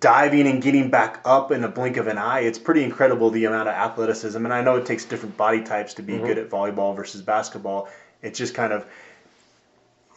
diving 0.00 0.46
and 0.46 0.62
getting 0.62 0.90
back 0.90 1.20
up 1.24 1.52
in 1.52 1.64
a 1.64 1.68
blink 1.68 1.96
of 1.96 2.06
an 2.08 2.18
eye 2.18 2.40
it's 2.40 2.58
pretty 2.58 2.82
incredible 2.82 3.30
the 3.30 3.44
amount 3.44 3.68
of 3.68 3.74
athleticism 3.74 4.44
and 4.44 4.52
i 4.52 4.60
know 4.62 4.76
it 4.76 4.84
takes 4.86 5.04
different 5.04 5.36
body 5.36 5.62
types 5.62 5.94
to 5.94 6.02
be 6.02 6.14
Mm-hmm. 6.14 6.26
good 6.26 6.38
at 6.38 6.50
volleyball 6.50 6.94
versus 6.94 7.22
basketball 7.22 7.88
it's 8.22 8.38
just 8.38 8.54
kind 8.54 8.72
of 8.72 8.84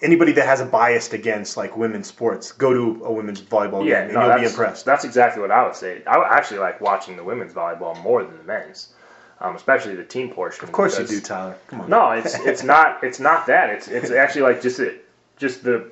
anybody 0.02 0.32
that 0.34 0.46
has 0.46 0.62
a 0.62 0.66
bias 0.66 1.12
against 1.14 1.58
like 1.58 1.76
women's 1.76 2.08
sports, 2.08 2.52
go 2.52 2.74
to 2.74 3.04
a 3.06 3.12
women's 3.12 3.42
volleyball 3.42 3.86
Yeah, 3.86 4.02
game 4.02 4.04
and 4.06 4.14
no, 4.14 4.28
you'll 4.28 4.36
be 4.40 4.46
impressed. 4.46 4.86
That's 4.86 5.06
exactly 5.06 5.42
what 5.42 5.52
I 5.52 5.64
would 5.66 5.76
say. 5.76 6.04
I 6.06 6.18
actually 6.30 6.60
like 6.60 6.82
watching 6.82 7.16
the 7.16 7.24
women's 7.24 7.54
volleyball 7.54 8.02
more 8.04 8.24
than 8.24 8.38
the 8.38 8.44
men's, 8.44 8.94
um, 9.40 9.56
especially 9.56 9.96
the 9.96 10.04
team 10.04 10.30
portion. 10.30 10.64
Of 10.64 10.72
course 10.72 10.98
you 11.00 11.06
do, 11.06 11.22
Tyler. 11.22 11.58
Come 11.68 11.82
on. 11.82 11.90
No, 11.90 12.12
it's 12.12 12.36
it's 12.40 12.64
not 12.64 13.04
it's 13.04 13.20
not 13.20 13.48
that. 13.48 13.70
It's 13.70 13.88
it's 13.88 14.12
actually 14.12 14.42
like 14.42 14.62
just 14.62 14.80
it, 14.80 15.06
just 15.38 15.64
the 15.64 15.92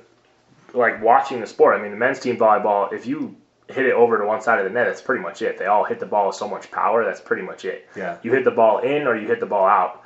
like 0.74 1.02
watching 1.02 1.40
the 1.40 1.46
sport. 1.46 1.78
I 1.78 1.82
mean, 1.82 1.92
the 1.92 1.96
men's 1.96 2.20
team 2.20 2.36
volleyball. 2.36 2.92
If 2.92 3.06
you 3.06 3.36
hit 3.68 3.86
it 3.86 3.92
over 3.92 4.18
to 4.18 4.24
one 4.24 4.40
side 4.42 4.58
of 4.58 4.64
the 4.64 4.70
net, 4.70 4.86
that's 4.86 5.02
pretty 5.02 5.22
much 5.22 5.42
it. 5.42 5.58
They 5.58 5.66
all 5.66 5.84
hit 5.84 6.00
the 6.00 6.06
ball 6.06 6.28
with 6.28 6.36
so 6.36 6.48
much 6.48 6.70
power. 6.70 7.04
That's 7.04 7.20
pretty 7.20 7.42
much 7.42 7.64
it. 7.64 7.88
Yeah. 7.96 8.18
You 8.22 8.32
hit 8.32 8.44
the 8.44 8.50
ball 8.50 8.78
in 8.78 9.06
or 9.06 9.16
you 9.16 9.26
hit 9.26 9.40
the 9.40 9.46
ball 9.46 9.66
out, 9.66 10.02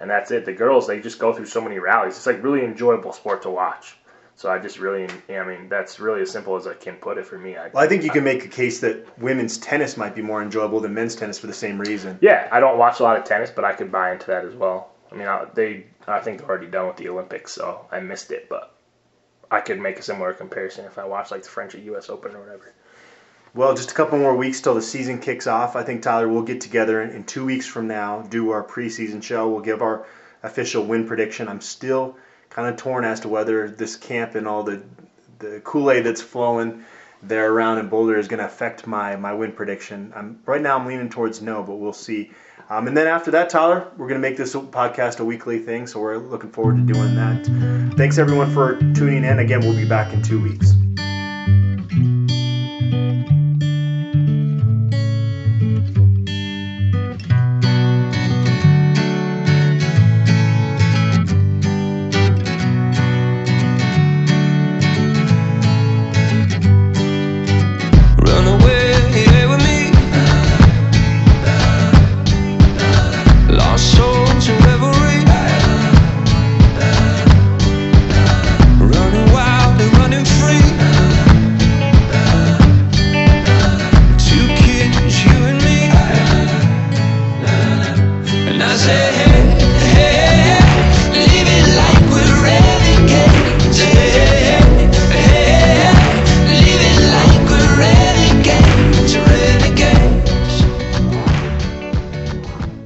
and 0.00 0.10
that's 0.10 0.30
it. 0.30 0.44
The 0.44 0.52
girls 0.52 0.86
they 0.86 1.00
just 1.00 1.18
go 1.18 1.32
through 1.32 1.46
so 1.46 1.60
many 1.60 1.78
rallies. 1.78 2.16
It's 2.16 2.26
like 2.26 2.42
really 2.42 2.64
enjoyable 2.64 3.12
sport 3.12 3.42
to 3.42 3.50
watch. 3.50 3.96
So 4.42 4.50
I 4.50 4.58
just 4.58 4.80
really, 4.80 5.06
I 5.30 5.44
mean, 5.44 5.68
that's 5.68 6.00
really 6.00 6.20
as 6.20 6.32
simple 6.32 6.56
as 6.56 6.66
I 6.66 6.74
can 6.74 6.96
put 6.96 7.16
it 7.16 7.24
for 7.24 7.38
me. 7.38 7.56
I, 7.56 7.68
Well, 7.68 7.84
I 7.84 7.86
think 7.86 8.02
you 8.02 8.10
can 8.10 8.24
make 8.24 8.44
a 8.44 8.48
case 8.48 8.80
that 8.80 9.06
women's 9.16 9.56
tennis 9.56 9.96
might 9.96 10.16
be 10.16 10.20
more 10.20 10.42
enjoyable 10.42 10.80
than 10.80 10.92
men's 10.94 11.14
tennis 11.14 11.38
for 11.38 11.46
the 11.46 11.52
same 11.52 11.80
reason. 11.80 12.18
Yeah, 12.20 12.48
I 12.50 12.58
don't 12.58 12.76
watch 12.76 12.98
a 12.98 13.04
lot 13.04 13.16
of 13.16 13.22
tennis, 13.22 13.52
but 13.54 13.64
I 13.64 13.72
could 13.72 13.92
buy 13.92 14.10
into 14.10 14.26
that 14.26 14.44
as 14.44 14.52
well. 14.52 14.90
I 15.12 15.14
mean, 15.14 15.28
I, 15.28 15.46
they, 15.54 15.86
I 16.08 16.18
think 16.18 16.40
they're 16.40 16.48
already 16.48 16.66
done 16.66 16.88
with 16.88 16.96
the 16.96 17.08
Olympics, 17.08 17.52
so 17.52 17.86
I 17.92 18.00
missed 18.00 18.32
it, 18.32 18.48
but 18.48 18.74
I 19.48 19.60
could 19.60 19.78
make 19.78 20.00
a 20.00 20.02
similar 20.02 20.32
comparison 20.32 20.86
if 20.86 20.98
I 20.98 21.04
watched 21.04 21.30
like 21.30 21.44
the 21.44 21.48
French 21.48 21.76
or 21.76 21.78
U.S. 21.78 22.10
Open 22.10 22.34
or 22.34 22.40
whatever. 22.40 22.72
Well, 23.54 23.76
just 23.76 23.92
a 23.92 23.94
couple 23.94 24.18
more 24.18 24.34
weeks 24.34 24.60
till 24.60 24.74
the 24.74 24.82
season 24.82 25.20
kicks 25.20 25.46
off. 25.46 25.76
I 25.76 25.84
think 25.84 26.02
Tyler 26.02 26.28
we'll 26.28 26.42
get 26.42 26.60
together 26.60 27.00
in, 27.00 27.10
in 27.10 27.22
two 27.22 27.44
weeks 27.44 27.68
from 27.68 27.86
now, 27.86 28.22
do 28.22 28.50
our 28.50 28.64
preseason 28.64 29.22
show. 29.22 29.48
We'll 29.48 29.60
give 29.60 29.82
our 29.82 30.04
official 30.42 30.84
win 30.84 31.06
prediction. 31.06 31.46
I'm 31.46 31.60
still 31.60 32.16
kind 32.52 32.68
of 32.68 32.76
torn 32.76 33.04
as 33.04 33.20
to 33.20 33.28
whether 33.28 33.68
this 33.68 33.96
camp 33.96 34.34
and 34.34 34.46
all 34.46 34.62
the 34.62 34.82
the 35.38 35.60
Kool-Aid 35.64 36.04
that's 36.04 36.22
flowing 36.22 36.84
there 37.22 37.52
around 37.52 37.78
in 37.78 37.88
Boulder 37.88 38.16
is 38.18 38.28
going 38.28 38.38
to 38.38 38.46
affect 38.46 38.86
my 38.86 39.16
my 39.16 39.32
win 39.32 39.52
prediction. 39.52 40.12
I'm 40.14 40.40
right 40.46 40.60
now 40.60 40.78
I'm 40.78 40.86
leaning 40.86 41.08
towards 41.08 41.40
no, 41.40 41.62
but 41.62 41.76
we'll 41.76 41.92
see. 41.92 42.30
Um, 42.70 42.86
and 42.86 42.96
then 42.96 43.06
after 43.06 43.30
that, 43.32 43.50
Tyler, 43.50 43.88
we're 43.96 44.08
going 44.08 44.20
to 44.20 44.28
make 44.28 44.36
this 44.36 44.54
podcast 44.54 45.20
a 45.20 45.24
weekly 45.24 45.58
thing, 45.58 45.86
so 45.86 46.00
we're 46.00 46.16
looking 46.16 46.50
forward 46.50 46.76
to 46.76 46.92
doing 46.92 47.14
that. 47.16 47.94
Thanks 47.96 48.18
everyone 48.18 48.50
for 48.52 48.78
tuning 48.94 49.24
in. 49.24 49.40
Again, 49.40 49.60
we'll 49.60 49.76
be 49.76 49.88
back 49.88 50.12
in 50.12 50.22
two 50.22 50.42
weeks. 50.42 50.72